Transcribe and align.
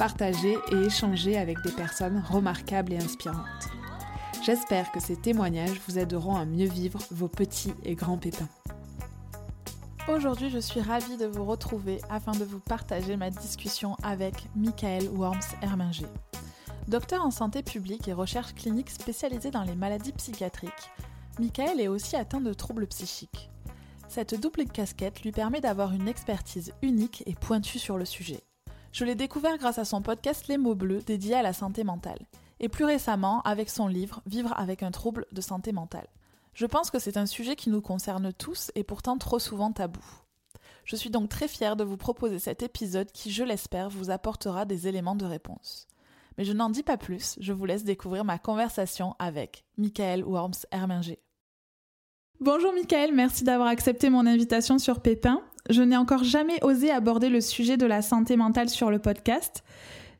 partager 0.00 0.56
et 0.72 0.76
échanger 0.76 1.36
avec 1.36 1.60
des 1.60 1.72
personnes 1.72 2.24
remarquables 2.26 2.94
et 2.94 2.96
inspirantes. 2.96 3.68
J'espère 4.42 4.90
que 4.92 4.98
ces 4.98 5.14
témoignages 5.14 5.78
vous 5.86 5.98
aideront 5.98 6.36
à 6.36 6.46
mieux 6.46 6.68
vivre 6.68 6.98
vos 7.10 7.28
petits 7.28 7.74
et 7.84 7.96
grands 7.96 8.16
pépins. 8.16 8.48
Aujourd'hui, 10.08 10.48
je 10.48 10.58
suis 10.58 10.80
ravie 10.80 11.18
de 11.18 11.26
vous 11.26 11.44
retrouver 11.44 12.00
afin 12.08 12.32
de 12.32 12.44
vous 12.44 12.60
partager 12.60 13.18
ma 13.18 13.28
discussion 13.28 13.94
avec 14.02 14.48
Michael 14.56 15.06
Worms-Herminger. 15.10 16.06
Docteur 16.88 17.22
en 17.22 17.30
santé 17.30 17.62
publique 17.62 18.08
et 18.08 18.14
recherche 18.14 18.54
clinique 18.54 18.88
spécialisé 18.88 19.50
dans 19.50 19.64
les 19.64 19.74
maladies 19.74 20.12
psychiatriques, 20.12 20.90
Michael 21.38 21.78
est 21.78 21.88
aussi 21.88 22.16
atteint 22.16 22.40
de 22.40 22.54
troubles 22.54 22.86
psychiques. 22.86 23.50
Cette 24.08 24.40
double 24.40 24.64
casquette 24.64 25.20
lui 25.20 25.30
permet 25.30 25.60
d'avoir 25.60 25.92
une 25.92 26.08
expertise 26.08 26.72
unique 26.80 27.22
et 27.26 27.34
pointue 27.34 27.78
sur 27.78 27.98
le 27.98 28.06
sujet. 28.06 28.42
Je 28.92 29.04
l'ai 29.04 29.14
découvert 29.14 29.56
grâce 29.56 29.78
à 29.78 29.84
son 29.84 30.02
podcast 30.02 30.48
Les 30.48 30.58
mots 30.58 30.74
bleus 30.74 31.02
dédié 31.02 31.36
à 31.36 31.42
la 31.42 31.52
santé 31.52 31.84
mentale, 31.84 32.26
et 32.58 32.68
plus 32.68 32.84
récemment 32.84 33.40
avec 33.42 33.70
son 33.70 33.86
livre 33.86 34.20
Vivre 34.26 34.52
avec 34.56 34.82
un 34.82 34.90
trouble 34.90 35.26
de 35.30 35.40
santé 35.40 35.70
mentale. 35.70 36.08
Je 36.54 36.66
pense 36.66 36.90
que 36.90 36.98
c'est 36.98 37.16
un 37.16 37.26
sujet 37.26 37.54
qui 37.54 37.70
nous 37.70 37.80
concerne 37.80 38.32
tous 38.32 38.72
et 38.74 38.82
pourtant 38.82 39.16
trop 39.16 39.38
souvent 39.38 39.70
tabou. 39.70 40.04
Je 40.84 40.96
suis 40.96 41.10
donc 41.10 41.28
très 41.28 41.46
fière 41.46 41.76
de 41.76 41.84
vous 41.84 41.96
proposer 41.96 42.40
cet 42.40 42.64
épisode 42.64 43.12
qui, 43.12 43.30
je 43.30 43.44
l'espère, 43.44 43.90
vous 43.90 44.10
apportera 44.10 44.64
des 44.64 44.88
éléments 44.88 45.14
de 45.14 45.24
réponse. 45.24 45.86
Mais 46.36 46.44
je 46.44 46.52
n'en 46.52 46.68
dis 46.68 46.82
pas 46.82 46.96
plus, 46.96 47.36
je 47.40 47.52
vous 47.52 47.66
laisse 47.66 47.84
découvrir 47.84 48.24
ma 48.24 48.38
conversation 48.38 49.14
avec 49.20 49.64
Michael 49.76 50.24
Worms-Herminger. 50.24 51.20
Bonjour 52.40 52.72
Michael, 52.72 53.14
merci 53.14 53.44
d'avoir 53.44 53.68
accepté 53.68 54.10
mon 54.10 54.26
invitation 54.26 54.78
sur 54.78 55.00
Pépin 55.00 55.42
je 55.68 55.82
n'ai 55.82 55.96
encore 55.96 56.24
jamais 56.24 56.62
osé 56.62 56.90
aborder 56.90 57.28
le 57.28 57.40
sujet 57.40 57.76
de 57.76 57.86
la 57.86 58.02
santé 58.02 58.36
mentale 58.36 58.68
sur 58.68 58.90
le 58.90 58.98
podcast. 58.98 59.62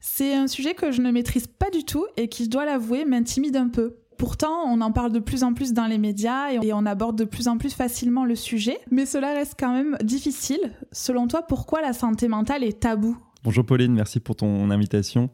C'est 0.01 0.35
un 0.35 0.47
sujet 0.47 0.75
que 0.75 0.93
je 0.93 1.03
ne 1.03 1.11
maîtrise 1.11 1.47
pas 1.47 1.71
du 1.71 1.85
tout 1.85 2.07
et 2.17 2.29
qui, 2.29 2.45
je 2.45 2.51
dois 2.51 2.65
l'avouer, 2.65 3.05
m'intimide 3.05 3.57
un 3.57 3.69
peu. 3.69 3.97
Pourtant, 4.17 4.65
on 4.67 4.81
en 4.83 4.93
parle 4.93 5.13
de 5.13 5.19
plus 5.19 5.45
en 5.45 5.55
plus 5.55 5.73
dans 5.73 5.87
les 5.87 5.97
médias 5.97 6.51
et 6.53 6.73
on 6.75 6.85
aborde 6.85 7.17
de 7.17 7.25
plus 7.25 7.49
en 7.49 7.57
plus 7.57 7.73
facilement 7.73 8.27
le 8.27 8.35
sujet, 8.35 8.79
mais 8.91 9.07
cela 9.07 9.33
reste 9.33 9.55
quand 9.59 9.73
même 9.73 9.97
difficile. 10.03 10.61
Selon 10.93 11.27
toi, 11.27 11.43
pourquoi 11.43 11.81
la 11.81 11.95
santé 11.95 12.29
mentale 12.29 12.63
est 12.63 12.81
tabou? 12.81 13.17
Bonjour 13.45 13.65
Pauline, 13.65 13.95
merci 13.95 14.21
pour 14.21 14.37
ton 14.37 14.71
invitation. 14.71 15.31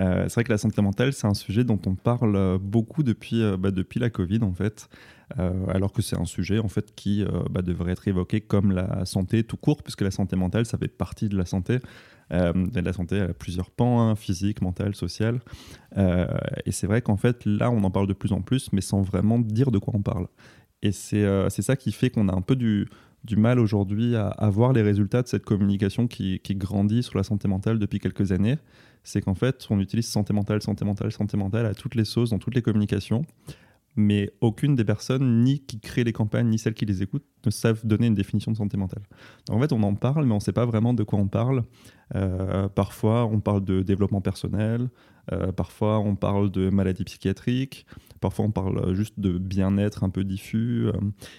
Euh, 0.00 0.24
c'est 0.24 0.34
vrai 0.34 0.44
que 0.44 0.50
la 0.50 0.58
santé 0.58 0.82
mentale, 0.82 1.12
c'est 1.12 1.28
un 1.28 1.34
sujet 1.34 1.62
dont 1.62 1.78
on 1.86 1.94
parle 1.94 2.58
beaucoup 2.58 3.04
depuis, 3.04 3.40
euh, 3.40 3.56
bah, 3.56 3.70
depuis 3.70 4.00
la 4.00 4.10
Covid 4.10 4.40
en 4.42 4.52
fait. 4.52 4.88
Euh, 5.38 5.66
alors 5.68 5.92
que 5.92 6.02
c'est 6.02 6.16
un 6.16 6.24
sujet 6.24 6.58
en 6.58 6.68
fait 6.68 6.94
qui 6.94 7.24
euh, 7.24 7.42
bah, 7.50 7.62
devrait 7.62 7.92
être 7.92 8.06
évoqué 8.06 8.40
comme 8.40 8.72
la 8.72 9.04
santé 9.04 9.42
tout 9.44 9.56
court, 9.56 9.82
puisque 9.82 10.02
la 10.02 10.10
santé 10.10 10.36
mentale, 10.36 10.66
ça 10.66 10.78
fait 10.78 10.88
partie 10.88 11.28
de 11.28 11.36
la 11.36 11.46
santé. 11.46 11.78
Euh, 12.32 12.52
de 12.54 12.80
la 12.80 12.94
santé 12.94 13.20
à 13.20 13.34
plusieurs 13.34 13.70
pans, 13.70 14.00
hein, 14.00 14.14
physique, 14.14 14.62
mental, 14.62 14.94
social. 14.94 15.40
et 15.94 16.72
c'est 16.72 16.86
vrai 16.86 17.02
qu'en 17.02 17.18
fait, 17.18 17.44
là, 17.44 17.70
on 17.70 17.84
en 17.84 17.90
parle 17.90 18.06
de 18.06 18.14
plus 18.14 18.32
en 18.32 18.40
plus, 18.40 18.72
mais 18.72 18.80
sans 18.80 19.02
vraiment 19.02 19.38
dire 19.38 19.70
de 19.70 19.78
quoi 19.78 19.92
on 19.94 20.00
parle. 20.00 20.28
Et 20.80 20.90
c'est 20.90 21.50
ça 21.50 21.76
qui 21.76 21.92
fait 21.92 22.08
qu'on 22.08 22.28
a 22.28 22.34
un 22.34 22.40
peu 22.40 22.56
du, 22.56 22.88
du 23.24 23.36
mal 23.36 23.58
aujourd'hui 23.58 24.16
à, 24.16 24.28
à, 24.28 24.48
voir 24.48 24.72
les 24.72 24.80
résultats 24.80 25.20
de 25.20 25.28
cette 25.28 25.44
communication 25.44 26.06
qui, 26.06 26.40
qui, 26.40 26.54
grandit 26.54 27.02
sur 27.02 27.18
la 27.18 27.24
santé 27.24 27.46
mentale 27.46 27.78
depuis 27.78 27.98
quelques 27.98 28.32
années. 28.32 28.56
C'est 29.02 29.20
qu'en 29.20 29.34
fait, 29.34 29.66
on 29.68 29.78
utilise 29.78 30.06
santé 30.06 30.32
mentale, 30.32 30.62
santé 30.62 30.86
mentale, 30.86 31.12
santé 31.12 31.36
mentale 31.36 31.66
à 31.66 31.74
toutes 31.74 31.94
les 31.94 32.06
sauces, 32.06 32.30
dans 32.30 32.38
toutes 32.38 32.54
les 32.54 32.62
communications 32.62 33.26
mais 33.96 34.32
aucune 34.40 34.74
des 34.74 34.84
personnes, 34.84 35.42
ni 35.42 35.60
qui 35.60 35.78
créent 35.80 36.04
les 36.04 36.12
campagnes, 36.12 36.48
ni 36.48 36.58
celles 36.58 36.74
qui 36.74 36.86
les 36.86 37.02
écoutent, 37.02 37.24
ne 37.46 37.50
savent 37.50 37.86
donner 37.86 38.06
une 38.06 38.14
définition 38.14 38.50
de 38.50 38.56
santé 38.56 38.76
mentale. 38.76 39.02
Donc 39.46 39.56
en 39.56 39.60
fait, 39.60 39.72
on 39.72 39.82
en 39.82 39.94
parle, 39.94 40.24
mais 40.26 40.32
on 40.32 40.36
ne 40.36 40.40
sait 40.40 40.52
pas 40.52 40.66
vraiment 40.66 40.94
de 40.94 41.02
quoi 41.02 41.18
on 41.18 41.28
parle. 41.28 41.62
Euh, 42.14 42.68
parfois, 42.68 43.24
on 43.26 43.40
parle 43.40 43.64
de 43.64 43.82
développement 43.82 44.20
personnel, 44.20 44.90
euh, 45.32 45.52
parfois, 45.52 46.00
on 46.00 46.16
parle 46.16 46.50
de 46.50 46.70
maladies 46.70 47.04
psychiatriques, 47.04 47.86
parfois, 48.20 48.44
on 48.44 48.50
parle 48.50 48.94
juste 48.94 49.18
de 49.18 49.38
bien-être 49.38 50.04
un 50.04 50.10
peu 50.10 50.24
diffus. 50.24 50.88
Euh, 50.88 50.92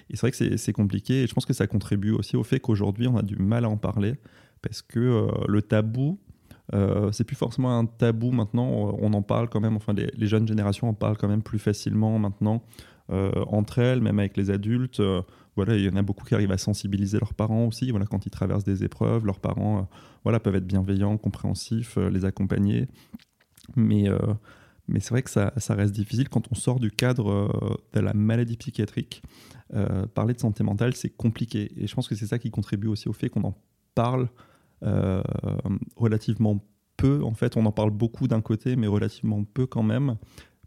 et 0.09 0.15
c'est 0.15 0.21
vrai 0.21 0.31
que 0.31 0.57
c'est 0.57 0.73
compliqué, 0.73 1.23
et 1.23 1.27
je 1.27 1.33
pense 1.33 1.45
que 1.45 1.53
ça 1.53 1.67
contribue 1.67 2.11
aussi 2.11 2.35
au 2.35 2.43
fait 2.43 2.59
qu'aujourd'hui, 2.59 3.07
on 3.07 3.17
a 3.17 3.23
du 3.23 3.35
mal 3.35 3.65
à 3.65 3.69
en 3.69 3.77
parler, 3.77 4.15
parce 4.61 4.81
que 4.81 5.27
le 5.47 5.61
tabou 5.61 6.19
euh, 6.73 7.11
c'est 7.11 7.23
plus 7.23 7.35
forcément 7.35 7.77
un 7.77 7.85
tabou 7.85 8.31
maintenant. 8.31 8.95
On 8.99 9.13
en 9.13 9.21
parle 9.21 9.49
quand 9.49 9.59
même. 9.59 9.75
Enfin, 9.75 9.93
les, 9.93 10.27
jeunes 10.27 10.47
générations 10.47 10.89
en 10.89 10.93
parlent 10.93 11.17
quand 11.17 11.27
même 11.27 11.43
plus 11.43 11.59
facilement 11.59 12.17
maintenant 12.19 12.63
euh, 13.11 13.31
entre 13.47 13.79
elles, 13.79 14.01
même 14.01 14.19
avec 14.19 14.37
les 14.37 14.49
adultes. 14.49 14.99
Euh, 14.99 15.21
voilà, 15.55 15.75
il 15.75 15.83
y 15.83 15.89
en 15.89 15.95
a 15.95 16.01
beaucoup 16.01 16.25
qui 16.25 16.33
arrivent 16.33 16.51
à 16.51 16.57
sensibiliser 16.57 17.19
leurs 17.19 17.33
parents 17.33 17.65
aussi. 17.65 17.91
Voilà, 17.91 18.05
quand 18.05 18.25
ils 18.25 18.31
traversent 18.31 18.63
des 18.63 18.83
épreuves, 18.83 19.25
leurs 19.25 19.39
parents, 19.39 19.87
voilà, 20.23 20.39
peuvent 20.39 20.55
être 20.55 20.67
bienveillants, 20.67 21.17
compréhensifs, 21.17 21.97
les 21.97 22.25
accompagner. 22.25 22.87
Mais 23.75 24.09
mais 24.87 24.99
c'est 24.99 25.09
vrai 25.09 25.23
que 25.23 25.31
ça, 25.31 25.51
ça, 25.57 25.73
reste 25.73 25.95
difficile 25.95 26.29
quand 26.29 26.51
on 26.51 26.55
sort 26.55 26.79
du 26.79 26.91
cadre 26.91 27.79
de 27.93 27.99
la 28.01 28.13
maladie 28.13 28.57
psychiatrique. 28.57 29.23
parler 30.13 30.33
de 30.33 30.39
santé 30.39 30.65
mentale, 30.65 30.93
c'est 30.93 31.09
compliqué. 31.09 31.71
Et 31.77 31.87
je 31.87 31.95
pense 31.95 32.09
que 32.09 32.15
c'est 32.15 32.27
ça 32.27 32.37
qui 32.37 32.51
contribue 32.51 32.87
aussi 32.87 33.07
au 33.07 33.13
fait 33.13 33.29
qu'on 33.29 33.45
en 33.45 33.57
parle 33.95 34.27
euh, 34.83 35.21
relativement 35.95 36.59
peu. 36.97 37.23
En 37.23 37.33
fait, 37.33 37.57
on 37.57 37.65
en 37.65 37.71
parle 37.71 37.91
beaucoup 37.91 38.27
d'un 38.27 38.41
côté, 38.41 38.75
mais 38.75 38.87
relativement 38.87 39.43
peu 39.43 39.65
quand 39.65 39.83
même, 39.83 40.17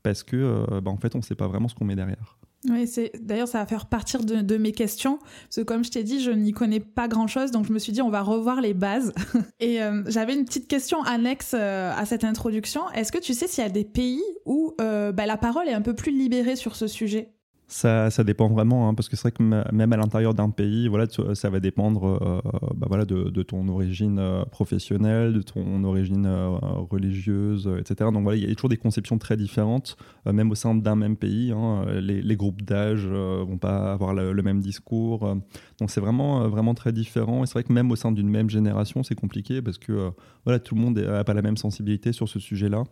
parce 0.02 0.22
que 0.22 0.36
euh, 0.36 0.80
bah, 0.80 0.90
en 0.90 0.96
fait, 0.96 1.14
on 1.14 1.18
ne 1.18 1.22
sait 1.22 1.34
pas 1.34 1.48
vraiment 1.48 1.68
ce 1.68 1.74
qu'on 1.74 1.84
met 1.84 1.96
derrière. 1.96 2.38
Oui, 2.68 2.88
c'est 2.88 3.12
d'ailleurs 3.22 3.46
ça 3.46 3.60
va 3.60 3.66
faire 3.66 3.86
partir 3.86 4.24
de, 4.24 4.56
mes 4.56 4.72
questions 4.72 5.18
parce 5.18 5.56
que 5.56 5.60
comme 5.60 5.84
je 5.84 5.92
t'ai 5.92 6.02
dit, 6.02 6.20
je 6.20 6.32
n'y 6.32 6.50
connais 6.50 6.80
pas 6.80 7.06
grand-chose, 7.06 7.52
donc 7.52 7.66
je 7.66 7.72
me 7.72 7.78
suis 7.78 7.92
dit 7.92 8.02
on 8.02 8.10
va 8.10 8.22
revoir 8.22 8.60
les 8.60 8.74
bases. 8.74 9.12
Et 9.60 9.80
euh, 9.80 10.02
j'avais 10.08 10.34
une 10.34 10.44
petite 10.44 10.66
question 10.66 11.00
annexe 11.04 11.54
à 11.54 12.04
cette 12.04 12.24
introduction. 12.24 12.90
Est-ce 12.90 13.12
que 13.12 13.18
tu 13.18 13.32
sais 13.32 13.46
s'il 13.46 13.62
y 13.62 13.66
a 13.66 13.70
des 13.70 13.84
pays 13.84 14.24
où 14.44 14.74
bah, 14.78 15.26
la 15.26 15.36
parole 15.36 15.68
est 15.68 15.72
un 15.72 15.82
peu 15.82 15.94
plus 15.94 16.10
libérée 16.10 16.56
sur 16.56 16.74
ce 16.74 16.88
sujet? 16.88 17.37
Ça, 17.70 18.08
ça, 18.08 18.24
dépend 18.24 18.48
vraiment, 18.48 18.88
hein, 18.88 18.94
parce 18.94 19.10
que 19.10 19.16
c'est 19.16 19.28
vrai 19.28 19.32
que 19.32 19.72
même 19.72 19.92
à 19.92 19.98
l'intérieur 19.98 20.32
d'un 20.32 20.48
pays, 20.48 20.88
voilà, 20.88 21.04
ça 21.34 21.50
va 21.50 21.60
dépendre 21.60 22.18
euh, 22.22 22.40
bah 22.74 22.86
voilà, 22.88 23.04
de, 23.04 23.42
ton 23.42 23.68
origine 23.68 24.18
euh, 24.18 24.42
professionnelle, 24.46 25.34
de 25.34 25.42
ton 25.42 25.84
origine 25.84 26.24
euh, 26.24 26.48
religieuse, 26.90 27.70
etc. 27.78 28.08
Donc 28.10 28.22
voilà, 28.22 28.38
il 28.38 28.48
y 28.48 28.50
a 28.50 28.54
toujours 28.54 28.70
des 28.70 28.78
conceptions 28.78 29.18
très 29.18 29.36
différentes, 29.36 29.98
même 30.24 30.50
au 30.50 30.54
sein 30.54 30.74
d'un 30.74 30.96
même 30.96 31.16
pays. 31.16 31.52
Hein, 31.52 31.84
les, 32.00 32.36
groupes 32.36 32.62
d'âge 32.62 33.06
vont 33.06 33.58
pas 33.58 33.92
avoir 33.92 34.14
le, 34.14 34.42
même 34.42 34.60
discours. 34.60 35.36
donc 35.78 35.90
c'est 35.90 36.00
vraiment, 36.00 36.48
vraiment 36.48 36.72
très 36.72 36.92
différent. 36.92 37.44
Et 37.44 37.46
c'est 37.46 37.52
vrai 37.52 37.64
que 37.64 37.72
même 37.72 37.90
au 37.90 37.96
sein 37.96 38.12
d'une 38.12 38.30
même 38.30 38.48
génération, 38.48 39.02
c'est 39.02 39.14
compliqué, 39.14 39.60
parce 39.60 39.76
que 39.76 40.10
voilà, 40.44 40.58
tout 40.58 40.74
le 40.74 40.80
monde 40.80 40.98
n'a 40.98 41.24
pas 41.24 41.34
la 41.34 41.42
même 41.42 41.58
sensibilité 41.58 42.12
sur 42.12 42.30
ce 42.30 42.38
sujet-là. 42.38 42.84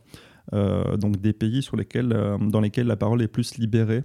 donc 0.99 1.19
des 1.19 1.33
pays 1.33 1.63
sur 1.63 1.77
lesquels, 1.77 2.15
dans 2.41 2.61
lesquels 2.61 2.87
la 2.87 2.97
parole 2.97 3.23
est 3.23 3.29
plus 3.29 3.57
libérée. 3.57 4.03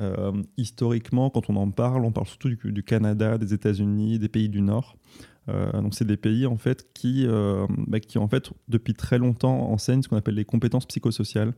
Euh, 0.00 0.32
historiquement, 0.56 1.30
quand 1.30 1.50
on 1.50 1.56
en 1.56 1.70
parle, 1.70 2.04
on 2.04 2.12
parle 2.12 2.26
surtout 2.26 2.48
du, 2.48 2.82
Canada, 2.82 3.38
des 3.38 3.52
États-Unis, 3.52 4.18
des 4.18 4.28
pays 4.28 4.48
du 4.48 4.62
Nord. 4.62 4.96
Euh, 5.48 5.80
donc 5.80 5.94
c'est 5.94 6.06
des 6.06 6.16
pays 6.16 6.46
en 6.46 6.56
fait 6.56 6.92
qui, 6.92 7.26
euh, 7.26 7.66
bah, 7.88 7.98
qui 8.00 8.18
en 8.18 8.28
fait 8.28 8.50
depuis 8.68 8.94
très 8.94 9.18
longtemps 9.18 9.70
enseignent 9.70 10.02
ce 10.02 10.08
qu'on 10.08 10.16
appelle 10.16 10.34
les 10.34 10.44
compétences 10.44 10.86
psychosociales. 10.86 11.54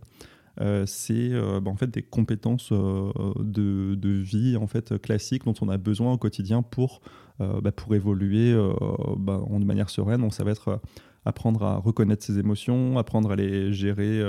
c'est 0.86 1.30
bah, 1.62 1.70
en 1.70 1.76
fait 1.76 1.88
des 1.88 2.02
compétences 2.02 2.72
de, 2.72 4.22
vie 4.22 4.56
en 4.56 4.66
fait 4.66 5.00
classiques 5.00 5.44
dont 5.44 5.54
on 5.60 5.68
a 5.68 5.78
besoin 5.78 6.12
au 6.12 6.18
quotidien 6.18 6.62
pour, 6.62 7.00
bah, 7.38 7.72
pour 7.72 7.94
évoluer 7.94 8.52
de 8.52 9.64
manière 9.64 9.90
sereine. 9.90 10.20
Donc 10.20 10.34
ça 10.34 10.44
va 10.44 10.50
être 10.50 10.80
apprendre 11.24 11.62
à 11.62 11.76
reconnaître 11.76 12.24
ses 12.24 12.38
émotions, 12.38 12.98
apprendre 12.98 13.30
à 13.30 13.36
les 13.36 13.72
gérer 13.72 14.20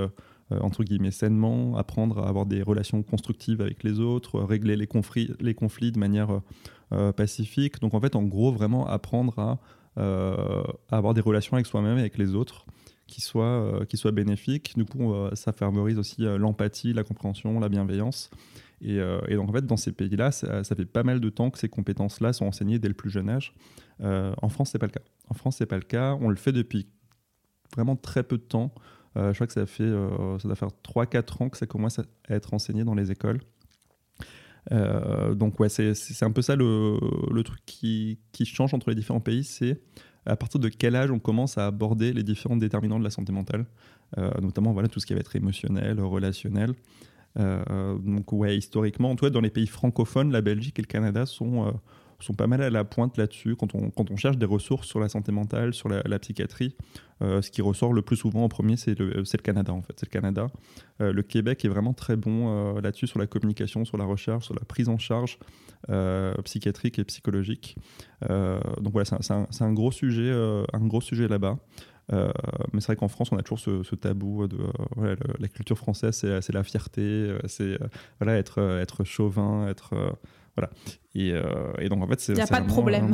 entre 0.61 0.83
guillemets 0.83 1.11
sainement, 1.11 1.75
apprendre 1.77 2.19
à 2.19 2.27
avoir 2.27 2.45
des 2.45 2.61
relations 2.61 3.03
constructives 3.03 3.61
avec 3.61 3.83
les 3.83 3.99
autres, 3.99 4.39
régler 4.39 4.75
les 4.75 4.87
conflits, 4.87 5.31
les 5.39 5.53
conflits 5.53 5.91
de 5.91 5.99
manière 5.99 6.41
euh, 6.91 7.11
pacifique. 7.11 7.79
Donc 7.79 7.93
en 7.93 8.01
fait, 8.01 8.15
en 8.15 8.23
gros, 8.23 8.51
vraiment 8.51 8.87
apprendre 8.87 9.37
à, 9.39 9.59
euh, 9.97 10.63
avoir 10.89 11.13
des 11.13 11.21
relations 11.21 11.55
avec 11.55 11.65
soi-même 11.65 11.97
et 11.97 12.01
avec 12.01 12.17
les 12.17 12.35
autres 12.35 12.65
qui 13.07 13.21
soient, 13.21 13.85
qui 13.89 13.97
soient 13.97 14.11
bénéfiques. 14.11 14.73
Du 14.75 14.85
coup, 14.85 15.13
ça 15.33 15.51
favorise 15.51 15.99
aussi 15.99 16.21
l'empathie, 16.21 16.93
la 16.93 17.03
compréhension, 17.03 17.59
la 17.59 17.69
bienveillance. 17.69 18.31
Et, 18.81 18.97
donc, 19.35 19.49
en 19.49 19.53
fait, 19.53 19.65
dans 19.65 19.77
ces 19.77 19.91
pays-là, 19.91 20.31
ça, 20.31 20.63
fait 20.63 20.85
pas 20.85 21.03
mal 21.03 21.19
de 21.19 21.29
temps 21.29 21.51
que 21.51 21.59
ces 21.59 21.69
compétences-là 21.69 22.33
sont 22.33 22.45
enseignées 22.45 22.79
dès 22.79 22.87
le 22.87 22.93
plus 22.93 23.11
jeune 23.11 23.29
âge. 23.29 23.53
en 23.99 24.49
France, 24.49 24.69
c'est 24.71 24.79
pas 24.79 24.87
le 24.87 24.93
cas. 24.93 25.01
En 25.29 25.35
France, 25.35 25.57
c'est 25.57 25.67
pas 25.67 25.75
le 25.75 25.83
cas. 25.83 26.17
On 26.21 26.29
le 26.29 26.37
fait 26.37 26.53
depuis 26.53 26.87
vraiment 27.75 27.95
très 27.95 28.23
peu 28.23 28.37
de 28.37 28.43
temps. 28.43 28.73
Je 29.15 29.33
crois 29.33 29.47
que 29.47 29.53
ça 29.53 29.65
fait 29.65 29.89
ça 30.39 30.47
doit 30.47 30.55
faire 30.55 30.69
3-4 30.83 31.43
ans 31.43 31.49
que 31.49 31.57
ça 31.57 31.65
commence 31.65 31.99
à 31.99 32.03
être 32.29 32.53
enseigné 32.53 32.83
dans 32.83 32.95
les 32.95 33.11
écoles. 33.11 33.39
donc 34.71 35.59
ouais, 35.59 35.69
c'est 35.69 36.23
un 36.23 36.31
peu 36.31 36.41
ça 36.41 36.55
le, 36.55 36.97
le 37.31 37.43
truc 37.43 37.61
qui, 37.65 38.19
qui, 38.31 38.45
change 38.45 38.73
entre 38.73 38.89
les 38.89 38.95
différents 38.95 39.19
pays, 39.19 39.43
c'est 39.43 39.81
à 40.25 40.35
partir 40.35 40.59
de 40.59 40.69
quel 40.69 40.95
âge 40.95 41.11
on 41.11 41.19
commence 41.19 41.57
à 41.57 41.67
aborder 41.67 42.13
les 42.13 42.23
différents 42.23 42.55
déterminants 42.55 42.99
de 42.99 43.03
la 43.03 43.09
santé 43.09 43.31
mentale, 43.33 43.65
notamment 44.41 44.73
voilà, 44.73 44.87
tout 44.87 44.99
ce 44.99 45.05
qui 45.05 45.13
va 45.13 45.19
être 45.19 45.35
émotionnel, 45.35 45.99
relationnel. 45.99 46.73
Euh, 47.39 47.97
donc 47.97 48.31
ouais, 48.31 48.57
historiquement, 48.57 49.11
en 49.11 49.15
tout 49.15 49.25
cas 49.25 49.31
dans 49.31 49.41
les 49.41 49.49
pays 49.49 49.67
francophones, 49.67 50.31
la 50.31 50.41
Belgique 50.41 50.77
et 50.79 50.81
le 50.81 50.87
Canada 50.87 51.25
sont, 51.25 51.67
euh, 51.67 51.71
sont 52.23 52.33
pas 52.33 52.47
mal 52.47 52.61
à 52.61 52.69
la 52.69 52.83
pointe 52.83 53.17
là-dessus. 53.17 53.55
Quand 53.55 53.75
on, 53.75 53.89
quand 53.89 54.11
on 54.11 54.17
cherche 54.17 54.37
des 54.37 54.45
ressources 54.45 54.87
sur 54.87 54.99
la 54.99 55.09
santé 55.09 55.31
mentale, 55.31 55.73
sur 55.73 55.89
la, 55.89 56.19
psychiatrie, 56.19 56.75
euh, 57.21 57.41
ce 57.41 57.51
qui 57.51 57.61
ressort 57.61 57.93
le 57.93 58.01
plus 58.01 58.15
souvent 58.15 58.43
en 58.43 58.49
premier, 58.49 58.77
c'est 58.77 58.97
le, 58.97 59.09
le, 59.09 59.37
Canada 59.37 59.73
en 59.73 59.81
fait. 59.81 59.93
C'est 59.97 60.07
le 60.07 60.11
Canada. 60.11 60.47
le 60.99 61.21
Québec 61.21 61.63
est 61.65 61.69
vraiment 61.69 61.93
très 61.93 62.15
bon 62.15 62.75
là-dessus 62.79 63.07
sur 63.07 63.19
la 63.19 63.27
communication, 63.27 63.85
sur 63.85 63.97
la 63.97 64.05
recherche, 64.05 64.45
sur 64.45 64.55
la 64.55 64.65
prise 64.65 64.89
en 64.89 64.97
charge 64.97 65.37
psychiatrique 66.43 66.99
et 66.99 67.03
psychologique. 67.03 67.77
donc 68.29 68.93
voilà, 68.93 69.05
c'est 69.05 69.33
un, 69.33 69.47
un, 69.59 69.73
gros 69.73 69.91
sujet, 69.91 70.31
un 70.31 70.87
gros 70.87 71.01
sujet 71.01 71.27
là-bas. 71.27 71.57
Euh, 72.11 72.31
mais 72.73 72.81
c'est 72.81 72.87
vrai 72.87 72.95
qu'en 72.95 73.07
France, 73.07 73.31
on 73.31 73.37
a 73.37 73.43
toujours 73.43 73.59
ce, 73.59 73.95
tabou 73.95 74.47
de 74.47 74.57
euh, 74.97 75.15
la 75.39 75.47
culture 75.47 75.77
française, 75.77 76.15
c'est 76.15 76.53
la 76.53 76.63
fierté, 76.63 77.01
euh, 77.01 77.39
c'est 77.47 77.77
voilà, 78.19 78.37
être, 78.37 78.59
être 78.59 79.03
chauvin, 79.03 79.67
être. 79.67 79.93
Voilà. 80.55 80.69
Et, 81.15 81.33
et, 81.79 81.89
donc 81.89 82.03
en 82.03 82.07
fait, 82.07 82.27
Il 82.27 82.35
n'y 82.35 82.41
a 82.41 82.47
pas 82.47 82.61
de 82.61 82.67
problème. 82.67 83.13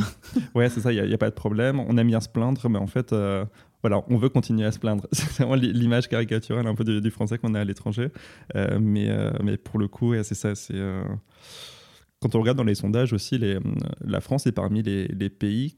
ouais, 0.56 0.70
c'est 0.70 0.80
ça, 0.80 0.92
il 0.94 1.04
n'y 1.04 1.14
a, 1.14 1.18
pas 1.18 1.30
de 1.30 1.36
problème. 1.36 1.80
On 1.80 1.98
aime 1.98 2.08
bien 2.08 2.22
se 2.22 2.30
plaindre, 2.30 2.70
mais 2.70 2.80
en 2.80 2.88
fait, 2.88 3.14
voilà, 3.82 4.04
on 4.10 4.18
veut 4.18 4.30
continuer 4.30 4.66
à 4.66 4.72
se 4.72 4.80
plaindre. 4.80 5.08
C'est 5.12 5.30
vraiment 5.32 5.56
l'image 5.56 6.08
caricaturale 6.08 6.68
un 6.68 6.76
peu 6.76 6.84
du, 6.84 7.12
français 7.12 7.38
qu'on 7.38 7.56
a 7.56 7.62
à 7.62 7.66
l'étranger. 7.66 8.10
mais, 8.56 9.10
mais 9.44 9.58
pour 9.58 9.80
le 9.80 9.88
coup, 9.88 10.14
c'est 10.24 10.36
ça, 10.36 10.56
c'est. 10.56 10.80
Quand 12.22 12.36
on 12.36 12.40
regarde 12.40 12.58
dans 12.58 12.66
les 12.66 12.76
sondages 12.76 13.14
aussi, 13.14 13.38
les, 13.38 13.58
la 14.06 14.20
France 14.20 14.46
est 14.48 14.52
parmi 14.52 14.82
les, 14.82 15.08
les 15.08 15.30
pays 15.30 15.78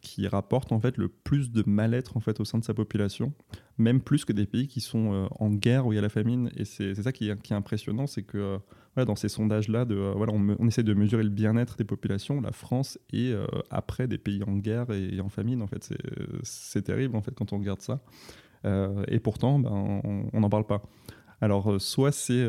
qui 0.00 0.26
rapporte 0.26 0.72
en 0.72 0.80
fait 0.80 0.96
le 0.96 1.08
plus 1.08 1.52
de 1.52 1.62
mal-être 1.66 2.16
en 2.16 2.20
fait 2.20 2.40
au 2.40 2.44
sein 2.44 2.58
de 2.58 2.64
sa 2.64 2.74
population, 2.74 3.32
même 3.78 4.00
plus 4.00 4.24
que 4.24 4.32
des 4.32 4.46
pays 4.46 4.68
qui 4.68 4.80
sont 4.80 5.12
euh, 5.12 5.26
en 5.38 5.50
guerre 5.50 5.86
où 5.86 5.92
il 5.92 5.96
y 5.96 5.98
a 5.98 6.02
la 6.02 6.08
famine. 6.08 6.50
Et 6.56 6.64
c'est 6.64 6.94
ça 6.94 7.12
qui 7.12 7.28
est, 7.28 7.52
impressionnant, 7.52 8.06
c'est 8.06 8.22
que 8.22 8.58
euh, 8.98 9.04
dans 9.04 9.16
ces 9.16 9.28
sondages-là, 9.28 9.86
euh, 9.90 10.12
voilà, 10.16 10.32
on, 10.32 10.66
essaie 10.66 10.82
de 10.82 10.94
mesurer 10.94 11.22
le 11.22 11.30
bien-être 11.30 11.76
des 11.76 11.84
populations. 11.84 12.40
La 12.40 12.52
France 12.52 12.98
est 13.12 13.34
après 13.70 14.06
des 14.08 14.18
pays 14.18 14.42
en 14.42 14.56
guerre 14.56 14.90
et, 14.90 15.20
en 15.20 15.28
famine. 15.28 15.62
En 15.62 15.66
fait, 15.66 15.92
c'est 16.42 16.82
terrible 16.82 17.16
en 17.16 17.22
fait 17.22 17.34
quand 17.34 17.52
on 17.52 17.58
regarde 17.58 17.80
ça. 17.80 18.00
et 19.08 19.20
pourtant, 19.20 19.58
ben, 19.58 20.00
on 20.32 20.40
n'en 20.40 20.50
parle 20.50 20.66
pas. 20.66 20.82
Alors, 21.40 21.80
soit 21.80 22.12
c'est 22.12 22.46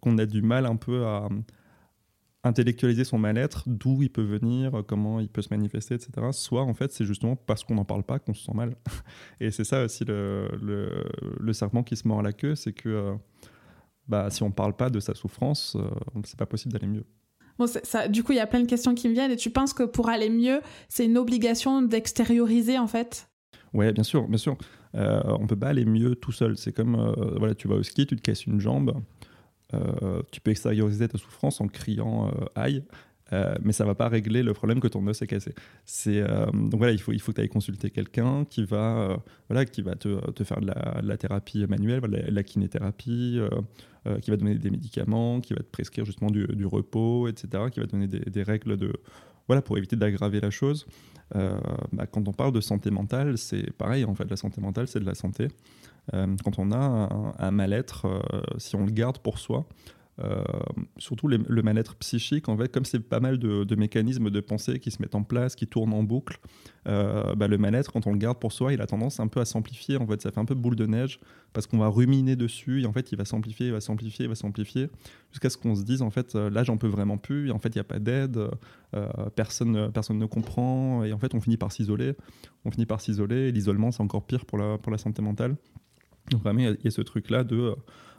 qu'on 0.00 0.18
a 0.18 0.26
du 0.26 0.42
mal 0.42 0.66
un 0.66 0.76
peu 0.76 1.04
à 1.06 1.28
intellectualiser 2.44 3.04
son 3.04 3.18
mal-être, 3.18 3.64
d'où 3.66 4.02
il 4.02 4.10
peut 4.10 4.22
venir, 4.22 4.82
comment 4.86 5.20
il 5.20 5.28
peut 5.28 5.42
se 5.42 5.48
manifester, 5.50 5.94
etc. 5.94 6.10
Soit 6.32 6.62
en 6.62 6.74
fait 6.74 6.92
c'est 6.92 7.04
justement 7.04 7.36
parce 7.36 7.62
qu'on 7.62 7.76
n'en 7.76 7.84
parle 7.84 8.02
pas 8.02 8.18
qu'on 8.18 8.34
se 8.34 8.44
sent 8.44 8.54
mal. 8.54 8.74
Et 9.40 9.50
c'est 9.50 9.64
ça 9.64 9.84
aussi 9.84 10.04
le, 10.04 10.48
le, 10.60 11.52
serpent 11.52 11.82
qui 11.82 11.96
se 11.96 12.08
mord 12.08 12.20
à 12.20 12.22
la 12.22 12.32
queue, 12.32 12.54
c'est 12.54 12.72
que 12.72 12.88
euh, 12.88 13.14
bah, 14.08 14.30
si 14.30 14.42
on 14.42 14.48
ne 14.48 14.52
parle 14.52 14.74
pas 14.74 14.90
de 14.90 15.00
sa 15.00 15.14
souffrance, 15.14 15.76
euh, 15.76 15.88
c'est 16.24 16.38
pas 16.38 16.46
possible 16.46 16.72
d'aller 16.72 16.88
mieux. 16.88 17.04
Bon, 17.58 17.66
ça, 17.66 18.08
du 18.08 18.24
coup, 18.24 18.32
il 18.32 18.36
y 18.36 18.40
a 18.40 18.46
plein 18.46 18.60
de 18.60 18.66
questions 18.66 18.94
qui 18.94 19.08
me 19.08 19.14
viennent. 19.14 19.30
Et 19.30 19.36
tu 19.36 19.50
penses 19.50 19.72
que 19.72 19.82
pour 19.82 20.08
aller 20.08 20.30
mieux, 20.30 20.60
c'est 20.88 21.04
une 21.04 21.18
obligation 21.18 21.82
d'extérioriser 21.82 22.78
en 22.78 22.86
fait? 22.86 23.28
Ouais, 23.74 23.92
bien 23.92 24.02
sûr, 24.02 24.28
bien 24.28 24.38
sûr. 24.38 24.56
Euh, 24.94 25.22
on 25.24 25.46
peut 25.46 25.58
pas 25.58 25.68
aller 25.68 25.84
mieux 25.84 26.14
tout 26.14 26.32
seul. 26.32 26.56
C'est 26.56 26.72
comme, 26.72 26.96
euh, 26.96 27.38
voilà, 27.38 27.54
tu 27.54 27.68
vas 27.68 27.76
au 27.76 27.82
ski, 27.82 28.06
tu 28.06 28.16
te 28.16 28.20
casses 28.22 28.46
une 28.46 28.60
jambe. 28.60 28.94
Euh, 29.74 30.22
tu 30.30 30.40
peux 30.40 30.50
extérioriser 30.50 31.08
ta 31.08 31.18
souffrance 31.18 31.60
en 31.60 31.68
criant 31.68 32.28
euh, 32.28 32.44
aïe. 32.54 32.82
Euh, 33.32 33.54
mais 33.62 33.72
ça 33.72 33.86
va 33.86 33.94
pas 33.94 34.08
régler 34.08 34.42
le 34.42 34.52
problème 34.52 34.78
que 34.78 34.88
ton 34.88 35.06
os 35.06 35.22
est 35.22 35.26
cassé. 35.26 35.54
Donc 36.52 36.76
voilà, 36.76 36.92
il 36.92 37.00
faut 37.00 37.12
il 37.12 37.18
faut 37.18 37.32
que 37.32 37.36
tu 37.36 37.40
ailles 37.40 37.48
consulter 37.48 37.88
quelqu'un 37.88 38.44
qui 38.44 38.62
va 38.62 39.22
voilà 39.48 39.64
qui 39.64 39.80
va 39.80 39.94
te, 39.94 40.44
faire 40.44 40.60
de 40.60 40.66
la, 40.66 41.16
thérapie 41.16 41.64
manuelle, 41.66 42.02
la, 42.10 42.30
la 42.30 42.42
kinéthérapie, 42.42 43.40
qui 44.20 44.30
va 44.30 44.36
te 44.36 44.42
donner 44.42 44.56
des 44.56 44.70
médicaments, 44.70 45.40
qui 45.40 45.54
va 45.54 45.60
te 45.60 45.70
prescrire 45.70 46.04
justement 46.04 46.30
du, 46.30 46.66
repos, 46.66 47.26
etc., 47.26 47.70
qui 47.72 47.80
va 47.80 47.86
te 47.86 47.92
donner 47.92 48.06
des, 48.06 48.20
des 48.20 48.42
règles 48.42 48.76
de 48.76 48.92
voilà 49.46 49.62
pour 49.62 49.78
éviter 49.78 49.96
d'aggraver 49.96 50.40
la 50.40 50.50
chose. 50.50 50.86
Bah, 51.32 52.06
quand 52.10 52.28
on 52.28 52.34
parle 52.34 52.52
de 52.52 52.60
santé 52.60 52.90
mentale, 52.90 53.38
c'est 53.38 53.72
pareil 53.72 54.04
en 54.04 54.14
fait. 54.14 54.28
La 54.28 54.36
santé 54.36 54.60
mentale, 54.60 54.88
c'est 54.88 55.00
de 55.00 55.06
la 55.06 55.14
santé. 55.14 55.48
Euh, 56.14 56.36
quand 56.44 56.58
on 56.58 56.72
a 56.72 57.34
un, 57.38 57.50
mal-être, 57.50 58.06
euh, 58.06 58.40
si 58.58 58.76
on 58.76 58.84
le 58.84 58.90
garde 58.90 59.18
pour 59.18 59.38
soi, 59.38 59.66
euh, 60.22 60.44
surtout 60.98 61.26
le 61.26 61.62
mal-être 61.62 61.96
psychique, 61.96 62.48
en 62.48 62.56
fait, 62.56 62.70
comme 62.70 62.84
c'est 62.84 63.00
pas 63.00 63.18
mal 63.18 63.38
de, 63.38 63.74
mécanismes 63.74 64.28
de 64.30 64.40
pensée 64.40 64.78
qui 64.78 64.90
se 64.90 65.00
mettent 65.00 65.14
en 65.14 65.22
place, 65.22 65.54
qui 65.54 65.66
tournent 65.66 65.94
en 65.94 66.02
boucle, 66.02 66.38
bah, 66.84 67.48
le 67.48 67.56
mal-être, 67.56 67.92
quand 67.92 68.06
on 68.06 68.12
le 68.12 68.18
garde 68.18 68.38
pour 68.38 68.52
soi, 68.52 68.72
il 68.72 68.82
a 68.82 68.86
tendance 68.86 69.20
un 69.20 69.28
peu 69.28 69.40
à 69.40 69.44
s'amplifier. 69.44 69.96
En 69.96 70.06
fait, 70.06 70.20
ça 70.20 70.30
fait 70.30 70.38
un 70.38 70.44
peu 70.44 70.54
boule 70.54 70.76
de 70.76 70.86
neige 70.86 71.18
parce 71.54 71.66
qu'on 71.66 71.78
va 71.78 71.88
ruminer 71.88 72.36
dessus 72.36 72.82
et 72.82 72.86
en 72.86 72.92
fait, 72.92 73.10
il 73.12 73.18
va 73.18 73.24
s'amplifier, 73.24 73.66
il 73.66 73.72
va 73.72 73.80
s'amplifier, 73.80 74.26
il 74.26 74.28
va 74.28 74.34
s'amplifier 74.34 74.88
jusqu'à 75.30 75.50
ce 75.50 75.56
qu'on 75.56 75.74
se 75.74 75.82
dise 75.82 76.02
en 76.02 76.10
fait, 76.10 76.34
là, 76.34 76.62
j'en 76.62 76.76
peux 76.76 76.88
vraiment 76.88 77.16
plus. 77.16 77.48
Et 77.48 77.50
en 77.50 77.58
fait, 77.58 77.70
il 77.70 77.78
n'y 77.78 77.80
a 77.80 77.84
pas 77.84 77.98
d'aide, 77.98 78.38
personne, 79.34 79.90
personne 79.92 80.18
ne 80.18 80.26
comprend 80.26 81.04
et 81.04 81.12
en 81.14 81.18
fait, 81.18 81.34
on 81.34 81.40
finit 81.40 81.56
par 81.56 81.72
s'isoler. 81.72 82.16
On 82.66 82.70
finit 82.70 82.86
par 82.86 83.00
s'isoler. 83.00 83.48
Et 83.48 83.52
l'isolement, 83.52 83.90
c'est 83.92 84.02
encore 84.02 84.26
pire 84.26 84.44
pour 84.44 84.58
la, 84.58 84.76
pour 84.76 84.92
la 84.92 84.98
santé 84.98 85.22
mentale. 85.22 85.56
Donc 86.30 86.42
vraiment, 86.42 86.60
il 86.60 86.78
y, 86.84 86.88
a 86.88 86.90
ce 86.90 87.02
truc-là 87.02 87.44
de... 87.44 87.56
Euh, 87.56 87.74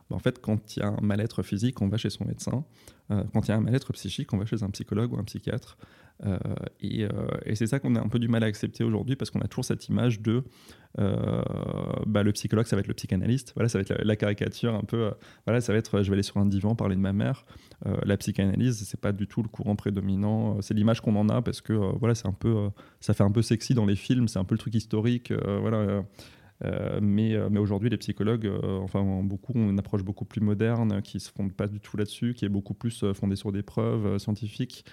bah, 0.09 0.15
en 0.15 0.19
fait, 0.19 0.39
quand 0.39 0.75
il 0.75 0.79
y 0.79 0.83
a 0.83 0.89
un 0.89 1.01
mal-être 1.01 1.43
physique, 1.43 1.81
on 1.81 1.87
va 1.87 1.97
chez 1.97 2.09
son 2.09 2.25
médecin. 2.25 2.65
Euh, 3.11 3.23
quand 3.33 3.47
il 3.47 3.49
y 3.49 3.53
a 3.53 3.57
un 3.57 3.61
mal-être 3.61 3.93
psychique, 3.93 4.33
on 4.33 4.37
va 4.37 4.45
chez 4.45 4.63
un 4.63 4.69
psychologue 4.69 5.13
ou 5.13 5.17
un 5.17 5.23
psychiatre. 5.23 5.77
Euh, 6.25 6.37
et, 6.79 7.07
c'est 7.55 7.67
ça 7.67 7.79
qu'on 7.79 7.95
a 7.95 8.01
un 8.01 8.07
peu 8.07 8.19
du 8.19 8.27
mal 8.27 8.43
à 8.43 8.47
accepter 8.47 8.83
aujourd'hui 8.83 9.15
parce 9.15 9.31
qu'on 9.31 9.41
a 9.41 9.47
toujours 9.47 9.65
cette 9.65 9.89
image 9.89 10.21
de 10.21 10.43
bah, 10.95 12.21
le 12.21 12.31
psychologue, 12.33 12.67
ça 12.67 12.75
va 12.75 12.81
être 12.81 12.87
le 12.87 12.93
psychanalyste. 12.93 13.53
Voilà, 13.55 13.67
ça 13.67 13.79
va 13.79 13.81
être 13.81 14.03
la, 14.03 14.15
caricature 14.15 14.75
un 14.75 14.83
peu. 14.83 15.11
voilà, 15.45 15.59
ça 15.59 15.73
va 15.73 15.79
être 15.79 16.03
je 16.03 16.09
vais 16.09 16.13
aller 16.13 16.23
sur 16.23 16.37
un 16.37 16.45
divan 16.45 16.75
parler 16.75 16.95
de 16.95 17.01
ma 17.01 17.13
mère. 17.13 17.45
la 17.83 18.15
psychanalyse, 18.17 18.83
c'est 18.85 18.99
pas 18.99 19.11
du 19.11 19.27
tout 19.27 19.41
le 19.41 19.49
courant 19.49 19.75
prédominant. 19.75 20.61
c'est 20.61 20.75
l'image 20.75 21.01
qu'on 21.01 21.15
en 21.15 21.29
a 21.29 21.41
parce 21.41 21.61
que 21.61 21.73
voilà, 21.73 22.13
c'est 22.13 22.27
un 22.27 22.33
peu, 22.33 22.69
ça 22.99 23.13
fait 23.13 23.23
un 23.23 23.31
peu 23.31 23.41
sexy 23.41 23.73
dans 23.73 23.85
les 23.85 23.95
films. 23.95 24.27
C'est 24.27 24.39
un 24.39 24.45
peu 24.45 24.53
le 24.53 24.59
truc 24.59 24.75
historique. 24.75 25.33
voilà 25.61 26.03
mais, 27.01 27.35
euh, 27.35 27.49
mais 27.51 27.59
aujourd'hui, 27.59 27.89
les 27.89 27.97
psychologues, 27.97 28.45
euh, 28.45 28.79
enfin, 28.79 29.03
beaucoup 29.23 29.53
ont 29.55 29.69
une 29.69 29.79
approche 29.79 30.03
beaucoup 30.03 30.25
plus 30.25 30.41
moderne, 30.41 31.01
qui 31.01 31.17
ne 31.17 31.21
se 31.21 31.31
fonde 31.31 31.53
pas 31.53 31.67
du 31.67 31.79
tout 31.79 31.97
là-dessus, 31.97 32.33
qui 32.33 32.45
est 32.45 32.49
beaucoup 32.49 32.73
plus 32.73 33.05
fondée 33.13 33.35
sur 33.35 33.51
des 33.51 33.63
preuves 33.63 34.17
scientifiques. 34.17 34.85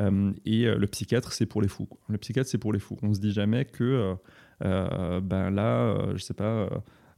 et 0.00 0.64
le 0.64 0.86
psychiatre, 0.86 1.32
c'est 1.32 1.46
pour 1.46 1.62
les 1.62 1.68
fous. 1.68 1.88
Le 2.08 2.18
psychiatre, 2.18 2.48
c'est 2.48 2.58
pour 2.58 2.72
les 2.72 2.78
fous. 2.78 2.96
On 3.02 3.14
se 3.14 3.20
dit 3.20 3.32
jamais 3.32 3.64
que, 3.64 4.14
ben 4.60 5.50
là, 5.50 6.14
je 6.14 6.22
sais 6.22 6.34
pas, 6.34 6.68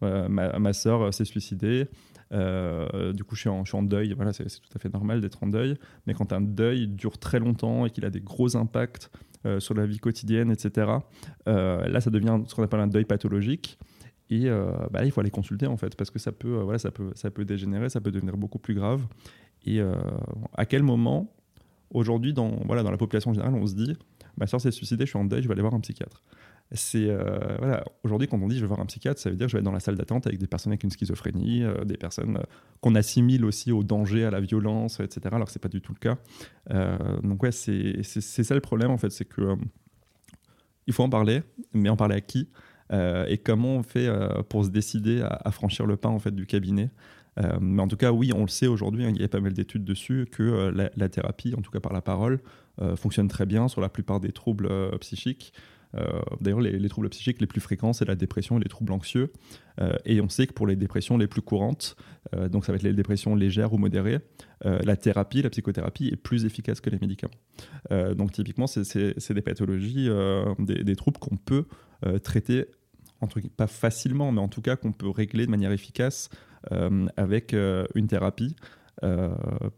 ma, 0.00 0.58
ma 0.58 0.72
soeur 0.72 1.12
s'est 1.12 1.24
suicidée. 1.24 1.86
du 2.30 3.24
coup, 3.24 3.34
je 3.34 3.40
suis, 3.40 3.48
en, 3.48 3.64
je 3.64 3.70
suis 3.70 3.78
en 3.78 3.82
deuil. 3.82 4.12
Voilà, 4.14 4.32
c'est 4.32 4.44
tout 4.44 4.70
à 4.74 4.78
fait 4.78 4.92
normal 4.92 5.20
d'être 5.20 5.42
en 5.42 5.46
deuil. 5.46 5.76
Mais 6.06 6.14
quand 6.14 6.32
un 6.32 6.40
deuil 6.40 6.88
dure 6.88 7.18
très 7.18 7.38
longtemps 7.38 7.86
et 7.86 7.90
qu'il 7.90 8.04
a 8.04 8.10
des 8.10 8.20
gros 8.20 8.56
impacts 8.56 9.10
sur 9.58 9.74
la 9.74 9.86
vie 9.86 9.98
quotidienne, 9.98 10.50
etc., 10.50 10.90
là, 11.46 12.00
ça 12.00 12.10
devient 12.10 12.40
ce 12.46 12.54
qu'on 12.54 12.62
appelle 12.62 12.80
un 12.80 12.88
deuil 12.88 13.04
pathologique. 13.04 13.78
Et 14.30 14.48
euh, 14.48 14.72
bah, 14.92 15.04
il 15.04 15.10
faut 15.10 15.20
aller 15.20 15.30
consulter 15.30 15.66
en 15.66 15.76
fait, 15.76 15.96
parce 15.96 16.10
que 16.10 16.20
ça 16.20 16.30
peut, 16.30 16.58
euh, 16.58 16.62
voilà, 16.62 16.78
ça 16.78 16.92
peut, 16.92 17.10
ça 17.14 17.30
peut 17.30 17.44
dégénérer, 17.44 17.88
ça 17.90 18.00
peut 18.00 18.12
devenir 18.12 18.36
beaucoup 18.36 18.60
plus 18.60 18.74
grave. 18.74 19.04
Et 19.66 19.80
euh, 19.80 19.92
à 20.54 20.66
quel 20.66 20.84
moment, 20.84 21.34
aujourd'hui, 21.90 22.32
dans, 22.32 22.60
voilà, 22.64 22.84
dans 22.84 22.92
la 22.92 22.96
population 22.96 23.32
générale, 23.32 23.54
on 23.54 23.66
se 23.66 23.74
dit 23.74 23.96
ma 24.36 24.46
soeur 24.46 24.60
s'est 24.60 24.70
suicidée, 24.70 25.04
je 25.04 25.10
suis 25.10 25.18
en 25.18 25.24
deuil, 25.24 25.42
je 25.42 25.48
vais 25.48 25.52
aller 25.52 25.62
voir 25.62 25.74
un 25.74 25.80
psychiatre. 25.80 26.22
C'est 26.72 27.06
voilà, 27.58 27.84
aujourd'hui 28.04 28.28
quand 28.28 28.40
on 28.40 28.46
dit 28.46 28.54
je 28.54 28.60
vais 28.60 28.68
voir 28.68 28.78
un 28.78 28.86
psychiatre, 28.86 29.20
ça 29.20 29.28
veut 29.28 29.34
dire 29.34 29.48
je 29.48 29.54
vais 29.54 29.58
être 29.58 29.64
dans 29.64 29.72
la 29.72 29.80
salle 29.80 29.96
d'attente 29.96 30.28
avec 30.28 30.38
des 30.38 30.46
personnes 30.46 30.70
avec 30.70 30.84
une 30.84 30.90
schizophrénie, 30.90 31.64
des 31.84 31.96
personnes 31.96 32.38
qu'on 32.80 32.94
assimile 32.94 33.44
aussi 33.44 33.72
au 33.72 33.82
danger, 33.82 34.24
à 34.24 34.30
la 34.30 34.38
violence, 34.38 35.00
etc. 35.00 35.22
Alors 35.32 35.46
que 35.46 35.52
c'est 35.52 35.58
pas 35.58 35.68
du 35.68 35.80
tout 35.80 35.92
le 35.92 35.98
cas. 35.98 36.16
donc 37.24 37.42
ouais, 37.42 37.50
c'est 37.50 38.04
ça 38.04 38.54
le 38.54 38.60
problème 38.60 38.92
en 38.92 38.98
fait, 38.98 39.10
c'est 39.10 39.24
que 39.24 39.56
il 40.86 40.92
faut 40.92 41.02
en 41.02 41.10
parler, 41.10 41.42
mais 41.72 41.88
en 41.88 41.96
parler 41.96 42.14
à 42.14 42.20
qui? 42.20 42.48
Et 42.92 43.38
comment 43.38 43.76
on 43.76 43.82
fait 43.82 44.06
euh, 44.06 44.42
pour 44.48 44.64
se 44.64 44.70
décider 44.70 45.22
à, 45.22 45.50
franchir 45.50 45.86
le 45.86 45.96
pas 45.96 46.08
en 46.08 46.18
fait 46.18 46.34
du 46.34 46.46
cabinet? 46.46 46.90
Euh, 47.38 47.58
mais 47.60 47.80
en 47.80 47.88
tout 47.88 47.96
cas, 47.96 48.10
oui, 48.10 48.32
on 48.34 48.42
le 48.42 48.48
sait 48.48 48.66
aujourd'hui, 48.66 49.04
hein, 49.04 49.12
il 49.14 49.20
y 49.20 49.24
a 49.24 49.28
pas 49.28 49.40
mal 49.40 49.52
d'études 49.52 49.84
dessus, 49.84 50.26
que 50.30 50.72
la, 50.96 51.08
thérapie, 51.08 51.54
en 51.56 51.62
tout 51.62 51.70
cas 51.70 51.80
par 51.80 51.92
la 51.92 52.02
parole, 52.02 52.40
fonctionne 52.96 53.28
très 53.28 53.44
bien 53.44 53.68
sur 53.68 53.82
la 53.82 53.90
plupart 53.90 54.20
des 54.20 54.32
troubles 54.32 54.68
psychiques. 55.00 55.52
D'ailleurs, 56.40 56.60
les, 56.60 56.88
troubles 56.88 57.10
psychiques 57.10 57.40
les 57.40 57.46
plus 57.46 57.60
fréquents, 57.60 57.92
c'est 57.92 58.06
la 58.06 58.14
dépression 58.14 58.58
et 58.58 58.62
les 58.62 58.68
troubles 58.68 58.92
anxieux. 58.92 59.32
et 60.06 60.20
on 60.20 60.28
sait 60.28 60.46
que 60.46 60.54
pour 60.54 60.66
les 60.66 60.76
dépressions 60.76 61.18
les 61.18 61.26
plus 61.26 61.42
courantes, 61.42 61.94
donc 62.50 62.64
ça 62.64 62.72
va 62.72 62.76
être 62.76 62.82
les 62.82 62.94
dépressions 62.94 63.34
légères 63.34 63.74
ou 63.74 63.78
modérées, 63.78 64.20
la 64.64 64.96
thérapie, 64.96 65.42
la 65.42 65.50
psychothérapie 65.50 66.08
est 66.08 66.16
plus 66.16 66.46
efficace 66.46 66.80
que 66.80 66.88
les 66.88 66.98
médicaments. 66.98 67.34
donc 68.16 68.32
typiquement, 68.32 68.66
c'est 68.66 69.32
des 69.32 69.42
pathologies, 69.42 70.08
des, 70.58 70.96
troubles 70.96 71.18
qu'on 71.18 71.36
peut 71.36 71.66
traiter 72.22 72.66
pas 73.56 73.66
facilement, 73.66 74.32
mais 74.32 74.40
en 74.40 74.48
tout 74.48 74.62
cas 74.62 74.76
qu'on 74.76 74.92
peut 74.92 75.08
régler 75.08 75.46
de 75.46 75.50
manière 75.50 75.72
efficace 75.72 76.30
avec 77.16 77.54
une 77.54 78.06
thérapie. 78.06 78.54
Euh, 79.02 79.34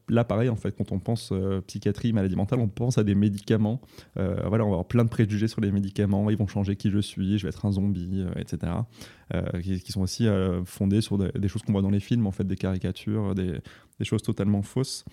là, 0.09 0.25
pareil, 0.25 0.49
en 0.49 0.57
fait, 0.57 0.77
quand 0.77 0.93
on 0.93 0.99
pense 0.99 1.31
euh, 1.33 1.61
psychiatrie, 1.63 2.13
maladie 2.13 2.37
mentale, 2.37 2.59
on 2.61 2.69
pense 2.69 2.99
à 2.99 3.05
des 3.05 3.15
médicaments. 3.15 3.81
Euh, 4.19 4.37
voilà, 4.47 4.65
on 4.65 4.69
va 4.69 4.75
avoir 4.75 4.89
plein 4.89 5.05
de 5.05 5.09
préjugés 5.09 5.49
sur 5.49 5.61
les 5.61 5.71
médicaments. 5.71 6.31
Ils 6.31 6.37
vont 6.37 6.47
changer 6.47 6.77
qui 6.77 6.91
je 6.91 6.99
suis, 6.99 7.39
je 7.39 7.45
vais 7.45 7.51
être 7.51 7.65
un 7.65 7.73
zombie, 7.73 8.25
etc. 8.37 8.73
Qui, 9.63 9.93
sont 9.93 10.03
aussi 10.03 10.27
fondés 10.67 11.01
sur 11.01 11.17
des, 11.17 11.49
choses 11.49 11.63
qu'on 11.63 11.73
voit 11.73 11.81
dans 11.81 11.91
les 11.91 12.01
films, 12.01 12.27
en 12.27 12.33
fait, 12.33 12.45
des 12.45 12.57
caricatures, 12.57 13.35
des, 13.35 13.61
choses 14.03 14.23
totalement 14.23 14.63
fausses. 14.63 15.05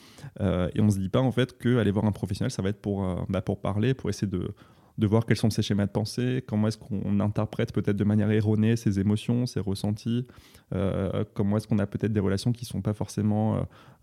et 0.41 0.81
on 0.81 0.89
se 0.89 0.97
dit 0.97 1.09
pas, 1.09 1.21
en 1.21 1.31
fait, 1.31 1.57
qu'aller 1.57 1.91
voir 1.91 2.05
un 2.05 2.11
professionnel, 2.11 2.51
ça 2.51 2.61
va 2.61 2.69
être 2.69 2.81
pour, 2.81 3.25
bah, 3.29 3.41
pour 3.41 3.61
parler, 3.61 3.93
pour 3.93 4.09
essayer 4.09 4.27
de 4.27 4.53
de 4.99 5.07
voir 5.07 5.25
quels 5.25 5.37
sont 5.37 5.49
ses 5.49 5.61
schémas 5.61 5.85
de 5.85 5.91
pensée, 5.91 6.43
comment 6.45 6.67
est-ce 6.67 6.77
qu'on 6.77 7.19
interprète 7.21 7.71
peut-être 7.71 7.95
de 7.95 8.03
manière 8.03 8.29
erronée 8.31 8.75
ses 8.75 8.99
émotions, 8.99 9.45
ses 9.45 9.61
ressentis, 9.61 10.27
euh, 10.75 11.23
comment 11.33 11.57
est-ce 11.57 11.67
qu'on 11.67 11.79
a 11.79 11.87
peut-être 11.87 12.11
des 12.11 12.19
relations 12.19 12.51
qui 12.51 12.65
ne 12.65 12.67
sont 12.67 12.81
pas 12.81 12.93
forcément 12.93 13.55
euh, 13.55 13.59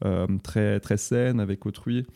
euh, 0.06 0.26
très, 0.42 0.80
très 0.80 0.96
saines 0.96 1.38
avec 1.38 1.66
autrui. 1.66 2.06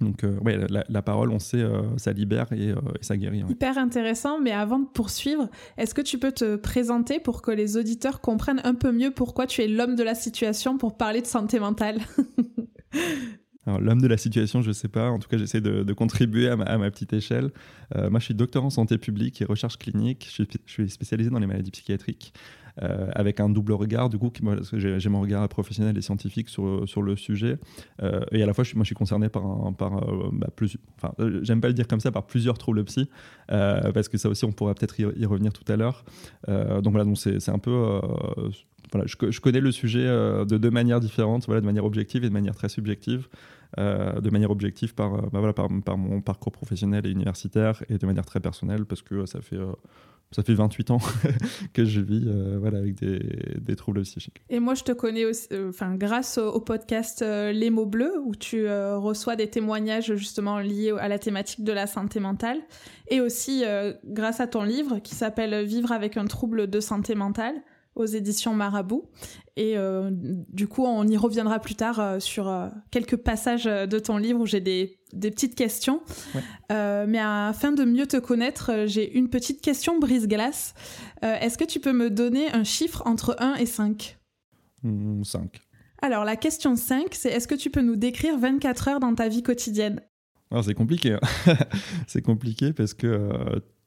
Donc, 0.00 0.24
ouais, 0.42 0.58
la, 0.88 1.02
parole, 1.02 1.30
on 1.30 1.38
sait, 1.38 1.62
ça 1.98 2.12
libère 2.12 2.50
et, 2.54 2.72
ça 3.02 3.18
guérit. 3.18 3.44
Hyper 3.46 3.76
intéressant, 3.76 4.40
mais 4.40 4.50
avant 4.50 4.78
de 4.78 4.86
poursuivre, 4.86 5.50
est-ce 5.76 5.94
que 5.94 6.00
tu 6.00 6.18
peux 6.18 6.32
te 6.32 6.56
présenter 6.56 7.20
pour 7.20 7.42
que 7.42 7.50
les 7.50 7.76
auditeurs 7.76 8.22
comprennent 8.22 8.62
un 8.64 8.74
peu 8.74 8.92
mieux 8.92 9.10
pourquoi 9.10 9.46
tu 9.46 9.60
es 9.60 9.68
l'homme 9.68 9.96
de 9.96 10.02
la 10.02 10.14
situation 10.14 10.78
pour 10.78 10.96
parler 10.96 11.20
de 11.20 11.26
santé 11.26 11.60
mentale? 11.60 11.98
l'homme 13.78 14.00
de 14.00 14.08
la 14.08 14.16
situation, 14.16 14.62
je 14.62 14.68
ne 14.68 14.72
sais 14.72 14.88
pas. 14.88 15.10
En 15.10 15.18
tout 15.18 15.28
cas, 15.28 15.36
j'essaie 15.36 15.60
de, 15.60 15.92
contribuer 15.92 16.48
à 16.48 16.56
ma, 16.56 16.90
petite 16.90 17.12
échelle. 17.12 17.50
Euh, 17.96 18.10
moi, 18.10 18.20
je 18.20 18.26
suis 18.26 18.34
docteur 18.34 18.64
en 18.64 18.70
santé 18.70 18.98
publique 18.98 19.42
et 19.42 19.44
recherche 19.44 19.76
clinique. 19.76 20.28
Je 20.36 20.44
suis, 20.66 20.90
spécialisé 20.90 21.30
dans 21.30 21.38
les 21.38 21.46
maladies 21.46 21.70
psychiatriques. 21.70 22.32
Euh, 22.82 23.08
avec 23.14 23.40
un 23.40 23.48
double 23.48 23.72
regard, 23.72 24.08
du 24.08 24.16
coup, 24.16 24.32
j'ai 24.72 25.08
mon 25.08 25.20
regard 25.20 25.46
professionnel 25.48 25.98
et 25.98 26.02
scientifique 26.02 26.48
sur, 26.48 26.88
sur 26.88 27.02
le 27.02 27.16
sujet. 27.16 27.58
Euh, 28.02 28.20
et 28.30 28.42
à 28.42 28.46
la 28.46 28.54
fois, 28.54 28.64
je 28.64 28.68
suis, 28.68 28.76
moi, 28.76 28.84
je 28.84 28.88
suis 28.88 28.94
concerné 28.94 29.28
par, 29.28 29.42
par 29.76 30.06
bah, 30.32 30.46
enfin, 30.96 31.12
j'aime 31.42 31.60
pas 31.60 31.68
le 31.68 31.74
dire 31.74 31.88
comme 31.88 32.00
ça, 32.00 32.12
par 32.12 32.26
plusieurs 32.26 32.56
troubles 32.56 32.84
psy, 32.84 33.10
parce 33.48 34.08
que 34.08 34.18
ça 34.18 34.28
aussi, 34.28 34.44
on 34.44 34.52
pourra 34.52 34.74
peut-être 34.74 34.98
y, 35.00 35.26
revenir 35.26 35.52
tout 35.52 35.70
à 35.70 35.76
l'heure. 35.76 36.04
donc 36.46 36.92
voilà, 36.92 37.04
donc 37.04 37.18
c'est 37.18 37.50
un 37.50 37.58
peu 37.58 38.00
voilà, 38.92 39.06
je, 39.06 39.16
je, 39.30 39.40
connais 39.40 39.60
le 39.60 39.72
sujet 39.72 40.06
de 40.06 40.56
deux 40.56 40.70
manières 40.70 41.00
différentes, 41.00 41.46
voilà, 41.46 41.60
de 41.60 41.66
manière 41.66 41.84
objective 41.84 42.24
et 42.24 42.28
de 42.28 42.32
manière 42.32 42.54
très 42.54 42.68
subjective. 42.68 43.28
Euh, 43.78 44.20
de 44.20 44.30
manière 44.30 44.50
objective 44.50 44.94
par, 44.94 45.14
euh, 45.14 45.20
bah 45.32 45.38
voilà, 45.38 45.52
par, 45.52 45.68
mon 45.70 46.20
parcours 46.20 46.50
professionnel 46.50 47.06
et 47.06 47.10
universitaire 47.10 47.84
et 47.88 47.98
de 47.98 48.06
manière 48.06 48.26
très 48.26 48.40
personnelle 48.40 48.84
parce 48.84 49.00
que 49.00 49.26
ça 49.26 49.40
fait 49.40 49.56
euh, 49.56 49.72
ça 50.32 50.42
fait 50.42 50.54
28 50.54 50.90
ans 50.90 50.98
que 51.72 51.84
je 51.84 52.00
vis 52.00 52.28
voilà, 52.60 52.78
avec 52.78 52.94
des, 52.94 53.74
troubles 53.74 54.02
psychiques. 54.02 54.42
Et 54.48 54.60
moi, 54.60 54.74
je 54.74 54.84
te 54.84 54.92
connais 54.92 55.24
grâce 55.96 56.38
au, 56.38 56.60
podcast 56.60 57.20
Les 57.20 57.68
mots 57.68 57.84
bleus, 57.84 58.14
où 58.24 58.36
tu 58.36 58.68
reçois 58.68 59.34
des 59.34 59.48
témoignages 59.48 60.14
justement 60.14 60.60
liés 60.60 60.94
à 61.00 61.08
la 61.08 61.18
thématique 61.18 61.64
de 61.64 61.72
la 61.72 61.88
santé 61.88 62.20
mentale, 62.20 62.58
et 63.08 63.20
aussi 63.20 63.64
grâce 64.04 64.38
à 64.38 64.46
ton 64.46 64.62
livre 64.62 65.00
qui 65.00 65.16
s'appelle 65.16 65.64
Vivre 65.64 65.90
avec 65.90 66.16
un 66.16 66.26
trouble 66.26 66.70
de 66.70 66.78
santé 66.78 67.16
mentale, 67.16 67.56
aux 67.94 68.06
éditions 68.06 68.54
Marabout. 68.54 69.04
Et 69.56 69.76
euh, 69.76 70.10
du 70.12 70.68
coup, 70.68 70.84
on 70.84 71.06
y 71.06 71.16
reviendra 71.16 71.58
plus 71.58 71.74
tard 71.74 72.00
euh, 72.00 72.20
sur 72.20 72.48
euh, 72.48 72.68
quelques 72.90 73.16
passages 73.16 73.64
de 73.64 73.98
ton 73.98 74.16
livre 74.16 74.40
où 74.40 74.46
j'ai 74.46 74.60
des, 74.60 74.98
des, 75.12 75.30
petites 75.30 75.54
questions. 75.54 76.00
mais 76.70 77.18
afin 77.18 77.72
de 77.72 77.84
mieux 77.84 78.06
te 78.06 78.16
connaître, 78.16 78.86
j'ai 78.86 79.12
une 79.16 79.28
petite 79.28 79.60
question 79.60 79.98
brise-glace. 79.98 80.74
Est-ce 81.22 81.58
que 81.58 81.64
tu 81.64 81.80
peux 81.80 81.92
me 81.92 82.10
donner 82.10 82.50
un 82.52 82.64
chiffre 82.64 83.02
entre 83.06 83.36
1 83.38 83.56
et 83.56 83.66
5 83.66 84.18
5. 84.82 84.88
Mmh, 84.88 85.22
Alors, 86.00 86.24
la 86.24 86.36
question 86.36 86.76
5, 86.76 87.08
c'est 87.12 87.28
est-ce 87.28 87.46
que 87.46 87.54
tu 87.54 87.70
peux 87.70 87.82
nous 87.82 87.96
décrire 87.96 88.38
24 88.38 88.88
heures 88.88 89.00
dans 89.00 89.14
ta 89.14 89.28
vie 89.28 89.42
quotidienne? 89.42 90.00
Alors 90.50 90.64
c'est 90.64 90.74
compliqué, 90.74 91.12
hein. 91.12 91.20
c'est 92.08 92.22
compliqué 92.22 92.72
parce 92.72 92.92
que 92.92 93.30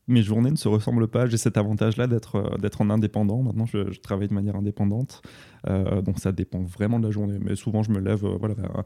mes 0.08 0.22
journées 0.22 0.52
ne 0.52 0.56
se 0.56 0.68
ressemblent 0.68 1.08
pas. 1.08 1.28
J'ai 1.28 1.38
cet 1.38 1.58
avantage-là 1.58 2.08
d'être 2.08 2.36
euh, 2.36 2.58
d'être 2.58 2.82
en 2.82 2.90
indépendant. 2.90 3.42
Maintenant, 3.42 3.66
je, 3.66 4.00
travaille 4.00 4.28
de 4.28 4.34
manière 4.34 4.56
indépendante. 4.56 5.22
Euh, 5.70 6.02
donc, 6.02 6.20
ça 6.20 6.32
dépend 6.32 6.62
vraiment 6.62 7.00
de 7.00 7.06
la 7.06 7.12
journée. 7.12 7.38
Mais 7.40 7.56
souvent, 7.56 7.84
je 7.84 7.92
me 7.92 8.00
lève 8.00 8.26
euh, 8.26 8.36
voilà, 8.38 8.56
vers 8.56 8.84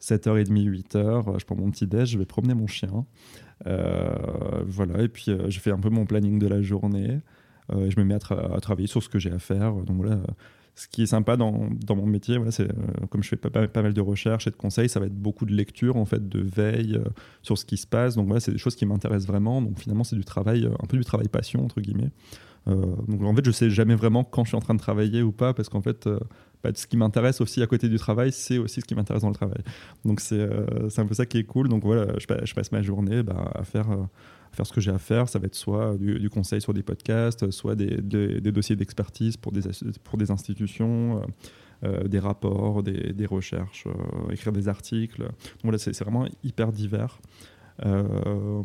7h30, 0.00 0.48
8h. 0.48 1.38
Je 1.38 1.44
prends 1.44 1.56
mon 1.56 1.70
petit 1.70 1.86
déj, 1.86 2.10
je 2.10 2.18
vais 2.18 2.26
promener 2.26 2.54
mon 2.54 2.66
chien. 2.66 3.04
voilà. 3.64 5.02
Et 5.02 5.08
puis, 5.08 5.26
je 5.48 5.60
fais 5.60 5.72
un 5.72 5.78
peu 5.78 5.90
mon 5.90 6.06
planning 6.06 6.38
de 6.38 6.46
la 6.46 6.62
journée. 6.62 7.20
je 7.70 7.98
me 7.98 8.04
mets 8.04 8.14
à, 8.14 8.54
à, 8.54 8.60
travailler 8.60 8.88
sur 8.88 9.02
ce 9.02 9.08
que 9.08 9.18
j'ai 9.18 9.32
à 9.32 9.38
faire. 9.38 9.74
Donc, 9.74 9.96
voilà 9.96 10.20
ce 10.74 10.88
qui 10.88 11.02
est 11.02 11.06
sympa 11.06 11.36
dans, 11.36 11.68
dans 11.84 11.96
mon 11.96 12.06
métier, 12.06 12.36
voilà, 12.36 12.52
c'est 12.52 12.70
euh, 12.70 13.06
comme 13.10 13.22
je 13.22 13.28
fais 13.28 13.36
pas, 13.36 13.50
pas, 13.50 13.82
mal 13.82 13.92
de 13.92 14.00
recherches 14.00 14.46
et 14.46 14.50
de 14.50 14.56
conseils, 14.56 14.88
ça 14.88 15.00
va 15.00 15.06
être 15.06 15.14
beaucoup 15.14 15.44
de 15.44 15.52
lecture, 15.52 15.96
en 15.96 16.04
fait, 16.04 16.28
de 16.28 16.40
veille 16.40 16.96
euh, 16.96 17.08
sur 17.42 17.58
ce 17.58 17.64
qui 17.64 17.76
se 17.76 17.86
passe. 17.86 18.16
Donc 18.16 18.26
voilà, 18.26 18.40
c'est 18.40 18.52
des 18.52 18.58
choses 18.58 18.76
qui 18.76 18.86
m'intéressent 18.86 19.28
vraiment. 19.28 19.60
Donc 19.62 19.78
finalement, 19.78 20.04
c'est 20.04 20.16
du 20.16 20.24
travail, 20.24 20.64
euh, 20.64 20.70
un 20.82 20.86
peu 20.86 20.96
du 20.96 21.04
travail 21.04 21.28
passion 21.28 21.64
entre 21.64 21.80
guillemets. 21.80 22.10
donc 22.66 23.22
en 23.22 23.34
fait, 23.34 23.44
je 23.44 23.50
sais 23.50 23.70
jamais 23.70 23.94
vraiment 23.94 24.24
quand 24.24 24.44
je 24.44 24.48
suis 24.48 24.56
en 24.56 24.60
train 24.60 24.74
de 24.74 24.80
travailler 24.80 25.22
ou 25.22 25.32
pas, 25.32 25.54
parce 25.54 25.68
qu'en 25.68 25.80
fait, 25.80 26.08
bah, 26.62 26.70
ce 26.74 26.86
qui 26.86 26.96
m'intéresse 26.96 27.40
aussi 27.40 27.62
à 27.62 27.66
côté 27.66 27.88
du 27.88 27.96
travail, 27.96 28.32
c'est 28.32 28.58
aussi 28.58 28.80
ce 28.80 28.86
qui 28.86 28.94
m'intéresse 28.94 29.22
dans 29.22 29.28
le 29.28 29.34
travail. 29.34 29.62
Donc 30.04 30.20
c'est 30.20 30.46
un 30.98 31.06
peu 31.06 31.14
ça 31.14 31.26
qui 31.26 31.38
est 31.38 31.44
cool. 31.44 31.68
Donc 31.68 31.84
voilà, 31.84 32.06
je, 32.18 32.54
passe 32.54 32.72
ma 32.72 32.82
journée 32.82 33.22
bah, 33.22 33.50
à 33.54 33.64
faire 33.64 33.86
ce 34.64 34.72
que 34.72 34.80
j'ai 34.80 34.90
à 34.90 34.98
faire. 34.98 35.28
Ça 35.28 35.38
va 35.38 35.46
être 35.46 35.54
soit 35.54 35.96
du, 35.96 36.30
conseil 36.30 36.60
sur 36.60 36.74
des 36.74 36.82
podcasts, 36.82 37.50
soit 37.50 37.74
des, 37.74 38.00
dossiers 38.52 38.76
d'expertise 38.76 39.36
pour 39.36 39.52
des, 39.52 40.30
institutions. 40.30 41.18
Euh, 41.18 41.26
euh, 41.82 42.08
des 42.08 42.18
rapports, 42.18 42.82
des, 42.82 43.24
recherches, 43.24 43.86
euh, 43.86 44.32
écrire 44.32 44.52
des 44.52 44.68
articles. 44.68 45.22
Donc 45.22 45.62
voilà, 45.62 45.78
c'est 45.78 45.98
vraiment 46.00 46.26
hyper 46.44 46.72
divers. 46.72 47.18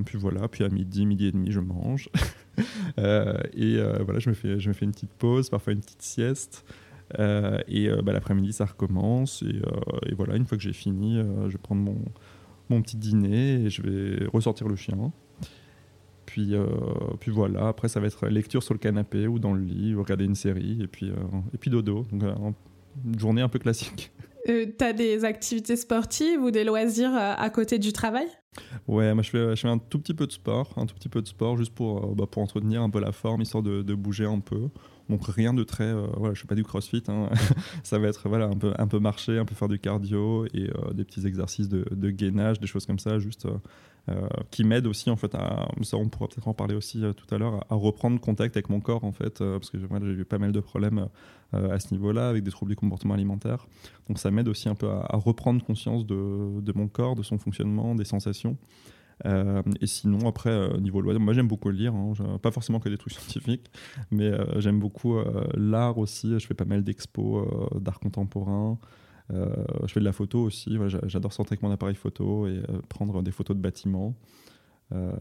puis 0.06 0.18
voilà, 0.18 0.50
puis 0.50 0.66
à 0.66 0.70
midi, 0.70 1.06
midi 1.06 1.28
et 1.28 1.32
demi, 1.32 1.50
je 1.50 1.62
mange. 1.62 2.10
et 2.98 3.80
voilà, 4.04 4.20
je 4.20 4.30
me 4.30 4.34
fais 4.74 4.86
une 4.86 4.92
petite 4.92 5.14
pause, 5.14 5.50
parfois 5.50 5.72
une 5.72 5.80
petite 5.80 6.02
sieste. 6.02 6.66
Et 7.14 7.90
bah, 8.04 8.14
l'après-midi, 8.14 8.54
ça 8.54 8.66
recommence. 8.66 9.44
Et, 9.44 9.62
et, 10.10 10.16
voilà, 10.16 10.36
une 10.36 10.46
fois 10.46 10.58
que 10.58 10.64
j'ai 10.64 10.74
fini, 10.74 11.18
je 11.18 11.52
vais 11.52 11.58
prendre 11.58 11.82
mon, 11.82 11.98
mon 12.70 12.82
petit 12.82 12.98
dîner 12.98 13.66
et 13.66 13.70
je 13.70 13.82
vais 13.82 14.26
ressortir 14.28 14.68
le 14.68 14.76
chien. 14.76 15.12
Puis, 16.26 16.56
euh, 16.56 16.66
puis 17.20 17.32
voilà, 17.32 17.68
après 17.68 17.88
ça 17.88 18.00
va 18.00 18.08
être 18.08 18.28
lecture 18.28 18.64
sur 18.64 18.74
le 18.74 18.80
canapé 18.80 19.28
ou 19.28 19.40
dans 19.40 19.54
le 19.54 19.62
lit, 19.62 19.96
ou 19.96 20.02
regarder 20.02 20.26
une 20.26 20.36
série, 20.36 20.82
et 20.82 20.88
puis, 20.88 21.10
euh, 21.10 21.16
et 21.54 21.58
puis 21.58 21.70
dodo. 21.70 22.06
Donc 22.12 22.24
euh, 22.24 22.34
une 23.06 23.20
journée 23.20 23.42
un 23.42 23.50
peu 23.50 23.60
classique. 23.60 24.12
Euh, 24.48 24.68
T'as 24.78 24.94
des 24.94 25.26
activités 25.26 25.76
sportives 25.76 26.40
ou 26.40 26.52
des 26.52 26.64
loisirs 26.64 27.14
à 27.16 27.50
côté 27.50 27.80
du 27.80 27.94
travail? 27.94 28.28
Ouais, 28.88 29.14
moi 29.14 29.24
je 29.24 29.30
fais, 29.32 29.56
je 29.56 29.62
fais 29.62 29.68
un 29.68 29.80
tout 29.80 29.98
petit 29.98 30.14
peu 30.14 30.28
de 30.28 30.32
sport, 30.32 30.72
un 30.78 30.86
tout 30.86 30.94
petit 30.94 31.10
peu 31.10 31.22
de 31.22 31.28
sport 31.28 31.58
juste 31.58 31.74
pour, 31.74 32.16
bah, 32.16 32.26
pour 32.30 32.44
entretenir 32.44 32.82
un 32.82 32.90
peu 32.90 33.00
la 33.00 33.12
forme, 33.12 33.42
histoire 33.42 33.64
de, 33.64 33.82
de 33.82 33.96
bouger 33.96 34.26
un 34.26 34.40
peu. 34.40 34.70
Donc 35.10 35.26
rien 35.28 35.54
de 35.54 35.64
très, 35.64 35.94
voilà, 36.18 36.34
je 36.34 36.42
fais 36.42 36.48
pas 36.48 36.56
du 36.56 36.64
crossfit, 36.64 37.04
hein. 37.08 37.30
ça 37.84 38.00
va 38.00 38.08
être 38.08 38.28
voilà 38.28 38.46
un 38.46 38.58
peu 38.58 38.74
un 38.78 38.88
peu 38.88 39.00
marcher, 39.00 39.38
un 39.38 39.46
peu 39.46 39.54
faire 39.54 39.68
du 39.68 39.78
cardio 39.78 40.46
et 40.48 40.70
des 40.94 41.04
petits 41.04 41.28
exercices 41.28 41.70
de, 41.70 42.10
gainage, 42.10 42.60
des 42.60 42.68
choses 42.68 42.86
comme 42.86 43.00
ça, 43.00 43.20
juste 43.20 43.48
euh, 44.08 44.28
qui 44.52 44.64
m'aide 44.64 44.86
aussi 44.86 45.10
en 45.10 45.16
fait 45.16 45.32
ça 45.32 45.98
on 45.98 46.10
pourra 46.10 46.28
peut-être 46.28 46.48
en 46.48 46.54
parler 46.54 46.76
aussi 46.76 47.04
euh, 47.04 47.12
tout 47.12 47.26
à 47.34 47.40
l'heure 47.40 47.66
à, 47.72 47.74
reprendre 47.74 48.22
contact 48.22 48.56
avec 48.56 48.70
mon 48.70 48.80
corps 48.80 49.04
en 49.04 49.12
fait 49.12 49.42
euh, 49.42 49.58
parce 49.58 49.72
que 49.72 49.80
j'ai 49.80 50.12
eu 50.12 50.26
pas 50.26 50.38
mal 50.38 50.52
de 50.52 50.60
problèmes 50.60 51.08
à 51.54 51.80
ce 51.80 51.92
niveau-là 51.92 52.30
avec 52.30 52.44
des 52.44 52.52
troubles 52.52 52.70
du 52.70 52.76
comportement 52.76 53.16
alimentaire 53.16 53.66
donc 54.08 54.20
ça 54.20 54.30
m'aide 54.30 54.48
aussi 54.48 54.70
un 54.70 54.76
peu 54.76 54.88
à, 54.88 55.08
reprendre 55.14 55.64
conscience 55.66 56.06
de, 56.06 56.72
mon 56.76 56.88
corps 56.88 57.16
de 57.16 57.24
son 57.24 57.40
fonctionnement 57.40 57.96
des 57.96 58.06
sensations 58.06 58.58
et 59.24 59.88
sinon, 59.88 60.28
après, 60.28 60.78
niveau 60.80 61.02
loisir, 61.02 61.22
moi 61.22 61.34
j'aime 61.34 61.48
beaucoup 61.48 61.70
lire, 61.70 61.94
hein, 61.94 62.14
pas 62.42 62.52
forcément 62.52 62.80
que 62.80 62.90
des 62.90 62.98
trucs 62.98 63.14
scientifiques, 63.20 63.72
mais 64.12 64.32
j'aime 64.58 64.80
beaucoup 64.80 65.18
l'art 65.56 65.98
aussi. 65.98 66.38
Je 66.40 66.46
fais 66.46 66.54
pas 66.54 66.66
mal 66.66 66.84
d'expos 66.84 67.48
d'art 67.80 68.00
contemporain. 68.00 68.78
Euh, 69.34 69.66
je 69.86 69.94
fais 69.94 70.00
de 70.00 70.06
la 70.06 70.14
photo 70.14 70.42
aussi. 70.44 70.78
J'adore 71.04 71.34
sortir 71.34 71.54
avec 71.54 71.64
mon 71.64 71.72
appareil 71.72 71.96
photo 71.96 72.48
et 72.48 72.58
euh, 72.58 72.82
prendre 72.90 73.22
des 73.24 73.32
photos 73.32 73.56
de 73.56 73.62
bâtiments, 73.62 74.16
euh, 74.94 75.12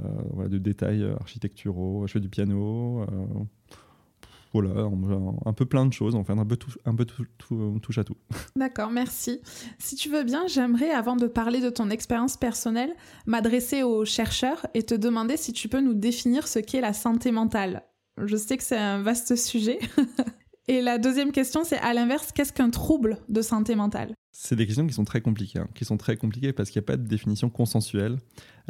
de 0.48 0.58
détails 0.58 1.04
architecturaux. 1.20 2.06
Je 2.06 2.12
fais 2.12 2.20
du 2.20 2.28
piano 2.28 3.04
voilà, 4.54 4.88
un 5.44 5.52
peu 5.52 5.66
plein 5.66 5.84
de 5.86 5.92
choses, 5.92 6.14
enfin 6.14 6.38
un 6.38 6.46
peu 6.46 6.56
tout, 6.56 6.72
un 6.84 6.94
peu 6.94 7.04
tout, 7.04 7.78
touche 7.82 7.98
à 7.98 8.04
tout. 8.04 8.16
D'accord, 8.56 8.90
merci. 8.90 9.40
Si 9.78 9.96
tu 9.96 10.08
veux 10.08 10.22
bien, 10.22 10.46
j'aimerais, 10.46 10.90
avant 10.90 11.16
de 11.16 11.26
parler 11.26 11.60
de 11.60 11.70
ton 11.70 11.90
expérience 11.90 12.36
personnelle, 12.36 12.94
m'adresser 13.26 13.82
aux 13.82 14.04
chercheurs 14.04 14.66
et 14.74 14.82
te 14.82 14.94
demander 14.94 15.36
si 15.36 15.52
tu 15.52 15.68
peux 15.68 15.80
nous 15.80 15.94
définir 15.94 16.46
ce 16.46 16.58
qu'est 16.60 16.80
la 16.80 16.92
santé 16.92 17.32
mentale. 17.32 17.82
Je 18.24 18.36
sais 18.36 18.56
que 18.56 18.62
c'est 18.62 18.78
un 18.78 19.02
vaste 19.02 19.34
sujet. 19.36 19.78
Et 20.66 20.80
la 20.80 20.96
deuxième 20.96 21.30
question, 21.30 21.62
c'est 21.62 21.78
à 21.78 21.92
l'inverse, 21.92 22.32
qu'est-ce 22.32 22.52
qu'un 22.52 22.70
trouble 22.70 23.18
de 23.28 23.42
santé 23.42 23.74
mentale? 23.74 24.14
C'est 24.32 24.56
des 24.56 24.66
questions 24.66 24.86
qui 24.86 24.94
sont 24.94 25.04
très 25.04 25.20
compliquées, 25.20 25.58
hein, 25.58 25.68
qui 25.74 25.84
sont 25.84 25.98
très 25.98 26.16
compliquées 26.16 26.52
parce 26.52 26.70
qu'il 26.70 26.80
n'y 26.80 26.84
a 26.84 26.86
pas 26.86 26.96
de 26.96 27.06
définition 27.06 27.50
consensuelle. 27.50 28.18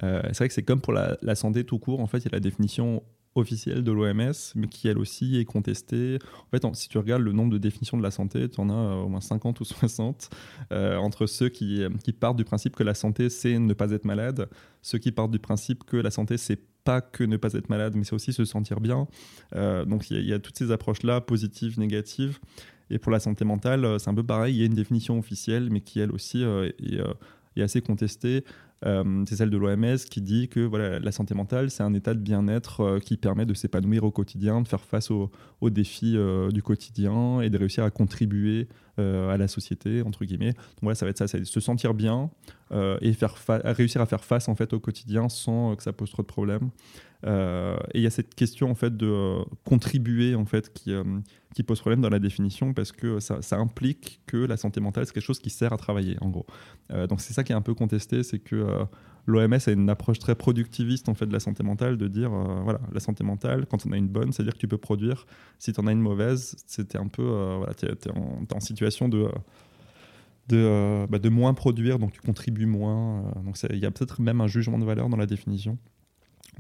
Euh, 0.03 0.21
c'est 0.27 0.39
vrai 0.39 0.49
que 0.49 0.55
c'est 0.55 0.65
comme 0.65 0.81
pour 0.81 0.93
la, 0.93 1.35
santé 1.37 1.65
tout 1.65 1.79
court, 1.79 2.01
en 2.01 2.07
fait, 2.07 2.19
il 2.19 2.25
y 2.25 2.29
a 2.29 2.33
la 2.33 2.41
définition 2.41 3.03
officielle 3.35 3.83
de 3.83 3.93
l'OMS, 3.93 4.33
mais 4.55 4.69
qui 4.69 4.89
elle 4.89 4.99
aussi 4.99 5.39
est 5.39 5.45
contestée. 5.45 6.19
En 6.47 6.51
fait, 6.51 6.75
si 6.75 6.89
tu 6.89 6.99
regardes 6.99 7.23
le 7.23 7.33
nombre 7.33 7.53
de 7.53 7.59
définitions 7.59 7.97
de 7.97 8.03
la 8.03 8.11
santé, 8.11 8.49
tu 8.49 8.61
en 8.61 8.71
as 8.71 8.97
au 8.97 9.09
moins 9.09 9.21
50 9.21 9.61
ou 9.61 9.65
60, 9.65 10.31
entre 10.71 11.27
ceux 11.27 11.49
qui, 11.49 11.83
qui 12.03 12.13
partent 12.13 12.37
du 12.37 12.45
principe 12.45 12.77
que 12.77 12.83
la 12.83 12.95
santé, 12.95 13.29
c'est 13.29 13.59
ne 13.59 13.73
pas 13.75 13.91
être 13.91 14.05
malade, 14.05 14.49
ceux 14.83 14.99
qui 14.99 15.13
partent 15.13 15.31
du 15.31 15.39
principe 15.39 15.85
que 15.85 15.97
la 15.97 16.11
santé, 16.11 16.37
c'est 16.37 16.61
pas 16.85 17.01
que 17.01 17.25
ne 17.25 17.37
pas 17.37 17.53
être 17.55 17.69
malade, 17.69 17.95
mais 17.97 18.05
c'est 18.05 18.15
aussi 18.15 18.33
se 18.33 18.45
sentir 18.45 18.81
bien. 18.81 19.09
donc 19.53 20.11
il 20.11 20.25
y, 20.25 20.33
a 20.33 20.39
toutes 20.39 20.59
ces 20.59 20.71
approches-là, 20.71 21.21
positives, 21.21 21.79
négatives. 21.79 22.39
Et 22.91 22.99
pour 22.99 23.11
la 23.11 23.19
santé 23.19 23.45
mentale, 23.45 23.99
c'est 23.99 24.11
un 24.11 24.15
peu 24.15 24.23
pareil, 24.23 24.55
il 24.55 24.61
y 24.61 24.63
a 24.63 24.67
une 24.67 24.75
définition 24.75 25.19
officielle, 25.19 25.71
mais 25.71 25.81
qui 25.81 26.01
elle 26.01 26.13
aussi 26.13 26.43
est, 26.43 27.01
est 27.57 27.63
assez 27.63 27.81
contestée. 27.81 28.45
Euh, 28.85 29.25
c'est 29.27 29.37
celle 29.37 29.51
de 29.51 29.57
l'OMS 29.57 29.97
qui 30.11 30.21
dit 30.21 30.49
que 30.49 30.61
voilà, 30.61 30.99
la 30.99 31.13
santé 31.13 31.35
mentale, 31.35 31.71
c'est 31.71 31.83
un 31.83 31.95
état 31.95 32.15
de 32.15 32.19
bien-être 32.19 32.81
euh, 32.81 32.99
qui 32.99 33.17
permet 33.17 33.47
de 33.47 33.55
s'épanouir 33.55 34.05
au 34.05 34.11
quotidien, 34.11 34.61
de 34.61 34.69
faire 34.69 34.85
face 34.85 35.11
aux, 35.11 35.31
défis 35.63 36.15
euh, 36.17 36.51
du 36.51 36.63
quotidien 36.63 37.41
et 37.41 37.49
de 37.49 37.57
réussir 37.57 37.85
à 37.85 37.91
contribuer 37.91 38.69
à 38.97 39.37
la 39.37 39.49
société, 39.49 40.03
entre 40.03 40.25
guillemets. 40.25 40.53
Donc 40.53 40.83
voilà, 40.83 40.95
ça 40.95 41.05
va 41.05 41.11
être 41.11 41.19
ça, 41.19 41.27
c'est 41.27 41.45
se 41.45 41.59
sentir 41.59 41.95
bien 41.95 42.31
et 43.01 43.13
faire 43.13 43.35
réussir 43.65 44.01
à 44.01 44.07
faire 44.07 44.23
face 44.23 44.49
en 44.49 44.55
fait, 44.55 44.73
au 44.73 44.79
quotidien 44.79 45.29
sans 45.29 45.75
que 45.75 45.83
ça 45.83 45.93
pose 45.93 46.13
trop 46.13 46.23
de 46.23 46.29
problèmes. 46.29 46.71
et 47.27 47.97
il 47.97 48.03
y 48.03 48.07
a 48.07 48.11
cette 48.11 48.37
question 48.37 48.71
en 48.71 48.77
fait, 48.77 48.97
de 48.97 49.39
contribuer 49.65 50.37
en 50.37 50.45
fait, 50.45 50.73
qui, 50.73 50.95
qui 51.57 51.65
pose 51.65 51.81
problème 51.81 52.03
dans 52.03 52.09
la 52.09 52.21
définition 52.21 52.73
parce 52.73 52.93
que 52.93 53.19
ça, 53.19 53.43
ça 53.43 53.57
implique 53.57 54.21
que 54.27 54.37
la 54.37 54.57
santé 54.57 54.81
mentale, 54.81 55.07
c'est 55.07 55.13
quelque 55.13 55.25
chose 55.25 55.41
qui 55.41 55.51
sert 55.51 55.73
à 55.73 55.77
travailler, 55.77 56.17
en 56.21 56.29
gros. 56.29 56.47
donc 57.09 57.21
c'est 57.21 57.33
ça 57.33 57.43
qui 57.43 57.51
est 57.51 57.57
un 57.57 57.63
peu 57.63 57.75
contesté, 57.75 58.23
c'est 58.23 58.39
que 58.39 58.55
l'OMS 59.27 59.59
a 59.67 59.71
une 59.71 59.89
approche 59.89 60.19
très 60.19 60.35
productiviste 60.35 61.09
en 61.09 61.15
fait 61.15 61.27
de 61.27 61.33
la 61.33 61.41
santé 61.41 61.63
mentale, 61.63 61.97
de 61.97 62.09
dire 62.09 62.33
euh, 62.33 62.61
voilà 62.63 62.81
la 62.93 63.01
santé 63.01 63.25
mentale 63.25 63.67
quand 63.67 63.87
on 63.87 63.93
a 63.93 63.97
une 63.97 64.09
bonne, 64.09 64.33
c'est 64.33 64.43
à 64.43 64.45
dire 64.45 64.55
que 64.55 64.59
tu 64.59 64.69
peux 64.69 64.79
produire. 64.79 65.27
Si 65.59 65.73
tu 65.73 65.81
en 65.81 65.87
as 65.87 65.93
une 65.93 66.01
mauvaise, 66.01 66.57
c'était 66.67 66.99
un 66.99 67.09
peu 67.09 67.23
euh, 67.23 67.57
voilà, 67.59 67.75
tu 67.75 67.87
es, 67.87 68.55
en 68.55 68.61
situation 68.61 69.09
de 69.09 69.29
de, 70.49 71.07
bah, 71.09 71.19
de, 71.19 71.31
moins 71.31 71.55
produire, 71.55 71.99
donc 71.99 72.13
tu 72.13 72.21
contribues 72.21 72.67
moins. 72.67 73.33
donc 73.47 73.57
il 73.71 73.79
y 73.79 73.87
a 73.87 73.91
peut-être 73.91 74.21
même 74.21 74.43
un 74.43 74.47
jugement 74.47 74.79
de 74.79 74.85
valeur 74.85 75.09
dans 75.09 75.17
la 75.17 75.25
définition. 75.25 75.79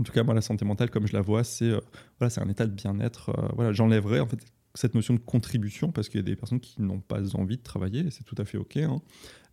En 0.00 0.04
tout 0.04 0.10
cas, 0.10 0.22
moi, 0.22 0.32
la 0.34 0.40
santé 0.40 0.64
mentale, 0.64 0.88
comme 0.90 1.06
je 1.06 1.12
la 1.12 1.20
vois, 1.20 1.44
c'est 1.44 1.70
voilà, 2.18 2.32
un 2.38 2.48
état 2.48 2.66
de 2.66 2.72
bien-être. 2.72 3.30
voilà, 3.54 3.72
j'enlèverais 3.72 4.20
en 4.20 4.26
fait 4.26 4.38
cette 4.74 4.94
notion 4.94 5.14
de 5.14 5.20
contribution 5.20 5.92
parce 5.92 6.08
qu'il 6.08 6.18
y 6.18 6.22
a 6.22 6.26
des 6.26 6.34
personnes 6.34 6.60
qui 6.60 6.82
n'ont 6.82 7.00
pas 7.00 7.36
envie 7.36 7.56
de 7.56 7.62
travailler 7.62 8.06
et 8.06 8.10
c'est 8.10 8.24
tout 8.24 8.34
à 8.38 8.44
fait 8.44 8.58
ok. 8.58 8.78
Hein. 8.78 9.00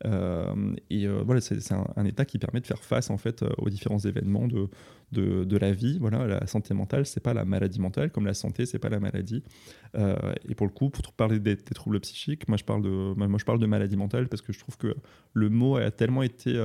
Euh, 0.06 0.74
et 0.90 1.06
euh, 1.06 1.22
voilà, 1.24 1.42
c'est 1.42 1.60
un, 1.72 2.06
état 2.06 2.26
qui 2.26 2.40
permet 2.40 2.60
de 2.60 2.66
faire 2.66 2.84
face 2.84 3.12
en 3.12 3.18
fait 3.18 3.44
euh, 3.44 3.50
aux 3.60 3.70
différents 3.70 4.00
événements 4.00 4.48
de, 4.48 4.68
de, 5.12 5.58
la 5.58 5.72
vie. 5.74 6.00
Voilà, 6.00 6.26
la 6.26 6.48
santé 6.48 6.74
mentale, 6.74 7.06
c'est 7.06 7.20
pas 7.20 7.34
la 7.34 7.46
maladie 7.46 7.80
mentale 7.80 8.12
comme 8.12 8.26
la 8.26 8.34
santé, 8.34 8.66
c'est 8.66 8.80
pas 8.80 8.90
la 8.90 9.00
maladie. 9.00 9.44
et 9.96 10.56
pour 10.56 10.66
le 10.66 10.74
coup, 10.74 10.90
pour 10.90 11.14
parler 11.14 11.40
des, 11.40 11.56
troubles 11.58 12.00
psychiques, 12.00 12.48
moi 12.48 12.58
je 12.58 12.64
parle 12.64 12.82
de 12.82 13.14
moi 13.16 13.38
je 13.38 13.46
parle 13.46 13.60
de 13.60 13.66
maladie 13.66 13.98
mentale 13.98 14.28
parce 14.28 14.42
que 14.42 14.54
je 14.54 14.60
trouve 14.60 14.78
que 14.78 14.96
le 15.34 15.50
mot 15.50 15.76
a 15.76 15.92
tellement 15.92 16.24
été 16.24 16.60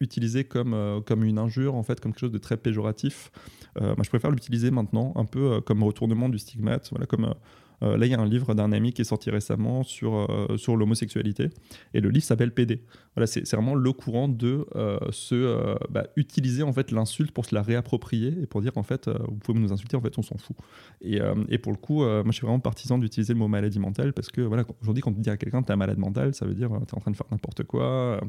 utilisé 0.00 0.44
comme, 0.44 1.02
comme 1.04 1.24
une 1.24 1.38
injure, 1.38 1.74
en 1.74 1.82
fait, 1.82 2.00
comme 2.00 2.12
quelque 2.12 2.20
chose 2.20 2.32
de 2.32 2.38
très 2.38 2.56
péjoratif. 2.56 3.30
moi, 3.78 4.02
je 4.02 4.08
préfère 4.08 4.30
l'utiliser 4.30 4.70
maintenant 4.70 5.12
un 5.16 5.26
peu 5.26 5.60
comme 5.60 5.82
retournement 5.82 6.28
du 6.30 6.38
stigmate, 6.38 6.88
voilà, 6.90 7.06
comme 7.06 7.34
euh, 7.82 7.96
là, 7.96 8.06
il 8.06 8.12
y 8.12 8.14
a 8.14 8.20
un 8.20 8.26
livre 8.26 8.54
d'un 8.54 8.72
ami 8.72 8.92
qui 8.92 9.02
est 9.02 9.06
sorti 9.06 9.30
récemment 9.30 9.82
sur, 9.82 10.14
euh, 10.14 10.56
sur 10.56 10.76
l'homosexualité. 10.76 11.50
Et 11.94 12.00
le 12.00 12.10
livre 12.10 12.24
s'appelle 12.24 12.52
PD. 12.52 12.82
Voilà, 13.14 13.26
c'est 13.26 13.48
vraiment 13.52 13.74
le 13.74 13.92
courant 13.92 14.28
de 14.28 14.66
euh, 14.76 14.98
se 15.10 15.76
bah, 15.90 16.06
utiliser 16.16 16.62
en 16.62 16.72
fait 16.72 16.90
l'insulte 16.90 17.32
pour 17.32 17.44
se 17.44 17.54
la 17.54 17.62
réapproprier 17.62 18.34
et 18.42 18.46
pour 18.46 18.60
dire 18.60 18.72
en 18.76 18.82
fait, 18.82 19.08
vous 19.08 19.36
pouvez 19.36 19.58
nous 19.58 19.72
insulter, 19.72 19.96
en 19.96 20.00
fait, 20.00 20.16
on 20.18 20.22
s'en 20.22 20.36
fout. 20.38 20.56
Et, 21.00 21.20
et, 21.48 21.58
pour 21.58 21.72
le 21.72 21.78
coup, 21.78 22.00
moi, 22.00 22.24
je 22.26 22.32
suis 22.32 22.46
vraiment 22.46 22.60
partisan 22.60 22.98
d'utiliser 22.98 23.32
le 23.32 23.38
mot 23.38 23.48
maladie 23.48 23.78
mentale 23.78 24.12
parce 24.12 24.30
que 24.30 24.40
voilà, 24.40 24.64
aujourd'hui, 24.82 25.02
quand 25.02 25.12
tu 25.12 25.20
dis 25.20 25.30
à 25.30 25.36
quelqu'un 25.36 25.62
tu 25.62 25.68
es 25.68 25.72
un 25.72 25.76
malade 25.76 25.98
mental, 25.98 26.34
ça 26.34 26.46
veut 26.46 26.54
dire 26.54 26.68
tu 26.68 26.94
es 26.94 26.96
en 26.96 27.00
train 27.00 27.10
de 27.10 27.16
faire 27.16 27.26
n'importe 27.30 27.64
quoi. 27.64 28.20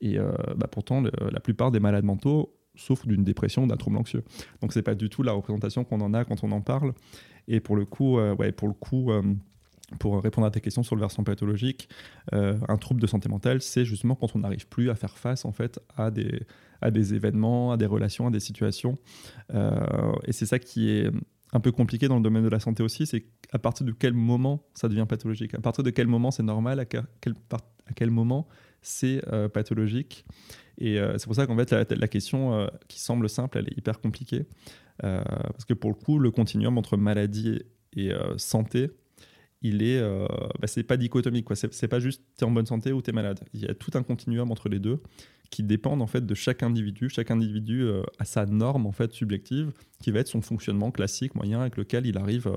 Et 0.00 0.18
bah, 0.56 0.66
pourtant, 0.70 1.02
la 1.02 1.40
plupart 1.40 1.70
des 1.70 1.80
malades 1.80 2.04
mentaux 2.04 2.54
souffrent 2.74 3.06
d'une 3.06 3.24
dépression, 3.24 3.66
d'un 3.66 3.76
trouble 3.76 3.98
anxieux. 3.98 4.24
Donc 4.60 4.72
c'est 4.72 4.82
pas 4.82 4.94
du 4.94 5.08
tout 5.10 5.22
la 5.22 5.32
représentation 5.32 5.84
qu'on 5.84 6.00
en 6.00 6.14
a 6.14 6.24
quand 6.24 6.42
on 6.42 6.52
en 6.52 6.60
parle. 6.60 6.94
Et 7.48 7.60
pour 7.60 7.76
le 7.76 7.84
coup, 7.84 8.18
euh, 8.18 8.34
ouais, 8.34 8.52
pour 8.52 8.68
le 8.68 8.74
coup 8.74 9.10
euh, 9.10 9.22
pour 9.98 10.22
répondre 10.22 10.46
à 10.46 10.50
tes 10.50 10.60
questions 10.60 10.82
sur 10.82 10.96
le 10.96 11.00
versant 11.00 11.22
pathologique, 11.22 11.88
euh, 12.32 12.58
un 12.68 12.78
trouble 12.78 13.00
de 13.00 13.06
santé 13.06 13.28
mentale, 13.28 13.60
c'est 13.60 13.84
justement 13.84 14.14
quand 14.14 14.34
on 14.34 14.38
n'arrive 14.38 14.66
plus 14.66 14.88
à 14.88 14.94
faire 14.94 15.18
face 15.18 15.44
en 15.44 15.52
fait 15.52 15.80
à 15.96 16.10
des, 16.10 16.42
à 16.80 16.90
des 16.90 17.14
événements, 17.14 17.72
à 17.72 17.76
des 17.76 17.86
relations, 17.86 18.26
à 18.26 18.30
des 18.30 18.40
situations. 18.40 18.96
et 19.52 20.32
c'est 20.32 20.46
ça 20.46 20.58
qui 20.58 20.88
est 20.88 21.10
un 21.52 21.60
peu 21.60 21.72
compliqué 21.72 22.08
dans 22.08 22.16
le 22.16 22.22
domaine 22.22 22.42
de 22.42 22.48
la 22.48 22.60
santé 22.60 22.82
aussi, 22.82 23.04
c'est 23.04 23.26
à 23.52 23.58
partir 23.58 23.84
de 23.84 23.92
quel 23.92 24.14
moment 24.14 24.64
ça 24.72 24.88
devient 24.88 25.04
pathologique, 25.06 25.52
à 25.52 25.60
partir 25.60 25.84
de 25.84 25.90
quel 25.90 26.06
moment 26.06 26.30
c'est 26.30 26.42
normal, 26.42 26.80
à 26.80 26.86
quel, 26.86 27.04
à 27.52 27.92
quel 27.94 28.10
moment 28.10 28.48
c'est 28.80 29.22
pathologique? 29.52 30.24
Et 30.78 30.98
c'est 31.18 31.26
pour 31.26 31.34
ça 31.34 31.46
qu'en 31.46 31.56
fait 31.56 31.70
la 31.92 32.08
question 32.08 32.66
qui 32.88 32.98
semble 32.98 33.28
simple, 33.28 33.58
elle 33.58 33.68
est 33.68 33.76
hyper 33.76 34.00
compliquée. 34.00 34.46
Euh, 35.04 35.22
parce 35.24 35.64
que 35.64 35.74
pour 35.74 35.90
le 35.90 35.96
coup, 35.96 36.18
le 36.18 36.30
continuum 36.30 36.78
entre 36.78 36.96
maladie 36.96 37.62
et, 37.94 38.12
euh, 38.12 38.36
santé, 38.38 38.90
il 39.62 39.82
est, 39.82 39.98
euh, 39.98 40.26
bah, 40.60 40.66
c'est 40.66 40.82
pas 40.82 40.96
dichotomique 40.96 41.44
quoi. 41.44 41.56
C'est, 41.56 41.88
pas 41.88 42.00
juste 42.00 42.22
t'es 42.36 42.44
en 42.44 42.50
bonne 42.50 42.66
santé 42.66 42.92
ou 42.92 43.00
t'es 43.00 43.12
malade. 43.12 43.40
Il 43.54 43.60
y 43.60 43.66
a 43.66 43.74
tout 43.74 43.90
un 43.94 44.02
continuum 44.02 44.50
entre 44.50 44.68
les 44.68 44.78
deux 44.78 45.00
qui 45.50 45.62
dépendent 45.62 46.02
en 46.02 46.06
fait 46.06 46.24
de 46.24 46.34
chaque 46.34 46.62
individu. 46.62 47.08
Chaque 47.10 47.30
individu 47.30 47.86
a 48.18 48.24
sa 48.24 48.46
norme 48.46 48.86
en 48.86 48.92
fait 48.92 49.12
subjective 49.12 49.70
qui 50.00 50.10
va 50.10 50.20
être 50.20 50.28
son 50.28 50.40
fonctionnement 50.40 50.90
classique 50.90 51.34
moyen 51.34 51.60
avec 51.60 51.76
lequel 51.76 52.06
il 52.06 52.16
arrive, 52.16 52.50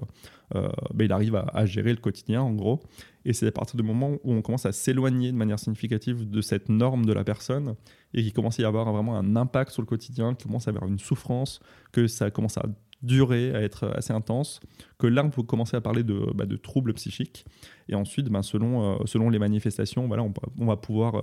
bah, 0.53 1.03
il 1.03 1.11
arrive 1.11 1.35
à, 1.35 1.65
gérer 1.65 1.91
le 1.91 1.99
quotidien 1.99 2.41
en 2.41 2.53
gros. 2.53 2.81
Et 3.25 3.33
c'est 3.33 3.47
à 3.47 3.51
partir 3.51 3.75
du 3.75 3.83
moment 3.83 4.11
où 4.23 4.31
on 4.31 4.41
commence 4.41 4.65
à 4.65 4.71
s'éloigner 4.71 5.33
de 5.33 5.37
manière 5.37 5.59
significative 5.59 6.29
de 6.29 6.41
cette 6.41 6.69
norme 6.69 7.05
de 7.05 7.11
la 7.11 7.25
personne 7.25 7.75
et 8.13 8.21
qu'il 8.21 8.31
commence 8.31 8.59
à 8.59 8.63
y 8.63 8.65
avoir 8.65 8.89
vraiment 8.89 9.17
un 9.17 9.35
impact 9.35 9.71
sur 9.71 9.81
le 9.81 9.87
quotidien, 9.87 10.33
qu'il 10.35 10.47
commence 10.47 10.69
à 10.69 10.71
avoir 10.71 10.87
une 10.87 10.99
souffrance, 10.99 11.59
que 11.91 12.07
ça 12.07 12.31
commence 12.31 12.57
à 12.57 12.65
durer, 13.05 13.53
à 13.55 13.61
être 13.61 13.91
assez 13.95 14.13
intense, 14.13 14.59
que 14.97 15.07
là 15.07 15.23
on 15.23 15.29
peut 15.29 15.43
commencer 15.43 15.77
à 15.77 15.81
parler 15.81 16.03
de, 16.03 16.19
bah, 16.33 16.45
de 16.45 16.55
troubles 16.55 16.93
psychiques. 16.93 17.45
Et 17.87 17.95
ensuite, 17.95 18.29
ben, 18.29 18.41
selon, 18.41 18.95
euh, 18.95 19.05
selon 19.05 19.29
les 19.29 19.39
manifestations, 19.39 20.07
voilà, 20.07 20.23
on, 20.23 20.65
va 20.65 20.77
pouvoir 20.77 21.15
euh, 21.15 21.21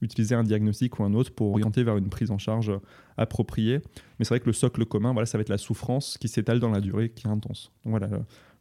utiliser 0.00 0.34
un 0.34 0.44
diagnostic 0.44 0.98
ou 0.98 1.04
un 1.04 1.12
autre 1.14 1.34
pour 1.34 1.50
orienter 1.50 1.82
vers 1.82 1.96
une 1.96 2.08
prise 2.08 2.30
en 2.30 2.38
charge 2.38 2.72
appropriée. 3.16 3.80
Mais 4.18 4.24
c'est 4.24 4.30
vrai 4.30 4.40
que 4.40 4.46
le 4.46 4.52
socle 4.52 4.84
commun, 4.84 5.12
voilà, 5.12 5.26
ça 5.26 5.38
va 5.38 5.42
être 5.42 5.48
la 5.48 5.58
souffrance 5.58 6.16
qui 6.18 6.28
s'étale 6.28 6.60
dans 6.60 6.70
la 6.70 6.80
durée, 6.80 7.10
qui 7.10 7.26
est 7.26 7.30
intense. 7.30 7.72
Voilà, 7.84 8.08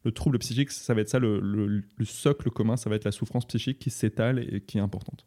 le 0.03 0.11
trouble 0.11 0.39
psychique, 0.39 0.71
ça 0.71 0.93
va 0.93 1.01
être 1.01 1.09
ça, 1.09 1.19
le, 1.19 1.83
socle 2.03 2.49
commun, 2.49 2.77
ça 2.77 2.89
va 2.89 2.95
être 2.95 3.05
la 3.05 3.11
souffrance 3.11 3.45
psychique 3.45 3.79
qui 3.79 3.89
s'étale 3.89 4.39
et 4.39 4.61
qui 4.61 4.77
est 4.77 4.81
importante. 4.81 5.25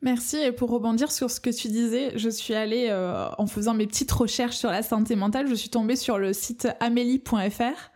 Merci. 0.00 0.36
Et 0.36 0.52
pour 0.52 0.70
rebondir 0.70 1.10
sur 1.10 1.30
ce 1.30 1.40
que 1.40 1.50
tu 1.50 1.68
disais, 1.68 2.12
je 2.16 2.28
suis 2.28 2.54
allée, 2.54 2.86
euh, 2.88 3.28
en 3.36 3.46
faisant 3.46 3.74
mes 3.74 3.86
petites 3.86 4.12
recherches 4.12 4.56
sur 4.56 4.70
la 4.70 4.82
santé 4.82 5.16
mentale, 5.16 5.48
je 5.48 5.54
suis 5.54 5.70
tombée 5.70 5.96
sur 5.96 6.18
le 6.18 6.32
site 6.32 6.68
amélie.fr. 6.80 7.90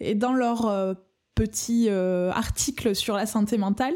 Et 0.00 0.14
dans 0.14 0.32
leur 0.32 0.66
euh, 0.66 0.94
petit 1.34 1.86
euh, 1.88 2.30
article 2.30 2.94
sur 2.94 3.14
la 3.16 3.26
santé 3.26 3.58
mentale, 3.58 3.94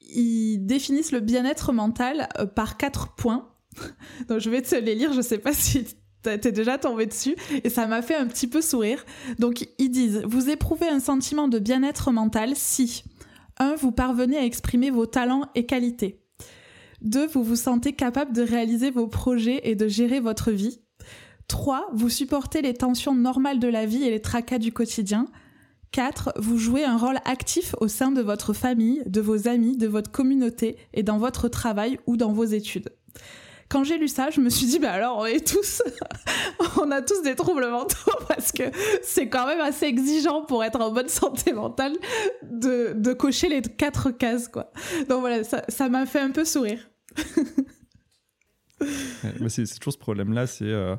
ils 0.00 0.58
définissent 0.58 1.12
le 1.12 1.20
bien-être 1.20 1.72
mental 1.72 2.28
par 2.56 2.76
quatre 2.76 3.14
points. 3.14 3.48
Donc 4.28 4.40
je 4.40 4.50
vais 4.50 4.62
te 4.62 4.74
les 4.74 4.96
lire, 4.96 5.12
je 5.12 5.20
sais 5.20 5.38
pas 5.38 5.52
si 5.52 5.86
T'es 6.22 6.52
déjà 6.52 6.76
tombé 6.76 7.06
dessus 7.06 7.34
et 7.64 7.70
ça 7.70 7.86
m'a 7.86 8.02
fait 8.02 8.14
un 8.14 8.26
petit 8.26 8.46
peu 8.46 8.60
sourire. 8.60 9.06
Donc 9.38 9.66
ils 9.78 9.88
disent, 9.88 10.22
vous 10.26 10.50
éprouvez 10.50 10.86
un 10.86 11.00
sentiment 11.00 11.48
de 11.48 11.58
bien-être 11.58 12.12
mental 12.12 12.52
si 12.56 13.04
1. 13.58 13.76
Vous 13.76 13.90
parvenez 13.90 14.36
à 14.36 14.44
exprimer 14.44 14.90
vos 14.90 15.06
talents 15.06 15.46
et 15.54 15.64
qualités. 15.64 16.19
2. 17.02 17.26
Vous 17.28 17.42
vous 17.42 17.56
sentez 17.56 17.92
capable 17.92 18.32
de 18.32 18.42
réaliser 18.42 18.90
vos 18.90 19.06
projets 19.06 19.60
et 19.64 19.74
de 19.74 19.88
gérer 19.88 20.20
votre 20.20 20.50
vie. 20.50 20.80
3. 21.48 21.88
Vous 21.92 22.08
supportez 22.08 22.62
les 22.62 22.74
tensions 22.74 23.14
normales 23.14 23.58
de 23.58 23.68
la 23.68 23.86
vie 23.86 24.04
et 24.04 24.10
les 24.10 24.20
tracas 24.20 24.58
du 24.58 24.72
quotidien. 24.72 25.26
4. 25.92 26.34
Vous 26.36 26.58
jouez 26.58 26.84
un 26.84 26.96
rôle 26.96 27.18
actif 27.24 27.74
au 27.80 27.88
sein 27.88 28.12
de 28.12 28.22
votre 28.22 28.52
famille, 28.52 29.02
de 29.06 29.20
vos 29.20 29.48
amis, 29.48 29.76
de 29.76 29.88
votre 29.88 30.10
communauté 30.10 30.76
et 30.94 31.02
dans 31.02 31.18
votre 31.18 31.48
travail 31.48 31.98
ou 32.06 32.16
dans 32.16 32.32
vos 32.32 32.44
études 32.44 32.90
quand 33.70 33.84
j'ai 33.84 33.98
lu 33.98 34.08
ça, 34.08 34.30
je 34.30 34.40
me 34.40 34.50
suis 34.50 34.66
dit, 34.66 34.80
bah 34.80 34.90
alors 34.90 35.18
on 35.18 35.26
est 35.26 35.46
tous, 35.46 35.80
on 36.80 36.90
a 36.90 37.00
tous 37.00 37.22
des 37.22 37.36
troubles 37.36 37.70
mentaux 37.70 37.94
parce 38.28 38.50
que 38.50 38.64
c'est 39.02 39.28
quand 39.28 39.46
même 39.46 39.60
assez 39.60 39.86
exigeant 39.86 40.42
pour 40.42 40.64
être 40.64 40.80
en 40.80 40.90
bonne 40.90 41.08
santé 41.08 41.52
mentale 41.52 41.96
de 42.42 43.12
cocher 43.12 43.48
les 43.48 43.62
quatre 43.62 44.10
cases, 44.10 44.48
quoi. 44.48 44.72
Donc 45.08 45.20
voilà, 45.20 45.44
ça 45.44 45.88
m'a 45.88 46.04
fait 46.04 46.18
un 46.18 46.32
peu 46.32 46.44
sourire. 46.44 46.89
C'est 49.48 49.78
toujours 49.78 49.92
ce 49.92 49.98
problème-là, 49.98 50.46
c'est. 50.46 50.64
Euh, 50.64 50.96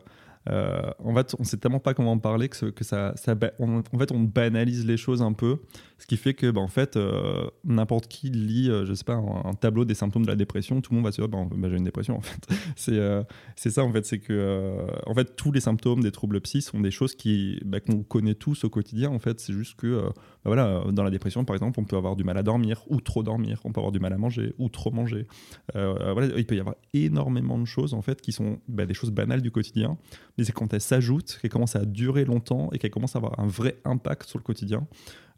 euh, 0.50 0.92
on 1.00 1.44
sait 1.44 1.58
tellement 1.58 1.80
pas 1.80 1.94
comment 1.94 2.14
en 2.14 2.18
parler 2.20 2.50
que, 2.50 2.84
ça, 2.84 3.14
fait, 3.16 3.54
on 3.60 4.20
banalise 4.20 4.86
les 4.86 4.98
choses 4.98 5.22
un 5.22 5.34
peu. 5.34 5.60
Ce 6.02 6.08
qui 6.08 6.18
fait 6.18 6.34
que, 6.34 6.50
bah, 6.50 6.62
en 6.62 6.68
fait, 6.68 6.98
euh, 6.98 7.48
n'importe 7.64 8.08
qui 8.08 8.32
lit, 8.32 8.72
euh, 8.72 8.88
je 8.88 8.94
sais 8.96 9.04
pas, 9.04 9.14
un, 9.14 9.54
tableau 9.54 9.86
des 9.86 9.94
symptômes 9.94 10.24
de 10.24 10.28
la 10.28 10.36
dépression, 10.36 10.82
tout 10.82 10.94
le 10.94 10.96
monde 10.96 11.06
va 11.06 11.12
se 11.12 11.22
dire, 11.22 11.30
bah, 11.30 11.46
bah, 11.56 11.70
j'ai 11.70 11.78
une 11.78 11.84
dépression, 11.84 12.18
en 12.18 12.22
fait. 12.22 12.42
c'est 12.76 12.98
euh, 12.98 13.22
c'est 13.56 13.70
ça, 13.70 13.84
en 13.84 13.92
fait, 13.92 14.04
c'est 14.04 14.18
que, 14.18 14.84
en 15.06 15.14
fait, 15.14 15.36
tous 15.36 15.52
les 15.52 15.60
symptômes 15.60 16.02
des 16.02 16.12
troubles 16.12 16.42
psy 16.42 16.64
sont 16.64 16.80
des 16.80 16.90
choses 16.90 17.14
qui, 17.14 17.62
qu'on 17.86 18.02
connaît 18.02 18.34
tous 18.34 18.64
au 18.64 18.70
quotidien, 18.72 19.12
en 19.12 19.20
fait. 19.20 19.40
C'est 19.40 19.54
juste 19.54 19.76
que, 19.76 20.10
voilà, 20.44 20.84
dans 20.92 21.04
la 21.04 21.12
dépression, 21.12 21.46
par 21.46 21.56
exemple, 21.56 21.80
on 21.80 21.84
peut 21.84 21.98
avoir 21.98 22.16
du 22.16 22.24
mal 22.24 22.36
à 22.36 22.42
dormir 22.42 22.84
ou 22.88 23.00
trop 23.00 23.22
dormir, 23.22 23.62
on 23.64 23.72
peut 23.72 23.80
avoir 23.80 23.92
du 23.92 24.00
mal 24.00 24.12
à 24.12 24.18
manger 24.18 24.56
ou 24.58 24.70
trop 24.70 24.90
manger. 24.90 25.28
il 25.76 26.46
peut 26.48 26.56
y 26.56 26.60
avoir 26.60 26.78
énormément 26.96 27.60
de 27.60 27.66
choses, 27.66 27.94
en 27.94 28.02
fait, 28.02 28.22
qui 28.22 28.32
sont 28.32 28.58
des 28.68 28.96
choses 28.96 29.12
banales 29.12 29.44
du 29.44 29.52
quotidien, 29.52 30.00
mais 30.40 30.46
c'est 30.46 30.52
quand 30.52 30.74
elles 30.74 30.82
s'ajoutent, 30.82 31.38
qu'elles 31.40 31.52
commencent 31.52 31.76
à 31.76 31.86
durer 31.86 32.26
longtemps 32.26 32.70
et 32.72 32.80
qu'elles 32.80 32.90
commencent 32.90 33.16
à 33.16 33.20
avoir 33.20 33.40
un 33.40 33.46
vrai 33.46 33.78
impact 33.86 34.28
sur 34.28 34.40
le 34.40 34.44
quotidien. 34.44 34.88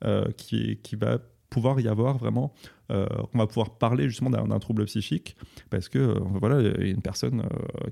Euh, 0.05 0.25
qui, 0.35 0.95
va 0.97 1.19
pouvoir 1.49 1.79
y 1.79 1.87
avoir 1.87 2.17
vraiment, 2.17 2.53
euh, 2.91 3.05
on 3.33 3.37
va 3.37 3.47
pouvoir 3.47 3.77
parler 3.77 4.09
justement 4.09 4.29
d'un 4.29 4.59
trouble 4.59 4.83
psychique, 4.85 5.37
parce 5.69 5.87
que 5.87 5.99
euh, 5.99 6.19
voilà, 6.41 6.59
une 6.79 7.01
personne 7.01 7.43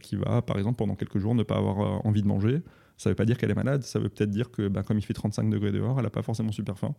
qui 0.02 0.18
va, 0.18 0.42
par 0.42 0.58
exemple, 0.58 0.78
pendant 0.78 0.96
quelques 0.96 1.20
jours 1.20 1.36
ne 1.36 1.44
pas 1.44 1.56
avoir 1.56 2.06
envie 2.06 2.22
de 2.22 2.28
manger. 2.28 2.62
Ça 2.98 3.10
ne 3.10 3.12
veut 3.12 3.16
pas 3.16 3.24
dire 3.24 3.38
qu'elle 3.38 3.50
est 3.50 3.56
malade, 3.56 3.84
ça 3.84 4.00
veut 4.00 4.10
peut-être 4.10 4.30
dire 4.30 4.52
que 4.52 4.68
ben, 4.68 4.84
comme 4.84 4.98
il 4.98 5.04
fait 5.04 5.14
35 5.14 5.50
degrés 5.50 5.72
dehors, 5.72 5.98
elle 5.98 6.04
n'a 6.04 6.10
pas 6.10 6.22
forcément 6.22 6.52
super 6.52 6.78
faim. 6.78 6.94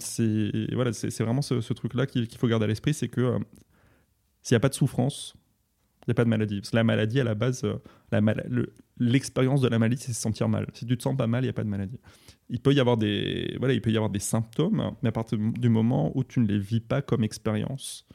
c'est 0.00 0.50
voilà, 0.72 0.90
vraiment 1.20 1.42
ce, 1.42 1.72
truc-là 1.72 2.06
qu'il 2.06 2.28
faut 2.36 2.48
garder 2.48 2.64
à 2.64 2.68
l'esprit, 2.68 2.92
c'est 2.92 3.08
que 3.08 3.38
s'il 4.42 4.54
n'y 4.54 4.56
a 4.56 4.60
pas 4.60 4.68
de 4.68 4.74
souffrance, 4.74 5.34
il 6.02 6.04
n'y 6.08 6.12
a 6.12 6.14
pas 6.14 6.24
de 6.24 6.30
maladie. 6.30 6.60
Parce 6.60 6.70
que 6.70 6.76
la 6.76 6.84
maladie, 6.84 7.20
à 7.20 7.24
la 7.24 7.34
base, 7.34 7.64
l'expérience 9.00 9.60
de 9.60 9.68
la 9.68 9.78
maladie, 9.78 10.00
c'est 10.00 10.12
se 10.12 10.20
sentir 10.20 10.48
mal. 10.48 10.66
Si 10.74 10.86
tu 10.86 10.96
te 10.96 11.02
sens 11.02 11.16
pas 11.16 11.26
mal, 11.26 11.42
il 11.42 11.46
n'y 11.46 11.50
a 11.50 11.54
pas 11.54 11.64
de 11.64 11.68
maladie 11.68 11.98
il 12.50 12.60
peut 12.60 12.74
y 12.74 12.80
avoir 12.80 12.96
des 12.96 13.56
voilà 13.58 13.72
il 13.74 13.80
peut 13.80 13.90
y 13.90 13.96
avoir 13.96 14.10
des 14.10 14.18
symptômes 14.18 14.94
mais 15.02 15.08
à 15.08 15.12
partir 15.12 15.38
du 15.38 15.68
moment 15.68 16.12
où 16.14 16.24
tu 16.24 16.40
ne 16.40 16.46
les 16.46 16.58
vis 16.58 16.80
pas 16.80 17.00
comme 17.00 17.24
expérience 17.24 18.06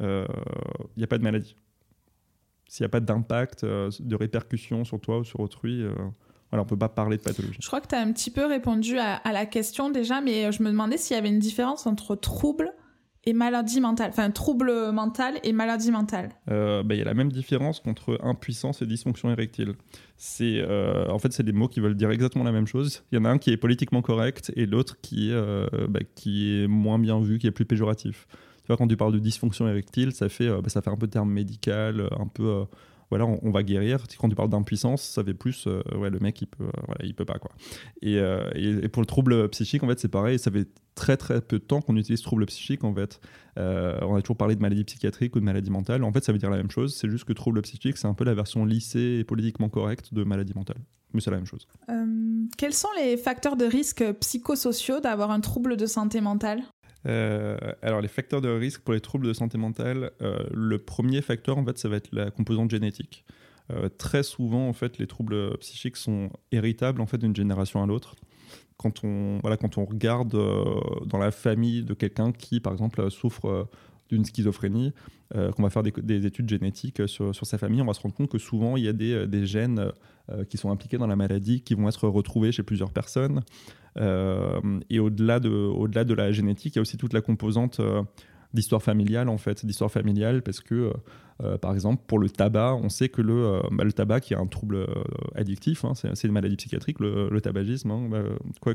euh, 0.00 0.26
il 0.96 1.00
n'y 1.00 1.04
a 1.04 1.06
pas 1.06 1.18
de 1.18 1.22
maladie 1.22 1.54
s'il 2.66 2.84
n'y 2.84 2.86
a 2.86 2.90
pas 2.90 3.00
d'impact 3.00 3.64
euh, 3.64 3.90
de 4.00 4.16
répercussion 4.16 4.84
sur 4.84 4.98
toi 4.98 5.18
ou 5.18 5.24
sur 5.24 5.40
autrui 5.40 5.82
euh, 5.82 5.92
on 6.54 6.64
peut 6.66 6.76
pas 6.76 6.90
parler 6.90 7.16
de 7.16 7.22
pathologie. 7.22 7.56
Je 7.62 7.66
crois 7.66 7.80
que 7.80 7.86
tu 7.86 7.94
as 7.94 8.00
un 8.00 8.12
petit 8.12 8.30
peu 8.30 8.44
répondu 8.44 8.98
à, 8.98 9.14
à, 9.14 9.32
la 9.32 9.46
question 9.46 9.88
déjà, 9.88 10.20
mais 10.20 10.52
je 10.52 10.62
me 10.62 10.68
demandais 10.68 10.98
s'il 10.98 11.16
y 11.16 11.18
avait 11.18 11.30
une 11.30 11.38
différence 11.38 11.86
entre 11.86 12.14
trouble 12.14 12.74
et 13.24 13.32
maladie 13.32 13.80
mentale, 13.80 14.10
enfin 14.10 14.30
trouble 14.30 14.90
mental 14.92 15.38
et 15.44 15.52
maladie 15.52 15.90
mentale 15.90 16.30
euh, 16.50 16.82
bah, 16.82 16.94
Il 16.94 16.98
y 16.98 17.02
a 17.02 17.04
la 17.04 17.14
même 17.14 17.30
différence 17.30 17.80
entre 17.86 18.18
impuissance 18.22 18.82
et 18.82 18.86
dysfonction 18.86 19.30
érectile. 19.30 19.74
Euh, 20.40 21.08
en 21.08 21.18
fait, 21.18 21.32
c'est 21.32 21.42
des 21.42 21.52
mots 21.52 21.68
qui 21.68 21.80
veulent 21.80 21.96
dire 21.96 22.10
exactement 22.10 22.44
la 22.44 22.52
même 22.52 22.66
chose. 22.66 23.04
Il 23.12 23.18
y 23.18 23.20
en 23.20 23.24
a 23.24 23.28
un 23.28 23.38
qui 23.38 23.50
est 23.50 23.56
politiquement 23.56 24.02
correct 24.02 24.52
et 24.56 24.66
l'autre 24.66 24.96
qui, 25.02 25.30
euh, 25.32 25.66
bah, 25.88 26.00
qui 26.14 26.62
est 26.62 26.66
moins 26.66 26.98
bien 26.98 27.20
vu, 27.20 27.38
qui 27.38 27.46
est 27.46 27.52
plus 27.52 27.64
péjoratif. 27.64 28.26
Tu 28.30 28.68
vois, 28.68 28.76
quand 28.76 28.88
tu 28.88 28.96
parles 28.96 29.12
de 29.12 29.18
dysfonction 29.18 29.68
érectile, 29.68 30.12
ça 30.12 30.28
fait, 30.28 30.48
bah, 30.48 30.68
ça 30.68 30.82
fait 30.82 30.90
un 30.90 30.96
peu 30.96 31.06
terme 31.06 31.30
médical, 31.30 32.08
un 32.18 32.26
peu 32.26 32.64
voilà, 33.12 33.26
on, 33.26 33.50
va 33.50 33.62
guérir. 33.62 34.04
Quand 34.18 34.28
tu 34.28 34.34
parles 34.34 34.48
d'impuissance, 34.48 35.02
ça 35.02 35.22
fait 35.22 35.34
plus, 35.34 35.66
ouais, 35.66 36.10
le 36.10 36.18
mec, 36.18 36.40
il 36.40 36.46
peut, 36.46 36.70
il 37.02 37.14
peut 37.14 37.24
pas, 37.24 37.38
quoi. 37.38 37.50
Et, 38.00 38.16
et, 38.54 38.88
pour 38.88 39.02
le 39.02 39.06
trouble 39.06 39.48
psychique, 39.50 39.82
en 39.82 39.88
fait, 39.88 40.00
c'est 40.00 40.08
pareil, 40.08 40.38
ça 40.38 40.50
fait 40.50 40.66
très 40.94 41.16
très 41.16 41.40
peu 41.40 41.58
de 41.58 41.64
temps 41.64 41.80
qu'on 41.80 41.96
utilise 41.96 42.22
trouble 42.22 42.46
psychique 42.46 42.84
en 42.84 42.94
fait. 42.94 43.20
Euh, 43.58 43.98
on 44.02 44.14
a 44.16 44.22
toujours 44.22 44.36
parlé 44.36 44.56
de 44.56 44.60
maladie 44.60 44.84
psychiatrique 44.84 45.34
ou 45.36 45.40
de 45.40 45.44
maladie 45.44 45.70
mentale. 45.70 46.04
En 46.04 46.12
fait, 46.12 46.24
ça 46.24 46.32
veut 46.32 46.38
dire 46.38 46.50
la 46.50 46.56
même 46.56 46.70
chose. 46.70 46.96
C'est 46.96 47.10
juste 47.10 47.24
que 47.24 47.32
trouble 47.32 47.60
psychique, 47.62 47.96
c'est 47.96 48.08
un 48.08 48.14
peu 48.14 48.24
la 48.24 48.34
version 48.34 48.64
lissée 48.64 49.18
et 49.20 49.24
politiquement 49.24 49.68
correcte 49.68 50.12
de 50.12 50.24
maladie 50.24 50.54
mentale. 50.54 50.78
Mais 51.12 51.20
c'est 51.20 51.30
la 51.30 51.36
même 51.36 51.46
chose. 51.46 51.66
Euh, 51.90 52.46
quels 52.56 52.72
sont 52.72 52.88
les 52.96 53.16
facteurs 53.16 53.56
de 53.56 53.66
risque 53.66 54.04
psychosociaux 54.20 55.00
d'avoir 55.00 55.30
un 55.30 55.40
trouble 55.40 55.76
de 55.76 55.86
santé 55.86 56.20
mentale? 56.20 56.62
Euh, 57.06 57.56
alors 57.82 58.00
les 58.00 58.08
facteurs 58.08 58.40
de 58.40 58.48
risque 58.48 58.82
pour 58.82 58.94
les 58.94 59.00
troubles 59.00 59.26
de 59.26 59.32
santé 59.32 59.58
mentale, 59.58 60.12
le 60.20 60.78
premier 60.78 61.22
facteur 61.22 61.58
en 61.58 61.64
fait 61.64 61.78
ça 61.78 61.88
va 61.88 61.96
être 61.96 62.08
la 62.12 62.30
composante 62.30 62.70
génétique. 62.70 63.24
très 63.98 64.22
souvent 64.22 64.68
en 64.68 64.72
fait 64.72 64.98
les 64.98 65.06
troubles 65.06 65.56
psychiques 65.58 65.96
sont 65.96 66.30
héritables 66.50 67.00
en 67.00 67.06
fait 67.06 67.18
d'une 67.18 67.34
génération 67.34 67.82
à 67.82 67.86
l'autre 67.86 68.16
quand 68.82 69.04
on, 69.04 69.38
voilà, 69.40 69.56
quand 69.56 69.78
on 69.78 69.84
regarde 69.84 70.34
euh, 70.34 70.64
dans 71.06 71.18
la 71.18 71.30
famille 71.30 71.82
de 71.82 71.94
quelqu'un 71.94 72.32
qui, 72.32 72.60
par 72.60 72.72
exemple, 72.72 73.10
souffre 73.10 73.46
euh, 73.46 73.64
d'une 74.12 74.24
schizophrénie, 74.24 74.92
euh, 75.34 75.50
qu'on 75.52 75.62
va 75.62 75.70
faire 75.70 75.82
des, 75.82 76.26
études 76.26 76.48
génétiques 76.48 77.08
sur, 77.08 77.34
sur, 77.34 77.46
sa 77.46 77.58
famille, 77.58 77.82
on 77.82 77.86
va 77.86 77.94
se 77.94 78.00
rendre 78.00 78.14
compte 78.14 78.30
que 78.30 78.38
souvent 78.38 78.76
il 78.76 78.84
y 78.84 78.88
a 78.88 78.92
des, 78.92 79.26
des 79.26 79.46
gènes 79.46 79.90
qui 80.48 80.56
sont 80.56 80.70
impliqués 80.70 80.98
dans 80.98 81.08
la 81.08 81.16
maladie 81.16 81.62
qui 81.62 81.74
vont 81.74 81.88
être 81.88 82.06
retrouvés 82.08 82.52
chez 82.52 82.62
plusieurs 82.62 82.92
personnes. 82.92 83.42
et 83.98 84.98
au-delà 85.00 85.40
de, 85.40 85.50
au-delà 85.50 86.04
de 86.04 86.14
la 86.14 86.30
génétique, 86.30 86.74
il 86.74 86.76
y 86.76 86.78
a 86.78 86.82
aussi 86.82 86.96
toute 86.96 87.12
la 87.12 87.20
composante 87.20 87.80
d'histoire 88.54 88.82
familiale 88.82 89.28
en 89.28 89.38
fait, 89.38 89.64
d'histoire 89.64 89.90
familiale 89.90 90.42
parce 90.42 90.60
que 90.60 90.74
euh, 90.74 90.92
euh, 91.42 91.58
par 91.58 91.74
exemple 91.74 92.02
pour 92.06 92.18
le 92.18 92.28
tabac, 92.28 92.74
on 92.74 92.88
sait 92.88 93.08
que 93.08 93.22
le, 93.22 93.34
euh, 93.34 93.60
bah, 93.70 93.84
le 93.84 93.92
tabac 93.92 94.20
qui 94.20 94.34
est 94.34 94.36
un 94.36 94.46
trouble 94.46 94.86
addictif, 95.34 95.84
hein, 95.84 95.92
c'est 95.94 96.24
une 96.24 96.32
maladie 96.32 96.56
psychiatrique, 96.56 97.00
le, 97.00 97.40
tabagisme, 97.40 97.90
hein, 97.90 98.08
bah, 98.10 98.22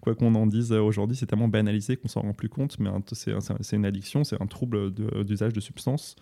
quoi 0.00 0.14
qu'on 0.14 0.34
en 0.34 0.46
dise 0.46 0.72
aujourd'hui, 0.72 1.16
c'est 1.16 1.26
tellement 1.26 1.48
banalisé 1.48 1.96
qu'on 1.96 2.08
s'en 2.08 2.20
rend 2.20 2.34
plus 2.34 2.48
compte, 2.48 2.78
mais 2.78 2.90
c'est 3.12 3.76
une 3.76 3.86
addiction, 3.86 4.24
c'est 4.24 4.40
un 4.40 4.46
trouble 4.46 4.92
d'usage 5.24 5.52
de, 5.52 5.60
substances. 5.60 6.16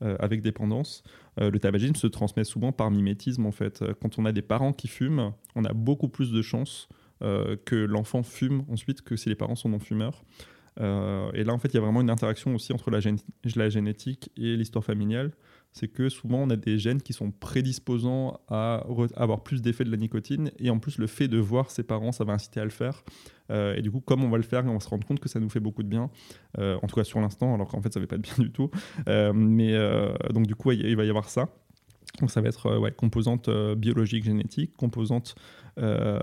avec 0.00 0.40
dépendance. 0.40 1.02
le 1.36 1.58
tabagisme 1.58 1.94
se 1.94 2.06
transmet 2.06 2.44
souvent 2.44 2.72
par 2.72 2.90
mimétisme 2.90 3.44
en 3.44 3.52
fait. 3.52 3.84
Quand 4.00 4.18
on 4.18 4.24
a 4.24 4.32
des 4.32 4.42
parents 4.42 4.72
qui 4.72 4.88
fument, 4.88 5.34
on 5.54 5.64
a 5.64 5.74
beaucoup 5.74 6.08
plus 6.08 6.32
de 6.32 6.42
chances 6.42 6.88
que 7.20 7.76
l'enfant 7.76 8.22
fume 8.22 8.64
ensuite 8.70 9.02
que 9.02 9.14
si 9.16 9.28
les 9.28 9.34
parents 9.34 9.56
sont 9.56 9.68
non-fumeurs. 9.68 10.24
Euh, 10.78 11.30
et 11.32 11.44
là, 11.44 11.52
en 11.52 11.58
fait, 11.58 11.68
il 11.68 11.74
y 11.74 11.78
a 11.78 11.80
vraiment 11.80 12.00
une 12.00 12.10
interaction 12.10 12.54
aussi 12.54 12.72
entre 12.72 12.90
la, 12.90 13.00
génétique 13.70 14.30
et 14.36 14.56
l'histoire 14.56 14.84
familiale. 14.84 15.32
C'est 15.72 15.88
que 15.88 16.08
souvent, 16.08 16.38
on 16.38 16.50
a 16.50 16.56
des 16.56 16.78
gènes 16.78 17.00
qui 17.00 17.12
sont 17.12 17.30
prédisposants 17.30 18.40
à 18.48 18.84
avoir 19.14 19.44
plus 19.44 19.62
d'effet 19.62 19.84
de 19.84 19.90
la 19.90 19.96
nicotine. 19.96 20.50
Et 20.58 20.68
en 20.68 20.80
plus, 20.80 20.98
le 20.98 21.06
fait 21.06 21.28
de 21.28 21.38
voir 21.38 21.70
ses 21.70 21.84
parents, 21.84 22.10
ça 22.10 22.24
va 22.24 22.32
inciter 22.32 22.60
à 22.60 22.64
le 22.64 22.70
faire. 22.70 23.04
Euh, 23.50 23.76
et 23.76 23.82
du 23.82 23.90
coup, 23.90 24.00
comme 24.00 24.24
on 24.24 24.30
va 24.30 24.36
le 24.36 24.42
faire, 24.42 24.64
on 24.66 24.74
va 24.74 24.80
se 24.80 24.88
rendre 24.88 25.06
compte 25.06 25.20
que 25.20 25.28
ça 25.28 25.38
nous 25.38 25.48
fait 25.48 25.60
beaucoup 25.60 25.84
de 25.84 25.88
bien. 25.88 26.10
Euh, 26.58 26.76
en 26.82 26.88
tout 26.88 26.96
cas, 26.96 27.04
sur 27.04 27.20
l'instant, 27.20 27.54
alors 27.54 27.68
qu'en 27.68 27.80
fait, 27.80 27.92
ça 27.92 28.00
ne 28.00 28.04
fait 28.04 28.08
pas 28.08 28.16
de 28.16 28.22
bien 28.22 28.34
du 28.38 28.50
tout. 28.50 28.70
mais 29.06 29.74
donc, 30.32 30.46
du 30.46 30.56
coup, 30.56 30.72
il 30.72 30.96
va 30.96 31.04
y 31.04 31.10
avoir 31.10 31.28
ça. 31.28 31.48
Donc 32.20 32.30
ça 32.30 32.40
va 32.40 32.48
être 32.48 32.78
ouais, 32.78 32.92
composante 32.92 33.50
biologique, 33.76 34.24
génétique, 34.24 34.76
composante 34.76 35.34
euh, 35.78 36.18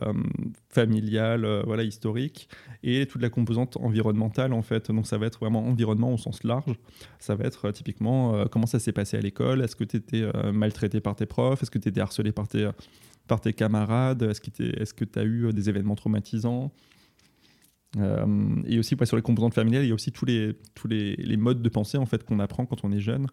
familiale, 0.69 1.45
euh, 1.45 1.63
voilà, 1.65 1.81
historique, 1.81 2.49
et 2.83 3.07
toute 3.07 3.21
la 3.21 3.29
composante 3.29 3.77
environnementale 3.77 4.53
en 4.53 4.62
fait. 4.62 4.91
Donc 4.91 5.07
ça 5.07 5.17
va 5.17 5.25
être 5.25 5.39
vraiment 5.39 5.65
environnement 5.65 6.13
au 6.13 6.17
sens 6.17 6.43
large. 6.43 6.75
Ça 7.17 7.33
va 7.33 7.45
être 7.45 7.65
euh, 7.65 7.71
typiquement 7.71 8.45
comment 8.51 8.67
ça 8.67 8.77
s'est 8.79 8.91
passé 8.91 9.17
à 9.17 9.21
l'école? 9.21 9.62
Est-ce 9.62 9.75
que 9.75 9.83
tu 9.83 9.97
étais 9.97 10.29
maltraité 10.51 10.99
par 10.99 11.15
tes 11.15 11.25
profs? 11.25 11.63
Est-ce 11.63 11.71
que 11.71 11.79
tu 11.79 11.89
étais 11.89 12.01
harcelé 12.01 12.31
par 12.31 12.47
tes, 12.47 12.69
par 13.27 13.41
tes 13.41 13.53
camarades? 13.53 14.21
Est-ce 14.23 14.93
que 14.93 15.05
tu 15.05 15.19
as 15.19 15.23
eu 15.23 15.51
des 15.53 15.69
événements 15.69 15.95
traumatisants? 15.95 16.71
Et 17.95 18.80
aussi 18.80 18.95
sur 19.04 19.15
les 19.15 19.21
composantes 19.21 19.54
familiales, 19.54 19.84
il 19.84 19.88
y 19.88 19.91
a 19.91 19.95
aussi 19.95 20.12
tous 20.12 20.26
les, 20.26 21.38
modes 21.38 21.62
de 21.62 21.69
pensée 21.69 21.97
en 21.97 22.06
fait 22.06 22.23
qu'on 22.23 22.39
apprend 22.39 22.65
quand 22.65 22.84
on 22.84 22.91
est 22.91 23.00
jeune. 23.00 23.28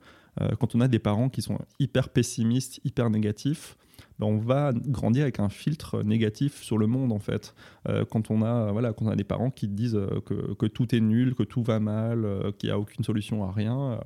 quand 0.59 0.75
on 0.75 0.81
a 0.81 0.89
des 0.89 0.99
parents 0.99 1.29
qui 1.29 1.43
sont 1.43 1.59
hyper 1.79 2.09
pessimistes, 2.09 2.81
hyper 2.85 3.11
négatifs, 3.11 3.77
ben, 4.19 4.27
on 4.27 4.39
va 4.39 4.73
grandir 4.73 5.23
avec 5.23 5.41
un 5.41 5.49
filtre 5.49 6.03
négatif 6.03 6.63
sur 6.63 6.79
le 6.79 6.87
monde 6.87 7.13
en 7.13 7.19
fait. 7.19 7.55
Euh, 7.89 8.05
quand 8.05 8.31
on 8.31 8.43
a 8.43 8.71
voilà, 8.73 8.93
quand 8.93 9.07
on 9.07 9.11
a 9.11 9.17
des 9.17 9.25
parents 9.25 9.51
qui 9.51 9.69
disent 9.69 9.97
euh, 9.97 10.21
que, 10.21 10.67
tout 10.67 10.95
est 10.95 11.01
nul, 11.01 11.35
que 11.35 11.43
tout 11.43 11.63
va 11.63 11.81
mal, 11.81 12.25
euh, 12.25 12.53
qu'il 12.53 12.69
n'y 12.69 12.73
a 12.73 12.79
aucune 12.79 13.05
solution 13.05 13.45
à 13.45 13.51
rien. 13.51 14.01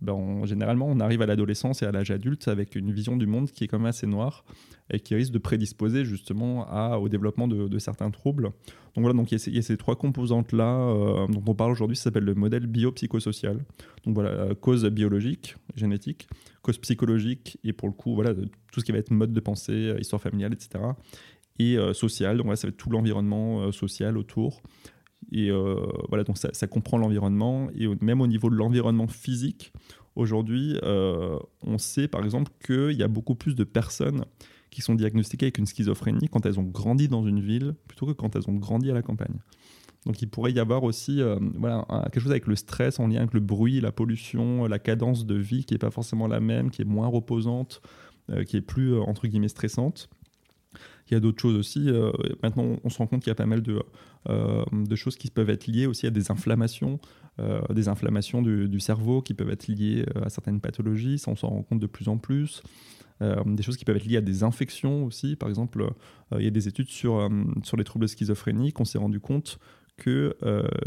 Ben 0.00 0.44
généralement, 0.44 0.86
on 0.88 1.00
arrive 1.00 1.22
à 1.22 1.26
l'adolescence 1.26 1.82
et 1.82 1.86
à 1.86 1.92
l'âge 1.92 2.10
adulte 2.10 2.48
avec 2.48 2.76
une 2.76 2.92
vision 2.92 3.16
du 3.16 3.26
monde 3.26 3.50
qui 3.50 3.64
est 3.64 3.66
quand 3.68 3.78
même 3.78 3.86
assez 3.86 4.06
noire 4.06 4.44
et 4.90 5.00
qui 5.00 5.14
risque 5.14 5.32
de 5.32 5.38
prédisposer 5.38 6.04
justement 6.04 6.66
à, 6.68 6.98
au 6.98 7.08
développement 7.08 7.48
de, 7.48 7.78
certains 7.78 8.10
troubles. 8.10 8.44
Donc 8.44 9.02
voilà, 9.04 9.14
donc 9.14 9.30
il 9.32 9.54
y, 9.54 9.58
a 9.58 9.62
ces, 9.62 9.76
trois 9.76 9.96
composantes-là 9.96 11.26
dont 11.28 11.42
on 11.46 11.54
parle 11.54 11.72
aujourd'hui, 11.72 11.96
ça 11.96 12.04
s'appelle 12.04 12.24
le 12.24 12.34
modèle 12.34 12.66
biopsychosocial. 12.66 13.58
Donc 14.04 14.14
voilà, 14.14 14.54
cause 14.54 14.84
biologique, 14.86 15.56
génétique, 15.76 16.28
cause 16.62 16.78
psychologique 16.78 17.58
et 17.64 17.72
pour 17.72 17.88
le 17.88 17.94
coup, 17.94 18.14
voilà, 18.14 18.34
tout 18.72 18.80
ce 18.80 18.84
qui 18.84 18.92
va 18.92 18.98
être 18.98 19.10
mode 19.10 19.32
de 19.32 19.40
pensée, 19.40 19.88
euh, 19.88 20.00
histoire 20.00 20.20
familiale, 20.20 20.52
etc. 20.52 20.84
Et 21.58 21.76
euh, 21.76 21.92
social, 21.92 22.36
donc 22.36 22.46
voilà, 22.46 22.56
ça 22.56 22.66
va 22.66 22.70
être 22.70 22.76
tout 22.76 22.90
l'environnement 22.90 23.62
euh, 23.62 23.72
social 23.72 24.16
autour. 24.16 24.62
Et 25.32 25.50
voilà, 26.08 26.24
donc 26.24 26.38
ça, 26.38 26.66
comprend 26.66 26.98
l'environnement. 26.98 27.68
Et 27.74 27.86
même 28.00 28.20
au 28.20 28.26
niveau 28.26 28.50
de 28.50 28.54
l'environnement 28.54 29.08
physique, 29.08 29.72
aujourd'hui, 30.16 30.76
on 30.82 31.78
sait 31.78 32.08
par 32.08 32.24
exemple 32.24 32.50
qu'il 32.64 32.92
y 32.92 33.02
a 33.02 33.08
beaucoup 33.08 33.34
plus 33.34 33.54
de 33.54 33.64
personnes 33.64 34.24
qui 34.70 34.82
sont 34.82 34.94
diagnostiquées 34.94 35.46
avec 35.46 35.58
une 35.58 35.66
schizophrénie 35.66 36.28
quand 36.28 36.46
elles 36.46 36.60
ont 36.60 36.64
grandi 36.64 37.08
dans 37.08 37.24
une 37.24 37.40
ville 37.40 37.74
plutôt 37.88 38.06
que 38.06 38.12
quand 38.12 38.36
elles 38.36 38.48
ont 38.48 38.54
grandi 38.54 38.90
à 38.90 38.94
la 38.94 39.02
campagne. 39.02 39.38
Donc 40.06 40.22
il 40.22 40.28
pourrait 40.28 40.52
y 40.52 40.60
avoir 40.60 40.84
aussi 40.84 41.20
euh, 41.20 41.36
voilà, 41.56 41.86
quelque 42.04 42.20
chose 42.20 42.30
avec 42.30 42.46
le 42.46 42.56
stress 42.56 42.98
en 43.00 43.08
lien 43.08 43.18
avec 43.18 43.34
le 43.34 43.40
bruit, 43.40 43.80
la 43.80 43.92
pollution, 43.92 44.66
la 44.66 44.78
cadence 44.78 45.26
de 45.26 45.34
vie 45.34 45.64
qui 45.64 45.74
n'est 45.74 45.78
pas 45.78 45.90
forcément 45.90 46.26
la 46.26 46.40
même, 46.40 46.70
qui 46.70 46.82
est 46.82 46.86
moins 46.86 47.08
reposante, 47.08 47.82
euh, 48.30 48.44
qui 48.44 48.56
est 48.56 48.62
plus, 48.62 48.94
euh, 48.94 49.00
entre 49.00 49.26
guillemets, 49.26 49.48
stressante. 49.48 50.08
il 51.08 51.14
y 51.14 51.16
a 51.16 51.20
d'autres 51.20 51.40
choses 51.40 51.56
aussi. 51.56 51.90
maintenant, 52.42 52.76
on 52.84 52.88
se 52.90 52.98
rend 52.98 53.06
compte 53.06 53.20
qu'il 53.22 53.30
y 53.30 53.32
a 53.32 53.34
pas 53.34 53.46
mal 53.46 53.62
de, 53.62 53.82
de 54.26 54.96
choses 54.96 55.16
qui 55.16 55.30
peuvent 55.30 55.50
être 55.50 55.66
liées 55.66 55.86
aussi 55.86 56.06
à 56.06 56.10
des 56.10 56.30
inflammations. 56.30 57.00
des 57.70 57.88
inflammations 57.88 58.42
du, 58.42 58.80
cerveau 58.80 59.22
qui 59.22 59.34
peuvent 59.34 59.50
être 59.50 59.68
liées 59.68 60.04
à 60.22 60.28
certaines 60.28 60.60
pathologies, 60.60 61.18
ça 61.18 61.30
on 61.30 61.36
s'en 61.36 61.48
rend 61.48 61.62
compte 61.62 61.80
de 61.80 61.86
plus 61.86 62.08
en 62.08 62.18
plus. 62.18 62.62
Euh, 63.20 63.42
des 63.44 63.62
choses 63.62 63.76
qui 63.76 63.84
peuvent 63.84 63.96
être 63.96 64.04
liées 64.04 64.18
à 64.18 64.22
des 64.22 64.44
infections 64.44 65.04
aussi. 65.04 65.34
Par 65.34 65.48
exemple, 65.48 65.82
euh, 65.82 66.36
il 66.38 66.44
y 66.44 66.46
a 66.46 66.50
des 66.50 66.68
études 66.68 66.88
sur, 66.88 67.16
euh, 67.16 67.28
sur 67.64 67.76
les 67.76 67.84
troubles 67.84 68.08
schizophréniques. 68.08 68.78
On 68.78 68.84
s'est 68.84 68.98
rendu 68.98 69.20
compte 69.20 69.58
que 69.96 70.36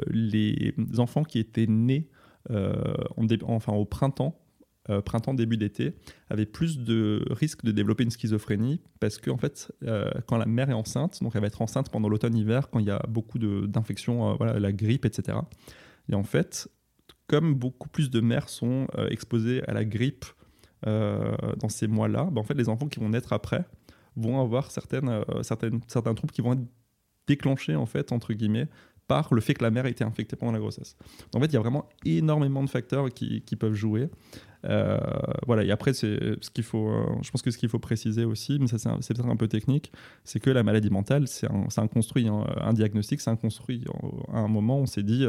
les 0.07 0.73
enfants 0.97 1.25
qui 1.25 1.39
étaient 1.39 1.67
nés 1.67 2.07
en 2.49 3.27
enfin, 3.43 3.73
au 3.73 3.83
printemps, 3.83 4.39
printemps 5.05 5.33
début 5.33 5.57
d'été, 5.57 5.93
avaient 6.29 6.45
plus 6.45 6.79
de 6.79 7.23
risques 7.29 7.63
de 7.63 7.71
développer 7.71 8.03
une 8.03 8.09
schizophrénie 8.09 8.81
parce 8.99 9.19
que 9.19 9.29
en 9.29 9.37
fait, 9.37 9.71
quand 10.27 10.37
la 10.37 10.47
mère 10.47 10.69
est 10.69 10.73
enceinte, 10.73 11.21
donc 11.21 11.33
elle 11.35 11.41
va 11.41 11.47
être 11.47 11.61
enceinte 11.61 11.89
pendant 11.91 12.09
l'automne-hiver, 12.09 12.69
quand 12.69 12.79
il 12.79 12.87
y 12.87 12.91
a 12.91 13.01
beaucoup 13.07 13.37
d'infections, 13.37 14.35
voilà, 14.37 14.59
la 14.59 14.71
grippe, 14.71 15.05
etc. 15.05 15.37
Et 16.09 16.15
en 16.15 16.23
fait, 16.23 16.67
comme 17.27 17.53
beaucoup 17.53 17.89
plus 17.89 18.09
de 18.09 18.21
mères 18.21 18.49
sont 18.49 18.87
exposées 19.09 19.63
à 19.67 19.73
la 19.73 19.85
grippe 19.85 20.25
euh, 20.87 21.35
dans 21.57 21.69
ces 21.69 21.87
mois-là, 21.87 22.29
bah, 22.31 22.41
en 22.41 22.43
fait, 22.43 22.55
les 22.55 22.67
enfants 22.67 22.87
qui 22.87 22.99
vont 22.99 23.09
naître 23.09 23.33
après 23.33 23.65
vont 24.15 24.41
avoir 24.41 24.71
certaines, 24.71 25.09
euh, 25.09 25.43
certaines, 25.43 25.79
certains 25.87 26.15
troubles 26.15 26.33
qui 26.33 26.41
vont 26.41 26.53
être 26.53 26.65
déclenchés, 27.27 27.75
en 27.75 27.85
fait, 27.85 28.11
entre 28.11 28.33
guillemets, 28.33 28.67
le 29.31 29.41
fait 29.41 29.53
que 29.53 29.63
la 29.63 29.71
mère 29.71 29.85
a 29.85 29.89
été 29.89 30.03
infectée 30.03 30.35
pendant 30.35 30.51
la 30.51 30.59
grossesse. 30.59 30.95
En 31.35 31.39
fait, 31.39 31.47
il 31.47 31.53
y 31.53 31.57
a 31.57 31.59
vraiment 31.59 31.87
énormément 32.05 32.63
de 32.63 32.69
facteurs 32.69 33.09
qui, 33.09 33.41
peuvent 33.59 33.73
jouer. 33.73 34.09
Euh, 34.65 34.97
voilà, 35.47 35.63
et 35.63 35.71
après, 35.71 35.93
c'est 35.93 36.19
ce 36.41 36.49
qu'il 36.49 36.63
faut, 36.63 36.91
je 37.21 37.31
pense 37.31 37.41
que 37.41 37.51
ce 37.51 37.57
qu'il 37.57 37.69
faut 37.69 37.79
préciser 37.79 38.25
aussi, 38.25 38.57
mais 38.59 38.67
ça 38.67 38.77
c'est 39.01 39.13
peut-être 39.13 39.29
un 39.29 39.35
peu 39.35 39.47
technique, 39.47 39.91
c'est 40.23 40.39
que 40.39 40.49
la 40.49 40.63
maladie 40.63 40.89
mentale, 40.89 41.27
c'est 41.27 41.47
un, 41.47 41.87
construit, 41.87 42.27
hein, 42.27 42.45
un 42.59 42.73
diagnostic, 42.73 43.21
c'est 43.21 43.29
un 43.29 43.35
construit. 43.35 43.83
À 44.31 44.39
un 44.39 44.47
moment, 44.47 44.79
on 44.79 44.85
s'est 44.85 45.03
dit, 45.03 45.25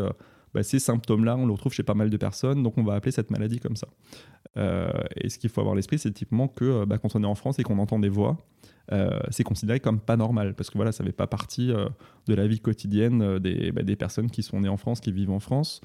bah, 0.54 0.62
ces 0.62 0.78
symptômes-là, 0.78 1.36
on 1.36 1.46
le 1.46 1.52
retrouve 1.52 1.72
chez 1.72 1.82
pas 1.82 1.94
mal 1.94 2.10
de 2.10 2.16
personnes, 2.16 2.62
donc 2.62 2.76
on 2.76 2.82
va 2.82 2.94
appeler 2.94 3.12
cette 3.12 3.30
maladie 3.30 3.58
comme 3.58 3.76
ça. 3.76 3.88
Euh, 4.58 4.90
et 5.16 5.28
ce 5.28 5.38
qu'il 5.38 5.50
faut 5.50 5.60
avoir 5.60 5.72
à 5.72 5.76
l'esprit, 5.76 5.98
c'est 5.98 6.12
typiquement 6.12 6.48
que 6.48 6.64
euh, 6.64 6.86
bah, 6.86 6.98
quand 6.98 7.16
on 7.16 7.22
est 7.22 7.26
en 7.26 7.34
France 7.34 7.58
et 7.58 7.62
qu'on 7.62 7.78
entend 7.78 7.98
des 7.98 8.10
voix, 8.10 8.36
euh, 8.90 9.20
c'est 9.30 9.44
considéré 9.44 9.80
comme 9.80 10.00
pas 10.00 10.16
normal, 10.16 10.54
parce 10.54 10.70
que 10.70 10.78
voilà, 10.78 10.92
ça 10.92 11.04
fait 11.04 11.12
pas 11.12 11.26
partie 11.26 11.68
de 11.68 12.34
la 12.34 12.46
vie 12.46 12.60
quotidienne 12.60 13.38
des, 13.38 13.70
bah, 13.72 13.82
des, 13.82 13.96
personnes 13.96 14.30
qui 14.30 14.42
sont 14.42 14.60
nées 14.60 14.68
en 14.68 14.76
France, 14.76 15.00
qui 15.00 15.12
vivent 15.12 15.30
en 15.30 15.40
France, 15.40 15.80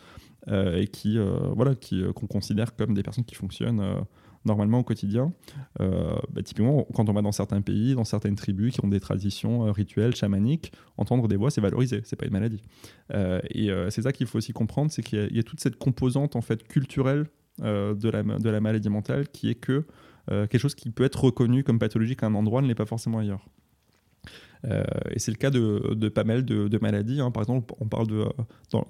et 0.49 0.87
qui, 0.87 1.19
voilà, 1.55 1.73
qu'on 2.15 2.27
considère 2.27 2.75
comme 2.75 2.93
des 2.93 3.03
personnes 3.03 3.25
qui 3.25 3.35
fonctionnent 3.35 4.05
normalement 4.47 4.79
au 4.79 4.83
quotidien. 4.83 5.33
Euh, 5.79 6.15
bah, 6.31 6.41
typiquement, 6.41 6.87
quand 6.95 7.07
on 7.09 7.13
va 7.13 7.21
dans 7.21 7.31
certains 7.31 7.61
pays, 7.61 7.93
dans 7.93 8.03
certaines 8.03 8.35
tribus 8.35 8.73
qui 8.73 8.83
ont 8.83 8.87
des 8.87 8.99
traditions 8.99 9.67
euh, 9.67 9.71
rituelles, 9.71 10.15
chamaniques, 10.15 10.71
entendre 10.97 11.27
des 11.27 11.35
voix, 11.35 11.51
c'est 11.51 11.61
valorisé, 11.61 12.01
c'est 12.03 12.15
pas 12.15 12.25
une 12.25 12.33
maladie. 12.33 12.63
Euh, 13.13 13.39
et 13.51 13.69
c'est 13.91 14.01
ça 14.01 14.11
qu'il 14.11 14.25
faut 14.25 14.39
aussi 14.39 14.53
comprendre, 14.53 14.91
c'est 14.91 15.03
qu'il 15.03 15.35
y, 15.35 15.39
a 15.39 15.43
toute 15.43 15.59
cette 15.59 15.77
composante 15.77 16.35
en 16.35 16.41
fait 16.41 16.67
culturelle 16.67 17.27
de 17.59 18.49
la 18.49 18.61
maladie 18.61 18.89
mentale 18.89 19.27
qui 19.29 19.49
est 19.49 19.55
que 19.55 19.85
quelque 20.27 20.59
chose 20.59 20.75
qui 20.75 20.89
peut 20.89 21.03
être 21.03 21.23
reconnu 21.23 21.63
comme 21.63 21.79
pathologique 21.79 22.23
à 22.23 22.27
un 22.27 22.35
endroit 22.35 22.61
ne 22.61 22.67
l'est 22.67 22.75
pas 22.75 22.85
forcément 22.85 23.19
ailleurs. 23.19 23.47
Euh, 24.65 24.83
et 25.11 25.19
c'est 25.19 25.31
le 25.31 25.37
cas 25.37 25.49
de, 25.49 26.09
pas 26.09 26.23
mal 26.23 26.45
de, 26.45 26.79
maladies. 26.79 27.21
Hein. 27.21 27.31
Par 27.31 27.43
exemple, 27.43 27.73
on 27.79 27.87
parle 27.87 28.07
de, 28.07 28.25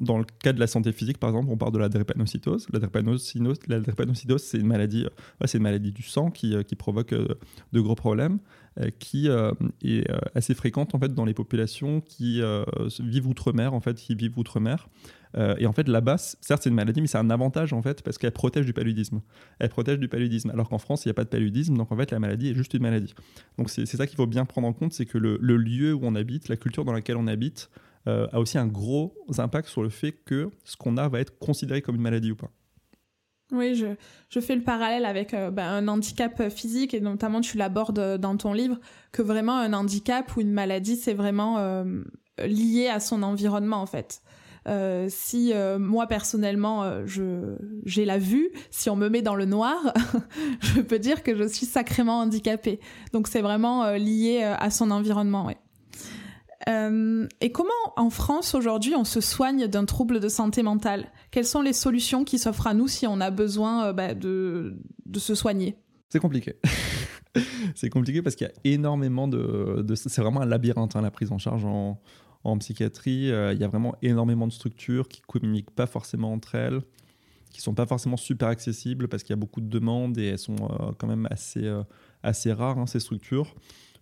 dans, 0.02 0.17
le 0.17 0.26
cas 0.41 0.54
de 0.54 0.60
la 0.60 0.67
santé 0.67 0.91
physique, 0.91 1.17
par 1.17 1.30
exemple, 1.30 1.50
on 1.50 1.58
parle 1.58 1.73
de 1.73 1.80
la 1.80 1.89
drépanocytose. 1.89 2.67
La 2.71 2.80
drépanocytose, 2.80 3.60
la 3.67 4.38
c'est 4.38 4.58
une 4.58 4.67
maladie, 4.67 5.06
c'est 5.45 5.58
une 5.58 5.63
maladie 5.63 5.91
du 5.91 6.04
sang 6.04 6.32
qui, 6.32 6.56
qui 6.65 6.76
provoque 6.76 7.13
euh, 7.13 7.28
de 7.73 7.82
gros 7.82 7.95
problèmes. 7.95 8.39
Euh, 8.80 8.89
qui 9.00 9.28
euh, 9.28 9.54
est 9.82 10.10
euh, 10.12 10.17
assez 10.36 10.54
fréquente 10.54 10.93
en 10.93 11.00
fait 11.00 11.12
dans 11.13 11.26
les 11.26 11.34
populations 11.34 12.02
qui 12.02 12.41
vivent 13.00 13.28
outre-mer 13.28 13.73
en 13.73 13.80
fait, 13.80 13.95
qui 13.95 14.15
vivent 14.15 14.38
outre-mer. 14.38 14.88
Et 15.60 15.67
en 15.67 15.73
fait 15.73 15.88
là-bas, 15.88 16.17
certes 16.17 16.63
c'est 16.63 16.69
une 16.69 16.76
maladie, 16.76 17.00
mais 17.00 17.08
c'est 17.08 17.17
un 17.17 17.30
avantage 17.30 17.71
en 17.73 17.82
fait 17.82 18.02
parce 18.02 18.17
qu'elle 18.17 18.32
protège 18.32 18.65
du 18.65 18.73
paludisme. 18.73 19.21
Elle 19.60 19.69
protège 19.69 20.00
du 20.00 20.08
paludisme, 20.08 20.50
alors 20.50 20.69
qu'en 20.69 20.80
France 20.80 21.06
il 21.06 21.10
n'y 21.10 21.12
a 21.12 21.13
pas 21.13 21.23
de 21.23 21.30
paludisme, 21.30 21.78
donc 21.78 21.91
en 21.91 21.97
fait 21.97 22.12
la 22.12 22.19
maladie 22.19 22.50
est 22.50 22.56
juste 22.56 22.73
une 22.73 22.82
maladie. 22.82 23.13
Donc 23.58 23.69
c'est 23.69 23.86
ça 23.86 24.08
qu'il 24.08 24.15
faut 24.15 24.28
bien 24.28 24.45
prendre 24.45 24.67
en 24.67 24.73
compte, 24.73 24.93
c'est 24.93 25.06
que 25.06 25.17
le, 25.17 25.38
lieu 25.38 25.93
où 25.93 26.00
on 26.04 26.15
habite, 26.15 26.50
la 26.50 26.58
culture 26.58 26.86
dans 26.86 26.93
laquelle 26.93 27.17
on 27.17 27.28
habite, 27.28 27.69
a 28.06 28.39
aussi 28.39 28.58
un 28.58 28.67
gros 28.67 29.13
impact 29.38 29.67
sur 29.67 29.84
le 29.84 29.89
fait 29.89 30.13
que 30.13 30.50
ce 30.63 30.78
qu'on 30.78 30.95
a 30.97 31.10
va 31.10 31.19
être 31.19 31.38
considéré 31.39 31.82
comme 31.82 31.95
une 31.95 32.02
maladie 32.02 32.32
ou 32.32 32.36
pas. 32.36 32.50
Oui, 33.54 33.76
je, 33.76 34.39
fais 34.41 34.56
le 34.56 34.62
parallèle 34.62 35.06
avec 35.06 35.34
euh, 35.34 35.52
ben, 35.52 35.67
un 35.67 35.88
handicap 35.88 36.50
physique 36.50 36.93
et 36.93 37.00
notamment 37.00 37.39
tu 37.39 37.58
l'abordes 37.58 38.17
dans 38.17 38.36
ton 38.36 38.52
livre 38.52 38.78
que 39.13 39.21
vraiment 39.21 39.58
un 39.58 39.71
handicap 39.71 40.36
ou 40.36 40.41
une 40.41 40.52
maladie 40.52 40.97
c'est 40.97 41.13
vraiment 41.13 41.58
euh, 41.60 42.04
lié 42.45 42.88
à 42.88 43.00
son 43.00 43.23
environnement 43.23 43.82
en 43.82 43.86
fait. 43.86 44.21
Euh, 44.67 45.08
si 45.10 45.53
moi 45.80 46.08
personnellement 46.08 47.06
je 47.06 47.56
j'ai 47.86 48.06
la 48.06 48.17
vue, 48.17 48.49
si 48.69 48.89
on 48.89 48.95
me 48.95 49.10
met 49.10 49.21
dans 49.21 49.36
le 49.36 49.45
noir, 49.45 49.93
je 50.62 50.82
peux 50.82 50.99
dire 50.99 51.23
que 51.23 51.36
je 51.36 51.47
suis 51.47 51.65
sacrément 51.65 52.19
handicapée. 52.19 52.80
Donc 53.13 53.27
c'est 53.27 53.41
vraiment 53.41 53.91
lié 53.93 54.43
à 54.43 54.69
son 54.69 54.91
environnement. 54.91 55.49
Euh, 56.67 57.27
et 57.39 57.51
comment 57.51 57.69
en 57.95 58.10
France 58.10 58.53
aujourd'hui 58.53 58.93
on 58.95 59.06
se 59.06 59.21
soigne 59.21 59.67
d'un 59.67 59.86
trouble 59.86 60.19
de 60.19 60.27
santé 60.27 60.63
mentale? 60.63 61.06
Quelles 61.32 61.45
sont 61.45 61.62
les 61.62 61.73
solutions 61.73 62.23
qui 62.23 62.39
s'offrent 62.39 62.67
à 62.67 62.73
nous 62.73 62.88
si 62.88 63.08
on 63.08 63.21
a 63.21 63.32
besoin 63.32 63.88
euh, 63.88 63.93
bah, 63.93 64.13
de, 64.13 64.77
de 65.06 65.19
se 65.19 65.34
soigner? 65.34 65.77
C'est 66.10 66.19
compliqué. 66.19 66.56
c'est 67.75 67.89
compliqué 67.89 68.21
parce 68.21 68.36
qu'il 68.36 68.47
y 68.47 68.49
a 68.49 68.73
énormément 68.73 69.27
de... 69.27 69.86
c'est 69.95 70.21
vraiment 70.21 70.41
un 70.41 70.45
labyrinthe 70.45 70.95
hein, 70.95 71.01
la 71.01 71.12
prise 71.12 71.32
en 71.32 71.38
charge 71.38 71.63
en, 71.65 72.01
en 72.43 72.58
psychiatrie. 72.58 73.32
Euh, 73.32 73.54
il 73.54 73.60
y 73.60 73.63
a 73.63 73.67
vraiment 73.67 73.95
énormément 74.02 74.47
de 74.47 74.54
structures 74.54 75.08
qui 75.08 75.21
communiquent 75.21 75.71
pas 75.71 75.88
forcément 75.88 76.34
entre 76.34 76.56
elles 76.56 76.82
qui 77.50 77.62
sont 77.62 77.73
pas 77.73 77.86
forcément 77.86 78.17
super 78.17 78.50
accessibles 78.50 79.08
parce 79.08 79.23
qu'il 79.23 79.32
y 79.32 79.34
a 79.34 79.38
beaucoup 79.39 79.62
de 79.62 79.69
demandes 79.69 80.17
et 80.17 80.28
elles 80.28 80.38
sont 80.38 80.58
quand 80.97 81.08
même 81.08 81.28
assez, 81.32 81.65
assez 82.21 82.52
rares, 82.52 82.78
hein, 82.78 82.86
ces 82.86 83.00
structures. 83.00 83.56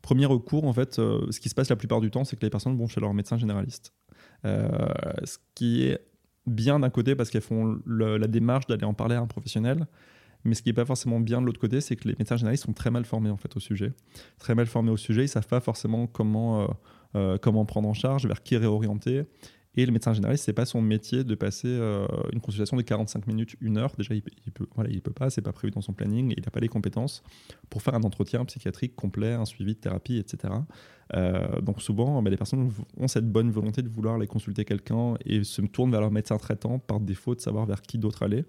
Premier 0.06 0.28
recours, 0.28 0.66
en 0.66 0.74
fait, 0.74 1.00
euh, 1.00 1.26
ce 1.32 1.40
qui 1.40 1.50
se 1.50 1.56
passe 1.56 1.70
la 1.70 1.76
plupart 1.76 2.00
du 2.00 2.12
temps, 2.12 2.24
c'est 2.24 2.36
que 2.36 2.46
les 2.46 2.52
personnes 2.52 2.78
vont 2.78 2.88
chez 2.88 3.02
leur 3.02 3.16
médecin 3.16 3.38
généraliste. 3.38 3.92
Euh, 4.46 4.70
ce 5.24 5.40
qui 5.56 5.82
est 5.82 6.00
bien 6.46 6.80
d'un 6.80 6.92
côté 6.92 7.16
parce 7.16 7.32
qu'elles 7.32 7.42
font 7.42 7.80
la 7.88 8.28
démarche 8.28 8.68
d'aller 8.68 8.86
en 8.86 8.94
parler 8.94 9.16
à 9.16 9.22
un 9.22 9.26
professionnel, 9.26 9.88
mais 10.44 10.54
ce 10.54 10.62
qui 10.62 10.70
n'est 10.70 10.74
pas 10.74 10.86
forcément 10.86 11.20
bien 11.20 11.42
de 11.42 11.48
l'autre 11.48 11.60
côté, 11.60 11.82
c'est 11.82 11.96
que 11.96 12.08
les 12.08 12.16
médecins 12.20 12.38
généralistes 12.38 12.66
sont 12.66 12.74
très 12.74 12.92
mal 12.92 13.04
formés 13.04 13.32
en 13.32 13.38
fait 13.38 13.58
au 13.58 13.60
sujet. 13.60 13.94
Très 14.38 14.54
mal 14.54 14.68
formés 14.68 14.92
au 14.92 14.98
sujet, 14.98 15.22
ils 15.22 15.24
ne 15.24 15.30
savent 15.30 15.48
pas 15.48 15.60
forcément 15.60 16.06
comment, 16.06 16.62
euh, 16.62 16.68
comment 17.42 17.66
prendre 17.66 17.88
en 17.88 17.94
charge, 17.94 18.26
vers 18.26 18.44
qui 18.44 18.58
réorienter. 18.58 19.24
Et 19.78 19.86
le 19.86 19.92
médecin 19.92 20.14
généraliste, 20.14 20.46
c'est 20.46 20.54
pas 20.54 20.66
son 20.66 20.82
métier 20.82 21.24
de 21.24 21.36
passer 21.36 21.68
euh, 21.68 22.08
une 22.32 22.40
consultation 22.40 22.78
de 22.78 22.82
45 22.82 23.28
minutes, 23.28 23.56
une 23.60 23.78
heure. 23.78 23.94
Déjà, 23.98 24.14
il, 24.14 24.24
il 24.46 24.52
peut, 24.54 24.68
voilà, 24.74 24.90
il 24.90 25.02
peut 25.02 25.12
pas, 25.12 25.30
c'est 25.30 25.42
pas 25.42 25.52
prévu 25.52 25.72
dans 25.72 25.82
son 25.82 25.92
planning, 25.92 26.34
il 26.36 26.44
n'a 26.44 26.50
pas 26.50 26.62
les 26.62 26.70
compétences 26.70 27.24
pour 27.70 27.82
faire 27.82 27.94
un 27.94 28.04
entretien 28.04 28.46
psychiatrique 28.46 28.96
complet, 28.96 29.34
un 29.34 29.46
suivi 29.46 29.74
de 29.74 29.80
thérapie, 29.80 30.18
etc. 30.18 30.54
Euh, 31.14 31.60
donc 31.62 31.82
souvent, 31.82 32.22
bah, 32.22 32.30
les 32.30 32.38
personnes 32.38 32.72
ont 32.98 33.08
cette 33.08 33.30
bonne 33.30 33.52
volonté 33.52 33.82
de 33.82 33.90
vouloir 33.90 34.16
aller 34.16 34.28
consulter 34.28 34.64
quelqu'un 34.64 35.16
et 35.26 35.44
se 35.44 35.62
tournent 35.62 35.92
vers 35.92 36.02
leur 36.02 36.12
médecin 36.12 36.38
traitant 36.38 36.80
par 36.80 37.02
défaut 37.02 37.36
de 37.36 37.42
savoir 37.42 37.66
vers 37.66 37.82
qui 37.82 37.98
d'autre 37.98 38.24
aller. 38.24 38.46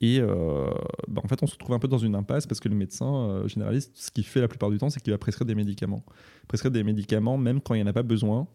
Et 0.00 0.20
euh, 0.20 0.70
bah, 1.08 1.22
en 1.24 1.28
fait, 1.28 1.42
on 1.42 1.46
se 1.46 1.54
retrouve 1.54 1.74
un 1.74 1.78
peu 1.78 1.88
dans 1.88 1.98
une 1.98 2.14
impasse 2.14 2.46
parce 2.46 2.60
que 2.60 2.68
le 2.68 2.76
médecin 2.76 3.46
généraliste, 3.46 3.92
ce 3.94 4.10
qu'il 4.10 4.24
fait 4.24 4.40
la 4.40 4.48
plupart 4.48 4.70
du 4.70 4.78
temps, 4.78 4.90
c'est 4.90 5.00
qu'il 5.00 5.12
va 5.12 5.18
prescrire 5.18 5.46
des 5.46 5.54
médicaments. 5.54 6.04
Prescrire 6.46 6.70
des 6.70 6.84
médicaments 6.84 7.36
même 7.36 7.60
quand 7.60 7.74
il 7.74 7.78
n'y 7.78 7.84
en 7.84 7.88
a 7.88 7.92
pas 7.92 8.04
besoin. 8.04 8.46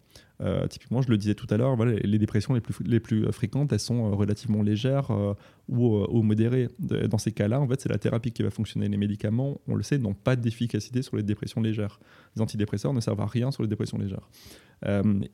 Euh, 0.44 0.66
typiquement, 0.66 1.00
je 1.00 1.08
le 1.08 1.16
disais 1.16 1.34
tout 1.34 1.46
à 1.50 1.56
l'heure, 1.56 1.76
les 1.84 2.18
dépressions 2.18 2.54
les 2.54 2.60
plus, 2.60 3.00
plus 3.00 3.32
fréquentes, 3.32 3.72
elles 3.72 3.80
sont 3.80 4.06
euh, 4.06 4.14
relativement 4.14 4.62
légères 4.62 5.10
euh, 5.10 5.34
ou, 5.68 6.22
modérées. 6.22 6.68
Dans 6.78 7.18
ces 7.18 7.32
cas-là, 7.32 7.60
en 7.60 7.66
fait, 7.66 7.80
c'est 7.80 7.88
la 7.88 7.98
thérapie 7.98 8.30
qui 8.32 8.42
va 8.42 8.50
fonctionner. 8.50 8.88
Les 8.88 8.96
médicaments, 8.96 9.60
on 9.66 9.74
le 9.74 9.82
sait, 9.82 9.98
n'ont 9.98 10.14
pas 10.14 10.36
d'efficacité 10.36 11.02
sur 11.02 11.16
les 11.16 11.22
dépressions 11.22 11.62
légères. 11.62 11.98
Les 12.36 12.42
antidépresseurs 12.42 12.92
ne 12.92 13.00
servent 13.00 13.20
à 13.20 13.26
rien 13.26 13.50
sur 13.50 13.62
les 13.62 13.68
dépressions 13.68 13.98
légères. 13.98 14.28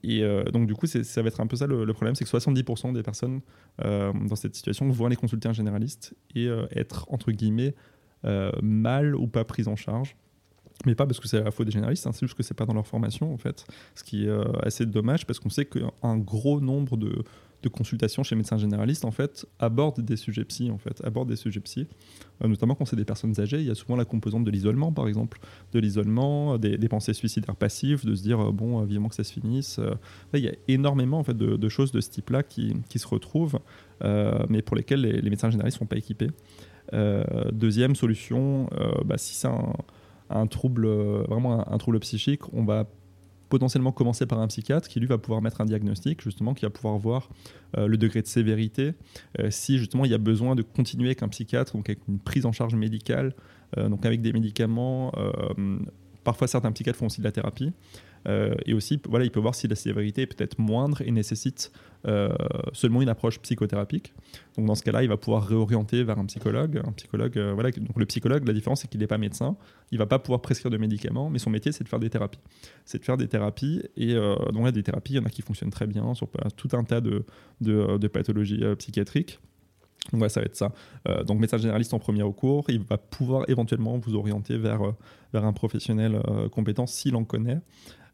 et 0.05 0.23
donc, 0.53 0.67
du 0.69 0.75
coup, 0.75 0.87
ça 0.87 1.23
va 1.23 1.29
être 1.29 1.41
un 1.41 1.47
peu 1.47 1.57
ça 1.57 1.67
le, 1.67 1.93
problème, 1.93 2.15
c'est 2.15 2.25
que 2.25 2.31
70% 2.31 2.93
des 2.93 3.03
personnes 3.03 3.41
dans 3.79 4.37
cette 4.37 4.55
situation 4.55 4.89
vont 4.89 5.07
aller 5.07 5.17
consulter 5.17 5.49
un 5.49 5.53
généraliste 5.53 6.15
et 6.37 6.49
être, 6.73 7.07
entre 7.11 7.33
guillemets, 7.33 7.75
mal 8.63 9.17
ou 9.17 9.27
pas 9.27 9.45
prises 9.45 9.69
en 9.69 9.77
charge 9.77 10.17
mais 10.87 10.95
pas 10.95 11.07
parce 11.07 11.21
que 11.21 11.29
c'est 11.29 11.43
la 11.43 11.51
faute 11.51 11.67
des 11.67 11.73
généralistes, 11.73 12.07
hein, 12.07 12.13
c'est 12.13 12.27
juste 12.27 12.37
que 12.37 12.43
c'est 12.43 12.55
pas 12.55 12.67
dans 12.67 12.75
leur 12.75 12.87
formation 12.87 13.33
en 13.33 13.39
fait, 13.39 13.67
ce 13.95 14.05
qui 14.05 14.25
est 14.25 14.29
euh, 14.29 14.45
assez 14.63 14.87
dommage 14.87 15.27
parce 15.27 15.39
qu'on 15.39 15.51
sait 15.51 15.67
qu'un 15.67 16.17
gros 16.17 16.61
nombre 16.61 16.97
de, 16.97 17.23
de, 17.63 17.69
consultations 17.69 18.23
chez 18.23 18.35
médecins 18.35 18.57
généralistes 18.57 19.05
en 19.05 19.11
fait 19.11 19.47
abordent 19.59 20.01
des 20.01 20.17
sujets 20.17 20.45
psy 20.45 20.71
en 20.71 20.79
fait, 20.79 21.03
abordent 21.05 21.29
des 21.29 21.37
sujets 21.37 21.61
psy, 21.61 21.87
euh, 22.43 22.49
notamment 22.49 22.75
quand 22.75 22.87
c'est 22.87 22.97
des 22.97 23.05
personnes 23.05 23.39
âgées, 23.41 23.61
il 23.61 23.67
y 23.67 23.71
a 23.71 23.75
souvent 23.75 23.97
la 23.97 24.05
composante 24.07 24.45
de 24.45 24.51
l'isolement 24.51 24.93
par 24.93 25.07
exemple, 25.07 25.39
de 25.73 25.81
l'isolement, 25.81 26.57
des, 26.57 26.79
pensées 26.89 27.13
suicidaires 27.13 27.57
passives, 27.57 28.05
de 28.07 28.15
se 28.15 28.23
dire 28.23 28.41
euh, 28.41 28.53
bon 28.53 28.83
vivement 28.85 29.09
que 29.09 29.15
ça 29.15 29.25
se 29.25 29.33
finisse, 29.33 29.81
il 30.33 30.41
y 30.41 30.49
a 30.49 30.55
énormément 30.69 31.19
en 31.19 31.25
fait 31.25 31.37
de, 31.37 31.69
choses 31.69 31.93
de 31.93 32.01
ce 32.01 32.11
type-là 32.11 32.43
qui, 32.43 32.75
qui, 32.89 32.99
se 32.99 33.07
retrouvent, 33.07 33.59
mais 34.49 34.63
pour 34.63 34.77
lesquelles 34.77 35.03
les, 35.03 35.21
les 35.21 35.31
médecins 35.31 35.51
généralistes 35.51 35.79
sont 35.79 35.87
pas 35.87 35.97
équipés. 35.97 36.31
deuxième 37.53 37.95
solution, 37.95 38.69
bah, 39.05 39.19
si 39.19 39.35
c'est 39.35 39.49
un 39.49 39.75
un 40.31 40.47
trouble, 40.47 40.87
euh, 40.87 41.25
vraiment 41.29 41.71
un, 41.71 41.79
trouble 41.79 42.01
psychique, 42.01 42.53
on 42.53 42.65
va 42.65 42.87
potentiellement 43.49 43.93
commencer 43.93 44.27
par 44.27 44.39
un 44.39 44.47
psychiatre 44.47 44.89
qui 44.89 45.01
lui 45.01 45.09
va 45.09 45.19
pouvoir 45.19 45.43
mettre 45.43 45.61
un 45.61 45.65
diagnostic, 45.65 46.23
justement, 46.23 46.55
qui 46.55 46.65
va 46.65 46.71
pouvoir 46.71 46.97
voir 46.99 47.31
le 47.77 47.97
degré 47.97 48.23
de 48.23 48.29
sévérité, 48.29 48.95
si 49.49 49.77
justement 49.79 50.05
il 50.05 50.11
y 50.13 50.15
a 50.15 50.19
besoin 50.19 50.55
de 50.55 50.63
continuer 50.63 51.09
avec 51.09 51.25
un 51.25 51.29
psychiatre, 51.29 51.73
donc 51.77 51.89
avec 51.89 52.01
une 52.07 52.21
prise 52.21 52.47
en 52.47 52.53
charge 52.53 52.77
médicale, 52.77 53.35
donc 53.77 54.07
avec 54.07 54.23
des 54.23 54.33
médicaments. 54.33 55.11
Parfois 56.31 56.47
certains 56.47 56.71
psychiatres 56.71 56.97
font 56.97 57.07
aussi 57.07 57.21
de 57.21 57.25
la 57.25 57.33
thérapie. 57.33 57.73
Euh, 58.29 58.55
et 58.65 58.73
aussi, 58.73 59.01
voilà, 59.09 59.25
il 59.25 59.33
peut 59.33 59.41
voir 59.41 59.57
si 59.57 59.67
la 59.67 59.75
sévérité 59.75 60.23
est 60.23 60.27
peut-être 60.27 60.61
moindre 60.61 61.03
et 61.03 61.11
nécessite 61.11 61.73
euh, 62.07 62.29
seulement 62.73 63.03
une 63.03 63.09
approche 63.09 63.41
psychothérapique. 63.41 64.15
Donc 64.57 64.67
dans 64.67 64.77
ce 64.77 64.85
cas-là, 64.85 65.03
il 65.03 65.09
va 65.09 65.17
pouvoir 65.17 65.45
réorienter 65.45 66.05
vers 66.05 66.21
un 66.21 66.27
psychologue. 66.27 66.81
Un 66.87 66.93
psychologue, 66.93 67.37
euh, 67.37 67.53
voilà. 67.53 67.73
Donc 67.73 67.99
le 67.99 68.07
psychologue, 68.07 68.47
la 68.47 68.53
différence 68.53 68.83
c'est 68.83 68.89
qu'il 68.89 69.01
n'est 69.01 69.09
pas 69.09 69.19
médecin. 69.19 69.57
Il 69.91 69.99
va 69.99 70.07
pas 70.07 70.21
pouvoir 70.21 70.41
prescrire 70.41 70.71
de 70.71 70.77
médicaments, 70.77 71.31
mais 71.31 71.41
son 71.41 71.51
métier 71.51 71.73
c'est 71.73 71.83
de 71.83 71.89
faire 71.89 71.99
des 71.99 72.11
thérapies. 72.11 72.39
C'est 72.85 72.99
de 72.99 73.05
faire 73.05 73.17
des 73.17 73.27
thérapies 73.27 73.83
et 73.97 74.15
donc 74.15 74.65
là, 74.65 74.71
des 74.71 74.85
thérapies, 74.85 75.15
il 75.15 75.17
y 75.17 75.19
en 75.19 75.25
a 75.25 75.31
qui 75.31 75.43
fonctionnent 75.43 75.73
très 75.73 75.89
bien 75.89 76.15
sur 76.15 76.29
tout 76.57 76.69
un 76.75 76.85
tas 76.85 77.01
de, 77.01 77.25
de 77.61 78.09
pathologies 78.09 78.63
psychiatriques. 78.79 79.41
Donc 80.13 80.23
ouais, 80.23 80.29
ça 80.29 80.41
va 80.41 80.47
être 80.47 80.57
ça. 80.57 80.73
donc 81.27 81.41
médecin 81.41 81.59
généraliste 81.59 81.95
en 81.95 81.99
premier 81.99 82.23
recours, 82.23 82.65
il 82.69 82.81
va 82.81 82.99
pouvoir 82.99 83.49
éventuellement 83.49 83.99
vous 83.99 84.15
orienter 84.15 84.59
vers, 84.59 84.81
vers 85.33 85.45
un 85.45 85.53
professionnel 85.53 86.21
compétent 86.51 86.87
s'il 86.87 87.17
en 87.17 87.25
connaît. 87.25 87.61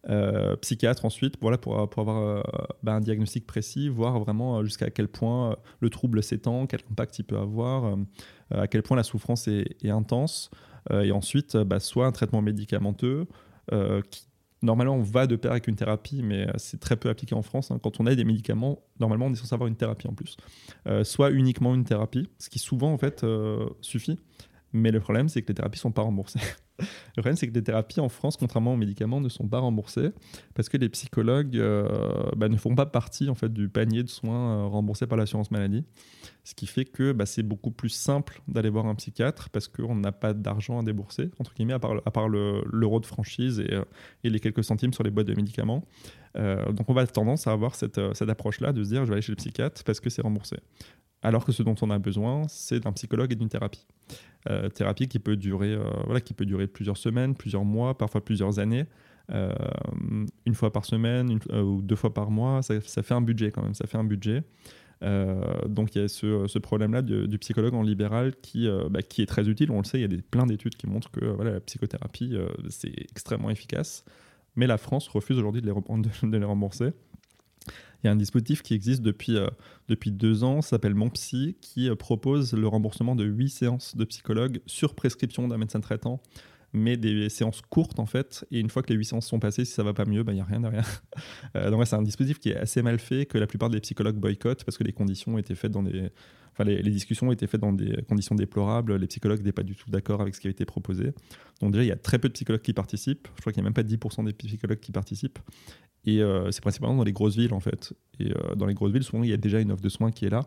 Euh, 0.09 0.55
psychiatre 0.57 1.05
ensuite 1.05 1.35
voilà, 1.41 1.59
pour, 1.59 1.89
pour 1.91 2.01
avoir 2.01 2.23
euh, 2.23 2.41
bah, 2.85 2.93
un 2.93 3.01
diagnostic 3.01 3.45
précis, 3.45 3.89
voir 3.89 4.21
vraiment 4.21 4.59
euh, 4.59 4.65
jusqu'à 4.65 4.89
quel 4.89 5.09
point 5.09 5.57
le 5.81 5.91
trouble 5.91 6.23
s'étend, 6.23 6.67
quel 6.67 6.81
impact 6.93 7.19
il 7.19 7.25
peut 7.25 7.39
avoir, 7.39 7.97
à 8.53 8.69
quel 8.69 8.85
point 8.85 8.97
la 8.97 9.03
souffrance 9.03 9.49
est, 9.49 9.89
intense. 9.89 10.51
et 10.93 11.11
ensuite, 11.11 11.57
bah, 11.57 11.81
soit 11.81 12.07
un 12.07 12.13
traitement 12.13 12.43
médicamenteux 12.43 13.27
qui 14.11 14.27
normalement 14.67 14.97
on 14.97 15.03
va 15.03 15.27
de 15.27 15.37
pair 15.37 15.53
avec 15.53 15.69
une 15.69 15.77
thérapie, 15.77 16.23
mais 16.23 16.47
c'est 16.57 16.81
très 16.81 16.97
peu 16.97 17.09
appliqué 17.09 17.35
en 17.35 17.43
France. 17.43 17.71
Hein. 17.71 17.79
Quand 17.83 18.01
on 18.01 18.07
a 18.07 18.15
des 18.15 18.25
médicaments, 18.25 18.81
normalement 19.01 19.27
on 19.27 19.33
est 19.33 19.37
censé 19.37 19.55
avoir 19.55 19.69
une 19.69 19.77
thérapie 19.77 20.09
en 20.09 20.15
plus. 20.15 20.37
soit 21.05 21.31
uniquement 21.31 21.75
une 21.75 21.85
thérapie, 21.85 22.29
ce 22.39 22.51
qui 22.51 22.59
souvent 22.59 22.93
en 22.93 22.99
fait 22.99 23.25
suffit. 23.81 24.19
Mais 24.77 24.91
le 24.91 25.01
problème, 25.01 25.29
c'est 25.29 25.41
que 25.41 25.49
les 25.49 25.55
thérapies 25.55 25.79
ne 25.79 25.81
sont 25.81 25.93
pas 25.93 26.03
remboursées. 26.03 26.41
Le 26.79 27.23
problème, 27.23 27.37
c'est 27.37 27.49
que 27.49 27.55
les 27.55 27.63
thérapies 27.63 28.01
en 28.01 28.11
France, 28.11 28.37
contrairement 28.37 28.75
aux 28.75 28.77
médicaments, 28.77 29.23
ne 29.23 29.31
sont 29.31 29.49
pas 29.49 29.61
remboursées 29.61 30.11
parce 30.55 30.69
que 30.69 30.77
les 30.77 30.91
psychologues 30.91 31.57
euh, 31.57 32.31
bah, 32.37 32.51
ne 32.51 32.57
font 32.59 32.75
pas 32.75 32.85
partie 32.85 33.31
en 33.31 33.35
fait, 33.35 33.51
du 33.51 33.71
panier 33.71 34.03
de 34.03 34.11
soins 34.11 34.59
euh, 34.59 34.67
remboursés 34.67 35.07
par 35.07 35.17
l'assurance 35.17 35.51
maladie. 35.51 35.85
Ce 36.45 36.55
qui 36.55 36.67
fait 36.67 36.85
que 36.85 37.13
bah, 37.13 37.25
c'est 37.25 37.43
beaucoup 37.43 37.71
plus 37.71 37.89
simple 37.89 38.43
d'aller 38.47 38.69
voir 38.69 38.85
un 38.85 38.95
psychiatre 38.95 39.49
parce 39.49 39.69
qu'on 39.69 39.95
n'a 39.95 40.13
pas 40.13 40.35
d'argent 40.35 40.79
à 40.79 40.83
débourser, 40.83 41.31
entre 41.39 41.55
guillemets, 41.55 41.73
à 41.73 41.79
part, 41.79 41.95
à 42.05 42.11
part 42.11 42.29
l'euro 42.29 43.01
de 43.01 43.07
franchise 43.07 43.61
et, 43.61 43.73
euh, 43.73 43.85
et, 44.23 44.29
les 44.29 44.39
quelques 44.39 44.65
centimes 44.65 44.93
sur 44.93 45.03
les 45.03 45.11
boîtes 45.11 45.29
de 45.29 45.35
médicaments. 45.35 45.83
donc 46.35 46.91
on 46.91 46.93
va 46.93 47.07
tendance 47.07 47.47
à 47.47 47.53
avoir 47.53 47.75
cette, 47.75 47.99
cette 48.15 48.29
approche-là 48.29 48.75
de 48.75 48.85
se 48.85 48.91
dire 48.91 49.07
je 49.07 49.09
vais 49.09 49.15
aller 49.15 49.23
chez 49.23 49.33
le 49.33 49.37
psychiatre 49.37 49.83
parce 49.85 50.01
que 50.01 50.11
c'est 50.11 50.21
remboursé 50.21 50.59
alors 51.23 51.45
que 51.45 51.53
ce 51.53 51.63
dont 51.63 51.75
on 51.83 51.91
a 51.91 51.99
besoin, 51.99 52.47
c'est 52.49 52.81
d'un 52.81 52.93
psychologue 52.93 53.33
et 53.33 53.35
d'une 53.35 53.49
thérapie. 53.49 53.87
Euh, 54.49 54.69
thérapie 54.69 55.09
qui 55.09 55.19
peut, 55.19 55.37
durer, 55.37 55.73
euh, 55.73 55.83
voilà, 56.05 56.21
qui 56.21 56.33
peut 56.33 56.47
durer 56.47 56.69
plusieurs 56.69 56.97
semaines, 56.97 57.35
plusieurs 57.35 57.65
mois, 57.65 57.99
parfois 57.99 58.25
plusieurs 58.25 58.59
années. 58.59 58.85
Euh, 59.33 59.53
une 60.45 60.55
fois 60.55 60.73
par 60.73 60.85
semaine 60.85 61.41
ou 61.53 61.83
deux 61.83 61.97
fois 61.97 62.15
par 62.15 62.31
mois, 62.31 62.63
ça, 62.63 62.81
fait 62.81 63.15
un 63.15 63.21
budget 63.21 63.51
quand 63.51 63.63
même, 63.63 63.75
ça 63.75 63.87
fait 63.89 63.99
un 63.99 64.05
budget. 64.05 64.45
donc 65.03 65.97
il 65.97 66.03
y 66.03 66.05
a 66.05 66.09
ce, 66.09 66.59
problème-là 66.59 67.03
du, 67.03 67.39
psychologue 67.39 67.75
en 67.75 67.83
libéral 67.83 68.37
qui, 68.41 68.69
bah, 68.89 69.03
qui 69.03 69.23
est 69.23 69.27
très 69.27 69.49
utile. 69.49 69.73
On 69.73 69.79
le 69.79 69.85
sait, 69.85 69.99
il 69.99 70.03
y 70.03 70.05
a 70.05 70.09
des, 70.09 70.23
plein 70.23 70.47
d'études 70.47 70.77
qui 70.77 70.87
montrent 70.87 71.11
que 71.11 71.25
voilà, 71.25 71.55
la 71.55 71.61
psychothérapie, 71.61 72.37
c'est 72.69 72.95
extrêmement 73.11 73.51
efficace. 73.51 74.05
Mais 74.55 74.69
la 74.69 74.79
France 74.79 75.09
refuse 75.09 75.39
aujourd'hui 75.39 75.61
de 75.61 75.67
les 76.39 76.45
rembourser. 76.45 76.93
Il 78.03 78.07
y 78.07 78.09
a 78.09 78.13
un 78.13 78.17
dispositif 78.17 78.63
qui 78.63 78.75
existe 78.75 79.03
depuis, 79.03 79.37
euh, 79.37 79.49
deux 79.89 80.45
ans, 80.45 80.63
s'appelle 80.63 80.95
Mon 80.95 81.11
Psy, 81.11 81.57
qui 81.61 81.89
euh, 81.89 81.95
propose 81.95 82.53
le 82.53 82.69
remboursement 82.69 83.17
de 83.17 83.25
huit 83.25 83.51
séances 83.51 83.97
de 83.97 84.05
psychologue 84.05 84.61
sur 84.67 84.95
prescription 84.95 85.49
d'un 85.49 85.59
médecin 85.59 85.81
traitant, 85.81 86.21
mais 86.73 86.97
des 86.97 87.29
séances 87.29 87.63
courtes 87.63 87.99
en 87.99 88.07
fait. 88.07 88.45
Et 88.51 88.61
une 88.61 88.71
fois 88.71 88.83
que 88.83 88.93
les 88.93 88.97
huit 88.97 89.07
séances 89.07 89.27
sont 89.27 89.39
passées, 89.39 89.65
si 89.65 89.73
ça 89.73 89.83
va 89.83 89.95
pas 89.95 90.05
mieux, 90.05 90.25
il 90.27 90.35
n'y 90.35 90.41
a 90.41 90.45
rien 90.45 90.61
derrière. 90.61 91.03
euh, 91.57 91.71
donc 91.71 91.87
c'est 91.87 91.97
un 91.97 92.03
dispositif 92.03 92.39
qui 92.39 92.51
est 92.51 92.57
assez 92.57 92.83
mal 92.83 92.99
fait, 92.99 93.27
que 93.27 93.39
la 93.39 93.47
plupart 93.47 93.71
des 93.71 93.81
psychologues 93.81 94.17
boycottent 94.17 94.65
parce 94.65 94.77
que 94.77 94.85
les 94.85 94.93
conditions 94.93 95.39
étaient 95.39 95.55
faites 95.55 95.73
dans 95.73 95.83
des. 95.83 96.11
Enfin, 96.53 96.65
les, 96.65 96.83
discussions 96.91 97.31
étaient 97.33 97.47
faites 97.47 97.61
dans 97.61 97.75
des 97.75 98.03
conditions 98.09 98.35
déplorables. 98.35 98.97
Les 98.97 99.07
psychologues 99.07 99.41
n'étaient 99.41 99.53
pas 99.53 99.63
du 99.63 99.77
tout 99.77 99.91
d'accord 99.91 100.23
avec 100.23 100.35
ce 100.35 100.41
qui 100.41 100.47
a 100.47 100.51
été 100.51 100.65
proposé. 100.65 101.13
Donc 101.61 101.73
déjà, 101.73 101.85
il 101.85 101.89
y 101.89 101.93
a 101.93 101.97
très 101.97 102.19
peu 102.19 102.29
de 102.29 102.33
psychologues 102.33 102.63
qui 102.63 102.73
participent. 102.73 103.29
Je 103.37 103.41
crois 103.43 103.53
qu'il 103.53 103.63
n'y 103.63 103.67
a 103.67 103.71
même 103.71 103.75
pas 103.75 103.83
10% 103.83 104.25
des 104.25 104.33
psychologues 104.33 104.81
qui 104.81 104.91
participent. 104.91 105.39
Et 106.07 106.23
euh, 106.23 106.51
c'est 106.53 106.63
principalement 106.63 106.97
dans 106.97 107.05
les 107.05 107.13
grosses 107.13 107.37
villes, 107.37 107.53
en 107.53 107.61
fait. 107.61 107.93
Et 108.21 108.31
euh, 108.31 108.55
dans 108.55 108.65
les 108.65 108.73
grosses 108.73 108.93
villes, 108.93 109.03
souvent, 109.03 109.23
il 109.23 109.29
y 109.29 109.35
a 109.35 109.37
déjà 109.37 109.61
une 109.61 109.71
offre 109.71 109.83
de 109.83 109.89
soins 109.91 110.11
qui 110.11 110.25
est 110.25 110.31
là. 110.31 110.47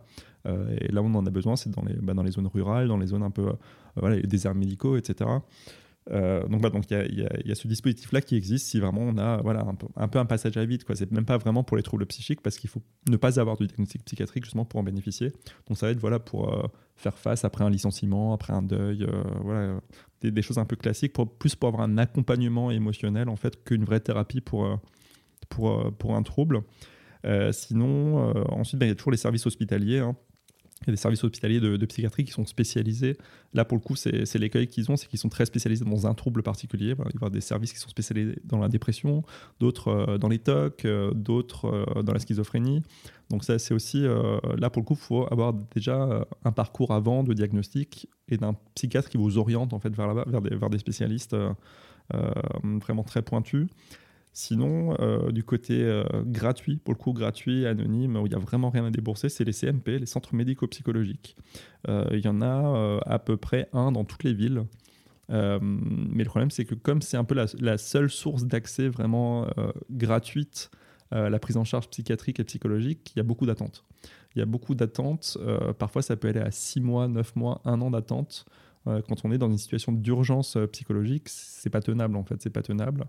Et 0.82 0.92
là 0.92 1.04
où 1.04 1.06
on 1.06 1.14
en 1.14 1.26
a 1.28 1.30
besoin, 1.30 1.56
c'est 1.56 1.70
dans, 1.70 1.84
les, 1.84 1.94
bah, 1.94 2.16
dans 2.16 2.24
les 2.24 2.32
zones 2.32 2.48
rurales, 2.48 2.88
dans 2.88 2.98
les 2.98 3.08
zones 3.08 3.24
un 3.24 3.30
peu, 3.30 3.52
les 4.02 4.24
déserts 4.24 4.56
médicaux, 4.56 4.98
etc. 4.98 5.30
donc, 6.10 6.62
bah, 6.62 6.70
donc 6.70 6.90
il 6.90 7.20
y, 7.44 7.48
y, 7.48 7.52
a 7.52 7.56
ce 7.56 7.68
dispositif-là 7.68 8.22
qui 8.22 8.36
existe 8.36 8.68
si 8.68 8.80
vraiment 8.80 9.02
on 9.02 9.18
a 9.18 9.38
voilà, 9.42 9.62
un, 9.62 9.76
peu, 9.76 9.88
un 9.96 10.08
peu 10.08 10.20
un 10.20 10.26
passage 10.26 10.58
à 10.58 10.66
vide. 10.66 10.84
C'est 10.96 11.12
même 11.12 11.26
pas 11.26 11.38
vraiment 11.38 11.64
pour 11.64 11.78
les 11.78 11.84
troubles 11.84 12.06
psychiques 12.08 12.42
parce 12.42 12.58
qu'il 12.58 12.70
faut 12.70 12.82
ne 13.10 13.18
pas 13.18 13.40
avoir 13.40 13.58
de 13.58 13.66
diagnostic 13.66 14.04
psychiatrique 14.04 14.46
justement 14.46 14.66
pour 14.66 14.80
en 14.80 14.84
bénéficier. 14.84 15.32
Donc 15.68 15.78
ça 15.78 15.86
va 15.86 15.92
être 15.92 16.00
voilà, 16.00 16.20
pour 16.20 16.72
faire 16.96 17.18
face 17.18 17.46
après 17.46 17.64
un 17.64 17.70
licenciement, 17.70 18.34
après 18.34 18.54
un 18.54 18.64
deuil, 18.64 19.08
voilà, 19.44 19.80
des, 20.22 20.42
choses 20.42 20.58
un 20.58 20.66
peu 20.66 20.76
classiques, 20.76 21.14
pour, 21.14 21.32
plus 21.32 21.56
pour 21.56 21.70
avoir 21.70 21.84
un 21.84 21.98
accompagnement 21.98 22.72
émotionnel 22.72 23.30
en 23.30 23.36
fait 23.36 23.64
qu'une 23.64 23.86
vraie 23.86 24.00
thérapie 24.00 24.42
pour 24.42 24.80
pour, 25.50 25.72
euh, 25.72 26.16
un 26.16 26.24
trouble. 26.24 26.62
Euh, 27.26 27.52
sinon, 27.52 28.30
euh, 28.30 28.44
ensuite, 28.50 28.80
ben, 28.80 28.86
il 28.86 28.90
y 28.90 28.92
a 28.92 28.96
toujours 28.96 29.12
les 29.12 29.18
services 29.18 29.46
hospitaliers. 29.46 30.00
Hein. 30.00 30.16
Il 30.84 30.88
y 30.88 30.90
a 30.92 30.94
des 30.94 30.98
services 30.98 31.24
hospitaliers 31.24 31.60
de, 31.60 31.86
psychiatrie 31.86 32.24
qui 32.24 32.32
sont 32.32 32.46
spécialisés. 32.46 33.18
Là, 33.54 33.66
pour 33.66 33.78
le 33.78 33.82
coup, 33.82 33.96
c'est 33.96 34.36
l'écueil 34.36 34.68
qu'ils 34.68 34.90
ont, 34.90 34.96
c'est 34.96 35.08
qu'ils 35.08 35.20
sont 35.20 35.30
très 35.30 35.46
spécialisés 35.46 35.84
dans 35.84 36.08
un 36.08 36.14
trouble 36.14 36.42
particulier. 36.42 36.96
il 36.98 37.14
y 37.14 37.16
avoir 37.16 37.32
des 37.32 37.42
services 37.42 37.74
qui 37.74 37.80
sont 37.80 37.90
spécialisés 37.90 38.40
dans 38.46 38.60
la 38.60 38.70
dépression, 38.70 39.24
d'autres 39.60 40.18
dans 40.18 40.30
les 40.30 40.40
TOC, 40.40 40.88
d'autres 41.14 42.02
dans 42.02 42.14
la 42.14 42.20
schizophrénie. 42.20 42.82
Donc 43.30 43.44
ça, 43.44 43.60
c'est 43.60 43.74
aussi, 43.74 44.04
là, 44.04 44.70
pour 44.70 44.82
le 44.82 44.86
coup, 44.86 44.94
il 44.94 45.06
faut 45.06 45.28
avoir 45.32 45.54
déjà 45.54 46.26
un 46.46 46.52
parcours 46.52 46.92
avant 46.92 47.24
de 47.24 47.34
diagnostic 47.34 48.08
et 48.30 48.38
d'un 48.38 48.56
psychiatre 48.74 49.10
qui 49.10 49.18
vous 49.18 49.38
oriente 49.38 49.74
en 49.74 49.80
fait 49.80 49.94
vers 49.94 50.70
des 50.70 50.80
spécialistes 50.80 51.36
vraiment 52.10 53.04
très 53.04 53.22
pointus. 53.22 53.68
Sinon, 54.42 54.96
euh, 55.02 55.34
du 55.34 55.44
côté 55.44 55.84
euh, 55.84 56.06
gratuit, 56.24 56.78
pour 56.78 56.94
le 56.94 56.98
coup 56.98 57.12
gratuit, 57.12 57.66
anonyme, 57.66 58.16
où 58.16 58.26
il 58.26 58.30
n'y 58.30 58.36
a 58.36 58.40
vraiment 58.40 58.70
rien 58.70 58.86
à 58.86 58.90
débourser, 58.90 59.28
c'est 59.28 59.44
les 59.44 59.52
CMP, 59.52 60.00
les 60.00 60.06
centres 60.06 60.34
médico-psychologiques. 60.34 61.36
Euh, 61.90 62.06
il 62.14 62.22
y 62.24 62.28
en 62.30 62.42
a 62.42 63.02
à 63.06 63.20
peu 63.20 63.36
près 63.36 63.68
un 63.74 63.92
dans 63.92 64.06
toutes 64.06 64.24
les 64.24 64.34
villes. 64.34 64.64
mais 65.28 66.24
le 66.24 66.30
problème, 66.30 66.52
c'est 66.52 66.64
que 66.64 66.74
comme 66.74 67.02
c'est 67.02 67.18
un 67.18 67.26
peu 67.26 67.36
la, 67.36 67.78
seule 67.78 68.10
source 68.10 68.46
d'accès 68.46 68.88
vraiment 68.88 69.46
gratuite 69.92 70.72
à 71.12 71.30
la 71.30 71.40
prise 71.40 71.58
en 71.58 71.66
charge 71.66 71.90
psychiatrique 71.90 72.40
et 72.40 72.46
psychologique, 72.46 73.12
il 73.14 73.18
y 73.18 73.20
a 73.20 73.24
beaucoup 73.24 73.46
d'attentes. 73.46 73.84
Il 74.38 74.40
y 74.40 74.42
a 74.42 74.46
beaucoup 74.46 74.74
d'attentes. 74.74 75.38
parfois, 75.80 76.02
ça 76.02 76.16
peut 76.16 76.30
aller 76.30 76.40
à 76.40 76.52
6 76.52 76.80
mois, 76.80 77.10
9 77.10 77.36
mois, 77.36 77.62
1 77.66 77.82
an 77.82 77.92
d'attente 77.92 78.46
quand 78.86 79.24
on 79.24 79.32
est 79.32 79.38
dans 79.38 79.50
une 79.50 79.58
situation 79.58 79.92
d'urgence 79.92 80.58
psychologique, 80.72 81.28
c'est 81.28 81.70
pas 81.70 81.82
tenable 81.82 82.16
en 82.16 82.24
fait, 82.24 82.42
c'est 82.42 82.50
pas 82.50 82.62
tenable. 82.62 83.06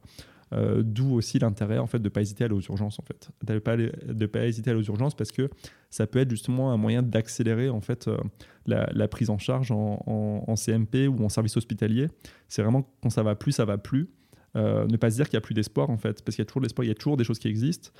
Euh, 0.52 0.82
d'où 0.84 1.14
aussi 1.14 1.38
l'intérêt 1.38 1.78
en 1.78 1.86
fait 1.86 2.00
de 2.00 2.08
pas 2.08 2.22
hésiter 2.22 2.42
à 2.42 2.46
aller 2.46 2.56
aux 2.56 2.60
urgences 2.60 2.98
en 2.98 3.04
fait, 3.04 3.30
de 3.44 3.60
pas 3.60 3.76
de 3.76 4.26
pas 4.26 4.46
hésiter 4.46 4.70
à 4.70 4.72
aller 4.72 4.80
aux 4.80 4.90
urgences 4.90 5.14
parce 5.14 5.30
que 5.30 5.48
ça 5.90 6.08
peut 6.08 6.18
être 6.18 6.30
justement 6.30 6.72
un 6.72 6.76
moyen 6.76 7.04
d'accélérer 7.04 7.68
en 7.68 7.80
fait 7.80 8.08
euh, 8.08 8.18
la, 8.66 9.06
prise 9.06 9.30
en 9.30 9.38
charge 9.38 9.70
en, 9.70 10.54
CMP 10.56 11.06
ou 11.06 11.24
en 11.24 11.28
service 11.28 11.56
hospitalier. 11.56 12.08
C'est 12.48 12.62
vraiment 12.62 12.90
quand 13.00 13.10
ça 13.10 13.22
va 13.22 13.36
plus, 13.36 13.52
ça 13.52 13.64
va 13.64 13.78
plus. 13.78 14.10
Euh, 14.56 14.88
ne 14.88 14.96
pas 14.96 15.12
se 15.12 15.16
dire 15.16 15.28
qu'il 15.28 15.36
n'y 15.36 15.38
a 15.38 15.42
plus 15.42 15.54
d'espoir 15.54 15.88
en 15.88 15.98
fait, 15.98 16.24
parce 16.24 16.34
qu'il 16.34 16.42
y 16.42 16.46
a 16.46 16.46
toujours 16.46 16.62
l'espoir, 16.62 16.84
il 16.84 16.88
y 16.88 16.92
a 16.92 16.96
toujours 16.96 17.16
des 17.16 17.24
choses 17.24 17.38
qui 17.38 17.46
existent. 17.46 17.90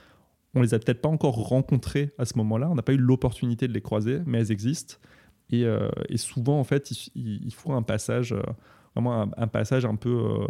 On 0.54 0.62
les 0.62 0.74
a 0.74 0.80
peut-être 0.80 1.00
pas 1.00 1.09
encore 1.09 1.37
rencontrées 1.37 2.11
à 2.18 2.24
ce 2.24 2.37
moment-là, 2.38 2.68
on 2.68 2.74
n'a 2.74 2.83
pas 2.83 2.94
eu 2.94 2.98
l'opportunité 2.98 3.68
de 3.68 3.72
les 3.72 3.80
croiser, 3.80 4.22
mais 4.26 4.40
elles 4.40 4.50
existent. 4.50 4.96
Et, 5.53 6.17
souvent 6.17 6.61
en 6.61 6.65
fait, 6.65 6.91
il, 7.15 7.53
faut 7.55 7.73
un 7.73 7.83
passage, 7.83 8.35
vraiment 8.95 9.29
un, 9.37 9.47
passage 9.49 9.85
un 9.85 9.97
peu 9.97 10.47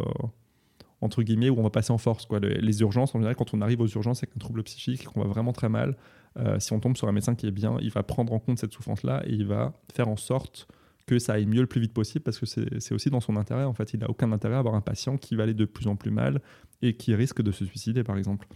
entre 1.01 1.23
guillemets, 1.23 1.51
où 1.51 1.59
on 1.59 1.63
va 1.63 1.71
passer 1.71 1.93
en 1.93 1.99
force. 1.99 2.27
Les, 2.43 2.81
urgences, 2.83 3.15
en 3.15 3.19
général, 3.19 3.37
quand 3.37 3.55
on 3.55 3.61
arrive 3.61 3.81
aux 3.81 3.87
urgences 3.87 4.23
avec 4.23 4.37
un 4.37 4.39
trouble 4.39 4.63
psychique 4.63 5.05
qu'on 5.05 5.23
va 5.23 5.29
vraiment 5.29 5.53
très 5.53 5.69
mal, 5.69 5.97
euh, 6.39 6.61
si 6.61 6.73
on 6.73 6.81
tombe 6.81 6.97
sur 6.97 7.09
un 7.09 7.13
médecin 7.13 7.35
qui 7.35 7.47
est 7.47 7.53
bien, 7.53 7.77
il 7.81 7.91
va 7.91 8.03
prendre 8.03 8.33
en 8.33 8.39
compte 8.39 8.59
cette 8.59 8.73
souffrance-là 8.73 9.23
et 9.27 9.33
il 9.33 9.47
va 9.47 9.73
faire 9.93 10.09
en 10.09 10.17
sorte 10.17 10.69
que 11.07 11.19
ça 11.19 11.33
aille 11.33 11.47
mieux 11.47 11.63
le 11.63 11.67
plus 11.67 11.81
vite 11.81 11.93
possible 11.93 12.23
parce 12.23 12.39
que 12.39 12.47
c'est 12.47 12.95
aussi 12.95 13.11
dans 13.11 13.21
son 13.21 13.37
intérêt. 13.37 13.65
En 13.65 13.75
fait, 13.75 13.95
il 13.95 14.01
n'a 14.01 14.11
aucun 14.11 14.31
intérêt 14.31 14.55
à 14.55 14.59
avoir 14.59 14.75
un 14.75 14.81
patient 14.81 15.17
qui 15.17 15.35
va 15.35 15.43
aller 15.45 15.55
de 15.55 15.65
plus 15.65 15.89
en 15.89 15.97
plus 15.97 16.11
mal 16.11 16.41
et 16.83 16.95
qui 16.95 17.15
risque 17.15 17.43
de 17.43 17.51
se 17.51 17.65
suicider, 17.65 18.05
par 18.05 18.17
exemple. 18.17 18.47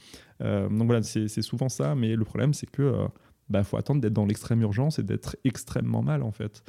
Euh, 0.41 0.69
donc 0.69 0.87
voilà, 0.87 1.03
c'est 1.03 1.43
souvent 1.43 1.69
ça, 1.69 1.95
mais 1.95 2.15
le 2.15 2.25
problème, 2.25 2.55
c'est 2.55 2.71
que 2.71 2.83
euh, 2.83 3.07
bah, 3.49 3.65
faut 3.65 3.77
attendre 3.77 4.01
d'être 4.01 4.13
dans 4.13 4.27
l'extrême 4.27 4.61
urgence 4.63 4.99
et 4.99 5.03
d'être 5.03 5.37
extrêmement 5.45 6.03
mal, 6.03 6.23
en 6.23 6.33
fait. 6.33 6.63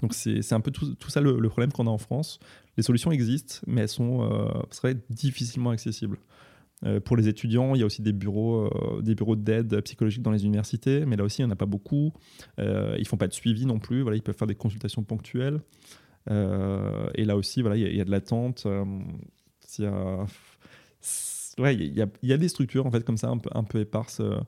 Donc 0.00 0.14
c'est 0.14 0.52
un 0.52 0.60
peu 0.60 0.70
tout, 0.70 0.96
ça 1.08 1.20
le, 1.20 1.48
problème 1.48 1.72
qu'on 1.72 1.86
a 1.86 1.90
en 1.90 1.98
France. 1.98 2.40
Les 2.76 2.82
solutions 2.82 3.12
existent, 3.12 3.56
mais 3.66 3.82
elles 3.82 3.88
sont 3.88 4.22
euh, 4.22 4.94
difficilement 5.10 5.70
accessibles. 5.70 6.18
pour 7.04 7.16
les 7.16 7.28
étudiants, 7.28 7.74
il 7.74 7.80
y 7.80 7.82
a 7.82 7.86
aussi 7.86 8.02
des 8.02 8.12
bureaux, 8.12 8.70
des 9.02 9.14
bureaux 9.14 9.36
d'aide 9.36 9.80
psychologique 9.82 10.22
dans 10.22 10.30
les 10.30 10.44
universités, 10.44 11.04
mais 11.06 11.16
là 11.16 11.24
aussi, 11.24 11.42
il 11.42 11.44
n'y 11.44 11.50
en 11.50 11.52
a 11.52 11.56
pas 11.56 11.66
beaucoup. 11.66 12.12
ils 12.58 13.06
font 13.06 13.18
pas 13.18 13.28
de 13.28 13.34
suivi 13.34 13.66
non 13.66 13.78
plus. 13.78 14.02
Voilà, 14.02 14.16
ils 14.16 14.22
peuvent 14.22 14.36
faire 14.36 14.48
des 14.48 14.54
consultations 14.54 15.02
ponctuelles. 15.02 15.60
et 16.28 17.24
là 17.24 17.36
aussi, 17.36 17.60
voilà, 17.60 17.76
il 17.76 17.96
y, 17.96 18.00
a 18.00 18.04
de 18.04 18.10
l'attente. 18.10 18.66
il 19.78 19.84
y 19.84 19.88
ouais, 21.58 21.74
il 21.74 21.98
y, 21.98 22.26
y, 22.26 22.32
a 22.32 22.36
des 22.36 22.48
structures 22.48 22.86
en 22.86 22.90
fait 22.90 23.04
comme 23.04 23.16
ça 23.16 23.28
un 23.28 23.38
peu, 23.38 23.50
un 23.52 23.64
peu 23.64 23.80
éparses 23.80 24.20
euh, 24.20 24.38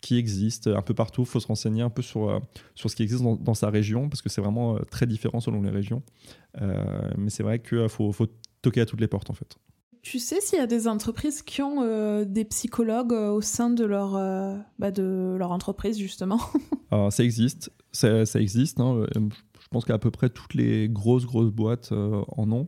qui 0.00 0.16
existent 0.16 0.70
un 0.70 0.82
peu 0.82 0.94
partout. 0.94 1.22
Il 1.22 1.28
faut 1.28 1.40
se 1.40 1.46
renseigner 1.46 1.82
un 1.82 1.90
peu 1.90 2.02
sur, 2.02 2.28
euh, 2.28 2.38
sur 2.74 2.90
ce 2.90 2.96
qui 2.96 3.02
existe 3.02 3.22
dans, 3.22 3.54
sa 3.54 3.70
région 3.70 4.08
parce 4.08 4.22
que 4.22 4.28
c'est 4.28 4.40
vraiment 4.40 4.76
euh, 4.76 4.80
très 4.90 5.06
différent 5.06 5.40
selon 5.40 5.62
les 5.62 5.70
régions. 5.70 6.02
mais 7.16 7.30
c'est 7.30 7.42
vrai 7.42 7.60
qu'il 7.60 7.88
faut, 7.88 8.12
faut, 8.12 8.26
toquer 8.62 8.82
à 8.82 8.86
toutes 8.86 9.00
les 9.00 9.08
portes 9.08 9.30
en 9.30 9.34
fait. 9.34 9.56
Tu 10.02 10.18
sais 10.18 10.40
s'il 10.40 10.58
y 10.58 10.62
a 10.62 10.66
des 10.66 10.88
entreprises 10.88 11.42
qui 11.42 11.62
ont 11.62 12.24
des 12.24 12.44
psychologues 12.44 13.12
au 13.12 13.40
sein 13.40 13.70
de 13.70 13.84
leur, 13.84 14.12
bah 14.78 14.90
de 14.90 15.36
leur 15.38 15.50
entreprise 15.50 15.98
justement? 15.98 16.40
Ça 17.10 17.22
existe, 17.22 17.70
ça, 17.92 18.26
ça 18.26 18.40
existe. 18.40 18.80
Hein. 18.80 19.06
Je 19.14 19.68
pense 19.70 19.84
qu'à 19.84 19.96
peu 19.98 20.10
près 20.10 20.28
toutes 20.28 20.54
les 20.54 20.88
grosses 20.88 21.24
grosses 21.24 21.52
boîtes 21.52 21.92
en 21.92 22.50
ont. 22.50 22.66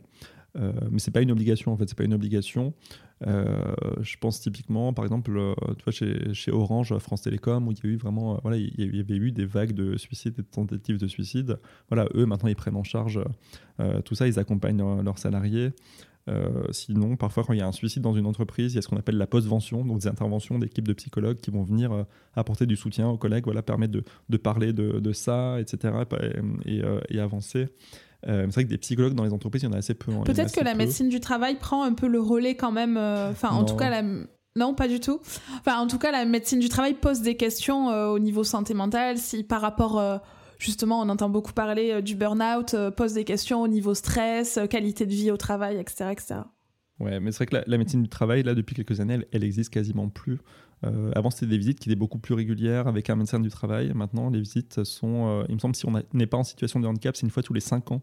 Euh, 0.58 0.72
mais 0.90 0.98
c'est 0.98 1.10
pas 1.10 1.22
une 1.22 1.30
obligation 1.30 1.72
en 1.72 1.76
fait, 1.76 1.88
c'est 1.88 1.96
pas 1.96 2.04
une 2.04 2.14
obligation. 2.14 2.74
Euh, 3.26 3.74
je 4.00 4.16
pense 4.16 4.40
typiquement, 4.40 4.92
par 4.92 5.04
exemple, 5.04 5.36
euh, 5.36 5.54
tu 5.78 5.84
vois, 5.84 5.92
chez, 6.32 6.52
Orange, 6.52 6.96
France 6.98 7.22
Télécom, 7.22 7.68
où 7.68 7.72
il 7.72 7.78
y 7.78 7.86
a 7.86 7.90
eu 7.90 7.96
vraiment, 7.96 8.38
voilà, 8.42 8.56
il 8.56 8.96
y 8.96 9.00
avait 9.00 9.16
eu 9.16 9.32
des 9.32 9.44
vagues 9.44 9.72
de 9.72 9.96
suicides, 9.96 10.34
des 10.34 10.42
tentatives 10.42 10.98
de 10.98 11.06
suicide. 11.06 11.58
Voilà, 11.88 12.08
eux 12.14 12.26
maintenant 12.26 12.48
ils 12.48 12.56
prennent 12.56 12.76
en 12.76 12.84
charge 12.84 13.20
tout 14.04 14.14
ça, 14.14 14.28
ils 14.28 14.38
accompagnent 14.38 15.02
leurs 15.02 15.18
salariés. 15.18 15.70
sinon, 16.70 17.16
parfois, 17.16 17.42
quand 17.42 17.52
il 17.52 17.58
y 17.58 17.62
a 17.62 17.66
un 17.66 17.72
suicide 17.72 18.02
dans 18.02 18.14
une 18.14 18.26
entreprise, 18.26 18.72
il 18.72 18.76
y 18.76 18.78
a 18.78 18.82
ce 18.82 18.88
qu'on 18.88 18.96
appelle 18.96 19.16
la 19.16 19.26
postvention, 19.26 19.84
donc 19.84 20.00
des 20.00 20.06
interventions 20.06 20.58
d'équipes 20.58 20.86
de 20.86 20.92
psychologues 20.92 21.38
qui 21.38 21.50
vont 21.50 21.64
venir 21.64 22.06
apporter 22.34 22.66
du 22.66 22.76
soutien 22.76 23.08
aux 23.08 23.18
collègues, 23.18 23.44
voilà, 23.44 23.62
permettre 23.62 23.92
de, 23.92 24.04
de 24.28 24.36
parler 24.36 24.72
de, 24.72 25.00
de, 25.00 25.12
ça, 25.12 25.60
etc., 25.60 25.94
et, 26.64 26.82
et 27.08 27.18
avancer. 27.18 27.68
Euh, 28.28 28.46
c'est 28.46 28.54
vrai 28.54 28.64
que 28.64 28.68
des 28.68 28.78
psychologues 28.78 29.14
dans 29.14 29.24
les 29.24 29.32
entreprises, 29.32 29.62
il 29.62 29.66
y 29.66 29.68
en 29.68 29.72
a 29.72 29.78
assez 29.78 29.94
peu. 29.94 30.12
Hein. 30.12 30.22
Peut-être 30.24 30.54
que 30.54 30.64
la 30.64 30.74
médecine 30.74 31.08
du 31.08 31.20
travail 31.20 31.56
prend 31.56 31.82
un 31.82 31.94
peu 31.94 32.06
le 32.06 32.20
relais 32.20 32.54
quand 32.54 32.72
même. 32.72 32.96
Euh, 32.96 33.30
enfin, 33.30 33.50
en 33.50 33.64
tout 33.64 33.76
cas, 33.76 33.90
la... 33.90 34.02
non, 34.56 34.74
pas 34.74 34.88
du 34.88 35.00
tout. 35.00 35.20
Enfin, 35.58 35.78
en 35.78 35.86
tout 35.86 35.98
cas, 35.98 36.12
la 36.12 36.24
médecine 36.24 36.60
du 36.60 36.68
travail 36.68 36.94
pose 36.94 37.20
des 37.20 37.36
questions 37.36 37.90
euh, 37.90 38.08
au 38.08 38.18
niveau 38.18 38.44
santé 38.44 38.74
mentale. 38.74 39.18
Si 39.18 39.42
par 39.42 39.60
rapport, 39.60 40.02
justement, 40.58 41.00
on 41.00 41.08
entend 41.08 41.28
beaucoup 41.28 41.52
parler 41.52 42.00
du 42.02 42.14
burn-out, 42.14 42.76
pose 42.96 43.14
des 43.14 43.24
questions 43.24 43.62
au 43.62 43.68
niveau 43.68 43.94
stress, 43.94 44.58
qualité 44.70 45.06
de 45.06 45.12
vie 45.12 45.30
au 45.30 45.36
travail, 45.36 45.78
etc., 45.78 46.10
etc. 46.12 46.34
Ouais, 47.02 47.18
mais 47.18 47.32
c'est 47.32 47.44
vrai 47.44 47.46
que 47.64 47.68
la, 47.68 47.78
médecine 47.78 48.00
du 48.00 48.08
travail, 48.08 48.44
là, 48.44 48.54
depuis 48.54 48.76
quelques 48.76 49.00
années, 49.00 49.14
elle, 49.14 49.26
elle 49.32 49.42
existe 49.42 49.70
quasiment 49.70 50.08
plus. 50.08 50.38
Euh, 50.84 51.10
avant, 51.16 51.30
c'était 51.30 51.46
des 51.46 51.58
visites 51.58 51.80
qui 51.80 51.88
étaient 51.90 51.98
beaucoup 51.98 52.18
plus 52.18 52.34
régulières 52.34 52.86
avec 52.86 53.10
un 53.10 53.16
médecin 53.16 53.40
du 53.40 53.48
travail. 53.48 53.92
Maintenant, 53.92 54.30
les 54.30 54.40
visites 54.40 54.84
sont, 54.84 55.26
euh, 55.26 55.44
il 55.48 55.56
me 55.56 55.58
semble, 55.58 55.74
si 55.74 55.84
on 55.84 55.92
n'est 56.12 56.26
pas 56.26 56.36
en 56.36 56.44
situation 56.44 56.78
de 56.78 56.86
handicap, 56.86 57.16
c'est 57.16 57.26
une 57.26 57.30
fois 57.30 57.42
tous 57.42 57.54
les 57.54 57.60
5 57.60 57.90
ans. 57.90 58.02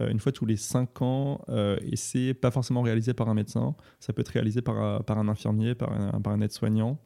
Euh, 0.00 0.08
une 0.08 0.20
fois 0.20 0.32
tous 0.32 0.46
les 0.46 0.56
5 0.56 1.02
ans, 1.02 1.42
et 1.50 1.96
c'est 1.96 2.32
pas 2.32 2.50
forcément 2.50 2.80
réalisé 2.80 3.12
par 3.12 3.28
un 3.28 3.34
médecin. 3.34 3.74
Ça 4.00 4.14
peut 4.14 4.22
être 4.22 4.28
réalisé 4.28 4.62
par, 4.62 5.04
par 5.04 5.18
un 5.18 5.28
infirmier, 5.28 5.74
par 5.74 5.92
un, 5.92 6.18
par 6.22 6.32
un 6.32 6.40
aide-soignant. 6.40 6.98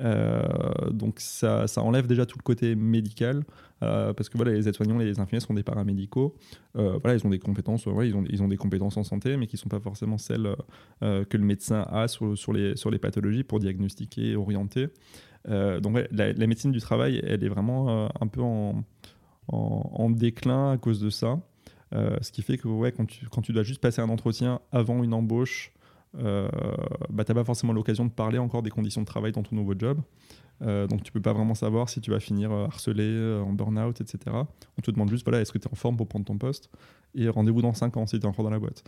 Euh, 0.00 0.42
donc 0.90 1.20
ça, 1.20 1.66
enlève 1.76 2.06
déjà 2.06 2.26
tout 2.26 2.38
le 2.38 2.42
côté 2.42 2.74
médical 2.74 3.44
euh, 3.82 4.12
parce 4.12 4.28
que 4.28 4.36
voilà, 4.36 4.52
les 4.52 4.68
aides-soignants, 4.68 4.98
les 4.98 5.20
infirmiers 5.20 5.40
sont 5.40 5.54
des 5.54 5.62
paramédicaux. 5.62 6.34
Euh, 6.76 6.98
voilà, 7.02 7.16
ils 7.16 7.26
ont 7.26 7.30
des 7.30 7.38
compétences, 7.38 7.86
ils, 8.02 8.42
ont, 8.42 8.48
des 8.48 8.56
compétences 8.56 8.96
en 8.96 9.04
santé, 9.04 9.36
mais 9.36 9.46
qui 9.46 9.56
ne 9.56 9.60
sont 9.60 9.68
pas 9.68 9.80
forcément 9.80 10.18
celles 10.18 10.54
que 11.00 11.36
le 11.36 11.44
médecin 11.44 11.86
a 11.90 12.08
sur, 12.08 12.52
les, 12.52 12.98
pathologies 13.00 13.44
pour 13.44 13.60
diagnostiquer 13.60 14.30
et 14.30 14.36
orienter. 14.36 14.88
donc 15.48 15.98
la, 16.10 16.46
médecine 16.46 16.72
du 16.72 16.80
travail, 16.80 17.20
elle 17.24 17.44
est 17.44 17.48
vraiment 17.48 18.08
un 18.20 18.26
peu 18.26 18.40
en, 18.40 20.10
déclin 20.10 20.72
à 20.72 20.78
cause 20.78 21.00
de 21.00 21.10
ça. 21.10 21.40
ce 21.92 22.32
qui 22.32 22.42
fait 22.42 22.56
que 22.56 22.68
quand 23.28 23.42
tu 23.42 23.52
dois 23.52 23.62
juste 23.62 23.80
passer 23.80 24.00
un 24.00 24.08
entretien 24.08 24.60
avant 24.72 25.04
une 25.04 25.14
embauche, 25.14 25.73
euh, 26.18 26.48
bah, 27.10 27.24
tu 27.24 27.32
n'as 27.32 27.34
pas 27.34 27.44
forcément 27.44 27.72
l'occasion 27.72 28.04
de 28.04 28.10
parler 28.10 28.38
encore 28.38 28.62
des 28.62 28.70
conditions 28.70 29.00
de 29.00 29.06
travail 29.06 29.32
dans 29.32 29.42
ton 29.42 29.56
nouveau 29.56 29.74
job. 29.78 30.00
Euh, 30.62 30.86
donc 30.86 31.02
tu 31.02 31.10
peux 31.10 31.20
pas 31.20 31.32
vraiment 31.32 31.54
savoir 31.54 31.88
si 31.88 32.00
tu 32.00 32.10
vas 32.10 32.20
finir 32.20 32.52
euh, 32.52 32.66
harcelé, 32.66 33.40
en 33.44 33.52
burn-out, 33.52 34.00
etc. 34.00 34.18
On 34.78 34.82
te 34.82 34.90
demande 34.90 35.10
juste, 35.10 35.24
voilà, 35.24 35.40
est-ce 35.40 35.52
que 35.52 35.58
tu 35.58 35.68
es 35.68 35.72
en 35.72 35.74
forme 35.74 35.96
pour 35.96 36.06
prendre 36.06 36.24
ton 36.24 36.38
poste 36.38 36.70
Et 37.14 37.28
rendez-vous 37.28 37.62
dans 37.62 37.74
5 37.74 37.96
ans 37.96 38.06
si 38.06 38.18
tu 38.18 38.24
es 38.24 38.28
encore 38.28 38.44
dans 38.44 38.50
la 38.50 38.60
boîte. 38.60 38.84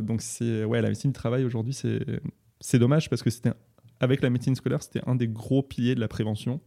donc 0.00 0.20
c'est 0.22 0.64
ouais, 0.64 0.82
la 0.82 0.88
médecine 0.88 1.10
du 1.10 1.18
travail 1.18 1.44
aujourd'hui, 1.44 1.72
c'est 1.72 2.78
dommage 2.78 3.08
parce 3.08 3.22
que 3.22 3.30
c'était 3.30 3.52
avec 4.00 4.22
la 4.22 4.30
médecine 4.30 4.54
scolaire, 4.54 4.82
c'était 4.82 5.02
un 5.06 5.14
des 5.14 5.28
gros 5.28 5.62
piliers 5.62 5.94
de 5.94 6.00
la 6.00 6.08
prévention. 6.08 6.60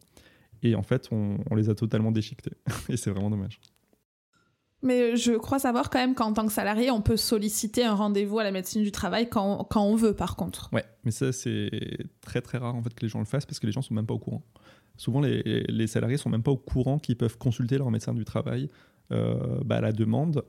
Et 0.64 0.76
en 0.76 0.84
fait, 0.84 1.10
on 1.12 1.56
les 1.56 1.70
a 1.70 1.76
totalement 1.76 2.12
déchiquetés. 2.12 2.54
et 2.89 2.95
c'est 2.95 3.10
vraiment 3.10 3.30
dommage. 3.32 3.60
Mais 4.84 5.16
je 5.16 5.34
crois 5.34 5.60
savoir 5.60 5.90
quand 5.90 6.00
même 6.00 6.16
qu'en 6.16 6.34
tant 6.34 6.46
que 6.46 6.52
salarié, 6.52 6.90
on 6.92 7.02
peut 7.02 7.18
solliciter 7.18 7.84
un 7.84 7.94
rendez-vous 7.94 8.40
à 8.40 8.44
la 8.44 8.52
médecine 8.52 8.82
du 8.82 8.92
travail 8.92 9.30
quand, 9.30 9.68
on 9.76 9.96
veut, 9.96 10.14
par 10.14 10.36
contre. 10.36 10.70
Ouais, 10.74 10.86
mais 11.04 11.12
ça, 11.12 11.32
c'est 11.32 11.70
très 12.22 12.42
très 12.42 12.58
rare 12.58 12.76
en 12.76 12.82
fait 12.82 12.94
que 12.94 13.02
les 13.02 13.10
gens 13.10 13.20
le 13.20 13.26
fassent 13.26 13.46
parce 13.46 13.60
que 13.60 13.68
les 13.68 13.72
gens 13.72 13.82
sont 13.82 13.94
même 13.94 14.08
pas 14.08 14.16
au 14.16 14.20
courant. 14.20 14.44
Souvent, 14.98 15.22
les, 15.22 15.42
les 15.44 15.88
salariés 15.88 16.18
sont 16.18 16.30
même 16.30 16.44
pas 16.44 16.52
au 16.52 16.58
courant 16.58 17.00
qu'ils 17.00 17.18
peuvent 17.18 17.38
consulter 17.38 17.78
leur 17.78 17.90
médecin 17.92 18.14
du 18.14 18.26
travail 18.26 18.70
euh, 19.12 19.60
bah, 19.66 19.78
à 19.78 19.82
la 19.82 19.92
demande. 19.92 20.44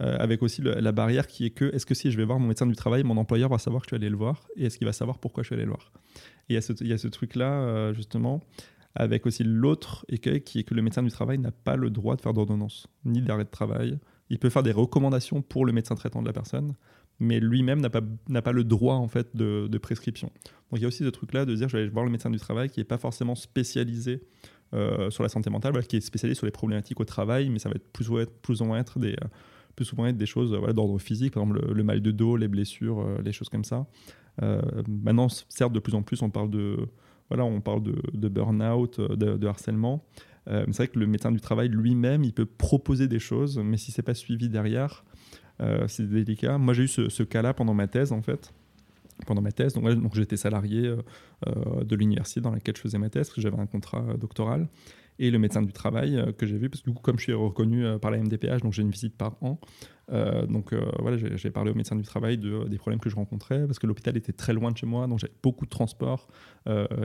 Euh, 0.00 0.16
avec 0.20 0.44
aussi 0.44 0.62
la 0.62 0.92
barrière 0.92 1.26
qui 1.26 1.44
est 1.44 1.50
que 1.50 1.74
est-ce 1.74 1.84
que 1.84 1.94
si 1.94 2.12
je 2.12 2.16
vais 2.16 2.24
voir 2.24 2.38
mon 2.38 2.46
médecin 2.46 2.66
du 2.66 2.76
travail, 2.76 3.02
mon 3.02 3.16
employeur 3.16 3.50
va 3.50 3.58
savoir 3.58 3.82
que 3.82 3.86
je 3.86 3.96
suis 3.96 3.96
allé 3.96 4.08
le 4.08 4.16
voir 4.16 4.46
et 4.54 4.66
est-ce 4.66 4.78
qu'il 4.78 4.86
va 4.86 4.92
savoir 4.92 5.18
pourquoi 5.18 5.42
je 5.42 5.48
suis 5.48 5.54
allé 5.56 5.64
le 5.64 5.70
voir? 5.70 5.92
Et 6.48 6.52
il 6.52 6.54
y 6.54 6.56
a 6.56 6.60
ce, 6.60 6.72
il 6.80 6.86
y 6.86 6.92
a 6.92 6.98
ce 6.98 7.08
truc-là, 7.08 7.50
euh, 7.50 7.94
justement, 7.94 8.40
avec 8.98 9.26
aussi 9.26 9.44
l'autre 9.44 10.04
écueil 10.08 10.42
qui 10.42 10.58
est 10.58 10.64
que 10.64 10.74
le 10.74 10.82
médecin 10.82 11.02
du 11.02 11.10
travail 11.10 11.38
n'a 11.38 11.52
pas 11.52 11.76
le 11.76 11.88
droit 11.88 12.16
de 12.16 12.20
faire 12.20 12.34
d'ordonnance, 12.34 12.88
ni 13.04 13.22
d'arrêt 13.22 13.44
de 13.44 13.50
travail. 13.50 13.98
Il 14.28 14.40
peut 14.40 14.50
faire 14.50 14.64
des 14.64 14.72
recommandations 14.72 15.40
pour 15.40 15.64
le 15.64 15.72
médecin 15.72 15.94
traitant 15.94 16.20
de 16.20 16.26
la 16.26 16.32
personne, 16.32 16.74
mais 17.20 17.38
lui-même 17.38 17.80
n'a 17.80 17.90
pas, 17.90 18.02
pas 18.42 18.52
le 18.52 18.64
droit 18.64 18.96
en 18.96 19.06
fait 19.06 19.36
de, 19.36 19.78
prescription. 19.78 20.30
Donc 20.70 20.80
il 20.80 20.82
y 20.82 20.84
a 20.84 20.88
aussi 20.88 21.04
ce 21.04 21.08
truc-là 21.08 21.46
de 21.46 21.54
dire 21.54 21.68
je 21.68 21.76
vais 21.76 21.84
aller 21.84 21.90
voir 21.90 22.04
le 22.04 22.10
médecin 22.10 22.28
du 22.28 22.38
travail 22.38 22.68
qui 22.70 22.80
n'est 22.80 22.84
pas 22.84 22.98
forcément 22.98 23.36
spécialisé 23.36 24.24
euh, 24.74 25.10
sur 25.10 25.22
la 25.22 25.28
santé 25.28 25.48
mentale, 25.48 25.86
qui 25.86 25.96
est 25.96 26.00
spécialisé 26.00 26.36
sur 26.36 26.46
les 26.46 26.52
problématiques 26.52 26.98
au 26.98 27.04
travail, 27.04 27.48
mais 27.50 27.60
ça 27.60 27.68
va 27.68 27.76
être 27.76 27.90
plus, 27.92 28.10
ou, 28.10 28.18
être, 28.18 28.32
plus 28.42 28.60
ou 28.60 28.64
moins 28.64 28.80
être 28.80 28.98
des, 28.98 29.16
plus 29.76 29.84
souvent 29.84 30.06
être 30.06 30.16
des 30.16 30.26
choses 30.26 30.50
d'ordre 30.50 30.98
physique, 30.98 31.34
par 31.34 31.44
exemple 31.44 31.72
le, 31.72 31.84
mal 31.84 32.02
de 32.02 32.10
dos, 32.10 32.36
les 32.36 32.48
blessures, 32.48 32.98
euh, 32.98 33.22
les 33.24 33.32
choses 33.32 33.48
comme 33.48 33.62
ça. 33.62 33.86
Euh, 34.42 34.60
maintenant, 34.88 35.28
certes, 35.48 35.72
de 35.72 35.78
plus 35.78 35.94
en 35.94 36.02
plus, 36.02 36.20
on 36.20 36.30
parle 36.30 36.50
de 36.50 36.76
voilà, 37.28 37.44
on 37.44 37.60
parle 37.60 37.82
de, 37.82 38.28
burn-out, 38.28 38.98
euh, 38.98 39.16
de, 39.16 39.46
harcèlement. 39.46 40.04
Euh, 40.48 40.64
c'est 40.68 40.76
vrai 40.76 40.88
que 40.88 40.98
le 40.98 41.06
médecin 41.06 41.30
du 41.30 41.40
travail 41.40 41.68
lui-même, 41.68 42.24
il 42.24 42.32
peut 42.32 42.46
proposer 42.46 43.06
des 43.06 43.18
choses, 43.18 43.58
mais 43.58 43.76
si 43.76 43.92
c'est 43.92 44.02
pas 44.02 44.14
suivi 44.14 44.48
derrière, 44.48 45.04
euh, 45.60 45.86
c'est 45.88 46.08
délicat. 46.08 46.58
Moi, 46.58 46.72
j'ai 46.74 46.84
eu 46.84 46.88
ce, 46.88 47.22
cas-là 47.22 47.52
pendant 47.52 47.74
ma 47.74 47.86
thèse, 47.86 48.12
en 48.12 48.22
fait. 48.22 48.52
Pendant 49.26 49.42
ma 49.42 49.52
thèse, 49.52 49.74
donc, 49.74 50.14
j'étais 50.14 50.36
salarié 50.36 50.94
de 51.44 51.96
l'université 51.96 52.40
dans 52.40 52.52
laquelle 52.52 52.76
je 52.76 52.82
faisais 52.82 52.98
ma 52.98 53.10
thèse, 53.10 53.26
parce 53.26 53.34
que 53.34 53.40
j'avais 53.40 53.58
un 53.58 53.66
contrat 53.66 54.14
doctoral 54.16 54.68
et 55.18 55.30
le 55.30 55.38
médecin 55.38 55.62
du 55.62 55.72
travail 55.72 56.16
euh, 56.16 56.32
que 56.32 56.46
j'ai 56.46 56.56
vu, 56.56 56.68
parce 56.68 56.82
que 56.82 56.90
du 56.90 56.94
coup, 56.94 57.02
comme 57.02 57.18
je 57.18 57.24
suis 57.24 57.32
reconnu 57.32 57.84
euh, 57.84 57.98
par 57.98 58.10
la 58.10 58.18
MDPH, 58.18 58.62
donc 58.62 58.72
j'ai 58.72 58.82
une 58.82 58.90
visite 58.90 59.16
par 59.16 59.36
an. 59.42 59.58
Euh, 60.10 60.46
donc 60.46 60.72
voilà, 60.98 61.18
j'ai 61.18 61.50
parlé 61.50 61.70
au 61.70 61.74
médecin 61.74 61.94
du 61.94 62.02
travail 62.02 62.38
de, 62.38 62.64
des 62.66 62.78
problèmes 62.78 63.00
que 63.00 63.10
je 63.10 63.16
rencontrais, 63.16 63.66
parce 63.66 63.78
que 63.78 63.86
l'hôpital 63.86 64.16
était 64.16 64.32
très 64.32 64.52
loin 64.54 64.70
de 64.70 64.76
chez 64.76 64.86
moi, 64.86 65.06
donc 65.06 65.18
j'avais 65.18 65.34
beaucoup 65.42 65.66
de 65.66 65.70
transport. 65.70 66.28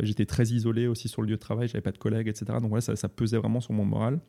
J'étais 0.03 0.25
très 0.25 0.45
isolé 0.45 0.87
aussi 0.87 1.07
sur 1.09 1.21
le 1.21 1.27
lieu 1.27 1.35
de 1.35 1.39
travail, 1.39 1.67
j'avais 1.67 1.81
pas 1.81 1.91
de 1.91 1.97
collègues, 1.97 2.27
etc. 2.27 2.45
Donc 2.61 2.69
voilà, 2.69 2.81
ça, 2.81 2.95
ça 2.95 3.09
pesait 3.09 3.37
vraiment 3.37 3.59
sur 3.59 3.73
mon 3.73 3.85
moral. 3.85 4.19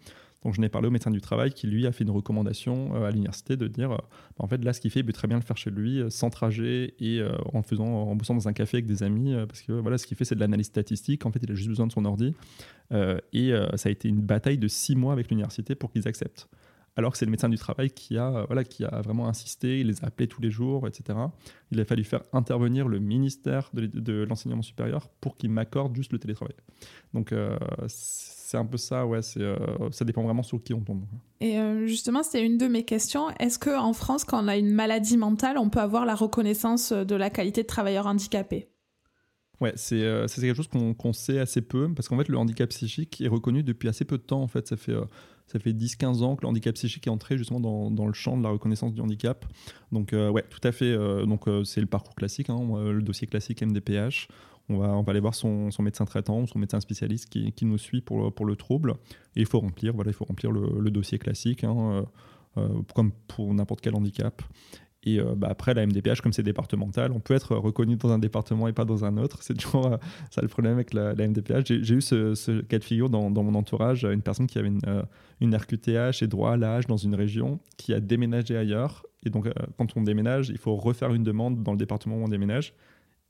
Donc 0.45 0.55
je 0.55 0.61
n'ai 0.61 0.69
parlé 0.69 0.89
au 0.89 0.91
médecin 0.91 1.11
du 1.11 1.21
travail 1.21 1.53
qui 1.53 1.67
lui 1.67 1.87
a 1.87 1.93
fait 1.93 2.05
une 2.05 2.11
recommandation 2.11 2.95
euh, 2.95 3.07
à 3.07 3.11
l'université 3.11 3.57
de 3.57 3.67
dire, 3.67 3.93
euh, 3.93 3.97
bah, 3.97 4.45
en 4.45 4.47
fait 4.47 4.63
là 4.63 4.73
ce 4.73 4.81
qu'il 4.81 4.91
fait, 4.91 5.01
il 5.01 5.07
peut 5.07 5.13
très 5.13 5.27
bien 5.27 5.39
le 5.39 5.43
faire 5.43 5.57
chez 5.57 5.71
lui, 5.71 6.01
euh, 6.01 6.11
sans 6.11 6.31
trajet 6.31 6.95
et 7.01 7.23
en 7.53 7.63
faisant, 7.63 7.87
en 7.87 8.15
bossant 8.15 8.35
dans 8.35 8.49
un 8.49 8.53
café 8.53 8.77
avec 8.79 8.87
des 8.87 9.03
amis, 9.03 9.35
parce 9.49 9.63
que 9.63 9.73
voilà 9.73 9.99
ce 9.99 10.07
qu'il 10.07 10.17
fait 10.17 10.25
c'est 10.25 10.35
de 10.35 10.41
l'analyse 10.41 10.67
statistique. 10.67 11.25
En 11.25 11.33
fait 11.33 11.41
il 11.43 11.51
a 11.51 11.55
juste 11.55 11.69
besoin 11.69 11.87
de 11.87 11.93
son 11.93 12.05
ordi 12.05 12.35
et 13.33 13.53
ça 13.77 13.89
a 13.89 13.93
été 13.93 14.09
une 14.09 14.21
bataille 14.21 14.59
de 14.59 14.69
six 14.69 14.97
mois 14.97 15.13
avec 15.13 15.31
l'université 15.31 15.75
pour 15.75 15.91
qu'ils 15.91 16.07
acceptent 16.07 16.49
alors 16.97 17.13
que 17.13 17.19
c'est 17.19 17.25
le 17.25 17.31
médecin 17.31 17.49
du 17.49 17.59
travail 17.59 17.91
qui 17.91 18.19
a, 18.19 18.45
voilà, 18.47 18.65
qui 18.65 18.85
a 18.85 19.01
vraiment 19.01 19.29
insisté, 19.29 19.81
il 19.81 19.89
les 19.89 20.05
a 20.05 20.07
appelés 20.07 20.29
tous 20.29 20.41
les 20.41 20.51
jours, 20.51 20.87
etc. 20.87 21.19
Il 21.71 21.81
a 21.81 21.85
fallu 21.85 22.05
faire 22.05 22.23
intervenir 22.33 22.89
le 22.89 23.01
ministère 23.01 23.71
de, 23.75 24.23
l'enseignement 24.23 24.63
supérieur 24.63 25.09
pour 25.21 25.37
qu'il 25.37 25.51
m'accorde 25.51 25.95
juste 25.97 26.13
le 26.13 26.19
télétravail. 26.19 26.55
Donc 27.13 27.33
c'est 28.55 28.59
un 28.61 28.65
peu 28.65 28.77
ça, 28.77 29.05
ouais, 29.05 29.19
euh, 29.39 29.57
ça 29.91 30.05
dépend 30.05 30.23
vraiment 30.23 30.45
sur 30.45 30.63
qui 30.63 30.75
on 30.75 30.81
tombe. 30.81 31.05
Et 31.41 31.59
euh, 31.59 31.87
justement, 31.87 32.23
c'était 32.23 32.47
une 32.47 32.57
de 32.57 32.69
mes 32.69 32.85
questions. 32.85 33.31
Est-ce 33.41 33.59
qu'en 33.59 33.93
France, 33.93 34.25
quand 34.25 34.45
on 34.45 34.47
a 34.47 34.57
une 34.57 34.73
maladie 34.73 35.17
mentale, 35.17 35.59
on 35.59 35.71
peut 35.71 35.81
avoir 35.81 36.07
la 36.07 36.15
reconnaissance 36.15 36.93
de 36.93 37.17
la 37.17 37.31
qualité 37.31 37.63
de 37.63 37.67
travailleur 37.67 38.07
handicapé? 38.07 38.69
Ouais, 39.61 39.73
c'est 39.75 40.03
euh, 40.03 40.29
quelque 40.29 40.55
chose 40.55 40.69
qu'on 40.69 41.13
sait 41.13 41.41
assez 41.41 41.63
peu, 41.63 41.93
parce 41.93 42.09
qu'en 42.09 42.17
fait, 42.17 42.29
le 42.29 42.39
handicap 42.39 42.71
psychique 42.71 43.21
est 43.21 43.29
reconnu 43.29 43.65
depuis 43.65 43.89
assez 43.89 44.05
peu 44.05 44.19
de 44.19 44.23
temps. 44.23 44.43
En 44.43 44.49
fait, 44.49 44.69
ça 44.69 44.77
fait, 44.77 44.95
ça 45.47 45.59
fait 45.59 45.73
10-15 45.73 46.23
ans 46.23 46.37
que 46.37 46.43
le 46.43 46.49
handicap 46.49 46.75
psychique 46.75 47.07
est 47.07 47.11
entré 47.11 47.37
justement 47.37 47.61
dans, 47.61 47.91
dans, 47.91 48.07
le 48.07 48.13
champ 48.13 48.37
de 48.37 48.43
la 48.43 48.49
reconnaissance 48.49 48.95
du 48.95 49.01
handicap. 49.01 49.45
Donc, 49.93 50.13
ouais, 50.13 50.43
tout 50.49 50.61
à 50.67 50.73
fait. 50.73 50.97
donc, 51.27 51.45
c'est 51.65 51.81
le 51.81 51.87
parcours 51.87 52.15
classique, 52.15 52.51
hein, 52.51 52.61
le 52.91 53.03
dossier 53.03 53.27
classique 53.27 53.63
MDPH. 53.63 54.29
On 54.71 54.79
va, 54.79 54.89
on 54.97 55.03
va 55.03 55.11
aller 55.11 55.21
voir 55.21 55.35
son, 55.35 55.71
son 55.71 55.83
médecin 55.83 56.07
traitant, 56.07 56.47
son 56.47 56.59
médecin 56.59 56.81
spécialiste 56.81 57.29
qui, 57.29 57.53
qui, 57.53 57.67
nous 57.67 57.77
suit 57.77 58.01
pour, 58.01 58.35
pour 58.35 58.47
le 58.47 58.57
trouble. 58.57 58.95
Et 59.37 59.41
il 59.41 59.47
faut 59.47 59.61
remplir, 59.61 59.93
voilà, 59.93 60.11
il 60.11 60.15
faut 60.15 60.25
remplir 60.25 60.51
le, 60.51 60.81
le 60.81 60.91
dossier 60.91 61.19
classique, 61.19 61.65
hein, 61.65 62.07
comme 62.95 63.13
pour 63.29 63.53
n'importe 63.53 63.83
quel 63.83 63.95
handicap. 63.95 64.43
Et 65.05 65.21
euh, 65.21 65.35
bah, 65.37 65.49
après, 65.51 65.75
la 65.75 65.87
MDPH, 65.87 66.23
comme 66.23 66.33
c'est 66.33 66.43
départemental, 66.43 67.13
on 67.13 67.21
peut 67.21 67.35
être 67.35 67.55
reconnu 67.57 67.97
dans 67.97 68.11
un 68.11 68.19
département 68.19 68.69
et 68.69 68.73
pas 68.73 68.85
dans 68.85 69.05
un 69.05 69.17
autre. 69.19 69.39
C'est 69.43 69.55
toujours 69.55 69.93
euh, 69.93 69.97
ça 70.31 70.41
le 70.41 70.49
problème 70.49 70.75
avec 70.75 70.95
la, 70.95 71.15
MDPH. 71.15 71.67
J'ai 71.83 71.95
eu 71.95 72.01
ce, 72.01 72.61
cas 72.63 72.79
de 72.79 72.85
figure 72.85 73.11
dans, 73.11 73.31
mon 73.31 73.55
entourage, 73.55 74.05
une 74.05 74.23
personne 74.23 74.47
qui 74.47 74.59
avait 74.59 74.69
une, 74.69 74.81
euh, 74.87 75.03
une 75.41 75.55
RQTH 75.55 76.23
et 76.23 76.27
droit 76.27 76.53
à 76.53 76.57
l'âge 76.57 76.87
dans 76.87 76.97
une 76.97 77.15
région 77.15 77.61
qui 77.77 77.93
a 77.93 78.01
déménagé 78.01 78.57
ailleurs. 78.57 79.05
Et 79.27 79.31
donc, 79.31 79.49
quand 79.79 79.97
on 79.97 80.03
déménage, 80.03 80.51
il 80.51 80.59
faut 80.59 80.77
refaire 80.77 81.15
une 81.15 81.23
demande 81.23 81.63
dans 81.63 81.73
le 81.73 81.79
département 81.79 82.17
où 82.17 82.25
on 82.25 82.29
déménage 82.29 82.75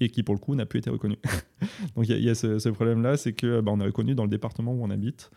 et 0.01 0.09
qui 0.09 0.23
pour 0.23 0.35
le 0.35 0.41
coup 0.41 0.55
n'a 0.55 0.67
plus 0.67 0.81
été 0.81 0.91
reconnu. 0.91 1.17
Donc 1.97 2.09
il 2.09 2.23
y, 2.23 2.31
a 2.31 2.35
ce, 2.35 2.69
problème-là, 2.69 3.17
c'est 3.17 3.33
que 3.33 3.61
bah, 3.61 3.71
on 3.73 3.81
est 3.81 3.85
reconnu 3.85 4.15
dans 4.15 4.25
le 4.25 4.29
département 4.31 4.73
où 4.73 4.83
on 4.83 4.91
habite. 4.91 5.31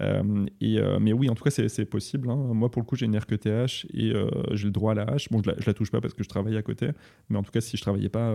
Euh, 0.00 0.46
et, 0.60 0.78
euh, 0.78 0.98
mais 1.00 1.12
oui, 1.12 1.28
en 1.28 1.34
tout 1.34 1.44
cas, 1.44 1.50
c'est 1.50 1.84
possible. 1.84 2.28
Hein. 2.28 2.36
Moi, 2.36 2.70
pour 2.70 2.82
le 2.82 2.86
coup, 2.86 2.96
j'ai 2.96 3.06
une 3.06 3.16
RQTH 3.16 3.86
et 3.94 4.12
euh, 4.12 4.28
j'ai 4.52 4.66
le 4.66 4.72
droit 4.72 4.92
à 4.92 4.94
la 4.94 5.04
H. 5.06 5.28
Bon, 5.30 5.40
je 5.42 5.50
la, 5.50 5.56
la 5.64 5.74
touche 5.74 5.90
pas 5.90 6.00
parce 6.00 6.14
que 6.14 6.24
je 6.24 6.28
travaille 6.28 6.56
à 6.56 6.62
côté, 6.62 6.90
mais 7.28 7.38
en 7.38 7.42
tout 7.42 7.52
cas, 7.52 7.60
si 7.60 7.76
je 7.76 7.82
travaillais 7.82 8.08
pas, 8.08 8.34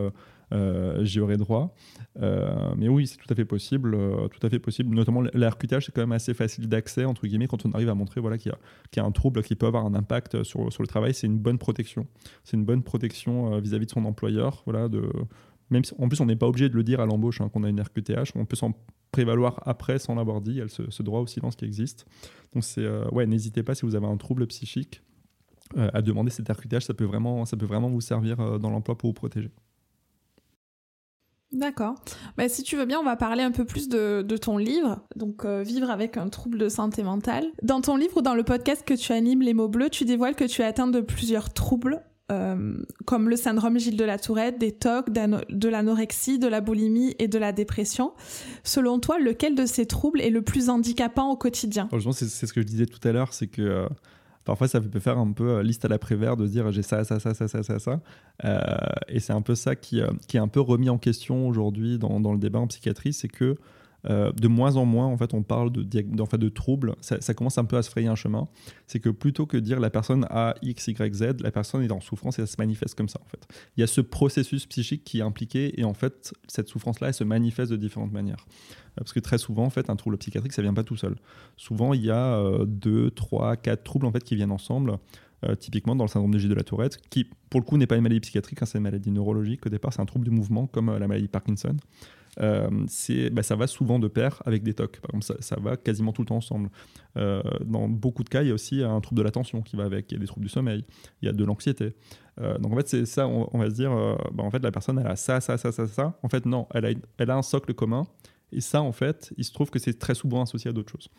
j'y 1.01 1.19
aurais 1.19 1.38
droit. 1.38 1.76
mais 2.21 2.88
oui, 2.88 3.07
c'est 3.07 3.17
tout 3.17 3.32
à 3.32 3.36
fait 3.36 3.45
possible, 3.45 3.97
tout 4.32 4.47
à 4.47 4.49
fait 4.49 4.59
possible. 4.59 4.95
Notamment, 4.95 5.23
la 5.34 5.49
RQTH, 5.49 5.82
c'est 5.82 5.91
quand 5.93 6.01
même 6.01 6.13
assez 6.13 6.34
facile 6.34 6.69
d'accès 6.69 7.03
entre 7.03 7.28
guillemets 7.28 7.47
quand 7.47 7.65
on 7.65 7.71
arrive 7.71 7.89
à 7.89 7.95
montrer 7.95 8.21
voilà 8.21 8.38
qu'il 8.38 8.51
y, 8.51 8.97
y, 8.97 8.99
a 8.99 9.05
un 9.05 9.11
trouble 9.11 9.43
qui 9.43 9.55
peut 9.55 9.65
avoir 9.65 9.86
un 9.86 9.93
impact 9.93 10.43
sur, 10.43 10.71
sur 10.71 10.84
le 10.84 10.88
travail. 10.88 11.13
C'est 11.13 11.28
une 11.28 11.39
bonne 11.39 11.57
protection. 11.57 12.07
C'est 12.43 12.55
une 12.55 12.65
bonne 12.65 12.84
protection 12.84 13.59
vis-à-vis 13.59 13.86
-vis 13.86 13.88
de 13.88 13.91
son 13.91 14.05
employeur, 14.05 14.63
voilà 14.65 14.88
de 14.88 15.09
en 15.72 16.07
plus, 16.07 16.20
on 16.20 16.26
n'est 16.26 16.36
pas 16.36 16.47
obligé 16.47 16.70
de 16.70 16.76
le 16.76 16.84
dire 16.84 16.99
à 16.99 17.05
l'embauche 17.05 17.41
hein, 17.41 17.49
qu'on 17.49 17.63
a 17.63 17.70
une 17.70 17.82
RQTH. 17.82 18.36
On 18.36 18.45
peut 18.45 18.55
s'en 18.55 18.74
prévaloir 19.11 19.61
après 19.66 19.99
sans 19.99 20.16
l'avoir 20.16 20.41
dit. 20.41 20.51
Il 20.51 20.57
y 20.57 20.61
a 20.61 20.68
ce, 20.68 21.03
droit 21.03 21.22
au 21.22 21.28
silence 21.28 21.55
qui 21.55 21.66
existe. 21.66 22.05
Donc, 22.53 22.63
euh, 22.78 23.09
ouais, 23.11 23.26
n'hésitez 23.26 23.63
pas 23.63 23.76
si 23.76 23.86
vous 23.86 23.95
avez 23.95 24.07
un 24.07 24.18
trouble 24.18 24.45
psychique 24.47 25.01
euh, 25.78 25.89
à 25.93 26.01
demander 26.01 26.30
cette 26.30 26.49
RQTH. 26.49 26.82
Ça 26.82 26.93
peut 26.93 27.05
vraiment, 27.05 27.45
ça 27.45 27.57
peut 27.57 27.66
vraiment 27.66 27.89
vous 27.89 28.01
servir 28.01 28.39
euh, 28.39 28.57
dans 28.57 28.70
l'emploi 28.70 28.97
pour 28.97 29.09
vous 29.09 29.13
protéger. 29.13 29.51
D'accord. 31.51 31.95
Bah, 32.38 32.49
si 32.49 32.63
tu 32.63 32.76
veux 32.76 32.86
bien, 32.86 32.99
on 32.99 33.05
va 33.05 33.16
parler 33.16 33.41
un 33.41 33.51
peu 33.51 33.66
plus 33.66 33.88
de, 33.88 34.38
ton 34.38 34.57
livre, 34.57 35.01
donc 35.16 35.45
Vivre 35.45 35.89
avec 35.89 36.18
un 36.18 36.28
trouble 36.28 36.57
de 36.57 36.68
santé 36.68 37.01
mentale. 37.01 37.45
Dans 37.63 37.80
ton 37.80 37.95
livre 37.95 38.18
ou 38.18 38.22
dans 38.22 38.36
le 38.36 38.43
podcast 38.43 38.84
que 38.86 38.93
tu 38.93 39.13
animes, 39.13 39.41
Les 39.41 39.53
mots 39.53 39.70
bleus, 39.70 39.89
tu 39.89 40.03
dévoiles 40.03 40.36
que 40.36 40.43
tu 40.43 40.61
es 40.61 40.66
atteint 40.66 40.88
de 40.88 40.99
plusieurs 40.99 41.53
troubles 41.53 42.03
euh, 42.32 42.78
comme 43.05 43.30
le 43.30 43.36
syndrome 43.36 43.78
Gilles 43.78 43.97
de 43.97 44.03
la 44.03 44.17
Tourette, 44.17 44.57
des 44.57 44.71
TOC, 44.71 45.11
de 45.11 45.69
l'anorexie, 45.69 46.39
de 46.39 46.47
la 46.47 46.59
boulimie 46.59 47.15
et 47.19 47.28
de 47.28 47.38
la 47.38 47.51
dépression. 47.51 48.13
Selon 48.63 48.99
toi, 48.99 49.19
lequel 49.19 49.53
de 49.53 49.67
ces 49.67 49.86
troubles 49.86 50.21
est 50.21 50.32
le 50.32 50.41
plus 50.41 50.69
handicapant 50.69 51.30
au 51.30 51.38
quotidien? 51.38 51.88
Franchement, 51.88 52.13
c'est 52.13 52.28
ce 52.28 52.51
que 52.51 52.61
je 52.61 52.65
disais 52.65 52.88
tout 52.88 53.05
à 53.07 53.11
l'heure, 53.11 53.32
c'est 53.32 53.45
que 53.45 53.61
euh, 53.61 53.88
parfois 54.43 54.67
ça 54.67 54.82
peut 54.82 54.99
faire 54.99 55.19
un 55.19 55.34
peu 55.34 55.49
euh, 55.49 55.63
liste 55.63 55.86
à 55.86 55.88
la 55.88 55.99
prévère 55.99 56.36
de 56.36 56.47
dire 56.47 56.71
j'ai 56.71 56.82
ça, 56.82 57.03
ça, 57.03 57.19
ça, 57.19 57.36
ça, 57.36 57.47
ça, 57.47 57.61
ça, 57.61 57.78
ça. 57.78 57.99
et 59.07 59.19
c'est 59.19 59.34
un 59.34 59.43
peu 59.43 59.53
ça 59.53 59.76
qui, 59.76 59.99
est 59.99 60.38
un 60.38 60.47
peu 60.47 60.61
remis 60.61 60.89
en 60.89 60.97
question 60.97 61.47
aujourd'hui 61.47 61.99
dans, 61.99 62.34
le 62.34 62.39
débat 62.39 62.57
en 62.57 62.65
psychiatrie, 62.65 63.13
c'est 63.13 63.28
que 63.28 63.55
euh, 64.10 64.32
de 64.34 64.47
moins 64.47 64.76
en 64.76 64.86
moins, 64.86 65.08
en 65.08 65.18
fait, 65.18 65.34
on 65.34 65.43
parle 65.43 65.72
de, 65.72 65.84
de 65.84 66.49
troubles. 66.49 66.95
Ça, 67.01 67.34
commence 67.34 67.58
un 67.58 67.66
peu 67.66 67.78
à 67.78 67.82
se 67.84 67.89
frayer 67.89 68.08
un 68.08 68.16
chemin. 68.16 68.47
C'est 68.88 68.99
que 68.99 69.10
plutôt 69.10 69.45
que 69.45 69.58
dire 69.58 69.80
la 69.80 69.89
personne 69.89 70.26
a 70.30 70.56
X, 70.62 70.88
Y, 70.88 71.14
Z, 71.14 71.41
la 71.41 71.51
personne 71.51 71.84
est 71.84 71.91
en 71.91 72.01
souffrance 72.01 72.38
et 72.39 72.45
ça 72.45 72.47
se 72.47 72.56
manifeste 72.60 72.95
comme 72.95 73.10
ça, 73.10 73.20
en 73.24 73.28
fait. 73.28 73.47
Il 73.78 73.82
y 73.82 73.84
a 73.84 73.88
ce 73.88 74.01
processus 74.01 74.66
psychique 74.68 75.03
qui 75.03 75.20
est 75.20 75.24
impliqué 75.24 75.80
et 75.80 75.84
en 75.84 75.93
fait, 75.93 76.34
cette 76.47 76.68
souffrance-là, 76.68 77.08
elle 77.08 77.14
se 77.14 77.24
manifeste 77.24 77.72
de 77.72 77.78
différentes 77.78 78.12
manières. 78.12 78.45
Euh, 78.47 78.97
parce 78.97 79.14
que 79.14 79.20
très 79.20 79.38
souvent, 79.38 79.66
en 79.66 79.70
fait, 79.70 79.89
un 79.89 79.95
trouble 79.95 80.18
psychiatrique, 80.18 80.53
ça 80.53 80.62
vient 80.62 80.74
pas 80.74 80.84
tout 80.84 80.97
seul. 80.97 81.16
Souvent, 81.58 81.93
il 81.93 82.06
y 82.06 82.12
a 82.12 82.36
euh, 82.38 82.66
deux, 82.66 83.10
trois, 83.12 83.56
quatre 83.56 83.84
troubles 83.84 84.06
en 84.06 84.12
fait 84.12 84.24
qui 84.24 84.36
viennent 84.36 84.51
ensemble. 84.51 84.97
typiquement 85.60 85.95
dans 85.95 86.06
le 86.06 86.10
syndrome 86.10 86.32
de 86.32 86.39
Gilles 86.39 86.49
de 86.49 86.56
la 86.56 86.64
Tourette, 86.64 86.97
qui 87.10 87.26
pour 87.49 87.60
le 87.60 87.66
coup 87.66 87.78
n'est 87.78 87.86
pas 87.86 87.95
une 87.97 88.01
maladie 88.01 88.20
psychiatrique, 88.20 88.62
hein, 88.62 88.66
c'est 88.66 88.80
une 88.80 88.84
maladie 88.84 89.12
neurologique. 89.12 89.64
Au 89.66 89.70
départ, 89.70 89.93
c'est 89.93 90.01
un 90.01 90.06
trouble 90.06 90.26
du 90.26 90.32
mouvement, 90.32 90.66
comme 90.66 90.97
la 90.97 91.08
maladie 91.08 91.28
de 91.28 91.32
Parkinson. 91.32 91.76
Euh, 92.41 92.69
bah, 93.31 93.43
ça 93.43 93.55
va 93.55 93.67
souvent 93.67 93.99
de 93.99 94.07
pair 94.07 94.41
avec 94.45 94.63
des 94.63 94.73
TOC. 94.73 94.99
Par 94.99 95.15
exemple, 95.15 95.41
ça, 95.41 95.55
va 95.59 95.77
quasiment 95.77 96.11
tout 96.11 96.21
le 96.21 96.27
temps 96.27 96.38
ensemble. 96.38 96.69
Euh, 97.17 97.41
dans 97.65 97.88
beaucoup 97.88 98.23
de 98.23 98.29
cas, 98.29 98.41
il 98.41 98.49
y 98.49 98.51
a 98.51 98.53
aussi 98.53 98.83
un 98.83 98.99
trouble 99.01 99.19
de 99.19 99.23
l'attention 99.23 99.61
qui 99.61 99.75
va 99.75 99.83
avec. 99.83 100.11
Il 100.11 100.15
y 100.15 100.17
a 100.17 100.19
des 100.19 100.27
troubles 100.27 100.45
du 100.45 100.51
sommeil, 100.51 100.86
il 101.21 101.25
y 101.25 101.29
a 101.29 101.33
de 101.33 101.43
l'anxiété. 101.43 101.95
Euh, 102.41 102.57
donc 102.57 102.73
en 102.73 102.75
fait, 102.75 102.88
c'est 102.88 103.05
ça, 103.05 103.27
on, 103.27 103.57
va 103.57 103.69
se 103.69 103.75
dire, 103.75 103.91
bah, 104.33 104.43
en 104.43 104.51
fait, 104.51 104.59
la 104.59 104.71
personne, 104.71 104.99
elle 104.99 105.07
a 105.07 105.15
ça, 105.15 105.39
ça, 105.41 105.57
ça, 105.57 105.71
ça, 105.71 105.88
ça. 105.88 106.19
En 106.23 106.29
fait, 106.29 106.45
non, 106.45 106.67
elle 106.73 106.86
a, 106.86 106.89
elle 107.17 107.29
a 107.29 107.38
un 107.38 107.41
socle 107.41 107.73
commun. 107.73 108.07
Et 108.51 108.61
ça, 108.61 108.81
en 108.81 108.91
fait, 108.91 109.33
il 109.38 109.43
se 109.43 109.51
trouve 109.51 109.69
que 109.69 109.79
c'est 109.79 109.97
très 109.97 110.15
souvent 110.15 110.41
associé 110.41 110.69
à 110.69 110.73
d'autres 110.73 110.91
choses. 110.91 111.09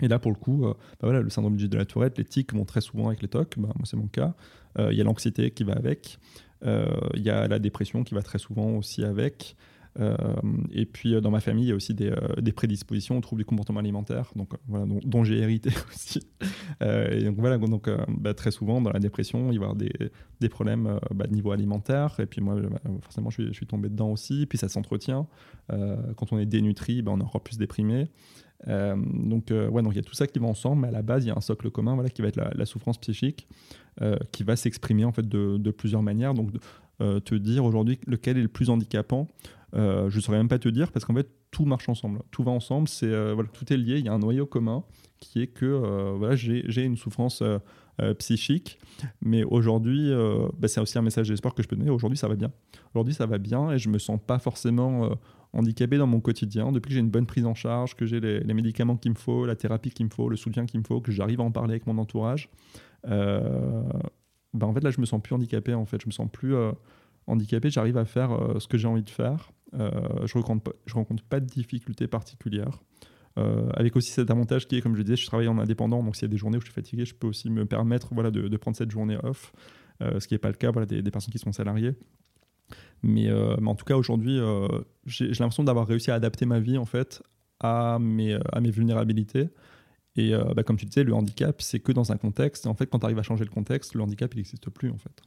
Et 0.00 0.08
là, 0.08 0.18
pour 0.18 0.32
le 0.32 0.36
coup, 0.36 0.62
bah 0.62 0.76
voilà, 1.02 1.20
le 1.20 1.30
syndrome 1.30 1.56
de 1.56 1.76
la 1.76 1.84
tourette, 1.84 2.18
les 2.18 2.24
tics 2.24 2.52
vont 2.52 2.64
très 2.64 2.80
souvent 2.80 3.08
avec 3.08 3.22
les 3.22 3.28
TOC. 3.28 3.58
Bah, 3.58 3.68
moi, 3.76 3.84
c'est 3.84 3.96
mon 3.96 4.08
cas. 4.08 4.34
Il 4.78 4.94
y 4.94 5.00
a 5.00 5.04
l'anxiété 5.04 5.50
qui 5.50 5.64
va 5.64 5.74
avec. 5.74 6.18
Il 6.64 7.22
y 7.22 7.30
a 7.30 7.46
la 7.46 7.58
dépression 7.58 8.02
qui 8.02 8.14
va 8.14 8.22
très 8.22 8.38
souvent 8.38 8.76
aussi 8.76 9.04
avec. 9.04 9.56
Euh, 10.00 10.16
et 10.72 10.86
puis 10.86 11.14
euh, 11.14 11.20
dans 11.20 11.30
ma 11.30 11.40
famille, 11.40 11.64
il 11.64 11.68
y 11.68 11.72
a 11.72 11.74
aussi 11.74 11.92
des, 11.92 12.08
euh, 12.08 12.40
des 12.40 12.52
prédispositions 12.52 13.18
aux 13.18 13.20
troubles 13.20 13.42
du 13.42 13.44
comportement 13.44 13.80
alimentaire, 13.80 14.30
donc 14.36 14.52
voilà, 14.66 14.86
dont, 15.04 15.22
j'ai 15.22 15.38
hérité 15.38 15.70
aussi. 15.94 16.20
et 16.80 17.24
donc 17.24 17.36
voilà, 17.38 17.58
donc 17.58 17.88
bah, 18.08 18.34
très 18.34 18.50
souvent 18.50 18.80
dans 18.80 18.90
la 18.90 19.00
dépression, 19.00 19.52
il 19.52 19.58
va 19.58 19.66
y 19.66 19.68
avoir 19.68 19.76
des, 19.76 19.92
des 20.40 20.48
problèmes 20.48 20.98
bah, 21.14 21.26
de 21.26 21.32
niveau 21.32 21.52
alimentaire. 21.52 22.18
Et 22.20 22.26
puis 22.26 22.40
moi, 22.40 22.56
bah, 22.60 22.80
forcément, 23.02 23.30
je 23.30 23.42
suis, 23.42 23.54
je 23.54 23.64
tombé 23.64 23.88
dedans 23.88 24.10
aussi. 24.10 24.46
Puis 24.46 24.58
ça 24.58 24.68
s'entretient. 24.68 25.26
quand 25.68 26.32
on 26.32 26.38
est 26.38 26.46
dénutri, 26.46 27.02
on 27.06 27.20
est 27.20 27.22
encore 27.22 27.42
plus 27.42 27.58
déprimé. 27.58 28.08
donc, 28.66 29.50
ouais, 29.50 29.82
donc 29.82 29.92
il 29.92 29.96
y 29.96 30.00
a 30.00 30.02
tout 30.02 30.14
ça 30.14 30.26
qui 30.26 30.38
va 30.38 30.46
ensemble, 30.46 30.82
mais 30.82 30.88
à 30.88 30.92
la 30.92 31.02
base, 31.02 31.24
il 31.24 31.28
y 31.28 31.30
a 31.30 31.36
un 31.36 31.40
socle 31.40 31.70
commun 31.70 31.94
voilà, 31.94 32.10
qui 32.10 32.22
va 32.22 32.28
être 32.28 32.40
la, 32.54 32.66
souffrance 32.66 32.98
psychique, 32.98 33.46
qui 34.32 34.42
va 34.42 34.56
s'exprimer 34.56 35.04
en 35.04 35.12
fait 35.12 35.28
de, 35.28 35.70
plusieurs 35.70 36.02
manières. 36.02 36.34
Donc, 36.34 36.50
te 36.98 37.34
dire 37.34 37.64
aujourd'hui 37.64 37.98
lequel 38.06 38.38
est 38.38 38.42
le 38.42 38.48
plus 38.48 38.70
handicapant, 38.70 39.28
euh, 39.74 40.10
je 40.10 40.16
ne 40.16 40.20
saurais 40.20 40.38
même 40.38 40.48
pas 40.48 40.58
te 40.58 40.68
dire 40.68 40.92
parce 40.92 41.04
qu'en 41.04 41.14
fait 41.14 41.30
tout 41.50 41.64
marche 41.64 41.88
ensemble, 41.88 42.20
tout 42.30 42.42
va 42.42 42.50
ensemble, 42.50 42.88
c'est 42.88 43.06
euh, 43.06 43.42
tout 43.52 43.72
est 43.72 43.76
lié, 43.76 43.98
il 43.98 44.04
y 44.04 44.08
a 44.08 44.12
un 44.12 44.18
noyau 44.18 44.46
commun 44.46 44.84
qui 45.18 45.40
est 45.40 45.46
que 45.46 45.64
euh, 45.64 46.14
voilà, 46.16 46.36
j'ai 46.36 46.84
une 46.84 46.96
souffrance 46.96 47.42
psychique, 48.18 48.78
mais 49.20 49.44
aujourd'hui, 49.44 50.10
bah, 50.58 50.66
c'est 50.66 50.80
aussi 50.80 50.98
un 50.98 51.02
message 51.02 51.28
d'espoir 51.28 51.54
que 51.54 51.62
je 51.62 51.68
peux 51.68 51.76
donner. 51.76 51.90
Aujourd'hui, 51.90 52.16
ça 52.16 52.26
va 52.26 52.34
bien. 52.34 52.50
Aujourd'hui, 52.94 53.14
ça 53.14 53.26
va 53.26 53.38
bien 53.38 53.70
et 53.70 53.78
je 53.78 53.88
me 53.90 53.98
sens 53.98 54.18
pas 54.26 54.38
forcément 54.38 55.10
handicapé 55.52 55.98
dans 55.98 56.06
mon 56.06 56.20
quotidien 56.20 56.72
depuis 56.72 56.88
que 56.88 56.94
j'ai 56.94 57.00
une 57.00 57.10
bonne 57.10 57.26
prise 57.26 57.46
en 57.46 57.54
charge, 57.54 57.94
que 57.94 58.06
j'ai 58.06 58.18
les, 58.18 58.40
les, 58.40 58.54
médicaments 58.54 58.96
qu'il 58.96 59.12
me 59.12 59.16
faut, 59.16 59.46
la 59.46 59.54
thérapie 59.54 59.90
qu'il 59.90 60.06
me 60.06 60.10
faut, 60.10 60.28
le 60.28 60.36
soutien 60.36 60.66
qu'il 60.66 60.80
me 60.80 60.84
faut, 60.84 61.00
que 61.00 61.12
j'arrive 61.12 61.40
à 61.40 61.44
en 61.44 61.52
parler 61.52 61.72
avec 61.72 61.86
mon 61.86 61.98
entourage. 61.98 62.48
Bah, 63.04 64.66
en 64.66 64.72
fait, 64.74 64.82
là, 64.82 64.90
je 64.90 65.00
me 65.00 65.06
sens 65.06 65.22
plus 65.22 65.34
handicapé. 65.34 65.74
En 65.74 65.84
fait, 65.84 66.00
je 66.00 66.06
me 66.06 66.12
sens 66.12 66.28
plus 66.32 66.56
handicapé. 67.26 67.70
J'arrive 67.70 67.98
à 67.98 68.04
faire 68.04 68.36
ce 68.58 68.66
que 68.66 68.78
j'ai 68.78 68.88
envie 68.88 69.04
de 69.04 69.10
faire. 69.10 69.52
Euh, 69.74 70.26
je 70.26 70.34
rencontre, 70.34 70.74
rencontre, 70.92 71.22
pas 71.24 71.40
de 71.40 71.46
difficultés 71.46 72.06
particulières. 72.06 72.82
Euh, 73.38 73.70
avec 73.72 73.96
aussi 73.96 74.10
cet 74.10 74.30
avantage 74.30 74.68
qui 74.68 74.76
est, 74.76 74.82
comme 74.82 74.94
je 74.94 75.02
disais, 75.02 75.16
je 75.16 75.26
travaille 75.26 75.48
en 75.48 75.58
indépendant, 75.58 76.02
donc 76.02 76.16
s'il 76.16 76.24
y 76.24 76.26
a 76.26 76.28
des 76.28 76.36
journées 76.36 76.58
où 76.58 76.60
je 76.60 76.66
suis 76.66 76.74
fatigué, 76.74 77.06
je 77.06 77.14
peux 77.14 77.26
aussi 77.26 77.48
me 77.48 77.64
permettre 77.64 78.12
voilà, 78.12 78.30
de, 78.30 78.56
prendre 78.58 78.76
cette 78.76 78.90
journée 78.90 79.16
off, 79.22 79.52
euh, 80.02 80.20
ce 80.20 80.28
qui 80.28 80.34
n'est 80.34 80.38
pas 80.38 80.50
le 80.50 80.54
cas 80.54 80.70
voilà, 80.70 80.84
des, 80.86 81.10
personnes 81.10 81.32
qui 81.32 81.38
sont 81.38 81.52
salariées. 81.52 81.94
Mais, 83.02 83.32
en 83.32 83.74
tout 83.74 83.84
cas, 83.84 83.96
aujourd'hui, 83.96 84.38
j'ai 85.06 85.28
l'impression 85.30 85.64
d'avoir 85.64 85.86
réussi 85.88 86.10
à 86.10 86.14
adapter 86.14 86.46
ma 86.46 86.60
vie 86.60 86.78
en 86.78 86.84
fait 86.84 87.22
à 87.58 87.98
mes, 88.00 88.38
à 88.52 88.60
mes 88.60 88.70
vulnérabilités. 88.70 89.48
Et 90.14 90.32
bah, 90.54 90.62
comme 90.62 90.76
tu 90.76 90.86
disais, 90.86 91.02
le 91.02 91.12
handicap, 91.12 91.60
c'est 91.60 91.80
que 91.80 91.90
dans 91.90 92.12
un 92.12 92.16
contexte. 92.16 92.64
Et 92.64 92.68
en 92.68 92.74
fait, 92.74 92.86
quand 92.86 93.00
tu 93.00 93.06
arrives 93.06 93.18
à 93.18 93.24
changer 93.24 93.44
le 93.44 93.50
contexte, 93.50 93.94
le 93.94 94.02
handicap, 94.02 94.32
il 94.34 94.38
n'existe 94.38 94.70
plus 94.70 94.90
en 94.90 94.98
fait. 94.98 95.20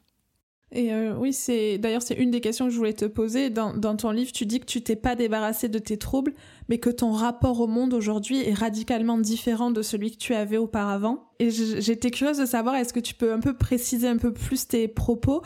Et 0.72 0.92
euh, 0.92 1.16
oui, 1.18 1.32
c'est 1.32 1.78
d'ailleurs 1.78 2.02
c'est 2.02 2.16
une 2.16 2.32
des 2.32 2.42
questions 2.42 2.66
que 2.66 2.72
je 2.72 2.78
voulais 2.78 2.94
te 2.94 3.06
poser. 3.06 3.50
Dans, 3.50 3.74
dans 3.78 3.96
ton 3.96 4.12
livre, 4.12 4.32
tu 4.32 4.46
dis 4.46 4.60
que 4.60 4.66
tu 4.66 4.82
t'es 4.82 4.96
pas 4.96 5.16
débarrassé 5.16 5.70
de 5.70 5.80
tes 5.80 5.98
troubles, 5.98 6.34
mais 6.68 6.80
que 6.80 6.90
ton 6.90 7.12
rapport 7.12 7.62
au 7.62 7.68
monde 7.68 7.94
aujourd'hui 7.94 8.42
est 8.42 8.54
radicalement 8.54 9.18
différent 9.18 9.72
de 9.72 9.82
celui 9.82 10.12
que 10.12 10.18
tu 10.18 10.34
avais 10.34 10.58
auparavant. 10.58 11.30
Et 11.40 11.50
j'étais 11.52 12.12
curieuse 12.12 12.40
de 12.40 12.46
savoir, 12.46 12.76
est-ce 12.76 12.94
que 12.94 13.00
tu 13.00 13.14
peux 13.14 13.32
un 13.32 13.40
peu 13.40 13.56
préciser 13.56 14.08
un 14.08 14.18
peu 14.18 14.34
plus 14.34 14.68
tes 14.68 14.88
propos 14.88 15.44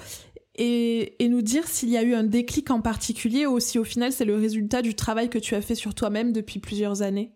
et, 0.55 1.23
et 1.23 1.29
nous 1.29 1.41
dire 1.41 1.67
s'il 1.67 1.89
y 1.89 1.97
a 1.97 2.03
eu 2.03 2.13
un 2.13 2.23
déclic 2.23 2.71
en 2.71 2.81
particulier 2.81 3.45
ou 3.45 3.59
si 3.59 3.77
au 3.77 3.83
final 3.83 4.11
c'est 4.11 4.25
le 4.25 4.35
résultat 4.35 4.81
du 4.81 4.95
travail 4.95 5.29
que 5.29 5.37
tu 5.37 5.53
as 5.53 5.61
fait 5.61 5.75
sur 5.75 5.93
toi-même 5.93 6.31
depuis 6.31 6.59
plusieurs 6.59 7.01
années? 7.01 7.31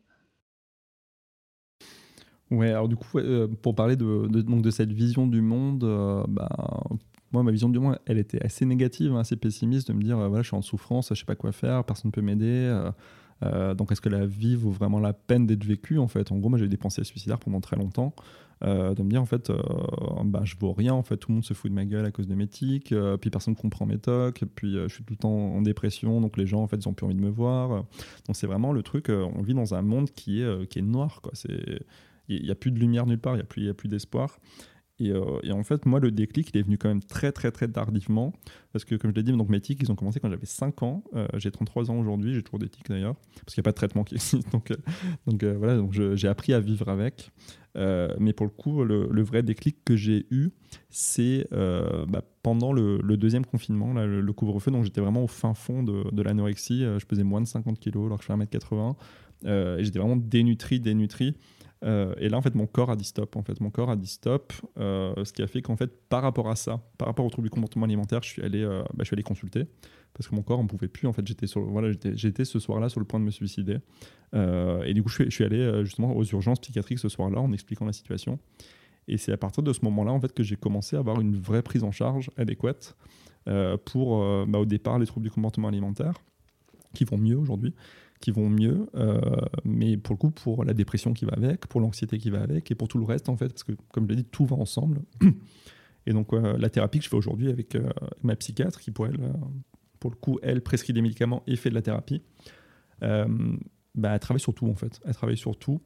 Ouais, 2.49 2.69
alors 2.69 2.88
du 2.88 2.95
coup, 2.95 3.19
euh, 3.19 3.47
pour 3.61 3.75
parler 3.75 3.95
de, 3.95 4.27
donc 4.27 4.61
de 4.61 4.71
cette 4.71 4.91
vision 4.91 5.27
du 5.27 5.41
monde, 5.41 5.86
bah, 6.27 6.49
moi, 7.34 7.43
ma 7.43 7.51
vision 7.51 7.69
du 7.69 7.79
monde, 7.79 7.99
elle 8.05 8.17
était 8.17 8.43
assez 8.43 8.65
négative, 8.65 9.13
hein, 9.13 9.19
assez 9.19 9.36
pessimiste, 9.36 9.89
de 9.89 9.93
me 9.93 10.01
dire, 10.01 10.17
euh, 10.19 10.27
voilà, 10.27 10.43
je 10.43 10.47
suis 10.47 10.57
en 10.57 10.61
souffrance, 10.61 11.09
je 11.09 11.15
sais 11.15 11.25
pas 11.25 11.36
quoi 11.36 11.51
faire, 11.51 11.84
personne 11.84 12.09
ne 12.09 12.11
peut 12.11 12.21
m'aider. 12.21 12.91
donc 13.77 13.91
est-ce 13.91 13.99
que 13.99 14.09
la 14.09 14.25
vie 14.25 14.55
vaut 14.55 14.71
vraiment 14.71 14.99
la 14.99 15.11
peine 15.11 15.45
d'être 15.45 15.65
vécue 15.65 15.97
en 15.97 16.07
fait? 16.07 16.31
En 16.31 16.38
gros, 16.38 16.49
moi 16.49 16.57
j'ai 16.57 16.65
eu 16.65 16.69
des 16.69 16.77
pensées 16.77 17.03
suicidaires 17.03 17.39
pendant 17.39 17.59
très 17.59 17.75
longtemps. 17.75 18.13
de 18.61 19.03
me 19.03 19.09
dire 19.09 19.21
en 19.21 19.25
fait 19.25 19.51
bah, 20.23 20.41
je 20.45 20.55
vaux 20.57 20.71
rien 20.71 20.93
en 20.93 21.03
fait 21.03 21.17
tout 21.17 21.29
le 21.31 21.36
monde 21.36 21.43
se 21.43 21.53
fout 21.53 21.69
de 21.69 21.75
ma 21.75 21.84
gueule 21.84 22.05
à 22.05 22.11
cause 22.11 22.27
de 22.27 22.36
mes 22.36 22.47
tics 22.47 22.93
puis 23.19 23.29
personne 23.29 23.55
comprend 23.55 23.86
mes 23.86 23.97
tocs 23.97 24.45
puis 24.55 24.75
je 24.75 24.88
suis 24.88 25.03
tout 25.03 25.13
le 25.13 25.17
temps 25.17 25.55
en 25.55 25.61
dépression 25.61 26.21
donc 26.21 26.38
les 26.38 26.45
gens 26.45 26.61
en 26.61 26.67
fait 26.67 26.77
ils 26.77 26.88
ont 26.88 26.93
plus 26.93 27.05
envie 27.05 27.15
de 27.15 27.19
me 27.19 27.29
voir 27.29 27.84
donc 28.25 28.36
c'est 28.36 28.47
vraiment 28.47 28.71
le 28.71 28.81
truc 28.81 29.09
on 29.09 29.41
vit 29.41 29.53
dans 29.53 29.73
un 29.73 29.81
monde 29.81 30.09
qui 30.11 30.41
est 30.41 30.67
qui 30.69 30.79
est 30.79 30.84
noir 30.84 31.19
quoi 31.21 31.31
c'est 31.34 31.84
il 32.29 32.43
n'y 32.43 32.51
a 32.51 32.55
plus 32.55 32.71
de 32.71 32.79
lumière 32.79 33.05
nulle 33.05 33.19
part 33.19 33.36
il 33.36 33.39
y 33.39 33.41
a 33.41 33.45
plus 33.45 33.63
y 33.63 33.69
a 33.69 33.73
plus 33.73 33.89
d'espoir 33.89 34.39
euh, 35.12 35.39
et, 35.43 35.51
en 35.51 35.64
fait, 35.64 35.86
moi, 35.86 35.99
le 35.99 36.12
déclic, 36.12 36.49
il 36.54 36.60
est 36.60 36.64
venu 36.64 36.78
quand 36.78 36.88
même 36.88 37.04
très, 37.04 37.32
très, 37.32 37.51
très 37.51 37.68
tardivement. 37.68 38.34
Parce 38.72 38.86
que, 38.86 38.95
comme 38.95 39.12
je 39.12 39.16
l'ai 39.16 39.24
dit, 39.24 39.32
donc, 39.32 39.49
mes 39.49 39.62
tics, 39.62 39.82
ils 39.82 39.91
ont 39.91 39.95
commencé 39.95 40.20
quand 40.20 40.30
j'avais 40.30 40.45
5 40.45 40.84
ans. 40.84 41.04
Euh, 41.16 41.28
j'ai 41.36 41.51
33 41.51 41.91
ans 41.91 41.99
aujourd'hui, 41.99 42.34
j'ai 42.34 42.43
toujours 42.43 42.60
des 42.60 42.70
tics 42.70 42.88
d'ailleurs. 42.89 43.16
Parce 43.45 43.54
qu'il 43.54 43.62
n'y 43.62 43.64
a 43.64 43.68
pas 43.68 43.72
de 43.72 43.76
traitement 43.76 44.04
qui 44.04 44.16
existe. 44.16 44.51
Donc, 45.26 45.43
euh, 45.43 45.56
voilà, 45.58 45.78
donc 45.78 45.93
j'ai 45.93 46.28
appris 46.28 46.54
à 46.54 46.60
vivre 46.60 46.89
avec. 46.89 47.32
mais 47.76 48.34
pour 48.34 48.45
le 48.45 48.51
coup, 48.51 48.84
le, 48.84 49.24
vrai 49.24 49.43
déclic 49.43 49.78
que 49.86 49.95
j'ai 49.95 50.26
eu, 50.32 50.49
c'est 50.89 51.47
bah, 51.51 52.24
pendant 52.41 52.74
le, 52.74 52.99
deuxième 53.18 53.45
confinement, 53.45 53.93
le, 53.93 54.34
couvre-feu. 54.34 54.72
Donc 54.72 54.84
j'étais 54.84 55.01
vraiment 55.01 55.24
au 55.24 55.28
fin 55.28 55.54
fond 55.54 55.84
de, 55.84 56.04
de 56.12 56.22
l'anorexie. 56.22 56.82
je 56.82 57.06
pesais 57.06 57.24
moins 57.24 57.41
de 57.41 57.47
50 57.47 57.80
kilos 57.80 58.06
alors 58.06 58.18
que 58.18 58.24
je 58.24 58.28
fais 58.28 58.34
1m80. 58.34 58.95
et 59.80 59.84
j'étais 59.84 59.99
vraiment 59.99 60.18
dénutri, 60.18 60.80
dénutri. 60.80 61.36
Euh, 61.84 62.13
et 62.17 62.29
là, 62.29 62.38
en 62.38 62.41
fait, 62.41 62.55
mon 62.55 62.65
corps 62.65 62.89
a 62.89 62.95
dit 62.95 63.03
stop. 63.03 63.36
En 63.36 63.43
fait, 63.43 63.59
mon 63.59 63.69
corps 63.69 63.89
a 63.89 63.95
dit 63.95 64.07
stop, 64.07 64.53
euh, 64.77 65.13
ce 65.23 65.34
qui 65.34 65.41
a 65.41 65.47
fait 65.47 65.61
qu'en 65.61 65.75
fait, 65.75 65.91
par 66.07 66.21
rapport 66.21 66.49
à 66.49 66.55
ça, 66.55 66.81
par 66.97 67.07
rapport 67.07 67.25
au 67.25 67.29
trouble 67.29 67.47
du 67.47 67.49
comportement 67.49 67.86
alimentaire, 67.86 68.23
je 68.23 68.29
suis 68.29 68.41
allé, 68.41 68.63
euh, 68.63 68.81
bah, 68.93 68.99
je 68.99 69.05
suis 69.05 69.15
allé 69.15 69.23
consulter 69.23 69.65
parce 70.13 70.29
que 70.29 70.36
mon 70.36 70.43
corps 70.43 70.59
en 70.59 70.67
pouvait 70.67 70.88
plus. 70.88 71.07
En 71.07 71.13
fait, 71.13 71.27
j'étais 71.27 71.47
sur, 71.47 71.61
voilà, 71.61 71.91
j'étais 72.13 72.45
ce 72.45 72.59
soir-là 72.59 72.89
sur 72.89 72.99
le 72.99 73.05
point 73.05 73.19
de 73.19 73.25
me 73.25 73.31
suicider. 73.31 73.79
et 74.34 74.93
du 74.93 75.01
coup, 75.03 75.09
je 75.09 75.15
suis, 75.15 75.25
je 75.25 75.31
suis 75.31 75.43
allé 75.43 75.84
justement 75.84 76.15
aux 76.15 76.23
urgences 76.23 76.59
psychiatriques 76.59 76.99
ce 76.99 77.09
soir-là 77.09 77.39
en 77.39 77.51
expliquant 77.51 77.86
la 77.86 77.93
situation. 77.93 78.39
Et 79.07 79.17
c'est 79.17 79.31
à 79.31 79.38
partir 79.38 79.63
de 79.63 79.73
ce 79.73 79.79
moment-là, 79.84 80.11
en 80.11 80.21
fait, 80.21 80.31
que 80.31 80.43
j'ai 80.43 80.55
commencé 80.55 80.95
à 80.95 80.99
avoir 80.99 81.19
une 81.19 81.36
vraie 81.36 81.63
prise 81.63 81.84
en 81.84 81.91
charge 81.91 82.29
adéquate 82.38 82.95
pour, 83.86 84.45
bah, 84.45 84.59
au 84.59 84.65
départ, 84.65 84.99
les 84.99 85.07
troubles 85.07 85.25
du 85.25 85.31
comportement 85.31 85.67
alimentaire 85.67 86.13
qui 86.93 87.05
vont 87.05 87.17
mieux 87.17 87.38
aujourd'hui 87.38 87.73
qui 88.24 88.32
vont 88.32 88.49
mieux, 88.49 88.88
euh, 88.95 89.19
mais 89.65 89.97
pour 89.97 90.13
le 90.13 90.17
coup, 90.17 90.32
pour 90.32 90.63
la 90.63 90.74
dépression 90.74 91.11
qui 91.11 91.26
va 91.26 91.34
avec, 91.34 91.67
pour 91.67 91.82
l'anxiété 91.82 92.17
qui 92.17 92.30
va 92.30 92.41
avec, 92.41 92.71
et 92.71 92.76
pour 92.76 92.88
tout 92.88 92.97
le 92.97 93.03
reste, 93.03 93.28
en 93.28 93.36
fait, 93.36 93.49
parce 93.49 93.65
que, 93.65 93.74
comme 93.91 94.05
je 94.05 94.11
l'ai 94.11 94.15
dit, 94.15 94.24
tout 94.24 94.45
va 94.45 94.55
ensemble. 94.55 95.01
Et 96.05 96.13
donc, 96.13 96.32
euh, 96.32 96.57
la 96.57 96.69
thérapie 96.69 96.99
que 96.99 97.03
je 97.03 97.09
fais 97.09 97.17
aujourd'hui 97.17 97.49
avec 97.49 97.76
euh, 97.76 97.89
ma 98.24 98.38
psychiatre, 98.38 98.80
qui 98.80 98.91
pour 98.91 99.07
elle, 99.07 99.17
pour 99.99 100.09
le 100.09 100.15
coup, 100.15 100.39
elle 100.41 100.61
prescrit 100.61 100.93
des 100.93 101.01
médicaments 101.01 101.43
et 101.47 101.57
fait 101.57 101.69
de 101.69 101.76
la 101.76 101.82
thérapie, 101.82 102.21
bah, 103.01 104.13
elle 104.13 104.19
travaille 104.19 104.39
sur 104.39 104.53
tout, 104.53 104.67
en 104.67 104.76
fait. 104.76 105.01
Elle 105.05 105.15
travaille 105.15 105.38
sur 105.38 105.57
tout. 105.57 105.82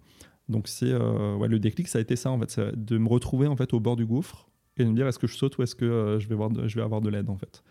Donc, 0.48 0.68
c'est 0.68 0.92
le 0.92 1.58
déclic, 1.58 1.88
ça 1.88 1.98
a 1.98 2.02
été 2.02 2.16
ça, 2.16 2.30
en 2.30 2.40
fait, 2.40 2.60
de 2.60 2.98
me 3.00 3.08
retrouver 3.08 3.48
en 3.48 3.56
fait 3.56 3.74
au 3.74 3.80
bord 3.80 3.96
du 3.96 4.06
gouffre 4.06 4.48
et 4.78 4.84
de 4.84 4.90
me 4.90 4.96
dire 4.96 5.08
est-ce 5.08 5.20
que 5.20 5.28
je 5.28 5.36
saute 5.36 5.58
ou 5.58 5.64
est-ce 5.64 5.76
que 5.76 6.18
je, 6.20 6.28
vais 6.28 6.34
avoir 6.34 6.50
de, 6.50 6.68
je 6.68 6.76
vais 6.76 6.84
avoir 6.84 7.02
de 7.02 7.10
l'aide, 7.10 7.30
en 7.30 7.38
fait. 7.38 7.64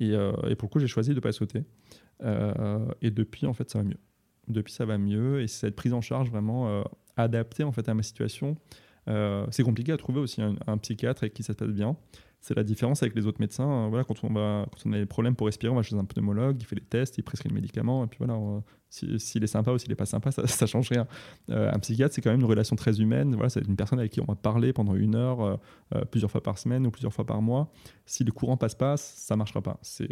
Et, 0.00 0.10
et, 0.10 0.54
pour 0.56 0.68
le 0.68 0.72
coup, 0.72 0.78
j'ai 0.78 0.86
choisi 0.86 1.10
de 1.10 1.16
ne 1.16 1.20
pas 1.20 1.32
sauter. 1.32 1.64
et 3.00 3.10
depuis, 3.10 3.46
en 3.46 3.52
fait, 3.52 3.68
ça 3.68 3.78
va 3.78 3.84
mieux 3.84 3.98
depuis 4.48 4.72
ça 4.72 4.84
va 4.84 4.98
mieux 4.98 5.40
et 5.40 5.48
cette 5.48 5.76
prise 5.76 5.92
en 5.92 6.00
charge 6.00 6.30
vraiment 6.30 6.68
euh, 6.68 6.82
adaptée 7.16 7.64
en 7.64 7.72
fait 7.72 7.88
à 7.88 7.94
ma 7.94 8.02
situation. 8.02 8.56
Euh, 9.08 9.46
c'est 9.50 9.64
compliqué 9.64 9.92
à 9.92 9.96
trouver 9.96 10.20
aussi 10.20 10.40
un, 10.42 10.78
psychiatre 10.78 11.24
avec 11.24 11.34
qui 11.34 11.42
ça 11.42 11.52
se 11.52 11.58
passe 11.58 11.72
bien. 11.72 11.96
C'est 12.42 12.56
la 12.56 12.64
différence 12.64 13.04
avec 13.04 13.14
les 13.14 13.26
autres 13.28 13.40
médecins. 13.40 13.84
Euh, 13.84 13.88
voilà, 13.88 14.02
quand 14.02 14.24
on, 14.24 14.32
va, 14.32 14.66
quand 14.72 14.90
on 14.90 14.92
a 14.92 14.98
des 14.98 15.06
problèmes 15.06 15.36
pour 15.36 15.46
respirer, 15.46 15.70
on 15.70 15.76
va 15.76 15.82
chez 15.82 15.94
un 15.94 16.04
pneumologue, 16.04 16.56
il 16.60 16.66
fait 16.66 16.74
les 16.74 16.82
tests, 16.82 17.16
il 17.16 17.22
prescrit 17.22 17.48
le 17.48 17.54
médicament, 17.54 18.02
et 18.02 18.08
puis 18.08 18.18
voilà, 18.18 18.36
s'il 18.90 19.44
est 19.44 19.46
sympa 19.46 19.70
ou 19.70 19.78
s'il 19.78 19.90
n'est 19.90 19.94
pas 19.94 20.06
sympa, 20.06 20.32
ça, 20.32 20.44
ça 20.48 20.66
change 20.66 20.88
rien. 20.90 21.06
Euh, 21.50 21.70
un 21.72 21.78
psychiatre, 21.78 22.12
c'est 22.12 22.20
quand 22.20 22.32
même 22.32 22.40
une 22.40 22.46
relation 22.46 22.74
très 22.74 23.00
humaine. 23.00 23.36
Voilà, 23.36 23.48
c'est 23.48 23.64
une 23.64 23.76
personne 23.76 24.00
avec 24.00 24.10
qui 24.10 24.20
on 24.20 24.24
va 24.24 24.34
parler 24.34 24.72
pendant 24.72 24.96
une 24.96 25.14
heure, 25.14 25.60
euh, 25.94 26.04
plusieurs 26.10 26.32
fois 26.32 26.42
par 26.42 26.58
semaine 26.58 26.84
ou 26.84 26.90
plusieurs 26.90 27.14
fois 27.14 27.24
par 27.24 27.40
mois. 27.42 27.72
Si 28.06 28.24
le 28.24 28.32
courant 28.32 28.56
passe 28.56 28.74
pas, 28.74 28.96
ça 28.96 29.36
marchera 29.36 29.62
pas. 29.62 29.78
C'est 29.82 30.08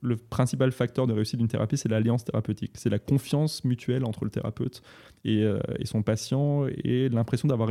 le 0.00 0.16
principal 0.16 0.70
facteur 0.70 1.08
de 1.08 1.12
réussite 1.12 1.38
d'une 1.38 1.48
thérapie, 1.48 1.76
c'est 1.76 1.88
l'alliance 1.88 2.24
thérapeutique. 2.24 2.74
C'est 2.76 2.90
la 2.90 3.00
confiance 3.00 3.64
mutuelle 3.64 4.04
entre 4.04 4.24
le 4.24 4.30
thérapeute 4.30 4.82
et, 5.24 5.44
son 5.84 6.02
patient 6.02 6.66
et 6.68 7.08
l'impression 7.08 7.48
d'avoir 7.48 7.70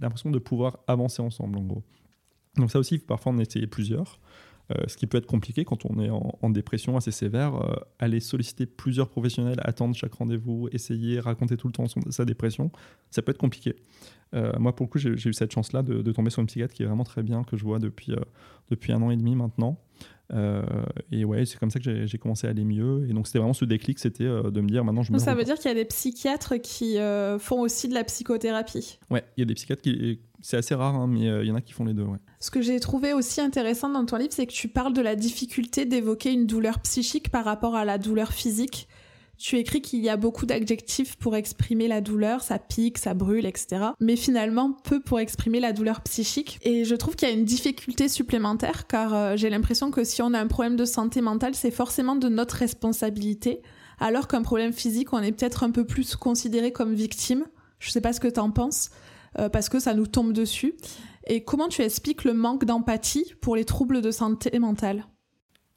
l'impression 0.00 0.30
de 0.30 0.38
pouvoir 0.38 0.78
avancer 0.86 1.22
ensemble, 1.22 1.58
en 1.58 1.62
gros. 1.62 1.82
Donc 2.56 2.70
ça 2.70 2.78
aussi, 2.78 2.98
parfois, 2.98 3.32
on 3.32 3.38
essayer 3.38 3.66
plusieurs. 3.66 4.18
Euh, 4.70 4.84
ce 4.86 4.96
qui 4.96 5.06
peut 5.06 5.18
être 5.18 5.26
compliqué 5.26 5.64
quand 5.64 5.84
on 5.84 5.98
est 5.98 6.08
en, 6.08 6.50
dépression 6.50 6.96
assez 6.96 7.10
sévère, 7.10 7.56
euh, 7.56 7.74
aller 7.98 8.20
solliciter 8.20 8.64
plusieurs 8.64 9.08
professionnels, 9.08 9.60
attendre 9.64 9.94
chaque 9.94 10.14
rendez-vous, 10.14 10.68
essayer, 10.72 11.18
raconter 11.18 11.56
tout 11.56 11.66
le 11.66 11.72
temps 11.72 11.86
sa 12.10 12.24
dépression, 12.24 12.70
ça 13.10 13.22
peut 13.22 13.32
être 13.32 13.38
compliqué. 13.38 13.74
Euh, 14.34 14.52
moi, 14.58 14.74
pour 14.74 14.86
le 14.86 14.90
coup, 14.90 14.98
j'ai 14.98 15.10
eu 15.10 15.32
cette 15.32 15.52
chance-là 15.52 15.82
de, 15.82 16.12
tomber 16.12 16.30
sur 16.30 16.40
une 16.40 16.46
psychiatre 16.46 16.72
qui 16.72 16.84
est 16.84 16.86
vraiment 16.86 17.04
très 17.04 17.22
bien, 17.22 17.42
que 17.42 17.56
je 17.56 17.64
vois 17.64 17.80
depuis, 17.80 18.14
depuis 18.70 18.92
un 18.92 19.02
an 19.02 19.10
et 19.10 19.16
demi 19.16 19.34
maintenant. 19.34 19.78
Et 21.10 21.24
ouais, 21.24 21.44
c'est 21.44 21.58
comme 21.58 21.70
ça 21.70 21.78
que 21.78 22.06
j'ai 22.06 22.18
commencé 22.18 22.46
à 22.46 22.50
aller 22.50 22.64
mieux. 22.64 23.06
Et 23.08 23.12
donc, 23.12 23.26
c'était 23.26 23.38
vraiment 23.38 23.52
ce 23.52 23.64
déclic, 23.64 23.98
c'était 23.98 24.24
de 24.24 24.60
me 24.60 24.68
dire 24.68 24.84
maintenant 24.84 25.02
je 25.02 25.12
me. 25.12 25.18
ça 25.18 25.34
veut 25.34 25.44
dire 25.44 25.56
qu'il 25.56 25.68
y 25.68 25.72
a 25.72 25.74
des 25.74 25.84
psychiatres 25.84 26.56
qui 26.56 26.96
font 27.38 27.60
aussi 27.60 27.88
de 27.88 27.94
la 27.94 28.04
psychothérapie. 28.04 28.98
Ouais, 29.10 29.24
il 29.36 29.40
y 29.40 29.42
a 29.42 29.46
des 29.46 29.54
psychiatres 29.54 29.82
qui 29.82 30.20
c'est 30.42 30.56
assez 30.56 30.74
rare, 30.74 30.96
hein, 30.96 31.06
mais 31.06 31.28
euh, 31.28 31.42
il 31.44 31.48
y 31.48 31.52
en 31.52 31.54
a 31.54 31.60
qui 31.60 31.72
font 31.72 31.84
les 31.84 31.94
deux. 31.94 32.04
Ce 32.40 32.50
que 32.50 32.60
j'ai 32.60 32.78
trouvé 32.80 33.12
aussi 33.12 33.40
intéressant 33.40 33.88
dans 33.88 34.04
ton 34.04 34.16
livre, 34.16 34.32
c'est 34.32 34.46
que 34.46 34.52
tu 34.52 34.68
parles 34.68 34.92
de 34.92 35.00
la 35.00 35.14
difficulté 35.14 35.86
d'évoquer 35.86 36.32
une 36.32 36.46
douleur 36.46 36.80
psychique 36.80 37.30
par 37.30 37.44
rapport 37.44 37.76
à 37.76 37.84
la 37.84 37.96
douleur 37.96 38.32
physique. 38.32 38.88
Tu 39.42 39.58
écris 39.58 39.82
qu'il 39.82 39.98
y 39.98 40.08
a 40.08 40.16
beaucoup 40.16 40.46
d'adjectifs 40.46 41.16
pour 41.16 41.34
exprimer 41.34 41.88
la 41.88 42.00
douleur, 42.00 42.44
ça 42.44 42.60
pique, 42.60 42.96
ça 42.96 43.12
brûle, 43.12 43.44
etc. 43.44 43.86
Mais 43.98 44.14
finalement, 44.14 44.70
peu 44.84 45.00
pour 45.00 45.18
exprimer 45.18 45.58
la 45.58 45.72
douleur 45.72 46.00
psychique. 46.02 46.60
Et 46.62 46.84
je 46.84 46.94
trouve 46.94 47.16
qu'il 47.16 47.28
y 47.28 47.32
a 47.32 47.34
une 47.34 47.44
difficulté 47.44 48.06
supplémentaire, 48.06 48.86
car 48.86 49.12
euh, 49.12 49.36
j'ai 49.36 49.50
l'impression 49.50 49.90
que 49.90 50.04
si 50.04 50.22
on 50.22 50.32
a 50.32 50.38
un 50.38 50.46
problème 50.46 50.76
de 50.76 50.84
santé 50.84 51.20
mentale, 51.20 51.56
c'est 51.56 51.72
forcément 51.72 52.14
de 52.14 52.28
notre 52.28 52.54
responsabilité, 52.54 53.62
alors 53.98 54.28
qu'un 54.28 54.42
problème 54.42 54.72
physique, 54.72 55.12
on 55.12 55.18
est 55.18 55.32
peut-être 55.32 55.64
un 55.64 55.72
peu 55.72 55.84
plus 55.84 56.14
considéré 56.14 56.70
comme 56.70 56.94
victime. 56.94 57.44
Je 57.80 57.90
sais 57.90 58.00
pas 58.00 58.12
ce 58.12 58.20
que 58.20 58.28
tu 58.28 58.38
en 58.38 58.52
penses. 58.52 58.90
Euh, 59.40 59.48
parce 59.48 59.68
que 59.68 59.80
ça 59.80 59.94
nous 59.94 60.06
tombe 60.06 60.32
dessus. 60.32 60.74
Et 61.26 61.42
comment 61.42 61.66
tu 61.66 61.82
expliques 61.82 62.22
le 62.22 62.34
manque 62.34 62.64
d'empathie 62.64 63.34
pour 63.40 63.56
les 63.56 63.64
troubles 63.64 64.02
de 64.02 64.12
santé 64.12 64.56
mentale? 64.60 65.04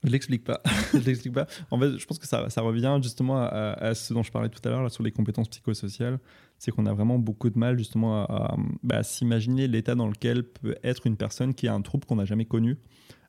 Je 0.05 0.11
l'explique 0.11 0.43
pas. 0.43 0.61
je 0.93 0.99
l'explique 0.99 1.33
pas. 1.33 1.47
En 1.71 1.79
fait, 1.79 1.97
je 1.97 2.05
pense 2.05 2.19
que 2.19 2.27
ça, 2.27 2.61
revient 2.61 2.99
justement 3.01 3.37
à, 3.41 3.93
ce 3.93 4.13
dont 4.13 4.23
je 4.23 4.31
parlais 4.31 4.49
tout 4.49 4.61
à 4.67 4.71
l'heure 4.71 4.91
sur 4.91 5.03
les 5.03 5.11
compétences 5.11 5.49
psychosociales. 5.49 6.19
C'est 6.57 6.71
qu'on 6.71 6.85
a 6.85 6.93
vraiment 6.93 7.19
beaucoup 7.19 7.49
de 7.49 7.59
mal 7.59 7.77
justement 7.77 8.23
à, 8.23 8.55
bah, 8.83 9.03
s'imaginer 9.03 9.67
l'état 9.67 9.95
dans 9.95 10.07
lequel 10.07 10.43
peut 10.43 10.75
être 10.83 11.05
une 11.05 11.17
personne 11.17 11.53
qui 11.53 11.67
a 11.67 11.73
un 11.73 11.81
trouble 11.81 12.05
qu'on 12.05 12.15
n'a 12.15 12.25
jamais 12.25 12.45
connu. 12.45 12.77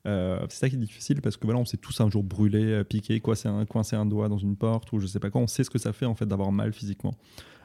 Euh, 0.06 0.38
c'est 0.48 0.58
ça 0.58 0.68
qui 0.68 0.76
est 0.76 0.78
difficile 0.78 1.20
parce 1.20 1.36
que 1.36 1.46
voilà, 1.46 1.58
on 1.58 1.64
s'est 1.64 1.78
tous 1.78 2.00
un 2.00 2.08
jour 2.08 2.22
brûlé, 2.22 2.62
euh, 2.62 2.84
piqué, 2.84 3.18
coincé 3.18 3.48
un, 3.48 3.64
coincé 3.64 3.96
un 3.96 4.06
doigt 4.06 4.28
dans 4.28 4.38
une 4.38 4.56
porte 4.56 4.92
ou 4.92 5.00
je 5.00 5.06
sais 5.08 5.18
pas 5.18 5.30
quoi. 5.30 5.40
On 5.40 5.48
sait 5.48 5.64
ce 5.64 5.70
que 5.70 5.78
ça 5.78 5.92
fait 5.92 6.06
en 6.06 6.14
fait 6.14 6.26
d'avoir 6.26 6.52
mal 6.52 6.72
physiquement. 6.72 7.14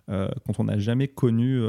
quand 0.07 0.59
on 0.59 0.64
n'a 0.66 0.80
jamais 0.80 1.07
connu 1.07 1.62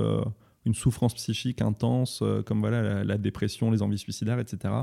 une 0.65 0.75
souffrance 0.75 1.15
psychique 1.15 1.61
intense, 1.63 2.21
euh, 2.23 2.43
comme 2.43 2.61
voilà, 2.61 3.05
la, 3.05 3.19
dépression, 3.19 3.71
les 3.71 3.83
envies 3.83 3.99
suicidaires, 3.99 4.39
etc. 4.39 4.75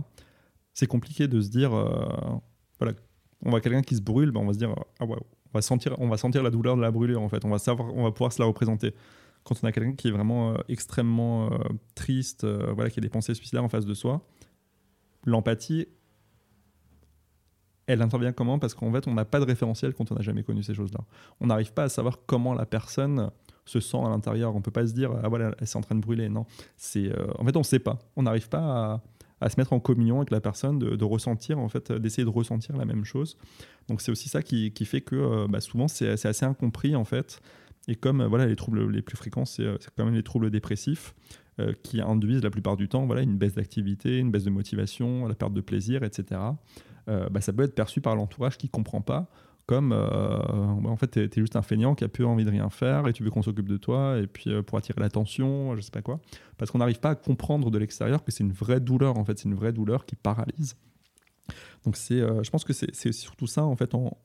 C'est 0.80 0.88
compliqué 0.88 1.28
de 1.28 1.42
se 1.42 1.50
dire, 1.50 1.74
euh, 1.74 2.08
voilà, 2.80 2.94
on 3.44 3.50
voit 3.50 3.60
quelqu'un 3.60 3.82
qui 3.82 3.98
se 3.98 4.02
brûle, 4.02 4.32
ben 4.32 4.40
on 4.40 4.46
va 4.46 4.54
se 4.54 4.60
dire, 4.60 4.74
ah 5.02 5.06
ouais, 5.06 5.18
on 5.20 5.52
va 5.54 5.62
sentir, 5.62 5.94
on 5.98 6.08
va 6.08 6.16
sentir 6.16 6.42
la 6.42 6.52
douleur 6.52 6.78
de 6.78 6.82
la 6.82 6.90
brûlure 6.90 7.22
en 7.22 7.28
fait, 7.28 7.44
on 7.44 7.50
va 7.50 7.58
savoir, 7.60 7.94
on 7.94 8.04
va 8.04 8.14
pouvoir 8.14 8.32
se 8.32 8.42
la 8.42 8.46
représenter. 8.46 8.96
Quand 9.44 9.56
on 9.62 9.68
a 9.68 9.74
quelqu'un 9.74 9.92
qui 9.92 10.08
est 10.08 10.12
vraiment 10.12 10.52
euh, 10.52 10.58
extrêmement 10.70 11.50
triste, 11.96 12.46
voilà, 12.46 12.90
qui 12.90 12.98
a 12.98 13.02
des 13.02 13.10
pensées 13.10 13.34
suicidaires 13.34 13.66
en 13.66 13.68
face 13.68 13.86
de 13.86 13.94
soi, 13.94 14.26
l'empathie, 15.26 15.86
elle 17.86 18.02
intervient 18.02 18.32
comment? 18.32 18.58
Parce 18.58 18.74
qu'en 18.74 18.90
fait, 18.94 19.06
on 19.06 19.14
n'a 19.14 19.26
pas 19.26 19.42
de 19.42 19.46
référentiel 19.46 19.94
quand 19.94 20.10
on 20.14 20.16
n'a 20.16 20.22
jamais 20.22 20.44
connu 20.44 20.64
ces 20.64 20.76
choses-là. 20.76 21.02
On 21.42 21.48
n'arrive 21.48 21.74
pas 21.74 21.84
à 21.84 21.90
savoir 21.90 22.20
comment 22.26 22.54
la 22.54 22.66
personne 22.66 23.32
se 23.66 23.82
sent 23.82 23.98
à 23.98 24.08
l'intérieur. 24.08 24.56
On 24.56 24.62
peut 24.62 24.72
pas 24.72 24.88
se 24.88 24.94
dire 24.94 25.12
ah 25.22 25.28
voilà 25.28 25.52
elle 25.58 25.64
est 25.64 25.76
en 25.76 25.82
train 25.82 25.96
de 25.96 26.02
brûler. 26.02 26.30
Non, 26.30 26.46
c'est 26.78 27.10
euh, 27.10 27.28
en 27.38 27.44
fait 27.44 27.58
on 27.58 27.64
sait 27.64 27.80
pas. 27.80 28.00
On 28.16 28.24
n'arrive 28.24 28.48
pas 28.48 28.60
à, 28.60 29.02
se 29.48 29.58
mettre 29.58 29.72
en 29.72 29.80
communion 29.80 30.18
avec 30.18 30.32
la 30.32 30.42
personne, 30.42 30.80
de, 30.80 31.06
ressentir 31.06 31.60
en 31.60 31.70
fait, 31.70 31.92
d'essayer 31.94 32.26
de 32.26 32.30
ressentir 32.30 32.76
la 32.76 32.84
même 32.84 33.06
chose. 33.06 33.38
Donc 33.88 34.02
c'est 34.02 34.12
aussi 34.12 34.28
ça 34.28 34.42
qui, 34.42 34.72
fait 34.86 35.02
que 35.02 35.16
euh, 35.16 35.48
bah, 35.48 35.62
souvent 35.62 35.88
c'est 35.88 36.10
assez 36.10 36.46
incompris 36.46 36.96
en 36.96 37.06
fait. 37.06 37.42
Et 37.88 37.96
comme 37.96 38.24
voilà 38.26 38.46
les 38.46 38.58
troubles 38.58 38.92
les 38.92 39.02
plus 39.02 39.16
fréquents 39.16 39.46
c'est 39.46 39.64
quand 39.96 40.04
même 40.04 40.14
les 40.14 40.24
troubles 40.24 40.50
dépressifs 40.50 41.16
euh, 41.60 41.74
qui 41.82 42.02
induisent 42.02 42.44
la 42.44 42.50
plupart 42.50 42.76
du 42.76 42.90
temps 42.90 43.06
voilà 43.06 43.22
une 43.22 43.38
baisse 43.38 43.54
d'activité, 43.54 44.18
une 44.18 44.32
baisse 44.32 44.44
de 44.44 44.50
motivation, 44.50 45.28
la 45.28 45.36
perte 45.36 45.54
de 45.54 45.62
plaisir, 45.62 46.04
etc. 46.04 46.42
bah, 47.08 47.42
ça 47.42 47.54
peut 47.54 47.64
être 47.64 47.74
perçu 47.74 48.02
par 48.02 48.16
l'entourage 48.16 48.58
qui 48.58 48.70
comprend 48.70 49.02
pas 49.02 49.32
comme 49.70 49.92
euh, 49.94 50.40
en 50.88 50.96
fait 50.96 51.12
tu 51.12 51.20
es, 51.20 51.30
juste 51.36 51.56
un 51.56 51.62
feignant 51.62 51.94
qui 51.94 52.04
a 52.04 52.08
peu 52.08 52.26
envie 52.26 52.44
de 52.44 52.50
rien 52.50 52.72
faire 52.72 53.08
et 53.08 53.14
tu 53.14 53.22
veux 53.22 53.30
qu'on 53.30 53.44
s'occupe 53.44 53.70
de 53.70 53.78
toi 53.78 54.18
et 54.18 54.26
puis 54.26 54.50
euh, 54.50 54.64
pour 54.64 54.80
attirer 54.80 55.00
l'attention 55.00 55.76
je 55.76 55.82
sais 55.82 55.92
pas 55.92 56.02
quoi 56.02 56.20
parce 56.58 56.72
qu'on 56.72 56.80
n'arrive 56.80 57.00
pas 57.00 57.12
à 57.12 57.16
comprendre 57.16 57.70
de 57.70 57.78
l'extérieur 57.78 58.24
que 58.24 58.32
c'est 58.32 58.44
une 58.44 58.52
vraie 58.52 58.80
douleur 58.80 59.20
en 59.20 59.26
fait 59.26 59.38
c'est 59.38 59.48
une 59.48 59.54
vraie 59.54 59.72
douleur 59.72 60.08
qui 60.08 60.16
paralyse 60.16 60.76
Donc 61.86 61.98
c'est, 61.98 62.18
je 62.18 62.50
pense 62.50 62.64
que 62.64 62.74
c'est 62.74 63.12
surtout 63.12 63.46
ça 63.46 63.64
en 63.64 63.76
fait 63.76 63.94
en, 63.94 64.18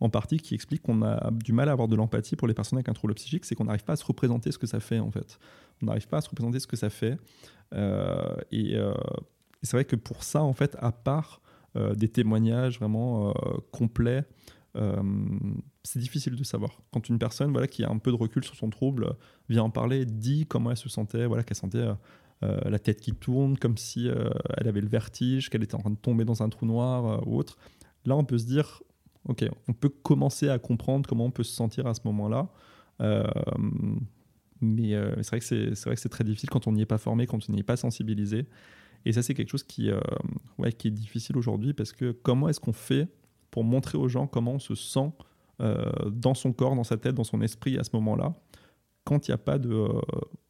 en, 0.00 0.10
partie 0.10 0.38
qui 0.38 0.56
explique 0.56 0.82
qu'on 0.82 1.02
a 1.02 1.30
du 1.30 1.52
mal 1.52 1.68
à 1.68 1.72
avoir 1.72 1.86
de 1.86 1.94
l'empathie 1.94 2.34
pour 2.34 2.48
les 2.48 2.54
personnes 2.54 2.78
avec 2.78 2.88
un 2.88 2.94
trouble 2.94 3.14
psychique, 3.14 3.44
c'est 3.44 3.54
qu'on 3.54 3.66
n'arrive 3.66 3.84
pas 3.84 3.92
à 3.92 3.96
se 3.96 4.04
représenter 4.04 4.50
ce 4.50 4.58
que 4.58 4.66
ça 4.66 4.80
fait 4.80 4.98
en 4.98 5.12
fait. 5.12 5.38
On 5.82 5.86
n'arrive 5.86 6.08
pas 6.08 6.16
à 6.16 6.20
se 6.20 6.30
représenter 6.30 6.58
ce 6.58 6.66
que 6.66 6.76
ça 6.76 6.90
fait. 6.90 7.16
et, 8.50 8.74
et 8.74 8.82
c'est 9.62 9.76
vrai 9.76 9.84
que 9.84 9.94
pour 9.96 10.24
ça 10.24 10.42
en 10.42 10.52
fait, 10.52 10.76
à 10.80 10.90
part 10.90 11.42
des 11.96 12.08
témoignages 12.08 12.78
vraiment 12.78 13.34
complets 13.70 14.24
euh, 14.76 15.02
c'est 15.82 15.98
difficile 15.98 16.36
de 16.36 16.44
savoir. 16.44 16.80
Quand 16.92 17.08
une 17.08 17.18
personne 17.18 17.50
voilà, 17.52 17.66
qui 17.66 17.84
a 17.84 17.90
un 17.90 17.98
peu 17.98 18.10
de 18.10 18.16
recul 18.16 18.44
sur 18.44 18.54
son 18.54 18.70
trouble 18.70 19.14
vient 19.48 19.62
en 19.64 19.70
parler, 19.70 20.04
dit 20.04 20.46
comment 20.46 20.70
elle 20.70 20.76
se 20.76 20.88
sentait, 20.88 21.26
voilà, 21.26 21.42
qu'elle 21.42 21.56
sentait 21.56 21.78
euh, 21.78 21.94
euh, 22.44 22.58
la 22.68 22.78
tête 22.78 23.00
qui 23.00 23.12
tourne, 23.12 23.58
comme 23.58 23.76
si 23.76 24.08
elle 24.56 24.68
avait 24.68 24.80
le 24.80 24.88
vertige, 24.88 25.50
qu'elle 25.50 25.62
était 25.62 25.74
en 25.74 25.80
train 25.80 25.90
de 25.90 25.96
tomber 25.96 26.24
dans 26.24 26.42
un 26.42 26.48
trou 26.48 26.66
noir 26.66 27.26
ou 27.26 27.36
autre, 27.36 27.58
là 28.04 28.16
on 28.16 28.24
peut 28.24 28.38
se 28.38 28.46
dire, 28.46 28.82
ok, 29.26 29.44
on 29.66 29.72
peut 29.72 29.88
commencer 29.88 30.48
à 30.48 30.58
comprendre 30.58 31.08
comment 31.08 31.24
on 31.24 31.30
peut 31.30 31.42
se 31.42 31.54
sentir 31.54 31.86
à 31.86 31.94
ce 31.94 32.00
moment-là. 32.04 32.48
mais 34.60 34.92
c'est 35.22 35.28
vrai 35.28 35.40
que 35.40 35.44
c'est 35.44 35.84
vrai 35.84 35.94
que 35.94 36.00
c'est 36.00 36.08
très 36.08 36.24
difficile 36.24 36.50
quand 36.50 36.66
on 36.66 36.72
n'y 36.72 36.82
est 36.82 36.86
pas 36.86 36.98
formé, 36.98 37.26
quand 37.26 37.38
on 37.48 37.52
n'y 37.52 37.60
est 37.60 37.64
pas 37.64 37.76
sensibilisé. 37.76 38.46
Et 39.08 39.12
ça, 39.12 39.22
c'est 39.22 39.32
quelque 39.32 39.48
chose 39.50 39.64
qui, 39.64 39.90
ouais, 40.58 40.70
qui 40.72 40.88
est 40.88 40.92
difficile 40.92 41.36
aujourd'hui 41.36 41.72
parce 41.72 41.92
que 41.92 42.12
comment 42.12 42.48
est-ce 42.48 42.60
qu'on 42.60 42.74
fait 42.74 43.08
pour 43.50 43.64
montrer 43.64 43.98
aux 43.98 44.08
gens 44.08 44.26
comment 44.26 44.52
on 44.52 44.58
se 44.58 44.74
sent 44.74 45.10
euh, 45.60 45.90
dans 46.10 46.34
son 46.34 46.52
corps, 46.52 46.76
dans 46.76 46.84
sa 46.84 46.96
tête, 46.96 47.16
dans 47.16 47.24
son 47.24 47.40
esprit 47.40 47.78
à 47.78 47.84
ce 47.84 47.90
moment-là, 47.94 48.32
quand 49.02 49.26
il 49.26 49.32
n'y 49.32 49.34
a, 49.34 49.38
pas 49.38 49.58
de, 49.58 49.70
euh, 49.70 50.00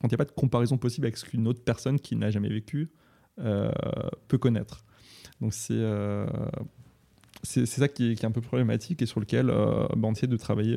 a 0.02 0.16
pas 0.16 0.26
de 0.26 0.32
comparaison 0.32 0.76
possible 0.76 1.06
avec 1.06 1.16
ce 1.16 1.24
qu'une 1.24 1.48
autre 1.48 1.62
personne 1.64 1.98
qui 1.98 2.14
n'a 2.14 2.30
jamais 2.30 2.50
vécu 2.50 2.90
euh, 3.38 3.70
peut 4.26 4.36
connaître. 4.36 4.84
Donc 5.40 5.54
c'est 5.54 5.82
c'est 7.44 7.66
ça 7.66 7.86
qui 7.86 8.10
est, 8.10 8.24
un 8.24 8.32
peu 8.32 8.40
problématique 8.40 9.00
et 9.00 9.06
sur 9.06 9.20
lequel 9.20 9.46
bah, 9.46 9.88
on 10.02 10.12
essaie 10.12 10.26
de 10.26 10.36
travailler 10.36 10.76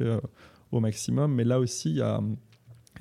au 0.71 0.79
maximum. 0.79 1.33
Mais 1.33 1.43
là 1.43 1.59
aussi, 1.59 1.89
il 1.89 1.95
y 1.95 2.01
a, 2.01 2.21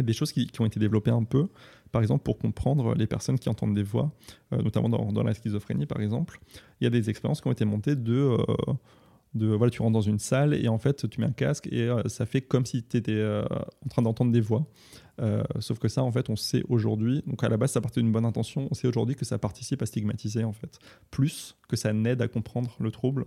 des 0.00 0.14
choses 0.14 0.32
qui, 0.32 0.50
ont 0.58 0.64
été 0.64 0.80
développées 0.80 1.10
un 1.10 1.24
peu. 1.24 1.46
Par 1.93 2.03
exemple, 2.03 2.22
pour 2.22 2.38
comprendre 2.38 2.95
les 2.95 3.07
personnes 3.07 3.38
qui 3.38 3.49
entendent 3.49 3.74
des 3.74 3.82
voix, 3.82 4.12
notamment 4.53 4.88
dans, 4.88 5.22
la 5.22 5.34
schizophrénie, 5.34 5.86
par 5.86 6.01
exemple, 6.01 6.41
il 6.80 6.84
y 6.84 6.86
a 6.86 6.91
des 6.91 7.11
expériences 7.11 7.41
qui 7.41 7.49
ont 7.49 7.53
été 7.53 7.64
montées 7.64 7.97
de 7.97 8.36
de 9.34 9.47
voilà, 9.47 9.70
tu 9.70 9.82
rentres 9.82 9.93
dans 9.93 10.01
une 10.01 10.18
salle 10.18 10.55
et 10.55 10.68
en 10.68 10.78
fait 10.78 11.09
tu 11.09 11.20
mets 11.20 11.26
un 11.26 11.32
casque 11.32 11.68
et 11.70 11.88
euh, 11.88 12.03
ça 12.09 12.26
fait 12.26 12.41
comme 12.41 12.66
si 12.66 12.82
tu 12.82 12.97
étais 12.97 13.12
euh, 13.12 13.45
en 13.84 13.88
train 13.88 14.03
d'entendre 14.03 14.32
des 14.32 14.41
voix. 14.41 14.66
Euh, 15.20 15.43
sauf 15.59 15.78
que 15.78 15.88
ça, 15.88 16.03
en 16.03 16.11
fait, 16.11 16.30
on 16.30 16.36
sait 16.36 16.62
aujourd'hui, 16.68 17.22
donc 17.26 17.45
à 17.45 17.49
la 17.49 17.59
base 17.59 17.72
ça 17.72 17.80
partait 17.80 18.01
d'une 18.01 18.11
bonne 18.11 18.24
intention, 18.24 18.68
on 18.70 18.74
sait 18.74 18.88
aujourd'hui 18.88 19.14
que 19.14 19.24
ça 19.24 19.38
participe 19.38 19.82
à 19.82 19.86
stigmatiser 19.86 20.45
en 20.45 20.53
fait, 20.53 20.78
plus 21.11 21.57
que 21.68 21.76
ça 21.76 21.93
n'aide 21.93 22.22
à 22.22 22.28
comprendre 22.28 22.74
le 22.80 22.91
trouble. 22.91 23.26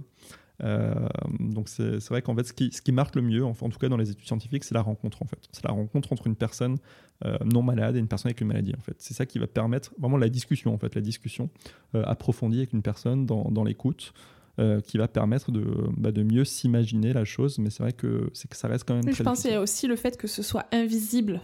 Donc 0.60 1.68
c'est 1.68 2.08
vrai 2.10 2.22
qu'en 2.22 2.36
fait 2.36 2.44
ce 2.44 2.54
qui, 2.54 2.72
ce 2.72 2.82
qui 2.82 2.92
marche 2.92 3.16
le 3.16 3.22
mieux, 3.22 3.44
en, 3.44 3.50
en 3.50 3.70
tout 3.70 3.80
cas 3.80 3.90
dans 3.90 3.98
les 3.98 4.12
études 4.12 4.26
scientifiques, 4.26 4.64
c'est 4.64 4.76
la 4.76 4.82
rencontre 4.82 5.22
en 5.22 5.26
fait. 5.26 5.40
C'est 5.52 5.66
la 5.66 5.72
rencontre 5.74 6.14
entre 6.14 6.28
une 6.28 6.36
personne 6.36 6.78
non 7.46 7.64
malade 7.64 7.96
et 7.96 8.00
une 8.00 8.08
personne 8.08 8.30
avec 8.30 8.42
une 8.42 8.48
maladie 8.48 8.74
en 8.78 8.82
fait. 8.82 8.96
C'est 9.00 9.14
ça 9.14 9.26
qui 9.26 9.40
va 9.40 9.48
permettre 9.48 9.94
vraiment 9.98 10.18
la 10.18 10.30
discussion 10.30 10.74
en 10.74 10.78
fait, 10.78 10.96
la 10.96 11.02
discussion 11.02 11.50
approfondie 11.94 12.60
avec 12.60 12.74
une 12.74 12.82
personne 12.82 13.26
dans, 13.26 13.50
dans 13.52 13.64
l'écoute. 13.64 14.14
Euh, 14.60 14.82
qui 14.82 15.00
va 15.00 15.08
permettre 15.08 15.52
de, 15.52 15.66
bah, 15.98 16.12
de 16.12 16.22
mieux 16.22 16.46
s'imaginer 16.46 17.12
la 17.12 17.26
chose. 17.26 17.58
Mais 17.58 17.72
c'est 17.72 17.82
vrai 17.82 17.92
que, 17.92 18.30
que 18.30 18.56
ça 18.56 18.68
reste 18.68 18.88
quand 18.88 18.94
même. 18.94 19.12
je 19.12 19.24
pense 19.24 19.42
qu'il 19.42 19.50
y 19.50 19.56
a 19.56 19.60
aussi 19.62 19.88
le 19.88 19.96
fait 19.96 20.16
que 20.16 20.28
ce 20.28 20.44
soit 20.44 20.68
invisible. 20.72 21.42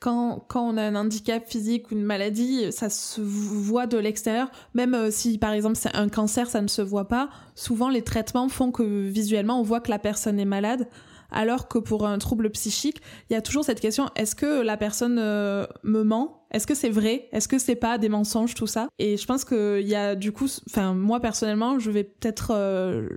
Quand, 0.00 0.46
on 0.54 0.76
a 0.76 0.82
un 0.82 0.94
handicap 0.94 1.46
physique 1.48 1.90
ou 1.90 1.94
une 1.94 2.04
maladie, 2.04 2.72
ça 2.72 2.90
se 2.90 3.20
voit 3.20 3.86
de 3.86 3.98
l'extérieur. 3.98 4.50
Même 4.74 4.94
euh, 4.94 5.10
si, 5.10 5.38
par 5.38 5.52
exemple, 5.52 5.76
c'est 5.76 5.94
un 5.94 6.08
cancer, 6.08 6.50
ça 6.50 6.60
ne 6.60 6.68
se 6.68 6.82
voit 6.82 7.08
pas. 7.08 7.30
Souvent, 7.54 7.88
les 7.88 8.02
traitements 8.02 8.48
font 8.48 8.70
que 8.70 9.08
visuellement, 9.08 9.60
on 9.60 9.62
voit 9.62 9.80
que 9.80 9.90
la 9.90 9.98
personne 9.98 10.38
est 10.40 10.44
malade 10.44 10.88
alors 11.34 11.66
que 11.66 11.78
pour 11.78 12.06
un 12.06 12.18
trouble 12.18 12.50
psychique, 12.50 13.00
il 13.30 13.32
y 13.32 13.36
a 13.36 13.40
toujours 13.40 13.64
cette 13.64 13.80
question 13.80 14.10
est-ce 14.16 14.34
que 14.34 14.60
la 14.60 14.76
personne 14.76 15.18
euh, 15.18 15.66
me 15.82 16.02
ment? 16.02 16.46
Est-ce 16.50 16.66
que 16.66 16.74
c'est 16.74 16.90
vrai? 16.90 17.30
Est-ce 17.32 17.48
que 17.48 17.58
c'est 17.58 17.74
pas 17.74 17.96
des 17.96 18.10
mensonges 18.10 18.54
tout 18.54 18.66
ça? 18.66 18.88
Et 18.98 19.16
je 19.16 19.26
pense 19.26 19.46
qu'il 19.46 19.88
y 19.88 19.94
a 19.94 20.14
du 20.14 20.32
coup, 20.32 20.46
enfin 20.68 20.92
moi 20.92 21.20
personnellement, 21.20 21.78
je 21.78 21.90
vais 21.90 22.04
peut-être 22.04 22.50
euh, 22.50 23.08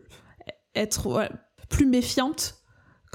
être 0.75 1.29
plus 1.67 1.85
méfiante 1.85 2.64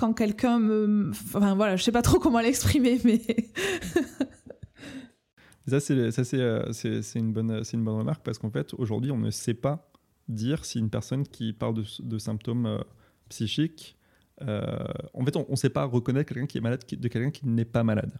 quand 0.00 0.14
quelqu'un 0.14 0.58
me, 0.58 1.10
enfin 1.34 1.54
voilà, 1.54 1.76
je 1.76 1.82
sais 1.82 1.92
pas 1.92 2.02
trop 2.02 2.18
comment 2.18 2.40
l'exprimer, 2.40 3.00
mais 3.04 3.20
ça 5.68 5.78
c'est 5.78 6.10
ça 6.10 6.36
euh, 6.36 6.72
une 7.14 7.32
bonne 7.32 7.62
une 7.72 7.84
bonne 7.84 7.98
remarque 7.98 8.24
parce 8.24 8.38
qu'en 8.38 8.50
fait 8.50 8.74
aujourd'hui 8.74 9.12
on 9.12 9.18
ne 9.18 9.30
sait 9.30 9.54
pas 9.54 9.92
dire 10.28 10.64
si 10.64 10.78
une 10.78 10.90
personne 10.90 11.26
qui 11.26 11.52
parle 11.52 11.84
de, 12.00 12.18
symptômes 12.18 12.82
psychiques 13.28 13.96
euh, 14.42 14.84
en 15.14 15.24
fait, 15.24 15.36
on 15.36 15.46
ne 15.48 15.56
sait 15.56 15.70
pas 15.70 15.84
reconnaître 15.84 16.32
quelqu'un 16.32 16.46
qui 16.46 16.58
est 16.58 16.60
malade 16.60 16.82
de 16.90 17.08
quelqu'un 17.08 17.30
qui 17.30 17.46
n'est 17.46 17.64
pas 17.64 17.84
malade. 17.84 18.12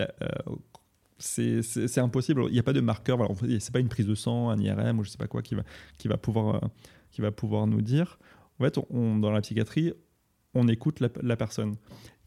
Euh, 0.00 0.06
c'est 1.18 1.98
impossible. 1.98 2.44
Il 2.48 2.52
n'y 2.52 2.58
a 2.58 2.62
pas 2.62 2.72
de 2.72 2.80
marqueur. 2.80 3.16
Voilà, 3.16 3.34
c'est 3.60 3.72
pas 3.72 3.80
une 3.80 3.88
prise 3.88 4.06
de 4.06 4.14
sang, 4.14 4.50
un 4.50 4.58
IRM 4.58 4.98
ou 4.98 5.04
je 5.04 5.10
sais 5.10 5.18
pas 5.18 5.26
quoi 5.26 5.42
qui 5.42 5.54
va, 5.54 5.62
qui 5.98 6.08
va, 6.08 6.16
pouvoir, 6.16 6.56
euh, 6.56 6.68
qui 7.10 7.20
va 7.20 7.30
pouvoir 7.30 7.66
nous 7.66 7.82
dire. 7.82 8.18
En 8.58 8.64
fait, 8.64 8.78
on, 8.90 9.18
dans 9.18 9.30
la 9.30 9.40
psychiatrie, 9.40 9.92
on 10.54 10.68
écoute 10.68 11.00
la, 11.00 11.36
personne. 11.36 11.76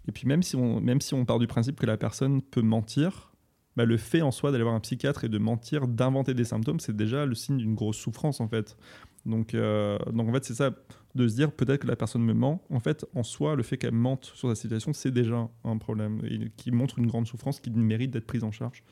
Et 0.07 0.11
puis 0.11 0.27
même 0.27 0.43
si, 0.43 0.55
on, 0.55 0.79
même 0.79 1.01
si 1.01 1.13
on 1.13 1.25
part 1.25 1.39
du 1.39 1.47
principe 1.47 1.79
que 1.79 1.85
la 1.85 1.97
personne 1.97 2.41
peut 2.41 2.61
mentir, 2.61 3.33
bah, 3.75 3.85
le 3.85 3.97
fait 3.97 4.21
en 4.21 4.31
soi 4.31 4.51
d'aller 4.51 4.63
voir 4.63 4.75
un 4.75 4.79
psychiatre 4.79 5.23
et 5.23 5.29
de 5.29 5.37
mentir, 5.37 5.87
d'inventer 5.87 6.33
des 6.33 6.43
symptômes, 6.43 6.79
c'est 6.79 6.95
déjà 6.95 7.25
le 7.25 7.35
signe 7.35 7.57
d'une 7.57 7.75
grosse 7.75 7.97
souffrance 7.97 8.41
en 8.41 8.47
fait. 8.47 8.77
Donc, 9.25 9.55
donc 9.55 10.29
en 10.29 10.33
fait, 10.33 10.45
c'est 10.45 10.55
ça 10.55 10.71
de 11.15 11.27
se 11.27 11.35
dire 11.35 11.51
peut-être 11.51 11.81
que 11.81 11.87
la 11.87 11.95
personne 11.95 12.23
me 12.23 12.33
ment. 12.33 12.63
En 12.69 12.79
fait, 12.79 13.05
en 13.15 13.23
soi, 13.23 13.55
le 13.55 13.63
fait 13.63 13.77
qu'elle 13.77 13.93
mente 13.93 14.31
sur 14.35 14.49
sa 14.49 14.55
situation, 14.55 14.93
c'est 14.93 15.11
déjà 15.11 15.49
un 15.63 15.77
problème 15.77 16.21
et 16.23 16.49
qui 16.57 16.71
montre 16.71 16.99
une 16.99 17.07
grande 17.07 17.27
souffrance 17.27 17.59
qui 17.59 17.69
mérite 17.71 18.11
d'être 18.11 18.27
prise 18.27 18.43
en 18.43 18.51
charge. 18.51 18.83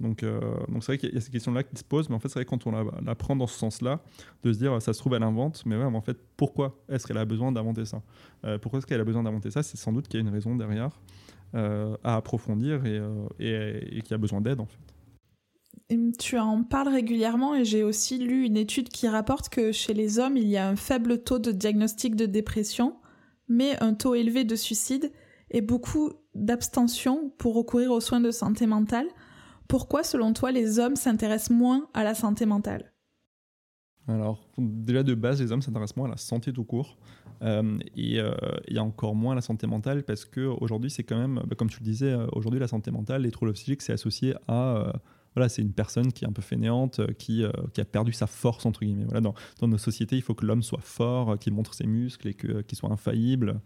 Donc, 0.00 0.22
euh, 0.22 0.40
donc 0.68 0.84
c'est 0.84 0.92
vrai 0.92 0.98
qu'il 0.98 1.14
y 1.14 1.16
a 1.16 1.20
ces 1.20 1.30
questions-là 1.30 1.62
qui 1.62 1.76
se 1.76 1.84
posent, 1.84 2.08
mais 2.08 2.14
en 2.14 2.18
fait, 2.18 2.28
c'est 2.28 2.38
vrai 2.38 2.44
quand 2.44 2.66
on 2.66 2.72
la, 2.72 3.14
prend 3.14 3.36
dans 3.36 3.46
ce 3.46 3.58
sens-là, 3.58 4.00
de 4.42 4.52
se 4.52 4.58
dire 4.58 4.80
ça 4.82 4.92
se 4.92 4.98
trouve, 4.98 5.14
elle 5.14 5.22
invente, 5.22 5.62
mais 5.66 5.76
ouais, 5.76 5.84
en 5.84 6.00
fait, 6.00 6.18
pourquoi 6.36 6.78
est-ce 6.88 7.06
qu'elle 7.06 7.18
a 7.18 7.24
besoin 7.24 7.52
d'inventer 7.52 7.84
ça? 7.84 8.02
Euh, 8.44 8.58
Pourquoi 8.58 8.78
est-ce 8.78 8.86
qu'elle 8.86 9.00
a 9.00 9.04
besoin 9.04 9.22
d'inventer 9.22 9.50
ça? 9.50 9.62
C'est 9.62 9.76
sans 9.76 9.92
doute 9.92 10.08
qu'il 10.08 10.20
y 10.20 10.22
a 10.22 10.26
une 10.26 10.32
raison 10.32 10.56
derrière 10.56 11.00
euh, 11.54 11.96
à 12.04 12.16
approfondir 12.16 12.84
et, 12.84 13.00
et, 13.38 13.98
et 13.98 14.02
qu'il 14.02 14.10
y 14.10 14.14
a 14.14 14.18
besoin 14.18 14.40
d'aide, 14.40 14.60
en 14.60 14.66
fait. 14.66 14.78
Tu 16.18 16.36
en 16.36 16.64
parles 16.64 16.88
régulièrement 16.88 17.54
et 17.54 17.64
j'ai 17.64 17.84
aussi 17.84 18.18
lu 18.18 18.44
une 18.44 18.56
étude 18.56 18.88
qui 18.88 19.06
rapporte 19.06 19.48
que 19.48 19.70
chez 19.70 19.94
les 19.94 20.18
hommes, 20.18 20.36
il 20.36 20.48
y 20.48 20.56
a 20.56 20.68
un 20.68 20.74
faible 20.74 21.22
taux 21.22 21.38
de 21.38 21.52
diagnostic 21.52 22.16
de 22.16 22.26
dépression, 22.26 22.96
mais 23.48 23.80
un 23.80 23.94
taux 23.94 24.16
élevé 24.16 24.42
de 24.42 24.56
suicide 24.56 25.12
et 25.50 25.60
beaucoup 25.60 26.10
d'abstention 26.34 27.30
pour 27.38 27.54
recourir 27.54 27.92
aux 27.92 28.00
soins 28.00 28.20
de 28.20 28.32
santé 28.32 28.66
mentale. 28.66 29.06
Pourquoi, 29.68 30.04
selon 30.04 30.32
toi, 30.32 30.52
les 30.52 30.78
hommes 30.78 30.96
s'intéressent 30.96 31.56
moins 31.56 31.88
à 31.94 32.04
la 32.04 32.14
santé 32.14 32.46
mentale? 32.46 32.92
Alors, 34.08 34.48
déjà 34.56 35.02
de 35.02 35.14
base, 35.14 35.40
les 35.40 35.50
hommes 35.50 35.62
s'intéressent 35.62 35.96
moins 35.96 36.06
à 36.06 36.10
la 36.10 36.16
santé 36.16 36.52
tout 36.52 36.64
court. 36.64 36.96
Euh, 37.42 37.78
et 37.96 38.18
euh, 38.18 38.34
a 38.74 38.80
encore 38.80 39.14
moins 39.14 39.32
à 39.32 39.34
la 39.34 39.42
santé 39.42 39.66
mentale 39.66 40.04
parce 40.04 40.24
qu'aujourd'hui, 40.24 40.90
c'est 40.90 41.02
quand 41.02 41.18
même, 41.18 41.42
bah, 41.46 41.54
comme 41.54 41.68
tu 41.68 41.80
le 41.80 41.84
disais, 41.84 42.12
euh, 42.12 42.26
aujourd'hui, 42.32 42.60
la 42.60 42.68
santé 42.68 42.90
mentale, 42.90 43.22
les 43.22 43.30
troubles 43.30 43.52
psychiques, 43.52 43.82
c'est 43.82 43.92
associé 43.92 44.34
à 44.48 44.92
voilà, 45.36 45.50
c'est 45.50 45.60
une 45.60 45.72
personne 45.72 46.12
qui 46.12 46.24
est 46.24 46.28
un 46.28 46.32
peu 46.32 46.40
fainéante, 46.40 47.00
euh, 47.00 47.08
qui, 47.18 47.44
euh, 47.44 47.50
qui 47.74 47.82
a 47.82 47.84
perdu 47.84 48.10
sa 48.12 48.26
force, 48.26 48.64
entre 48.64 48.80
guillemets. 48.80 49.04
Voilà, 49.04 49.20
dans, 49.20 49.34
dans 49.60 49.68
nos 49.68 49.76
sociétés, 49.76 50.16
il 50.16 50.22
faut 50.22 50.34
que 50.34 50.46
l'homme 50.46 50.62
soit 50.62 50.80
fort, 50.80 51.32
euh, 51.32 51.36
qu'il 51.36 51.52
montre 51.52 51.74
ses 51.74 51.86
muscles 51.86 52.28
et 52.28 52.34
qu'il 52.34 52.78
soit 52.78 52.90
infaillible. 52.90 53.60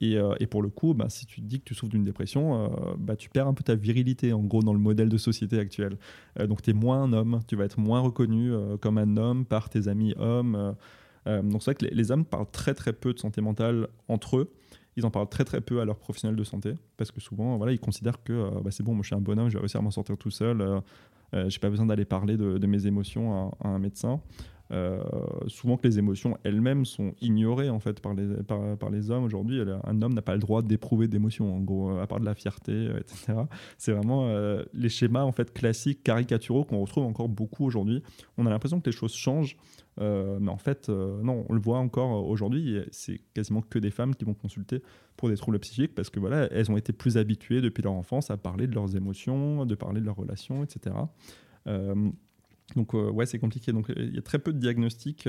Et, 0.00 0.18
et, 0.38 0.46
pour 0.46 0.62
le 0.62 0.70
coup, 0.70 0.94
bah, 0.94 1.10
si 1.10 1.26
tu 1.26 1.42
te 1.42 1.46
dis 1.46 1.60
que 1.60 1.64
tu 1.64 1.74
souffres 1.74 1.92
d'une 1.92 2.04
dépression, 2.04 2.70
bah, 2.98 3.16
tu 3.16 3.28
perds 3.28 3.48
un 3.48 3.54
peu 3.54 3.62
ta 3.62 3.74
virilité, 3.74 4.32
en 4.32 4.42
gros, 4.42 4.62
dans 4.62 4.72
le 4.72 4.78
modèle 4.78 5.10
de 5.10 5.18
société 5.18 5.58
actuel. 5.58 5.98
donc, 6.48 6.62
tu 6.62 6.70
es 6.70 6.72
moins 6.72 7.02
un 7.02 7.12
homme, 7.12 7.40
tu 7.46 7.54
vas 7.54 7.64
être 7.64 7.78
moins 7.78 8.00
reconnu 8.00 8.50
comme 8.80 8.96
un 8.96 9.18
homme 9.18 9.44
par 9.44 9.68
tes 9.68 9.88
amis 9.88 10.14
hommes. 10.16 10.74
donc, 11.26 11.62
c'est 11.62 11.72
vrai 11.72 11.74
que 11.74 11.94
les, 11.94 12.10
hommes 12.10 12.24
parlent 12.24 12.50
très, 12.50 12.72
très 12.72 12.94
peu 12.94 13.12
de 13.12 13.18
santé 13.18 13.42
mentale 13.42 13.88
entre 14.08 14.38
eux. 14.38 14.52
Ils 14.96 15.04
en 15.04 15.10
parlent 15.10 15.28
très, 15.28 15.44
très 15.44 15.60
peu 15.60 15.80
à 15.80 15.84
leurs 15.84 15.98
professionnels 15.98 16.36
de 16.36 16.44
santé, 16.44 16.72
parce 16.96 17.10
que 17.10 17.20
souvent, 17.20 17.66
ils 17.68 17.78
considèrent 17.78 18.22
que 18.22 18.62
bah, 18.62 18.70
c'est 18.70 18.82
bon, 18.82 18.94
moi 18.94 19.02
je 19.02 19.08
suis 19.08 19.16
un 19.16 19.20
bonhomme, 19.20 19.50
je 19.50 19.54
vais 19.54 19.60
réussir 19.60 19.80
à 19.80 19.82
m'en 19.82 19.90
sortir 19.90 20.16
tout 20.16 20.30
seul. 20.30 20.82
Euh, 21.34 21.48
j'ai 21.48 21.58
pas 21.58 21.70
besoin 21.70 21.86
d'aller 21.86 22.04
parler 22.04 22.36
de, 22.36 22.66
mes 22.66 22.86
émotions 22.86 23.52
à, 23.60 23.68
un 23.68 23.78
médecin. 23.78 24.20
Euh, 24.72 25.02
souvent 25.48 25.76
que 25.76 25.86
les 25.86 25.98
émotions 25.98 26.36
elles-mêmes 26.44 26.84
sont 26.84 27.14
ignorées 27.20 27.70
en 27.70 27.80
fait 27.80 28.00
par 28.00 28.14
les, 28.14 28.26
par, 28.44 28.90
les 28.90 29.10
hommes 29.10 29.24
aujourd'hui. 29.24 29.60
Un 29.84 30.02
homme 30.02 30.14
n'a 30.14 30.22
pas 30.22 30.34
le 30.34 30.38
droit 30.38 30.62
d'éprouver 30.62 31.08
d'émotions, 31.08 31.54
en 31.54 31.60
gros, 31.60 31.98
à 31.98 32.06
part 32.06 32.20
de 32.20 32.24
la 32.24 32.34
fierté, 32.34 32.72
euh, 32.72 33.00
etc. 33.00 33.32
C'est 33.78 33.92
vraiment 33.92 34.30
les 34.72 34.88
schémas 34.88 35.22
en 35.22 35.32
fait 35.32 35.52
classiques, 35.52 36.02
caricaturaux 36.02 36.64
qu'on 36.64 36.80
retrouve 36.80 37.04
encore 37.04 37.28
beaucoup 37.28 37.64
aujourd'hui. 37.64 38.02
On 38.38 38.46
a 38.46 38.50
l'impression 38.50 38.80
que 38.80 38.86
les 38.86 38.96
choses 38.96 39.14
changent, 39.14 39.56
mais 39.98 40.50
en 40.50 40.58
fait, 40.58 40.88
non, 40.88 41.44
on 41.48 41.52
le 41.52 41.60
voit 41.60 41.78
encore 41.78 42.26
aujourd'hui. 42.28 42.78
C'est 42.90 43.20
quasiment 43.34 43.62
que 43.62 43.78
des 43.78 43.90
femmes 43.90 44.14
qui 44.14 44.24
vont 44.24 44.34
consulter 44.34 44.82
pour 45.16 45.28
des 45.28 45.36
troubles 45.36 45.58
psychiques 45.58 45.94
parce 45.94 46.10
que 46.10 46.20
voilà, 46.20 46.48
elles 46.52 46.70
ont 46.70 46.76
été 46.76 46.92
plus 46.92 47.16
habituées 47.16 47.60
depuis 47.60 47.82
leur 47.82 47.92
enfance 47.92 48.30
à 48.30 48.36
parler 48.36 48.66
de 48.66 48.74
leurs 48.74 48.96
émotions, 48.96 49.66
de 49.66 49.74
parler 49.74 50.00
de 50.00 50.06
leurs 50.06 50.16
relations, 50.16 50.62
etc. 50.62 50.94
Euh, 52.76 52.76
Donc 52.76 52.94
ouais, 52.94 53.26
c'est 53.26 53.38
compliqué. 53.38 53.72
Donc 53.72 53.90
il 53.94 54.14
y 54.14 54.18
a 54.18 54.22
très 54.22 54.38
peu 54.38 54.52
de 54.52 54.58
diagnostics 54.58 55.28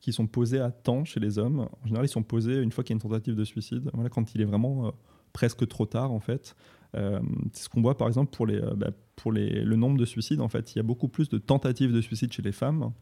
qui 0.00 0.12
sont 0.12 0.26
posés 0.26 0.60
à 0.60 0.70
temps 0.70 1.04
chez 1.04 1.20
les 1.20 1.38
hommes. 1.38 1.68
En 1.82 1.86
général, 1.86 2.06
ils 2.06 2.10
sont 2.10 2.22
posés 2.22 2.60
une 2.60 2.72
fois 2.72 2.84
qu'il 2.84 2.92
y 2.92 2.94
a 2.94 2.98
une 2.98 3.02
tentative 3.02 3.34
de 3.34 3.44
suicide. 3.44 3.90
Voilà, 3.94 4.10
quand 4.10 4.34
il 4.34 4.40
est 4.40 4.44
vraiment 4.44 4.92
presque 5.32 5.66
trop 5.66 5.86
tard 5.86 6.12
en 6.12 6.20
fait. 6.20 6.54
c'est 6.92 7.64
ce 7.64 7.68
qu'on 7.68 7.82
voit 7.82 7.96
par 7.96 8.08
exemple 8.08 8.30
pour, 8.36 8.46
les, 8.46 8.60
bah, 8.76 8.90
pour 9.16 9.32
les, 9.32 9.64
le 9.64 9.76
nombre 9.76 9.98
de 9.98 10.04
suicides. 10.04 10.40
En 10.40 10.48
fait, 10.48 10.74
il 10.74 10.78
y 10.78 10.80
a 10.80 10.84
beaucoup 10.84 11.08
plus 11.08 11.28
de 11.28 11.38
tentatives 11.38 11.92
de 11.92 12.00
suicide 12.00 12.32
chez 12.32 12.42
les 12.42 12.52
femmes 12.52 12.92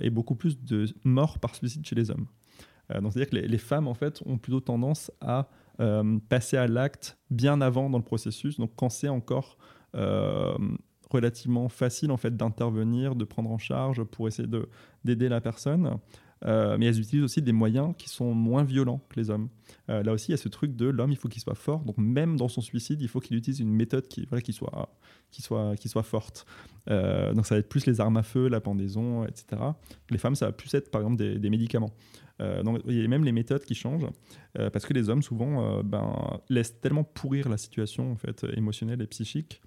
et 0.00 0.10
beaucoup 0.10 0.34
plus 0.34 0.62
de 0.62 0.86
morts 1.04 1.38
par 1.38 1.54
suicide 1.54 1.86
chez 1.86 1.94
les 1.94 2.10
hommes. 2.10 2.26
donc 2.92 3.12
c'est-à-dire 3.12 3.30
que 3.30 3.36
les, 3.36 3.48
les, 3.48 3.58
femmes 3.58 3.88
en 3.88 3.94
fait 3.94 4.22
ont 4.26 4.38
plutôt 4.38 4.60
tendance 4.60 5.10
à 5.20 5.48
euh, 5.80 6.18
passer 6.28 6.58
à 6.58 6.66
l'acte 6.66 7.16
bien 7.30 7.62
avant 7.62 7.88
dans 7.88 7.96
le 7.96 8.04
processus. 8.04 8.58
Donc 8.58 8.72
quand 8.76 8.90
c'est 8.90 9.08
encore 9.08 9.56
euh, 9.94 10.54
relativement 11.10 11.68
facile 11.68 12.10
en 12.10 12.16
fait 12.16 12.36
d'intervenir, 12.36 13.14
de 13.14 13.24
prendre 13.24 13.50
en 13.50 13.58
charge 13.58 14.02
pour 14.04 14.28
essayer 14.28 14.48
d'aider 15.04 15.28
la 15.28 15.40
personne. 15.40 15.98
Euh, 16.46 16.78
mais 16.78 16.86
elles 16.86 16.98
utilisent 16.98 17.24
aussi 17.24 17.42
des 17.42 17.52
moyens 17.52 17.92
qui 17.98 18.08
sont 18.08 18.32
moins 18.32 18.64
violents 18.64 19.02
que 19.10 19.20
les 19.20 19.28
hommes. 19.28 19.50
là 19.88 20.10
aussi, 20.10 20.28
il 20.28 20.30
y 20.30 20.34
a 20.34 20.38
ce 20.38 20.48
truc 20.48 20.74
de 20.74 20.86
l'homme, 20.86 21.10
il 21.10 21.18
faut 21.18 21.28
qu'il 21.28 21.42
soit 21.42 21.54
fort. 21.54 21.80
Donc 21.84 21.98
même 21.98 22.38
dans 22.38 22.48
son 22.48 22.62
suicide, 22.62 23.02
il 23.02 23.08
faut 23.08 23.20
qu'il 23.20 23.36
utilise 23.36 23.60
une 23.60 23.74
méthode 23.74 24.08
qui, 24.08 24.24
voilà, 24.24 24.40
qui, 24.40 24.54
soit, 24.54 24.88
qui, 25.30 25.42
soit, 25.42 25.76
qui 25.76 25.90
soit 25.90 26.02
forte. 26.02 26.46
donc 26.86 27.44
ça 27.44 27.56
va 27.56 27.58
être 27.58 27.68
plus 27.68 27.84
les 27.84 28.00
armes 28.00 28.16
à 28.16 28.22
feu, 28.22 28.48
la 28.48 28.60
pendaison, 28.60 29.26
etc. 29.26 29.60
Les 30.08 30.16
femmes, 30.16 30.34
ça 30.34 30.46
va 30.46 30.52
plus 30.52 30.72
être 30.72 30.90
par 30.90 31.02
exemple 31.02 31.18
des, 31.18 31.38
des 31.38 31.50
médicaments. 31.50 31.92
Euh, 32.40 32.62
donc, 32.62 32.80
il 32.86 33.00
y 33.00 33.04
a 33.04 33.08
même 33.08 33.24
les 33.24 33.32
méthodes 33.32 33.64
qui 33.64 33.74
changent 33.74 34.06
euh, 34.58 34.70
parce 34.70 34.86
que 34.86 34.94
les 34.94 35.08
hommes 35.08 35.22
souvent 35.22 35.78
euh, 35.78 35.82
ben, 35.82 36.40
laissent 36.48 36.80
tellement 36.80 37.04
pourrir 37.04 37.48
la 37.48 37.58
situation 37.58 38.12
en 38.12 38.16
fait 38.16 38.46
émotionnelle 38.56 39.02
et 39.02 39.06
psychique 39.06 39.60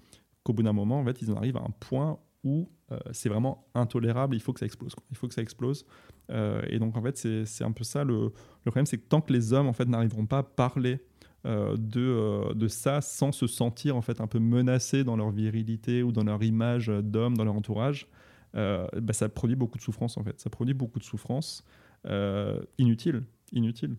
qu'au 0.44 0.52
bout 0.52 0.62
d'un 0.62 0.72
moment 0.72 1.00
en 1.00 1.04
fait 1.04 1.20
ils 1.22 1.30
en 1.30 1.36
arrivent 1.36 1.56
à 1.56 1.62
un 1.62 1.72
point 1.80 2.18
où 2.44 2.68
c'est 3.10 3.30
vraiment 3.30 3.66
intolérable, 3.74 4.36
il 4.36 4.40
faut 4.40 4.52
que 4.52 4.60
ça 4.60 4.66
explose. 4.66 4.94
Il 5.10 5.16
faut 5.16 5.26
que 5.26 5.34
ça 5.34 5.42
explose. 5.42 5.84
et 6.30 6.78
donc 6.78 6.96
en 6.96 7.02
fait 7.02 7.16
c'est 7.16 7.64
un 7.64 7.72
peu 7.72 7.82
ça 7.82 8.04
le, 8.04 8.32
problème, 8.64 8.86
c'est 8.86 8.98
que 8.98 9.08
tant 9.08 9.20
que 9.20 9.32
les 9.32 9.52
hommes 9.52 9.66
en 9.66 9.72
fait 9.72 9.86
n'arriveront 9.86 10.26
pas 10.26 10.38
à 10.38 10.42
parler 10.42 11.00
de, 11.44 12.52
de 12.52 12.68
ça 12.68 13.00
sans 13.00 13.32
se 13.32 13.46
sentir 13.46 13.96
en 13.96 14.02
fait 14.02 14.20
un 14.20 14.26
peu 14.26 14.38
menacés 14.38 15.02
dans 15.02 15.16
leur 15.16 15.30
virilité 15.30 16.02
ou 16.02 16.12
dans 16.12 16.22
leur 16.22 16.42
image 16.42 16.88
d'homme, 16.88 17.36
dans 17.36 17.44
leur 17.44 17.54
entourage, 17.54 18.06
bah, 18.52 19.12
ça 19.12 19.28
produit 19.30 19.56
beaucoup 19.56 19.78
de 19.78 19.82
souffrance 19.82 20.16
en 20.18 20.22
fait. 20.22 20.38
Ça 20.38 20.50
produit 20.50 20.74
beaucoup 20.74 20.98
de 20.98 21.04
souffrance. 21.04 21.64
Euh, 22.06 22.60
inutile, 22.78 23.22
inutile. 23.52 23.96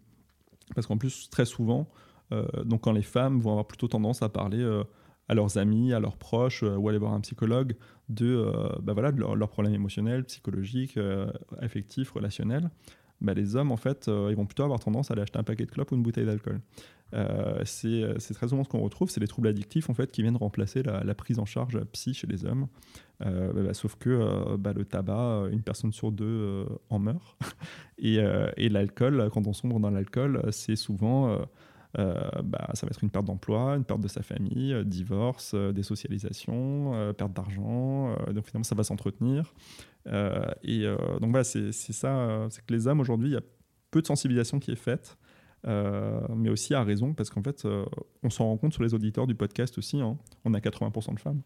Parce 0.75 0.85
qu'en 0.85 0.97
plus, 0.97 1.29
très 1.29 1.45
souvent, 1.45 1.89
euh, 2.31 2.45
donc 2.63 2.81
quand 2.81 2.91
les 2.91 3.01
femmes 3.01 3.39
vont 3.39 3.51
avoir 3.51 3.67
plutôt 3.67 3.87
tendance 3.87 4.21
à 4.21 4.29
parler 4.29 4.61
euh, 4.61 4.83
à 5.27 5.33
leurs 5.33 5.57
amis, 5.57 5.93
à 5.93 5.99
leurs 5.99 6.17
proches 6.17 6.63
ou 6.63 6.89
aller 6.89 6.97
voir 6.97 7.13
un 7.13 7.21
psychologue 7.21 7.75
de, 8.09 8.51
bah 8.81 8.93
voilà, 8.93 9.11
leurs 9.11 9.49
problèmes 9.49 9.73
émotionnels, 9.73 10.23
psychologiques, 10.25 10.99
affectifs, 11.59 12.11
relationnels. 12.11 12.69
Bah 13.21 13.33
les 13.33 13.55
hommes, 13.55 13.71
en 13.71 13.77
fait, 13.77 14.07
ils 14.07 14.35
vont 14.35 14.45
plutôt 14.45 14.63
avoir 14.63 14.79
tendance 14.79 15.09
à 15.09 15.13
aller 15.13 15.23
acheter 15.23 15.39
un 15.39 15.43
paquet 15.43 15.65
de 15.65 15.71
clopes 15.71 15.91
ou 15.91 15.95
une 15.95 16.03
bouteille 16.03 16.25
d'alcool. 16.25 16.61
c'est 17.63 18.33
très 18.33 18.49
souvent 18.49 18.63
ce 18.63 18.69
qu'on 18.69 18.81
retrouve, 18.81 19.09
c'est 19.09 19.19
les 19.19 19.27
troubles 19.27 19.47
addictifs 19.47 19.89
en 19.89 19.93
fait 19.95 20.11
qui 20.11 20.21
viennent 20.21 20.37
remplacer 20.37 20.83
la, 20.83 21.15
prise 21.15 21.39
en 21.39 21.45
charge 21.45 21.83
psy 21.85 22.13
chez 22.13 22.27
les 22.27 22.45
hommes. 22.45 22.67
Euh, 23.25 23.53
bah, 23.53 23.73
sauf 23.73 23.95
que 23.95 24.09
euh, 24.09 24.57
bah, 24.57 24.73
le 24.73 24.85
tabac, 24.85 25.13
euh, 25.13 25.49
une 25.49 25.61
personne 25.61 25.91
sur 25.91 26.11
deux 26.11 26.65
en 26.89 26.99
meurt. 26.99 27.37
et 27.97 28.69
l'alcool, 28.69 29.29
quand 29.33 29.47
on 29.47 29.53
sombre 29.53 29.79
dans 29.79 29.89
l'alcool, 29.89 30.41
c'est 30.51 30.75
souvent, 30.75 31.37
bah, 31.97 32.69
ça 32.73 32.85
va 32.85 32.91
être 32.91 33.03
une 33.03 33.09
perte 33.09 33.25
d'emploi, 33.25 33.75
une 33.75 33.85
perte 33.85 34.01
de 34.01 34.07
sa 34.07 34.21
famille, 34.21 34.75
divorce, 34.85 35.55
désocialisation, 35.55 37.13
perte 37.17 37.33
d'argent. 37.33 38.15
donc 38.33 38.45
finalement, 38.45 38.63
ça 38.63 38.75
va 38.75 38.83
s'entretenir. 38.83 39.53
et 40.63 40.85
donc 41.21 41.29
voilà, 41.29 41.43
c'est 41.43 41.71
ça, 41.71 42.47
c'est 42.49 42.65
que 42.65 42.73
les 42.73 42.87
hommes 42.87 42.99
aujourd'hui, 42.99 43.29
il 43.29 43.33
y 43.33 43.37
a 43.37 43.43
peu 43.91 44.01
de 44.01 44.07
sensibilisation 44.07 44.59
qui 44.59 44.71
est 44.71 44.75
faite. 44.75 45.17
mais 45.65 46.49
aussi 46.49 46.73
à 46.73 46.83
raison, 46.83 47.13
parce 47.13 47.29
qu'en 47.29 47.43
fait, 47.43 47.65
on 48.23 48.29
s'en 48.29 48.45
rend 48.45 48.57
compte 48.57 48.73
sur 48.73 48.83
les 48.83 48.93
auditeurs 48.93 49.27
du 49.27 49.35
podcast 49.35 49.77
aussi. 49.77 50.01
Hein. 50.01 50.17
on 50.43 50.53
a 50.53 50.59
80% 50.59 51.15
de 51.15 51.19
femmes. 51.19 51.41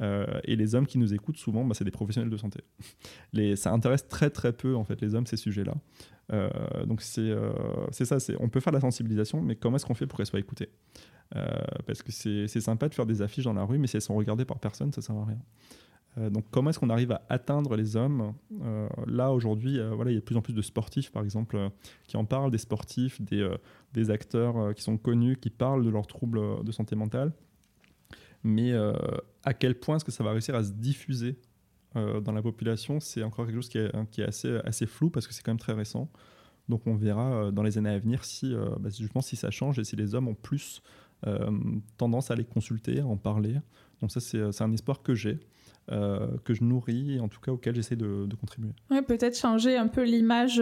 Euh, 0.00 0.40
et 0.44 0.56
les 0.56 0.74
hommes 0.74 0.86
qui 0.86 0.98
nous 0.98 1.12
écoutent 1.12 1.36
souvent, 1.36 1.64
bah, 1.64 1.74
c'est 1.74 1.84
des 1.84 1.90
professionnels 1.90 2.30
de 2.30 2.36
santé. 2.36 2.60
Ça 3.56 3.72
intéresse 3.72 4.08
très 4.08 4.30
très 4.30 4.52
peu 4.52 4.74
en 4.74 4.84
fait 4.84 5.00
les 5.00 5.14
hommes 5.14 5.26
ces 5.26 5.36
sujets-là. 5.36 5.74
Euh, 6.32 6.48
donc 6.86 7.02
c'est 7.02 7.20
euh, 7.20 7.52
ça, 7.90 8.16
on 8.40 8.48
peut 8.48 8.60
faire 8.60 8.72
la 8.72 8.80
sensibilisation, 8.80 9.42
mais 9.42 9.56
comment 9.56 9.76
est-ce 9.76 9.84
qu'on 9.84 9.94
fait 9.94 10.06
pour 10.06 10.16
qu'elle 10.16 10.26
soit 10.26 10.40
écoutée? 10.40 10.70
Parce 11.86 12.02
que 12.02 12.12
c'est 12.12 12.60
sympa 12.60 12.90
de 12.90 12.94
faire 12.94 13.06
des 13.06 13.22
affiches 13.22 13.44
dans 13.44 13.54
la 13.54 13.64
rue, 13.64 13.78
mais 13.78 13.86
si 13.86 13.96
elles 13.96 14.02
sont 14.02 14.14
regardées 14.14 14.44
par 14.44 14.58
personne, 14.58 14.92
ça 14.92 15.00
sert 15.00 15.16
à 15.16 15.24
rien. 15.24 16.28
donc 16.28 16.44
comment 16.50 16.68
est-ce 16.68 16.78
qu'on 16.78 16.90
arrive 16.90 17.12
à 17.12 17.22
atteindre 17.30 17.74
les 17.74 17.96
hommes? 17.96 18.34
Là 19.06 19.32
aujourd'hui, 19.32 19.80
voilà, 19.94 20.10
il 20.10 20.14
y 20.14 20.16
a 20.18 20.20
de 20.20 20.24
plus 20.24 20.36
en 20.36 20.42
plus 20.42 20.52
de 20.52 20.60
sportifs, 20.60 21.10
par 21.10 21.24
exemple, 21.24 21.70
qui 22.06 22.18
en 22.18 22.26
parlent, 22.26 22.50
des 22.50 22.58
sportifs, 22.58 23.22
des 23.22 24.10
acteurs 24.10 24.74
qui 24.74 24.82
sont 24.82 24.98
connus, 24.98 25.38
qui 25.38 25.48
parlent 25.48 25.86
de 25.86 25.90
leurs 25.90 26.06
troubles 26.06 26.62
de 26.62 26.70
santé 26.70 26.96
mentale 26.96 27.32
mais 28.44 28.72
euh, 28.72 28.92
à 29.44 29.54
quel 29.54 29.78
point 29.78 29.96
est-ce 29.96 30.04
que 30.04 30.12
ça 30.12 30.24
va 30.24 30.32
réussir 30.32 30.54
à 30.54 30.64
se 30.64 30.72
diffuser 30.72 31.38
euh, 31.96 32.20
dans 32.20 32.32
la 32.32 32.42
population, 32.42 33.00
c'est 33.00 33.22
encore 33.22 33.46
quelque 33.46 33.56
chose 33.56 33.68
qui 33.68 33.78
est, 33.78 33.92
est 34.18 34.64
assez, 34.64 34.86
flou 34.86 35.10
parce 35.10 35.26
que 35.26 35.34
c'est 35.34 35.42
quand 35.42 35.52
même 35.52 35.58
très 35.58 35.74
récent. 35.74 36.10
Donc 36.68 36.86
on 36.86 36.94
verra 36.94 37.32
euh, 37.32 37.50
dans 37.50 37.62
les 37.62 37.78
années 37.78 37.90
à 37.90 37.98
venir 37.98 38.24
si, 38.24 38.54
bah, 38.80 38.88
justement, 38.88 39.20
si 39.20 39.36
ça 39.36 39.50
change 39.50 39.78
et 39.78 39.84
si 39.84 39.96
les 39.96 40.14
hommes 40.14 40.28
ont 40.28 40.34
plus 40.34 40.82
tendance 41.98 42.32
à 42.32 42.34
les 42.34 42.44
consulter, 42.44 42.98
à 42.98 43.06
en 43.06 43.16
parler. 43.16 43.54
Donc 44.00 44.10
ça, 44.10 44.18
c'est 44.18 44.60
un 44.60 44.72
espoir 44.72 45.02
que 45.02 45.14
j'ai. 45.14 45.38
que 45.88 46.54
je 46.54 46.64
nourris 46.64 47.14
et 47.14 47.20
en 47.20 47.28
tout 47.28 47.40
cas 47.40 47.52
auquel 47.52 47.76
j'essaie 47.76 47.94
de, 47.94 48.26
de, 48.26 48.34
contribuer. 48.34 48.72
Ouais, 48.90 49.02
peut-être 49.02 49.38
changer 49.38 49.76
un 49.76 49.86
peu 49.86 50.02
l'image 50.02 50.60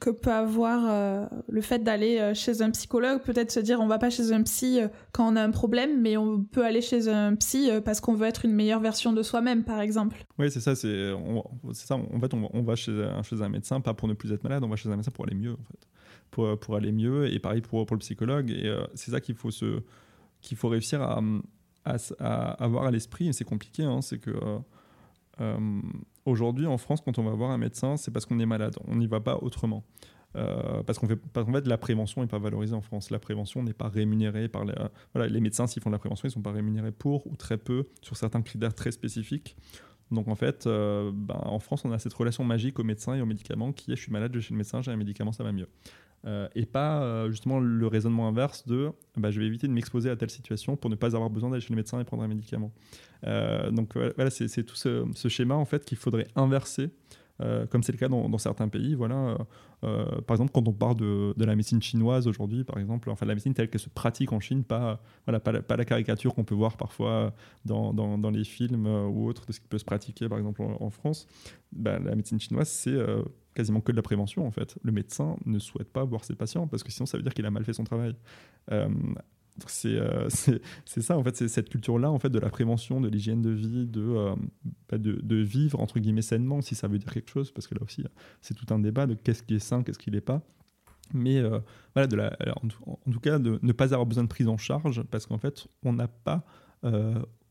que 0.00 0.10
peut 0.10 0.32
avoir 0.32 0.84
euh, 0.86 1.26
le 1.48 1.60
fait 1.60 1.78
d'aller 1.78 2.18
euh, 2.18 2.34
chez 2.34 2.62
un 2.62 2.70
psychologue, 2.70 3.22
peut-être 3.22 3.52
se 3.52 3.60
dire 3.60 3.80
on 3.80 3.86
va 3.86 3.98
pas 3.98 4.10
chez 4.10 4.32
un 4.32 4.42
psy 4.42 4.80
euh, 4.80 4.88
quand 5.12 5.32
on 5.32 5.36
a 5.36 5.42
un 5.42 5.50
problème, 5.50 6.00
mais 6.00 6.16
on 6.16 6.42
peut 6.42 6.64
aller 6.64 6.80
chez 6.80 7.08
un 7.08 7.34
psy 7.36 7.70
parce 7.84 8.00
qu'on 8.00 8.14
veut 8.14 8.26
être 8.26 8.44
une 8.44 8.52
meilleure 8.52 8.80
version 8.80 9.12
de 9.12 9.22
soi-même, 9.22 9.62
par 9.62 9.80
exemple. 9.80 10.24
Oui, 10.38 10.50
c'est 10.50 10.60
ça. 10.60 10.74
C'est 10.74 11.12
ça. 11.72 11.94
En 11.94 12.20
fait, 12.20 12.34
on, 12.34 12.62
va 12.62 12.74
chez 12.74 12.92
un, 12.92 13.48
médecin 13.48 13.80
pas 13.80 13.94
pour 13.94 14.08
ne 14.08 14.14
plus 14.14 14.32
être 14.32 14.42
malade, 14.42 14.64
on 14.64 14.68
va 14.68 14.76
chez 14.76 14.88
un 14.88 14.96
médecin 14.96 15.12
pour 15.12 15.26
aller 15.26 15.36
mieux, 15.36 15.52
en 15.52 15.64
fait, 15.64 15.88
pour, 16.30 16.58
pour 16.58 16.76
aller 16.76 16.92
mieux. 16.92 17.32
Et 17.32 17.38
pareil 17.38 17.60
pour, 17.60 17.86
pour 17.86 17.94
le 17.94 18.00
psychologue. 18.00 18.50
Et 18.50 18.74
c'est 18.94 19.12
ça 19.12 19.20
qu'il 19.20 19.36
faut 19.36 19.50
se 19.50 19.80
faut 20.56 20.68
réussir 20.68 21.00
à, 21.02 21.22
à, 21.84 22.50
avoir 22.62 22.84
à 22.84 22.90
l'esprit. 22.90 23.32
C'est 23.32 23.44
compliqué. 23.44 23.84
Hein, 23.84 24.00
c'est 24.02 24.18
que 24.18 24.32
Aujourd'hui, 26.26 26.66
en 26.66 26.78
France, 26.78 27.00
quand 27.04 27.18
on 27.18 27.22
va 27.22 27.32
voir 27.32 27.50
un 27.50 27.58
médecin, 27.58 27.96
c'est 27.96 28.10
parce 28.10 28.24
qu'on 28.26 28.38
est 28.38 28.46
malade. 28.46 28.76
On 28.86 28.96
n'y 28.96 29.06
va 29.06 29.20
pas 29.20 29.38
autrement. 29.42 29.84
Euh, 30.36 30.82
parce 30.82 30.98
qu'en 30.98 31.06
fait, 31.06 31.18
fait, 31.34 31.66
la 31.66 31.78
prévention 31.78 32.22
n'est 32.22 32.26
pas 32.26 32.38
valorisée 32.38 32.74
en 32.74 32.80
France. 32.80 33.10
La 33.10 33.18
prévention 33.18 33.62
n'est 33.62 33.72
pas 33.74 33.88
rémunérée 33.88 34.48
par 34.48 34.64
les, 34.64 34.72
euh, 34.72 34.88
voilà, 35.14 35.28
les 35.28 35.40
médecins, 35.40 35.66
s'ils 35.66 35.82
font 35.82 35.90
de 35.90 35.94
la 35.94 35.98
prévention, 35.98 36.26
ils 36.26 36.30
ne 36.30 36.34
sont 36.34 36.42
pas 36.42 36.52
rémunérés 36.52 36.92
pour 36.92 37.26
ou 37.26 37.36
très 37.36 37.58
peu 37.58 37.86
sur 38.00 38.16
certains 38.16 38.42
critères 38.42 38.74
très 38.74 38.90
spécifiques. 38.90 39.56
Donc 40.10 40.28
en 40.28 40.34
fait, 40.34 40.66
euh, 40.66 41.10
ben, 41.14 41.40
en 41.44 41.58
France, 41.58 41.84
on 41.84 41.92
a 41.92 41.98
cette 41.98 42.14
relation 42.14 42.44
magique 42.44 42.78
aux 42.78 42.84
médecins 42.84 43.14
et 43.14 43.20
aux 43.20 43.26
médicaments 43.26 43.72
qui 43.72 43.92
est 43.92 43.96
je 43.96 44.02
suis 44.02 44.12
malade, 44.12 44.32
je 44.34 44.40
chez 44.40 44.52
le 44.52 44.58
médecin, 44.58 44.82
j'ai 44.82 44.90
un 44.90 44.96
médicament, 44.96 45.32
ça 45.32 45.44
va 45.44 45.52
mieux. 45.52 45.68
Euh, 46.26 46.48
et 46.54 46.64
pas 46.64 47.02
euh, 47.02 47.30
justement 47.30 47.60
le 47.60 47.86
raisonnement 47.86 48.26
inverse 48.26 48.66
de 48.66 48.90
bah, 49.16 49.30
je 49.30 49.38
vais 49.38 49.46
éviter 49.46 49.68
de 49.68 49.72
m'exposer 49.72 50.08
à 50.08 50.16
telle 50.16 50.30
situation 50.30 50.74
pour 50.74 50.88
ne 50.88 50.94
pas 50.94 51.14
avoir 51.14 51.28
besoin 51.28 51.50
d'aller 51.50 51.60
chez 51.60 51.68
le 51.68 51.76
médecin 51.76 52.00
et 52.00 52.04
prendre 52.04 52.22
un 52.22 52.28
médicament. 52.28 52.72
Euh, 53.26 53.70
donc 53.70 53.96
voilà, 53.96 54.30
c'est 54.30 54.62
tout 54.64 54.76
ce, 54.76 55.28
schéma 55.28 55.54
en 55.54 55.66
fait 55.66 55.84
qu'il 55.84 55.98
faudrait 55.98 56.26
inverser. 56.34 56.90
comme 57.70 57.82
c'est 57.82 57.92
le 57.92 57.98
cas 57.98 58.08
dans, 58.08 58.38
certains 58.38 58.68
pays, 58.68 58.94
voilà. 58.94 59.36
par 59.82 60.34
exemple, 60.34 60.52
quand 60.54 60.66
on 60.66 60.72
parle 60.72 60.96
de, 60.96 61.44
la 61.44 61.56
médecine 61.56 61.82
chinoise 61.82 62.26
aujourd'hui, 62.26 62.64
par 62.64 62.78
exemple, 62.78 63.10
enfin 63.10 63.26
la 63.26 63.34
médecine 63.34 63.52
telle 63.52 63.68
qu'elle 63.68 63.80
se 63.80 63.90
pratique 63.90 64.32
en 64.32 64.40
Chine, 64.40 64.64
pas 64.64 65.02
voilà, 65.26 65.40
pas 65.40 65.76
la, 65.76 65.84
caricature 65.84 66.34
qu'on 66.34 66.44
peut 66.44 66.54
voir 66.54 66.78
parfois 66.78 67.34
dans, 67.66 67.92
dans, 67.92 68.30
les 68.30 68.44
films 68.44 68.86
ou 68.86 69.28
autres 69.28 69.44
de 69.46 69.52
ce 69.52 69.60
qui 69.60 69.68
peut 69.68 69.78
se 69.78 69.84
pratiquer, 69.84 70.28
par 70.28 70.38
exemple 70.38 70.62
en, 70.62 70.90
France. 70.90 71.26
Bah, 71.72 71.98
la 71.98 72.14
médecine 72.14 72.40
chinoise, 72.40 72.68
c'est 72.68 72.96
quasiment 73.54 73.80
que 73.80 73.92
de 73.92 73.96
la 73.96 74.02
prévention 74.02 74.46
en 74.46 74.50
fait. 74.50 74.76
Le 74.82 74.92
médecin 74.92 75.36
ne 75.46 75.58
souhaite 75.58 75.92
pas 75.92 76.04
voir 76.04 76.24
ses 76.24 76.34
patients 76.34 76.66
parce 76.66 76.82
que 76.82 76.92
sinon 76.92 77.06
ça 77.06 77.16
veut 77.16 77.22
dire 77.22 77.34
qu'il 77.34 77.46
a 77.46 77.50
mal 77.50 77.64
fait 77.64 77.72
son 77.72 77.84
travail. 77.84 78.14
Euh, 78.72 78.88
euh, 79.84 80.28
c'est 80.84 81.02
ça 81.02 81.16
en 81.16 81.22
fait, 81.22 81.36
c'est 81.36 81.48
cette 81.48 81.68
culture-là 81.68 82.10
en 82.10 82.18
fait 82.18 82.30
de 82.30 82.38
la 82.38 82.50
prévention, 82.50 83.00
de 83.00 83.08
l'hygiène 83.08 83.42
de 83.42 83.50
vie, 83.50 83.86
de, 83.86 84.02
euh, 84.02 84.34
bah, 84.88 84.98
de, 84.98 85.36
vivre 85.36 85.80
entre 85.80 86.00
guillemets 86.00 86.22
sainement 86.22 86.60
si 86.60 86.74
ça 86.74 86.88
veut 86.88 86.98
dire 86.98 87.12
quelque 87.12 87.30
chose 87.30 87.52
parce 87.52 87.68
que 87.68 87.74
là 87.74 87.82
aussi 87.82 88.04
c'est 88.40 88.54
tout 88.54 88.72
un 88.74 88.78
débat 88.78 89.06
de 89.06 89.14
qu'est-ce 89.14 89.42
qui 89.42 89.54
est 89.54 89.60
sain, 89.60 89.82
qu'est-ce 89.82 89.98
qui 89.98 90.10
n'est 90.10 90.20
pas. 90.20 90.42
Mais 91.12 91.42
voilà, 91.94 92.32
en, 92.62 93.10
tout 93.12 93.20
cas 93.20 93.38
de 93.38 93.58
ne 93.62 93.72
pas 93.72 93.92
avoir 93.92 94.06
besoin 94.06 94.24
de 94.24 94.28
prise 94.28 94.48
en 94.48 94.56
charge 94.56 95.02
parce 95.10 95.26
qu'en 95.26 95.38
fait 95.38 95.66
on 95.84 95.92
n'a 95.92 96.08
pas 96.08 96.44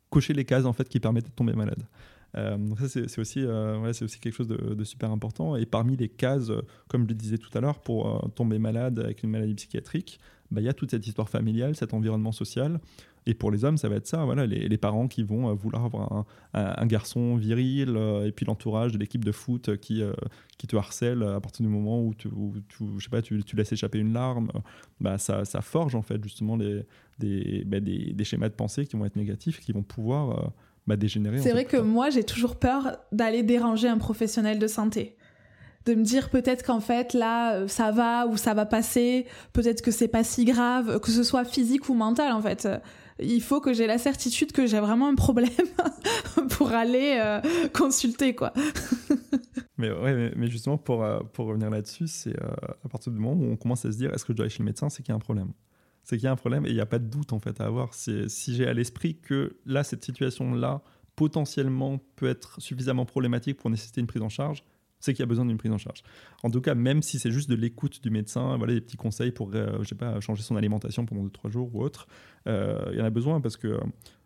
coché 0.09 0.33
les 0.33 0.43
cases 0.43 0.65
en 0.65 0.73
fait 0.73 0.89
qui 0.89 0.99
permettent 0.99 1.27
de 1.27 1.31
tomber 1.31 1.53
malade. 1.53 1.87
Euh, 2.35 2.57
c'est 2.87 3.19
aussi, 3.19 3.41
euh, 3.41 3.93
c'est 3.93 4.05
aussi 4.05 4.19
quelque 4.19 4.35
chose 4.35 4.47
de, 4.47 4.83
super 4.83 5.11
important. 5.11 5.55
Et 5.55 5.65
parmi 5.65 5.95
les 5.95 6.09
cases, 6.09 6.49
euh, 6.49 6.61
comme 6.87 7.03
je 7.03 7.09
le 7.09 7.15
disais 7.15 7.37
tout 7.37 7.55
à 7.57 7.61
l'heure, 7.61 7.79
pour 7.79 8.31
tomber 8.35 8.59
malade 8.59 8.99
avec 8.99 9.23
une 9.23 9.29
maladie 9.29 9.55
psychiatrique, 9.55 10.19
bah, 10.51 10.61
il 10.61 10.65
y 10.65 10.69
a 10.69 10.73
toute 10.73 10.91
cette 10.91 11.05
histoire 11.05 11.29
familiale, 11.29 11.75
cet 11.75 11.93
environnement 11.93 12.31
social. 12.31 12.79
Et 13.25 13.33
pour 13.33 13.51
les 13.51 13.63
hommes, 13.63 13.77
ça 13.77 13.87
va 13.87 13.95
être 13.95 14.07
ça, 14.07 14.25
voilà, 14.25 14.45
les, 14.45 14.77
parents 14.77 15.07
qui 15.07 15.23
vont 15.23 15.53
vouloir 15.55 15.85
avoir 15.85 16.25
un, 16.53 16.85
garçon 16.85 17.37
viril, 17.37 17.97
et 18.25 18.33
puis 18.33 18.45
l'entourage 18.45 18.91
de 18.91 18.97
l'équipe 18.97 19.23
de 19.23 19.31
foot 19.31 19.77
qui, 19.77 20.03
qui 20.57 20.67
te 20.67 20.75
harcèle 20.75 21.23
à 21.23 21.39
partir 21.39 21.65
du 21.65 21.71
moment 21.71 22.03
où, 22.03 22.13
tu, 22.13 22.27
je 22.97 23.01
sais 23.01 23.09
pas, 23.09 23.21
tu, 23.21 23.41
laisses 23.55 23.71
échapper 23.71 23.99
une 23.99 24.11
larme. 24.11 24.51
Bah, 24.99 25.17
ça, 25.17 25.45
forge 25.61 25.95
en 25.95 26.01
fait 26.01 26.21
justement 26.21 26.57
bah, 26.57 26.65
des, 27.17 27.63
des, 28.13 28.23
schémas 28.25 28.49
de 28.49 28.55
pensée 28.55 28.85
qui 28.85 28.97
vont 28.97 29.05
être 29.05 29.15
négatifs, 29.15 29.61
qui 29.61 29.71
vont 29.71 29.83
pouvoir 29.83 30.51
bah, 30.87 30.95
dégénérer. 30.95 31.39
C'est 31.39 31.51
vrai 31.51 31.65
que 31.65 31.77
moi, 31.77 32.09
j'ai 32.09 32.23
toujours 32.23 32.55
peur 32.55 32.97
d'aller 33.11 33.43
déranger 33.43 33.87
un 33.87 33.97
professionnel 33.97 34.59
de 34.59 34.67
santé 34.67 35.15
de 35.85 35.95
me 35.95 36.03
dire 36.03 36.29
peut-être 36.29 36.65
qu'en 36.65 36.79
fait 36.79 37.13
là 37.13 37.55
euh, 37.55 37.67
ça 37.67 37.91
va 37.91 38.27
ou 38.27 38.37
ça 38.37 38.53
va 38.53 38.65
passer, 38.65 39.25
peut-être 39.51 39.81
que 39.81 39.91
c'est 39.91 40.07
pas 40.07 40.23
si 40.23 40.45
grave, 40.45 40.99
que 40.99 41.11
ce 41.11 41.23
soit 41.23 41.45
physique 41.45 41.89
ou 41.89 41.93
mental 41.93 42.31
en 42.31 42.41
fait. 42.41 42.67
Il 43.19 43.41
faut 43.41 43.61
que 43.61 43.73
j'ai 43.73 43.85
la 43.85 43.97
certitude 43.97 44.51
que 44.51 44.65
j'ai 44.65 44.79
vraiment 44.79 45.07
un 45.07 45.15
problème 45.15 45.49
pour 46.51 46.71
aller 46.71 47.19
euh, 47.21 47.41
consulter 47.73 48.33
quoi. 48.33 48.53
mais 49.77 49.91
ouais, 49.91 50.31
mais, 50.35 50.47
justement 50.47 50.77
pour, 50.77 51.03
euh, 51.03 51.19
pour 51.33 51.47
revenir 51.47 51.69
là-dessus, 51.69 52.07
c'est 52.07 52.35
à 52.39 52.89
partir 52.89 53.11
du 53.11 53.19
moment 53.19 53.39
où 53.39 53.51
on 53.51 53.57
commence 53.57 53.85
à 53.85 53.91
se 53.91 53.97
dire 53.97 54.13
est-ce 54.13 54.25
que 54.25 54.33
je 54.33 54.37
dois 54.37 54.45
aller 54.45 54.53
chez 54.53 54.63
le 54.63 54.65
médecin, 54.65 54.89
c'est 54.89 55.03
qu'il 55.03 55.11
y 55.11 55.13
a 55.13 55.15
un 55.15 55.19
problème. 55.19 55.51
C'est 56.03 56.17
qu'il 56.17 56.25
y 56.25 56.27
a 56.27 56.31
un 56.31 56.37
problème 56.37 56.65
et 56.65 56.69
il 56.69 56.75
n'y 56.75 56.81
a 56.81 56.85
pas 56.85 56.99
de 56.99 57.07
doute 57.07 57.33
en 57.33 57.39
fait 57.39 57.61
à 57.61 57.65
avoir. 57.65 57.93
Si 57.93 58.27
j'ai 58.47 58.67
à 58.67 58.73
l'esprit 58.73 59.15
que 59.15 59.57
là 59.65 59.83
cette 59.83 60.03
situation 60.03 60.53
là 60.53 60.81
potentiellement 61.15 61.99
peut 62.15 62.27
être 62.27 62.59
suffisamment 62.59 63.05
problématique 63.05 63.57
pour 63.57 63.69
nécessiter 63.69 64.01
une 64.01 64.07
prise 64.07 64.21
en 64.21 64.29
charge, 64.29 64.63
c'est 64.99 65.13
qu'il 65.13 65.19
y 65.19 65.23
a 65.23 65.27
besoin 65.27 65.45
d'une 65.45 65.57
prise 65.57 65.71
en 65.71 65.77
charge. 65.77 66.01
En 66.43 66.49
tout 66.49 66.61
cas, 66.61 66.75
même 66.75 67.01
si 67.01 67.19
c'est 67.19 67.31
juste 67.31 67.49
de 67.49 67.55
l'écoute 67.55 68.01
du 68.01 68.09
médecin, 68.09 68.55
voilà 68.57 68.73
des 68.73 68.81
petits 68.81 68.95
conseils 68.95 69.31
pour, 69.31 69.51
euh, 69.53 69.79
je 69.81 69.89
sais 69.89 69.95
pas, 69.95 70.19
changer 70.21 70.43
son 70.43 70.55
alimentation 70.55 71.05
pendant 71.05 71.23
2-3 71.25 71.51
jours 71.51 71.75
ou 71.75 71.83
autre, 71.83 72.07
euh, 72.47 72.85
il 72.93 72.99
y 72.99 73.01
en 73.01 73.05
a 73.05 73.09
besoin 73.09 73.41
parce 73.41 73.57
que 73.57 73.79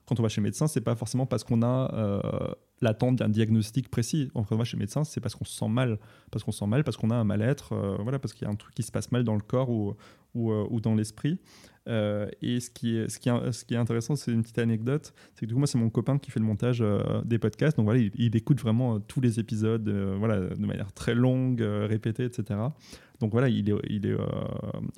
quand 0.06 0.20
on 0.20 0.24
va 0.24 0.30
chez 0.30 0.40
le 0.40 0.44
médecin, 0.44 0.68
c'est 0.68 0.82
pas 0.82 0.96
forcément 0.96 1.26
parce 1.26 1.44
qu'on 1.44 1.64
a 1.64 1.92
euh, 1.94 2.52
l'attente 2.82 3.18
d'un 3.18 3.30
diagnostic 3.30 3.90
précis. 3.90 4.30
On 4.36 4.42
va 4.42 4.64
chez 4.64 4.78
le 4.78 4.82
médecin, 4.82 5.04
c'est 5.04 5.20
parce 5.20 5.36
qu'on 5.36 5.46
se 5.46 5.58
sent 5.58 5.70
mal, 5.70 5.98
parce 6.32 6.44
qu'on 6.44 6.52
se 6.52 6.60
sent 6.60 6.68
mal, 6.68 6.84
parce 6.84 6.98
qu'on 6.98 7.10
a 7.10 7.16
un 7.16 7.24
mal-être, 7.24 7.76
voilà, 8.02 8.20
parce 8.20 8.34
qu'il 8.34 8.46
y 8.46 8.50
a 8.50 8.52
un 8.52 8.56
truc 8.56 8.76
qui 8.76 8.84
se 8.84 8.92
passe 8.92 9.12
mal 9.12 9.24
dans 9.24 9.36
le 9.36 9.42
corps 9.42 9.70
ou, 9.70 9.96
ou, 10.36 10.52
ou 10.52 10.80
dans 10.80 10.96
l'esprit. 10.96 11.40
Euh, 11.88 12.28
et 12.42 12.60
ce 12.60 12.70
qui, 12.70 12.98
est, 12.98 13.10
ce, 13.10 13.20
qui 13.20 13.30
est, 13.30 13.52
ce 13.52 13.64
qui 13.64 13.74
est 13.74 13.78
intéressant, 13.78 14.16
c'est 14.16 14.32
une 14.32 14.42
petite 14.42 14.60
anecdote, 14.60 15.14
c'est 15.34 15.42
que 15.42 15.46
du 15.46 15.54
coup, 15.54 15.60
moi, 15.60 15.68
c'est 15.68 15.78
mon 15.78 15.90
copain 15.90 16.18
qui 16.18 16.32
fait 16.32 16.40
le 16.40 16.46
montage 16.46 16.80
euh, 16.82 17.22
des 17.24 17.40
podcasts. 17.40 17.78
Donc 17.78 17.86
voilà, 17.86 18.02
il, 18.02 18.36
écoute 18.36 18.60
vraiment 18.60 18.96
euh, 18.96 19.00
tous 19.00 19.22
les 19.22 19.40
épisodes 19.40 19.90
voilà, 20.18 20.40
de 20.40 20.66
manière 20.66 20.92
très 20.94 21.16
longue, 21.16 21.62
répétée, 21.62 22.26
etc. 22.26 22.60
Donc 23.20 23.32
voilà, 23.32 23.50
il 23.50 23.70
est, 23.70 23.74
il 23.90 24.06
est, 24.06 24.16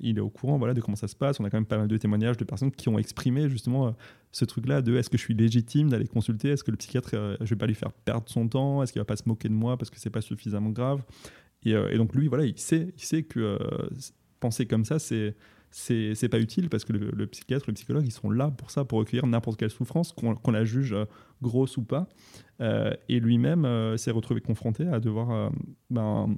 il 0.00 0.18
est 0.18 0.20
au 0.20 0.28
courant 0.28 0.58
voilà, 0.58 0.74
de 0.74 0.80
comment 0.80 0.96
ça 0.96 1.08
se 1.08 1.16
passe. 1.16 1.40
On 1.40 1.44
a 1.44 1.50
quand 1.50 1.56
même 1.56 1.66
pas 1.66 1.78
mal 1.78 1.88
de 1.88 1.96
témoignages 1.96 2.36
de 2.36 2.44
personnes 2.44 2.70
qui 2.70 2.88
ont 2.88 2.98
exprimé 2.98 3.48
justement 3.48 3.94
ce 4.30 4.44
truc-là 4.44 4.82
de 4.82 4.96
est-ce 4.96 5.08
que 5.08 5.16
je 5.16 5.22
suis 5.22 5.34
légitime 5.34 5.88
d'aller 5.88 6.06
consulter? 6.06 6.50
Est-ce 6.50 6.62
que 6.62 6.70
le 6.70 6.76
psychiatre, 6.76 7.10
je 7.40 7.46
vais 7.46 7.56
pas 7.56 7.66
lui 7.66 7.74
faire 7.74 7.92
perdre 7.92 8.28
son 8.28 8.46
temps? 8.46 8.82
Est-ce 8.82 8.92
qu'il 8.92 9.00
va 9.00 9.06
pas 9.06 9.16
se 9.16 9.26
moquer 9.26 9.48
de 9.48 9.54
moi 9.54 9.78
parce 9.78 9.90
que 9.90 9.98
c'est 9.98 10.10
pas 10.10 10.20
suffisamment 10.20 10.70
grave? 10.70 11.02
Et, 11.64 11.72
donc 11.96 12.14
lui, 12.14 12.28
voilà, 12.28 12.44
il 12.44 12.58
sait, 12.58 12.92
il 12.96 13.02
sait 13.02 13.22
que 13.22 13.58
penser 14.38 14.66
comme 14.66 14.84
ça, 14.84 14.98
c'est 14.98 15.34
c'est 15.70 16.28
pas 16.28 16.40
utile 16.40 16.68
parce 16.68 16.84
que 16.84 16.92
le, 16.92 17.26
psychiatre, 17.26 17.66
le 17.68 17.74
psychologue, 17.74 18.04
ils 18.04 18.12
sont 18.12 18.30
là 18.30 18.50
pour 18.50 18.70
ça, 18.70 18.84
pour 18.84 18.98
recueillir 18.98 19.26
n'importe 19.26 19.58
quelle 19.58 19.70
souffrance, 19.70 20.12
qu'on 20.12 20.50
la 20.50 20.64
juge 20.64 20.92
euh, 20.92 21.04
grosse 21.42 21.76
ou 21.76 21.82
pas. 21.82 22.08
Euh, 22.60 22.92
et 23.08 23.20
lui-même 23.20 23.64
euh, 23.64 23.96
s'est 23.96 24.10
retrouvé 24.10 24.40
confronté 24.40 24.86
à 24.86 25.00
devoir. 25.00 25.52
Ben, 25.88 26.36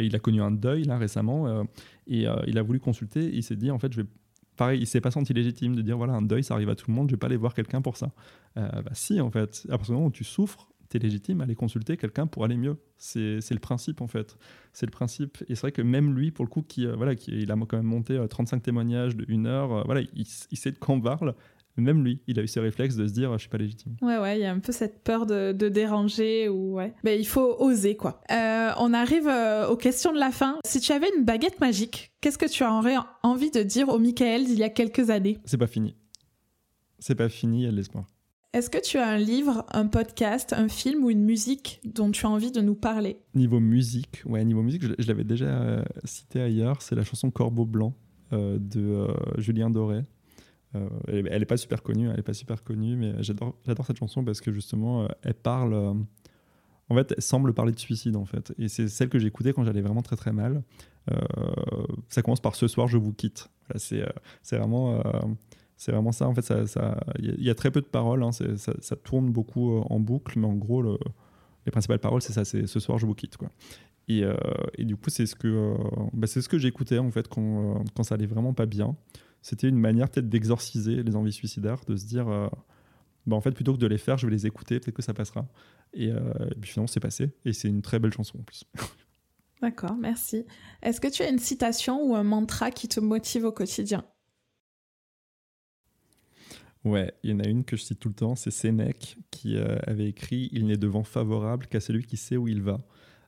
il 0.00 0.14
a 0.16 0.18
connu 0.18 0.42
un 0.42 0.50
deuil 0.50 0.84
là 0.84 0.98
récemment 0.98 1.64
et 2.06 2.26
il 2.46 2.58
a 2.58 2.62
voulu 2.62 2.80
consulter. 2.80 3.30
Il 3.32 3.42
s'est 3.42 3.56
dit 3.56 3.70
en 3.70 3.78
fait, 3.78 3.92
je 3.92 4.02
vais 4.02 4.08
pareil, 4.56 4.80
il 4.80 4.86
s'est 4.86 5.00
pas 5.00 5.10
senti 5.10 5.34
légitime 5.34 5.76
de 5.76 5.82
dire 5.82 5.96
voilà, 5.96 6.14
un 6.14 6.22
deuil, 6.22 6.42
ça 6.42 6.54
arrive 6.54 6.70
à 6.70 6.74
tout 6.74 6.86
le 6.88 6.94
monde, 6.94 7.08
je 7.08 7.14
vais 7.14 7.18
pas 7.18 7.26
aller 7.26 7.36
voir 7.36 7.54
quelqu'un 7.54 7.82
pour 7.82 7.96
ça. 7.96 8.10
bah 8.54 8.82
si, 8.92 9.20
en 9.20 9.30
fait, 9.30 9.66
à 9.68 9.76
partir 9.76 9.86
du 9.86 9.92
moment 9.92 10.06
où 10.06 10.12
tu 10.12 10.24
souffres, 10.24 10.68
tu 10.88 10.96
es 10.96 11.00
légitime 11.00 11.40
à 11.40 11.44
aller 11.44 11.54
consulter 11.54 11.96
quelqu'un 11.96 12.26
pour 12.26 12.44
aller 12.44 12.56
mieux. 12.56 12.76
C'est 12.98 13.50
le 13.50 13.58
principe, 13.58 14.00
en 14.00 14.06
fait. 14.06 14.36
C'est 14.72 14.86
le 14.86 14.90
principe. 14.90 15.38
Et 15.48 15.54
c'est 15.54 15.62
vrai 15.62 15.72
que 15.72 15.82
même 15.82 16.14
lui, 16.14 16.30
pour 16.30 16.44
le 16.44 16.50
coup, 16.50 16.62
qui, 16.62 16.86
euh, 16.86 16.94
voilà, 16.96 17.14
qui, 17.14 17.32
il 17.32 17.50
a 17.50 17.56
quand 17.56 17.76
même 17.76 17.86
monté 17.86 18.20
35 18.28 18.56
euh, 18.56 18.60
témoignages 18.60 19.16
de 19.16 19.24
une 19.28 19.46
heure, 19.46 19.72
euh, 19.72 19.82
voilà, 19.84 20.02
il, 20.14 20.26
sait 20.26 20.72
de 20.72 20.78
quoi 20.78 20.94
on 20.94 21.00
parle. 21.00 21.34
Même 21.76 22.02
lui, 22.02 22.20
il 22.26 22.38
a 22.38 22.42
eu 22.42 22.48
ce 22.48 22.60
réflexe 22.60 22.96
de 22.96 23.06
se 23.06 23.12
dire 23.12 23.32
je 23.34 23.38
suis 23.38 23.48
pas 23.48 23.58
légitime. 23.58 23.96
Ouais, 24.02 24.18
ouais, 24.18 24.38
il 24.38 24.42
y 24.42 24.46
a 24.46 24.52
un 24.52 24.58
peu 24.60 24.72
cette 24.72 25.02
peur 25.02 25.26
de, 25.26 25.52
déranger 25.52 26.48
ou 26.48 26.76
ouais. 26.76 26.94
Mais 27.04 27.18
il 27.18 27.26
faut 27.26 27.56
oser 27.58 27.96
quoi. 27.96 28.20
on 28.30 28.94
arrive 28.94 29.30
aux 29.70 29.76
questions 29.76 30.12
de 30.12 30.18
la 30.18 30.30
fin. 30.30 30.58
Si 30.64 30.80
tu 30.80 30.92
avais 30.92 31.08
une 31.16 31.24
baguette 31.24 31.60
magique, 31.60 32.12
qu'est-ce 32.20 32.38
que 32.38 32.46
tu 32.46 32.64
aurais 32.64 32.96
envie 33.22 33.50
de 33.50 33.62
dire 33.62 33.88
au 33.88 33.98
Michael 33.98 34.44
d'il 34.46 34.58
y 34.58 34.64
a 34.64 34.70
quelques 34.70 35.10
années? 35.10 35.38
C'est 35.44 35.58
pas 35.58 35.66
fini. 35.66 35.96
C'est 36.98 37.14
pas 37.14 37.28
fini, 37.28 37.60
il 37.60 37.64
y 37.64 37.68
a 37.68 37.70
de 37.70 37.76
l'espoir. 37.76 38.06
Est-ce 38.56 38.70
que 38.70 38.78
tu 38.78 38.96
as 38.96 39.06
un 39.06 39.18
livre, 39.18 39.66
un 39.70 39.86
podcast, 39.86 40.54
un 40.54 40.68
film 40.68 41.04
ou 41.04 41.10
une 41.10 41.22
musique 41.22 41.78
dont 41.84 42.10
tu 42.10 42.24
as 42.24 42.30
envie 42.30 42.52
de 42.52 42.62
nous 42.62 42.74
parler? 42.74 43.18
Niveau 43.34 43.60
musique, 43.60 44.22
ouais, 44.24 44.42
niveau 44.46 44.62
musique, 44.62 44.82
je, 44.98 45.06
l'avais 45.06 45.24
déjà 45.24 45.44
euh, 45.44 45.84
cité 46.04 46.40
ailleurs, 46.40 46.80
c'est 46.80 46.94
la 46.94 47.04
chanson 47.04 47.30
Corbeau 47.30 47.66
Blanc 47.66 47.92
euh, 48.32 48.58
de 48.58 48.80
euh, 48.80 49.08
Julien 49.36 49.68
Doré. 49.68 50.04
Elle, 51.08 51.24
n'est 51.24 51.36
est 51.36 51.44
pas 51.44 51.56
super 51.56 51.82
connue, 51.82 52.08
elle 52.10 52.18
est 52.18 52.22
pas 52.22 52.34
super 52.34 52.62
connue, 52.62 52.96
mais 52.96 53.14
j'adore, 53.22 53.56
cette 53.64 53.98
chanson 53.98 54.24
parce 54.24 54.40
que 54.40 54.52
justement, 54.52 55.08
elle 55.22 55.34
parle. 55.34 55.74
en 55.74 56.94
fait, 56.94 57.14
elle 57.16 57.22
semble 57.22 57.52
parler 57.54 57.72
de 57.72 57.78
suicide 57.78 58.16
en 58.16 58.24
fait, 58.24 58.52
et 58.58 58.68
c'est 58.68 58.88
celle 58.88 59.08
que 59.08 59.18
j'écoutais 59.18 59.52
quand 59.52 59.64
j'allais 59.64 59.82
vraiment 59.82 60.02
très 60.02 60.16
très 60.16 60.32
mal. 60.32 60.62
ça 62.08 62.22
commence 62.22 62.40
par 62.40 62.54
ce 62.54 62.68
soir 62.68 62.88
je 62.88 62.98
vous 62.98 63.12
quitte. 63.12 63.48
c'est, 63.76 64.04
vraiment 64.52 65.02
c'est 65.76 65.92
vraiment 65.92 66.12
ça. 66.12 66.28
En 66.28 66.34
fait, 66.34 66.52
il 67.18 67.42
y, 67.42 67.50
a 67.50 67.54
très 67.54 67.70
peu 67.70 67.80
de 67.80 67.86
paroles. 67.86 68.22
Hein. 68.22 68.32
ça, 68.32 68.96
tourne 68.96 69.30
beaucoup 69.30 69.76
euh, 69.76 69.82
en 69.90 70.00
boucle, 70.00 70.38
mais 70.38 70.46
en 70.46 70.54
gros, 70.54 70.82
les 70.82 71.70
principales 71.70 71.98
paroles, 71.98 72.22
c'est 72.22 72.32
ça. 72.32 72.44
C'est 72.44 72.66
ce 72.66 72.80
soir, 72.80 72.98
je 72.98 73.06
vous 73.06 73.14
quitte. 73.14 73.36
Et, 74.08 74.24
euh, 74.24 74.34
du 74.78 74.96
coup, 74.96 75.10
c'est 75.10 75.26
ce 75.26 75.34
que, 75.34 75.48
euh, 75.48 75.74
bah, 76.12 76.26
ce 76.26 76.40
que 76.48 76.58
j'écoutais 76.58 76.98
en 76.98 77.10
fait 77.10 77.28
quand, 77.28 77.84
quand, 77.94 78.04
ça 78.04 78.14
allait 78.14 78.26
vraiment 78.26 78.54
pas 78.54 78.66
bien. 78.66 78.96
C'était 79.46 79.68
une 79.68 79.78
manière 79.78 80.08
peut-être 80.08 80.28
d'exorciser 80.28 81.04
les 81.04 81.14
envies 81.14 81.32
suicidaires, 81.32 81.78
de 81.86 81.94
se 81.94 82.04
dire, 82.04 82.26
bah, 83.26 83.36
en 83.36 83.40
fait, 83.40 83.52
plutôt 83.52 83.74
que 83.74 83.78
de 83.78 83.86
les 83.86 83.96
faire, 83.96 84.18
je 84.18 84.26
vais 84.26 84.32
les 84.32 84.44
écouter, 84.44 84.80
peut-être 84.80 84.96
que 84.96 85.02
ça 85.02 85.14
passera. 85.14 85.46
Et, 85.94 86.10
puis 86.60 86.72
finalement, 86.72 86.88
c'est 86.88 86.98
passé. 86.98 87.30
Et 87.44 87.52
c'est 87.52 87.68
une 87.68 87.80
très 87.80 88.00
belle 88.00 88.12
chanson 88.12 88.40
en 88.40 88.42
plus. 88.42 88.64
D'accord, 89.62 89.94
merci. 89.94 90.46
Est-ce 90.82 91.00
que 91.00 91.06
tu 91.06 91.22
as 91.22 91.28
une 91.28 91.38
citation 91.38 92.02
ou 92.02 92.16
un 92.16 92.24
mantra 92.24 92.72
qui 92.72 92.88
te 92.88 92.98
motive 92.98 93.44
au 93.44 93.52
quotidien? 93.52 94.04
Ouais, 96.84 97.14
il 97.22 97.30
y 97.30 97.32
en 97.32 97.38
a 97.38 97.46
une 97.46 97.62
que 97.62 97.76
je 97.76 97.82
cite 97.82 98.00
tout 98.00 98.08
le 98.08 98.16
temps, 98.16 98.34
c'est 98.34 98.50
Sénèque 98.50 99.16
qui 99.30 99.58
euh, 99.58 99.78
avait 99.86 100.08
écrit 100.08 100.48
Il 100.50 100.66
n'est 100.66 100.76
de 100.76 100.88
vent 100.88 101.04
favorable 101.04 101.68
qu'à 101.68 101.78
celui 101.78 102.04
qui 102.04 102.16
sait 102.16 102.36
où 102.36 102.48
il 102.48 102.62
va. 102.62 102.80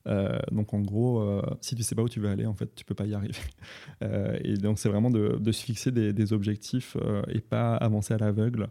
Euh, 0.06 0.38
donc 0.52 0.72
en 0.74 0.80
gros, 0.80 1.20
euh, 1.20 1.42
si 1.60 1.74
tu 1.74 1.82
sais 1.82 1.94
pas 1.94 2.02
où 2.02 2.08
tu 2.08 2.20
veux 2.20 2.28
aller, 2.28 2.46
en 2.46 2.54
fait, 2.54 2.74
tu 2.74 2.84
peux 2.84 2.94
pas 2.94 3.06
y 3.06 3.14
arriver. 3.14 3.34
et 4.44 4.54
donc 4.54 4.78
c'est 4.78 4.88
vraiment 4.88 5.10
de, 5.10 5.52
se 5.52 5.64
fixer 5.64 5.92
des, 5.92 6.32
objectifs 6.32 6.96
et 7.28 7.40
pas 7.40 7.74
avancer 7.76 8.14
à 8.14 8.18
l'aveugle. 8.18 8.68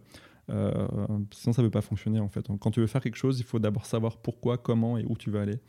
sinon 0.48 1.54
ça 1.54 1.62
ne 1.62 1.68
peut 1.68 1.72
pas 1.72 1.82
fonctionner 1.82 2.20
en 2.20 2.30
fait. 2.30 2.48
quand 2.60 2.72
tu 2.72 2.80
veux 2.80 2.88
faire 2.88 3.02
quelque 3.02 3.18
chose, 3.18 3.40
il 3.40 3.46
faut 3.46 3.60
d'abord 3.60 3.86
savoir 3.86 4.18
pourquoi, 4.18 4.58
comment 4.58 4.98
et 4.98 5.06
où 5.08 5.18
tu 5.18 5.30
veux 5.30 5.40
aller. 5.40 5.60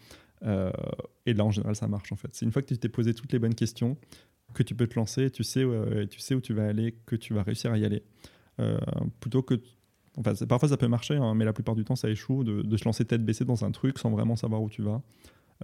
et 1.26 1.34
là 1.34 1.44
en 1.44 1.50
général 1.50 1.76
ça 1.76 1.88
marche 1.88 2.12
en 2.12 2.16
fait. 2.16 2.28
C'est 2.32 2.44
une 2.44 2.52
fois 2.52 2.62
que 2.62 2.68
tu 2.68 2.78
t'es 2.78 2.88
posé 2.88 3.14
toutes 3.14 3.32
les 3.32 3.38
bonnes 3.38 3.54
questions 3.54 3.96
que 4.54 4.62
tu 4.62 4.74
peux 4.74 4.86
te 4.86 4.98
lancer, 4.98 5.30
tu 5.30 5.44
sais, 5.44 5.64
tu 6.10 6.20
sais 6.20 6.34
où 6.34 6.40
tu 6.40 6.54
vas 6.54 6.66
aller, 6.66 6.96
que 7.04 7.16
tu 7.16 7.34
vas 7.34 7.42
réussir 7.42 7.72
à 7.72 7.78
y 7.78 7.84
aller. 7.84 8.02
Euh, 8.60 8.78
plutôt 9.20 9.42
que 9.42 9.60
Enfin, 10.16 10.32
parfois 10.48 10.68
ça 10.68 10.76
peut 10.76 10.88
marcher, 10.88 11.14
hein, 11.14 11.34
mais 11.36 11.44
la 11.44 11.52
plupart 11.52 11.76
du 11.76 11.84
temps 11.84 11.94
ça 11.94 12.10
échoue 12.10 12.42
de, 12.42 12.76
se 12.76 12.84
lancer 12.84 13.04
tête 13.04 13.24
baissée 13.24 13.44
dans 13.44 13.64
un 13.64 13.70
truc 13.70 14.00
sans 14.00 14.10
vraiment 14.10 14.34
savoir 14.34 14.60
où 14.60 14.68
tu 14.68 14.82
vas. 14.82 15.00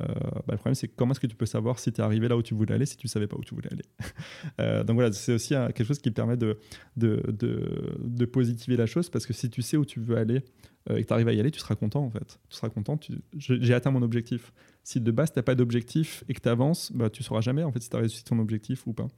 Euh, 0.00 0.06
bah, 0.06 0.52
le 0.52 0.56
problème 0.56 0.74
c'est 0.74 0.88
comment 0.88 1.12
est-ce 1.12 1.20
que 1.20 1.26
tu 1.26 1.36
peux 1.36 1.46
savoir 1.46 1.78
si 1.78 1.92
tu 1.92 2.00
es 2.00 2.04
arrivé 2.04 2.26
là 2.26 2.36
où 2.36 2.42
tu 2.42 2.54
voulais 2.54 2.74
aller 2.74 2.86
si 2.86 2.96
tu 2.96 3.06
savais 3.06 3.28
pas 3.28 3.36
où 3.36 3.44
tu 3.44 3.54
voulais 3.54 3.72
aller. 3.72 3.84
Euh, 4.60 4.84
donc 4.84 4.94
voilà, 4.94 5.12
c'est 5.12 5.32
aussi 5.32 5.54
quelque 5.54 5.84
chose 5.84 5.98
qui 5.98 6.10
permet 6.10 6.36
de, 6.36 6.58
de, 6.96 7.22
de, 7.32 8.24
positiver 8.24 8.76
la 8.76 8.86
chose 8.86 9.08
parce 9.10 9.26
que 9.26 9.32
si 9.32 9.50
tu 9.50 9.62
sais 9.62 9.76
où 9.76 9.84
tu 9.84 10.00
veux 10.00 10.16
aller 10.16 10.42
et 10.90 11.02
que 11.02 11.06
tu 11.06 11.12
arrives 11.12 11.28
à 11.28 11.32
y 11.32 11.40
aller, 11.40 11.50
tu 11.50 11.58
seras 11.58 11.74
content 11.74 12.04
en 12.04 12.10
fait. 12.10 12.38
Tu 12.48 12.56
seras 12.56 12.68
content, 12.68 12.98
j'ai 13.36 13.74
atteint 13.74 13.90
mon 13.90 14.02
objectif. 14.02 14.52
Si 14.84 15.00
de 15.00 15.10
base 15.10 15.32
tu 15.32 15.38
n'as 15.38 15.42
pas 15.42 15.54
d'objectif 15.54 16.24
et 16.28 16.34
que 16.34 16.40
tu 16.40 16.48
avances, 16.48 16.92
bah, 16.92 17.10
tu 17.10 17.22
sauras 17.22 17.40
jamais 17.40 17.64
en 17.64 17.72
fait 17.72 17.80
si 17.80 17.90
tu 17.90 17.96
as 17.96 18.00
réussi 18.00 18.22
ton 18.22 18.38
objectif 18.38 18.86
ou 18.86 18.92
pas. 18.92 19.08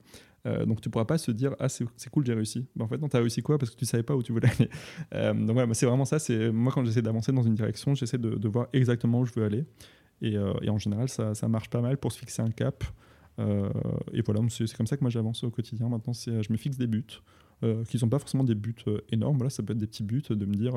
Euh, 0.46 0.64
donc 0.64 0.80
tu 0.80 0.90
pourras 0.90 1.04
pas 1.04 1.18
se 1.18 1.30
dire 1.30 1.56
ah 1.58 1.68
c'est 1.68 2.10
cool 2.10 2.24
j'ai 2.24 2.34
réussi. 2.34 2.66
en 2.78 2.86
fait 2.86 2.98
non 2.98 3.08
t'as 3.08 3.18
réussi 3.18 3.42
quoi? 3.42 3.58
Parce 3.58 3.70
que 3.70 3.76
tu 3.76 3.84
savais 3.84 4.02
pas 4.02 4.14
où 4.14 4.22
tu 4.22 4.32
voulais 4.32 4.48
aller. 4.48 4.70
Euh, 5.14 5.32
donc 5.32 5.52
voilà 5.52 5.72
c'est 5.74 5.86
vraiment 5.86 6.04
ça. 6.04 6.18
C'est 6.18 6.50
moi 6.50 6.72
quand 6.72 6.84
j'essaie 6.84 7.02
d'avancer 7.02 7.32
dans 7.32 7.42
une 7.42 7.54
direction 7.54 7.94
j'essaie 7.94 8.18
de, 8.18 8.48
voir 8.48 8.68
exactement 8.72 9.20
où 9.20 9.26
je 9.26 9.32
veux 9.34 9.44
aller 9.44 9.64
et, 10.22 10.36
euh, 10.36 10.54
et 10.62 10.70
en 10.70 10.78
général 10.78 11.08
ça, 11.08 11.48
marche 11.48 11.70
pas 11.70 11.80
mal 11.80 11.98
pour 11.98 12.12
se 12.12 12.18
fixer 12.18 12.42
un 12.42 12.50
cap. 12.50 12.84
et 13.38 14.22
voilà 14.24 14.40
c'est 14.48 14.72
comme 14.74 14.86
ça 14.86 14.96
que 14.96 15.02
moi 15.02 15.10
j'avance 15.10 15.44
au 15.44 15.50
quotidien. 15.50 15.88
Maintenant 15.88 16.14
c'est 16.14 16.42
je 16.42 16.52
me 16.52 16.56
fixe 16.56 16.78
des 16.78 16.86
buts. 16.86 17.20
qui 17.88 17.98
sont 17.98 18.08
pas 18.08 18.18
forcément 18.18 18.44
des 18.44 18.54
buts 18.54 18.84
énormes. 19.10 19.36
Voilà, 19.36 19.50
ça 19.50 19.62
peut 19.62 19.72
être 19.72 19.78
des 19.78 19.86
petits 19.86 20.04
buts 20.04 20.22
de 20.28 20.46
me 20.46 20.54
dire 20.54 20.74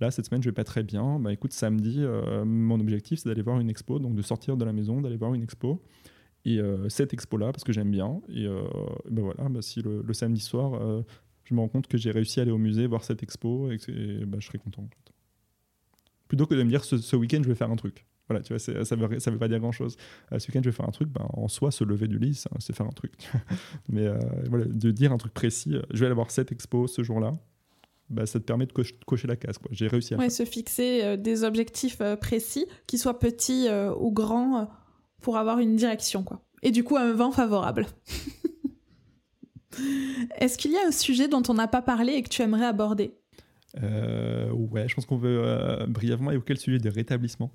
là 0.00 0.10
cette 0.10 0.26
semaine 0.26 0.42
je 0.42 0.48
vais 0.48 0.54
pas 0.54 0.64
très 0.64 0.82
bien. 0.82 1.18
Bah 1.18 1.32
écoute 1.32 1.52
samedi 1.52 2.04
mon 2.44 2.80
objectif 2.80 3.20
c'est 3.20 3.28
d'aller 3.28 3.42
voir 3.42 3.60
une 3.60 3.70
expo, 3.70 3.98
donc 3.98 4.14
de 4.14 4.22
sortir 4.22 4.56
de 4.56 4.64
la 4.64 4.72
maison, 4.72 5.00
d'aller 5.00 5.16
voir 5.16 5.34
une 5.34 5.42
expo. 5.42 5.82
Et 6.44 6.58
euh, 6.58 6.88
cette 6.88 7.12
expo-là, 7.12 7.52
parce 7.52 7.64
que 7.64 7.72
j'aime 7.72 7.90
bien. 7.90 8.20
Et, 8.28 8.46
euh, 8.46 8.62
ben 9.10 9.22
voilà, 9.22 9.48
bah, 9.48 9.62
si 9.62 9.82
le, 9.82 10.12
samedi 10.12 10.40
soir, 10.40 10.74
euh, 10.74 11.02
je 11.44 11.54
me 11.54 11.60
rends 11.60 11.68
compte 11.68 11.86
que 11.86 11.98
j'ai 11.98 12.10
réussi 12.10 12.40
à 12.40 12.42
aller 12.42 12.52
au 12.52 12.58
musée, 12.58 12.86
voir 12.86 13.04
cette 13.04 13.22
expo, 13.22 13.70
et, 13.70 13.78
bah, 14.26 14.38
je 14.40 14.46
serais 14.46 14.58
content. 14.58 14.88
Plutôt 16.28 16.46
que 16.46 16.54
de 16.54 16.62
me 16.62 16.68
dire 16.68 16.84
ce, 16.84 17.16
week-end, 17.16 17.40
je 17.42 17.48
vais 17.48 17.54
faire 17.54 17.70
un 17.70 17.76
truc. 17.76 18.06
Voilà, 18.30 18.44
tu 18.44 18.52
vois, 18.52 18.60
ça 18.60 18.72
ne 18.72 19.06
veut, 19.06 19.18
ça 19.18 19.32
veut 19.32 19.38
pas 19.38 19.48
dire 19.48 19.58
grand-chose. 19.58 19.96
Euh, 20.30 20.38
ce 20.38 20.46
week-end, 20.46 20.60
je 20.62 20.70
vais 20.70 20.76
faire 20.76 20.86
un 20.86 20.92
truc, 20.92 21.08
ben, 21.08 21.26
en 21.30 21.48
soi, 21.48 21.72
se 21.72 21.82
lever 21.82 22.06
du 22.06 22.16
lit, 22.16 22.40
c'est 22.60 22.72
faire 22.72 22.86
un 22.86 22.92
truc. 22.92 23.12
Mais 23.88 24.06
euh, 24.06 24.20
voilà, 24.48 24.66
de 24.66 24.92
dire 24.92 25.10
un 25.10 25.16
truc 25.16 25.34
précis, 25.34 25.74
je 25.92 25.98
vais 25.98 26.06
aller 26.06 26.14
voir 26.14 26.30
cette 26.30 26.52
expo 26.52 26.86
ce 26.86 27.02
jour-là, 27.02 27.32
bah, 28.08 28.26
ça 28.26 28.38
te 28.38 28.44
permet 28.44 28.66
de 28.66 28.72
cocher 28.72 29.26
la 29.26 29.34
case. 29.34 29.56
J'ai 29.72 29.88
réussi 29.88 30.14
à 30.14 30.18
ouais, 30.18 30.30
se 30.30 30.44
fixer 30.44 31.16
des 31.16 31.42
objectifs 31.42 32.00
précis, 32.20 32.66
qu'ils 32.86 33.00
soient 33.00 33.18
petits 33.18 33.66
ou 33.98 34.12
grands, 34.12 34.70
pour 35.20 35.36
avoir 35.36 35.58
une 35.58 35.74
direction. 35.74 36.22
quoi. 36.22 36.40
Et 36.62 36.70
du 36.70 36.84
coup, 36.84 36.96
un 36.96 37.12
vent 37.12 37.32
favorable. 37.32 37.88
Est-ce 40.38 40.56
qu'il 40.56 40.70
y 40.70 40.76
a 40.76 40.86
un 40.86 40.92
sujet 40.92 41.26
dont 41.26 41.42
on 41.48 41.54
n'a 41.54 41.66
pas 41.66 41.82
parlé 41.82 42.12
et 42.12 42.22
que 42.22 42.28
tu 42.28 42.42
aimerais 42.42 42.66
aborder? 42.66 43.19
Euh, 43.82 44.50
Ouais, 44.50 44.88
je 44.88 44.94
pense 44.94 45.06
qu'on 45.06 45.16
veut 45.16 45.40
euh, 45.42 45.86
brièvement 45.86 46.30
évoquer 46.30 46.54
le 46.54 46.58
sujet 46.58 46.78
des 46.78 46.88
rétablissements. 46.88 47.50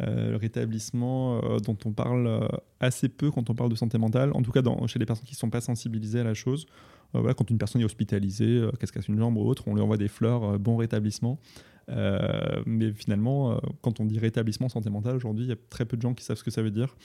Euh, 0.00 0.30
le 0.30 0.36
rétablissement 0.36 1.40
euh, 1.42 1.58
dont 1.58 1.76
on 1.84 1.92
parle 1.92 2.48
assez 2.78 3.08
peu 3.08 3.30
quand 3.30 3.50
on 3.50 3.54
parle 3.54 3.70
de 3.70 3.74
santé 3.74 3.98
mentale, 3.98 4.30
en 4.32 4.42
tout 4.42 4.52
cas 4.52 4.62
chez 4.86 4.98
les 4.98 5.06
personnes 5.06 5.26
qui 5.26 5.34
ne 5.34 5.38
sont 5.38 5.50
pas 5.50 5.60
sensibilisées 5.60 6.20
à 6.20 6.24
la 6.24 6.34
chose. 6.34 6.66
quand 7.12 7.50
une 7.50 7.58
personne 7.58 7.80
est 7.80 7.84
hospitalisée, 7.84 8.62
qu'est-ce 8.78 8.92
qu'elle 8.92 9.02
une 9.08 9.18
jambe 9.18 9.36
ou 9.36 9.46
autre, 9.46 9.64
on 9.66 9.74
lui 9.74 9.82
envoie 9.82 9.96
des 9.96 10.08
fleurs, 10.08 10.58
bon 10.58 10.76
rétablissement. 10.76 11.40
mais 11.88 12.92
finalement, 12.92 13.60
quand 13.80 13.98
on 13.98 14.04
dit 14.04 14.18
rétablissement 14.18 14.68
santé 14.68 14.90
mentale, 14.90 15.16
aujourd'hui, 15.16 15.46
il 15.46 15.48
y 15.48 15.52
a 15.52 15.56
très 15.70 15.84
peu 15.84 15.96
de 15.96 16.02
gens 16.02 16.14
qui 16.14 16.22
savent 16.22 16.36
ce 16.36 16.44
que 16.44 16.50
ça 16.50 16.62
veut 16.62 16.70
dire. 16.70 16.96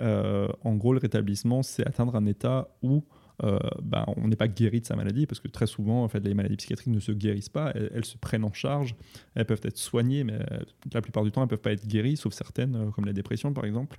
en 0.00 0.74
gros, 0.74 0.92
le 0.92 0.98
rétablissement, 0.98 1.62
c'est 1.62 1.86
atteindre 1.86 2.16
un 2.16 2.26
état 2.26 2.68
où 2.82 3.04
euh, 3.42 3.58
bah, 3.82 4.04
on 4.16 4.28
n'est 4.28 4.36
pas 4.36 4.48
guéri 4.48 4.80
de 4.80 4.86
sa 4.86 4.96
maladie, 4.96 5.26
parce 5.26 5.40
que 5.40 5.48
très 5.48 5.66
souvent, 5.66 6.04
en 6.04 6.08
fait, 6.08 6.20
les 6.20 6.34
maladies 6.34 6.56
psychiatriques 6.56 6.92
ne 6.92 7.00
se 7.00 7.12
guérissent 7.12 7.48
pas, 7.48 7.72
elles, 7.74 8.04
se 8.04 8.16
prennent 8.16 8.44
en 8.44 8.52
charge, 8.52 8.94
elles 9.34 9.46
peuvent 9.46 9.60
être 9.64 9.78
soignées, 9.78 10.24
mais 10.24 10.34
euh, 10.34 10.58
la 10.92 11.00
plupart 11.00 11.24
du 11.24 11.32
temps, 11.32 11.42
elles 11.42 11.46
ne 11.46 11.50
peuvent 11.50 11.60
pas 11.60 11.72
être 11.72 11.86
guéries, 11.86 12.16
sauf 12.16 12.32
certaines, 12.32 12.76
euh, 12.76 12.90
comme 12.90 13.04
la 13.04 13.12
dépression 13.12 13.52
par 13.52 13.64
exemple. 13.64 13.98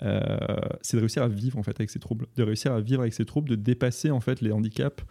c'est 0.00 0.96
de 0.96 1.00
réussir 1.00 1.22
à 1.22 1.28
vivre 1.28 1.58
en 1.58 1.62
fait 1.62 1.78
avec 1.78 1.90
ces 1.90 1.98
troubles, 1.98 2.26
de 2.36 2.42
réussir 2.42 2.72
à 2.72 2.80
vivre 2.80 3.00
avec 3.00 3.14
ces 3.14 3.24
troubles, 3.24 3.48
de 3.48 3.54
dépasser 3.54 4.10
en 4.10 4.20
fait 4.20 4.40
les 4.40 4.52
handicaps 4.52 5.04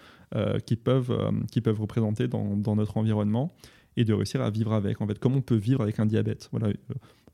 qui, 0.65 0.75
peuvent, 0.75 1.15
peuvent 1.63 1.81
représenter 1.81 2.27
dans, 2.27 2.57
dans 2.57 2.75
notre 2.75 2.97
environnement 2.97 3.55
et 3.97 4.03
de 4.03 4.13
réussir 4.13 4.41
à 4.41 4.49
vivre 4.49 4.73
avec. 4.73 5.01
En 5.01 5.07
fait, 5.07 5.19
comment 5.19 5.37
on 5.37 5.41
peut 5.41 5.55
vivre 5.55 5.81
avec 5.81 5.99
un 5.99 6.05
diabète. 6.05 6.49
Voilà, 6.51 6.73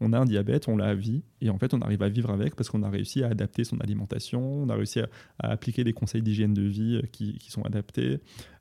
on 0.02 0.14
a 0.14 0.20
un 0.20 0.26
diabète, 0.26 0.68
on 0.68 0.78
l'a 0.78 0.88
à 0.88 0.95
vie, 0.95 1.24
et 1.41 1.50
en 1.50 1.58
fait, 1.58 1.74
on 1.74 1.82
arrive 1.82 2.02
à 2.04 2.10
vivre 2.10 2.30
avec 2.30 2.56
parce 2.56 2.70
qu'on 2.70 2.84
a 2.84 2.89
réussi 2.89 3.24
à 3.24 3.28
adapter 3.28 3.64
son 3.64 3.80
alimentation, 3.80 4.41
on 4.41 4.70
a 4.70 4.76
réussi 4.76 5.00
à, 5.00 5.08
appliquer 5.39 5.84
des 5.84 5.93
conseils 5.93 6.22
d'hygiène 6.22 6.54
de 6.54 6.62
vie 6.62 6.95
euh, 6.95 7.08
qui, 7.12 7.38
sont 7.50 7.64
adaptés, 7.64 8.20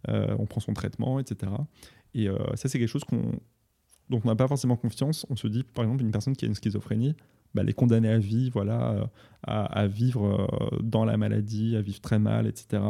euh, 0.09 0.35
on 0.39 0.47
prend 0.47 0.61
son 0.61 0.75
traitement, 0.75 1.21
etc. 1.21 1.53
Et 2.15 2.29
euh, 2.29 2.37
ça, 2.55 2.69
c'est 2.69 2.79
quelque 2.79 2.89
chose 2.89 3.05
qu'on, 3.05 3.39
dont 4.11 4.21
on 4.25 4.29
n'a 4.29 4.37
pas 4.37 4.49
forcément 4.49 4.77
confiance. 4.77 5.27
On 5.31 5.37
se 5.37 5.47
dit, 5.47 5.63
par 5.63 5.85
exemple, 5.85 6.03
une 6.03 6.11
personne 6.11 6.35
qui 6.35 6.45
a 6.45 6.49
une 6.49 6.55
schizophrénie, 6.55 7.15
bah, 7.55 7.63
elle 7.63 7.71
est 7.71 7.75
condamnée 7.75 8.11
à 8.11 8.19
vie, 8.19 8.51
voilà, 8.51 9.11
à, 9.43 9.87
vivre 9.87 10.49
dans 10.83 11.05
la 11.05 11.17
maladie, 11.17 11.77
à 11.77 11.83
vivre 11.83 12.01
très 12.01 12.19
mal, 12.19 12.47
etc. 12.47 12.83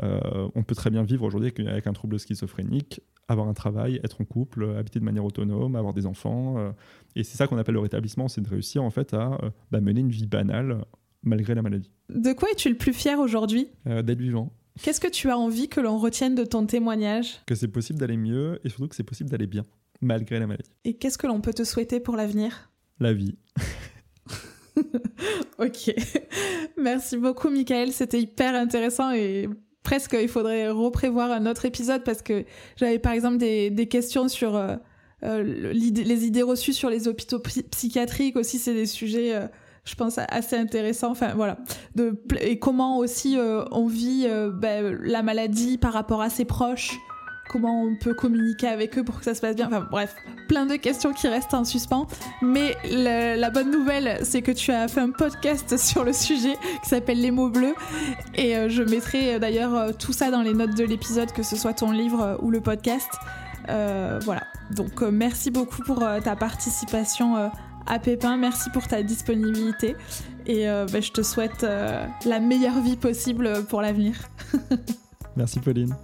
on 0.00 0.62
peut 0.62 0.76
très 0.76 0.90
bien 0.90 1.02
vivre 1.02 1.24
aujourd'hui 1.24 1.52
avec, 1.66 1.88
un 1.88 1.92
trouble 1.92 2.20
schizophrénique 2.20 3.00
avoir 3.28 3.48
un 3.48 3.54
travail, 3.54 4.00
être 4.04 4.20
en 4.20 4.24
couple, 4.24 4.62
euh, 4.62 4.78
habiter 4.78 5.00
de 5.00 5.04
manière 5.04 5.24
autonome, 5.24 5.76
avoir 5.76 5.94
des 5.94 6.06
enfants. 6.06 6.58
Euh, 6.58 6.72
et 7.14 7.24
c'est 7.24 7.36
ça 7.36 7.46
qu'on 7.46 7.58
appelle 7.58 7.74
le 7.74 7.80
rétablissement, 7.80 8.28
c'est 8.28 8.40
de 8.40 8.48
réussir 8.48 8.82
en 8.82 8.90
fait 8.90 9.14
à 9.14 9.38
euh, 9.42 9.50
bah, 9.70 9.80
mener 9.80 10.00
une 10.00 10.10
vie 10.10 10.26
banale 10.26 10.84
malgré 11.22 11.54
la 11.54 11.62
maladie. 11.62 11.90
De 12.08 12.32
quoi 12.32 12.48
es-tu 12.50 12.68
le 12.68 12.76
plus 12.76 12.92
fier 12.92 13.18
aujourd'hui? 13.18 13.68
D'être 13.84 14.20
vivant. 14.20 14.52
Qu'est-ce 14.80 15.00
que 15.00 15.08
tu 15.08 15.30
as 15.30 15.38
envie 15.38 15.68
que 15.68 15.80
l'on 15.80 15.98
retienne 15.98 16.34
de 16.34 16.44
ton 16.44 16.66
témoignage? 16.66 17.40
Que 17.46 17.54
c'est 17.54 17.68
possible 17.68 17.98
d'aller 17.98 18.16
mieux 18.16 18.60
et 18.62 18.68
surtout 18.68 18.88
que 18.88 18.94
c'est 18.94 19.02
possible 19.02 19.30
d'aller 19.30 19.46
bien 19.46 19.64
malgré 20.00 20.38
la 20.38 20.46
maladie. 20.46 20.70
Et 20.84 20.94
qu'est-ce 20.94 21.18
que 21.18 21.26
l'on 21.26 21.40
peut 21.40 21.54
te 21.54 21.64
souhaiter 21.64 21.98
pour 21.98 22.16
l'avenir? 22.16 22.70
La 23.00 23.12
vie. 23.12 23.38
ok. 25.58 25.94
Merci 26.76 27.16
beaucoup, 27.16 27.48
Michael. 27.50 27.92
C'était 27.92 28.20
hyper 28.20 28.54
intéressant 28.54 29.12
et 29.12 29.48
presque 29.86 30.16
il 30.20 30.28
faudrait 30.28 30.68
reprévoir 30.68 31.30
un 31.30 31.46
autre 31.46 31.64
épisode 31.64 32.02
parce 32.02 32.20
que 32.20 32.44
j'avais 32.74 32.98
par 32.98 33.12
exemple 33.12 33.36
des, 33.36 33.88
questions 33.88 34.26
sur 34.26 34.56
euh, 34.56 34.74
euh, 35.22 35.72
les 35.72 36.26
idées 36.26 36.42
reçues 36.42 36.72
sur 36.72 36.90
les 36.90 37.06
hôpitaux 37.06 37.38
psychiatriques 37.70 38.34
aussi 38.34 38.58
c'est 38.58 38.74
des 38.74 38.86
sujets 38.86 39.36
euh, 39.36 39.46
je 39.84 39.94
pense 39.94 40.18
assez 40.18 40.56
intéressants. 40.56 41.12
Enfin 41.12 41.34
voilà. 41.36 41.58
De 41.94 42.20
et 42.40 42.58
comment 42.58 42.98
aussi 42.98 43.38
on 43.70 43.86
vit 43.86 44.26
ben, 44.54 44.98
la 45.00 45.22
maladie 45.22 45.78
par 45.78 45.92
rapport 45.92 46.20
à 46.20 46.28
ses 46.28 46.44
proches 46.44 46.98
comment 47.48 47.82
on 47.82 47.94
peut 47.94 48.14
communiquer 48.14 48.68
avec 48.68 48.98
eux 48.98 49.04
pour 49.04 49.18
que 49.18 49.24
ça 49.24 49.34
se 49.34 49.40
passe 49.40 49.56
bien. 49.56 49.66
Enfin 49.68 49.86
bref, 49.90 50.14
plein 50.48 50.66
de 50.66 50.76
questions 50.76 51.12
qui 51.12 51.28
restent 51.28 51.54
en 51.54 51.64
suspens. 51.64 52.06
Mais 52.42 52.76
la, 52.90 53.50
bonne 53.50 53.70
nouvelle, 53.70 54.18
c'est 54.22 54.42
que 54.42 54.52
tu 54.52 54.72
as 54.72 54.88
fait 54.88 55.00
un 55.00 55.10
podcast 55.10 55.76
sur 55.78 56.04
le 56.04 56.12
sujet 56.12 56.56
qui 56.82 56.88
s'appelle 56.88 57.20
Les 57.20 57.30
mots 57.30 57.50
bleus. 57.50 57.74
Et 58.34 58.56
euh, 58.56 58.68
je 58.68 58.82
mettrai 58.82 59.34
euh, 59.34 59.38
d'ailleurs 59.38 59.74
euh, 59.74 59.92
tout 59.92 60.12
ça 60.12 60.30
dans 60.30 60.42
les 60.42 60.54
notes 60.54 60.76
de 60.76 60.84
l'épisode, 60.84 61.32
que 61.32 61.42
ce 61.42 61.56
soit 61.56 61.74
ton 61.74 61.90
livre 61.90 62.38
ou 62.42 62.50
le 62.50 62.60
podcast. 62.60 63.10
voilà. 63.68 64.42
Donc 64.74 65.02
merci 65.02 65.50
beaucoup 65.50 65.82
pour 65.82 66.00
ta 66.00 66.34
participation 66.34 67.50
à 67.86 67.98
Pépin. 67.98 68.36
Merci 68.36 68.70
pour 68.70 68.88
ta 68.88 69.02
disponibilité. 69.02 69.94
Et 70.46 70.64
ben, 70.64 71.02
je 71.02 71.12
te 71.12 71.22
souhaite 71.22 71.64
la 72.24 72.40
meilleure 72.40 72.80
vie 72.80 72.96
possible 72.96 73.64
pour 73.68 73.80
l'avenir. 73.80 74.16
merci 75.36 75.60
Pauline. 75.60 75.94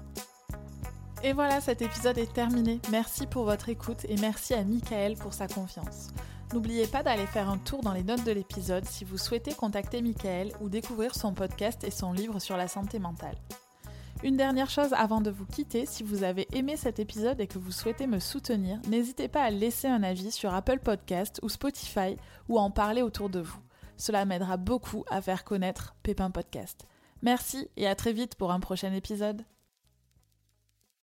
Et 1.24 1.32
voilà, 1.32 1.60
cet 1.60 1.82
épisode 1.82 2.18
est 2.18 2.32
terminé. 2.32 2.80
Merci 2.90 3.26
pour 3.28 3.44
votre 3.44 3.68
écoute 3.68 4.04
et 4.08 4.16
merci 4.16 4.54
à 4.54 4.64
Michael 4.64 5.14
pour 5.14 5.32
sa 5.32 5.46
confiance. 5.46 6.08
N'oubliez 6.52 6.88
pas 6.88 7.04
d'aller 7.04 7.26
faire 7.26 7.48
un 7.48 7.58
tour 7.58 7.80
dans 7.80 7.92
les 7.92 8.02
notes 8.02 8.24
de 8.24 8.32
l'épisode 8.32 8.84
si 8.84 9.04
vous 9.04 9.18
souhaitez 9.18 9.54
contacter 9.54 10.02
Michael 10.02 10.52
ou 10.60 10.68
découvrir 10.68 11.14
son 11.14 11.32
podcast 11.32 11.84
et 11.84 11.92
son 11.92 12.12
livre 12.12 12.40
sur 12.40 12.56
la 12.56 12.66
santé 12.66 12.98
mentale. 12.98 13.36
Une 14.24 14.36
dernière 14.36 14.68
chose 14.68 14.92
avant 14.94 15.20
de 15.20 15.30
vous 15.30 15.46
quitter, 15.46 15.86
si 15.86 16.02
vous 16.02 16.24
avez 16.24 16.48
aimé 16.52 16.76
cet 16.76 16.98
épisode 16.98 17.40
et 17.40 17.46
que 17.46 17.58
vous 17.58 17.72
souhaitez 17.72 18.08
me 18.08 18.18
soutenir, 18.18 18.80
n'hésitez 18.88 19.28
pas 19.28 19.44
à 19.44 19.50
laisser 19.50 19.86
un 19.86 20.02
avis 20.02 20.32
sur 20.32 20.52
Apple 20.52 20.80
Podcast 20.80 21.38
ou 21.42 21.48
Spotify 21.48 22.16
ou 22.48 22.58
à 22.58 22.62
en 22.62 22.70
parler 22.72 23.02
autour 23.02 23.30
de 23.30 23.40
vous. 23.40 23.58
Cela 23.96 24.24
m'aidera 24.24 24.56
beaucoup 24.56 25.04
à 25.08 25.22
faire 25.22 25.44
connaître 25.44 25.94
Pépin 26.02 26.32
Podcast. 26.32 26.84
Merci 27.22 27.68
et 27.76 27.86
à 27.86 27.94
très 27.94 28.12
vite 28.12 28.34
pour 28.34 28.50
un 28.50 28.58
prochain 28.58 28.92
épisode. 28.92 29.44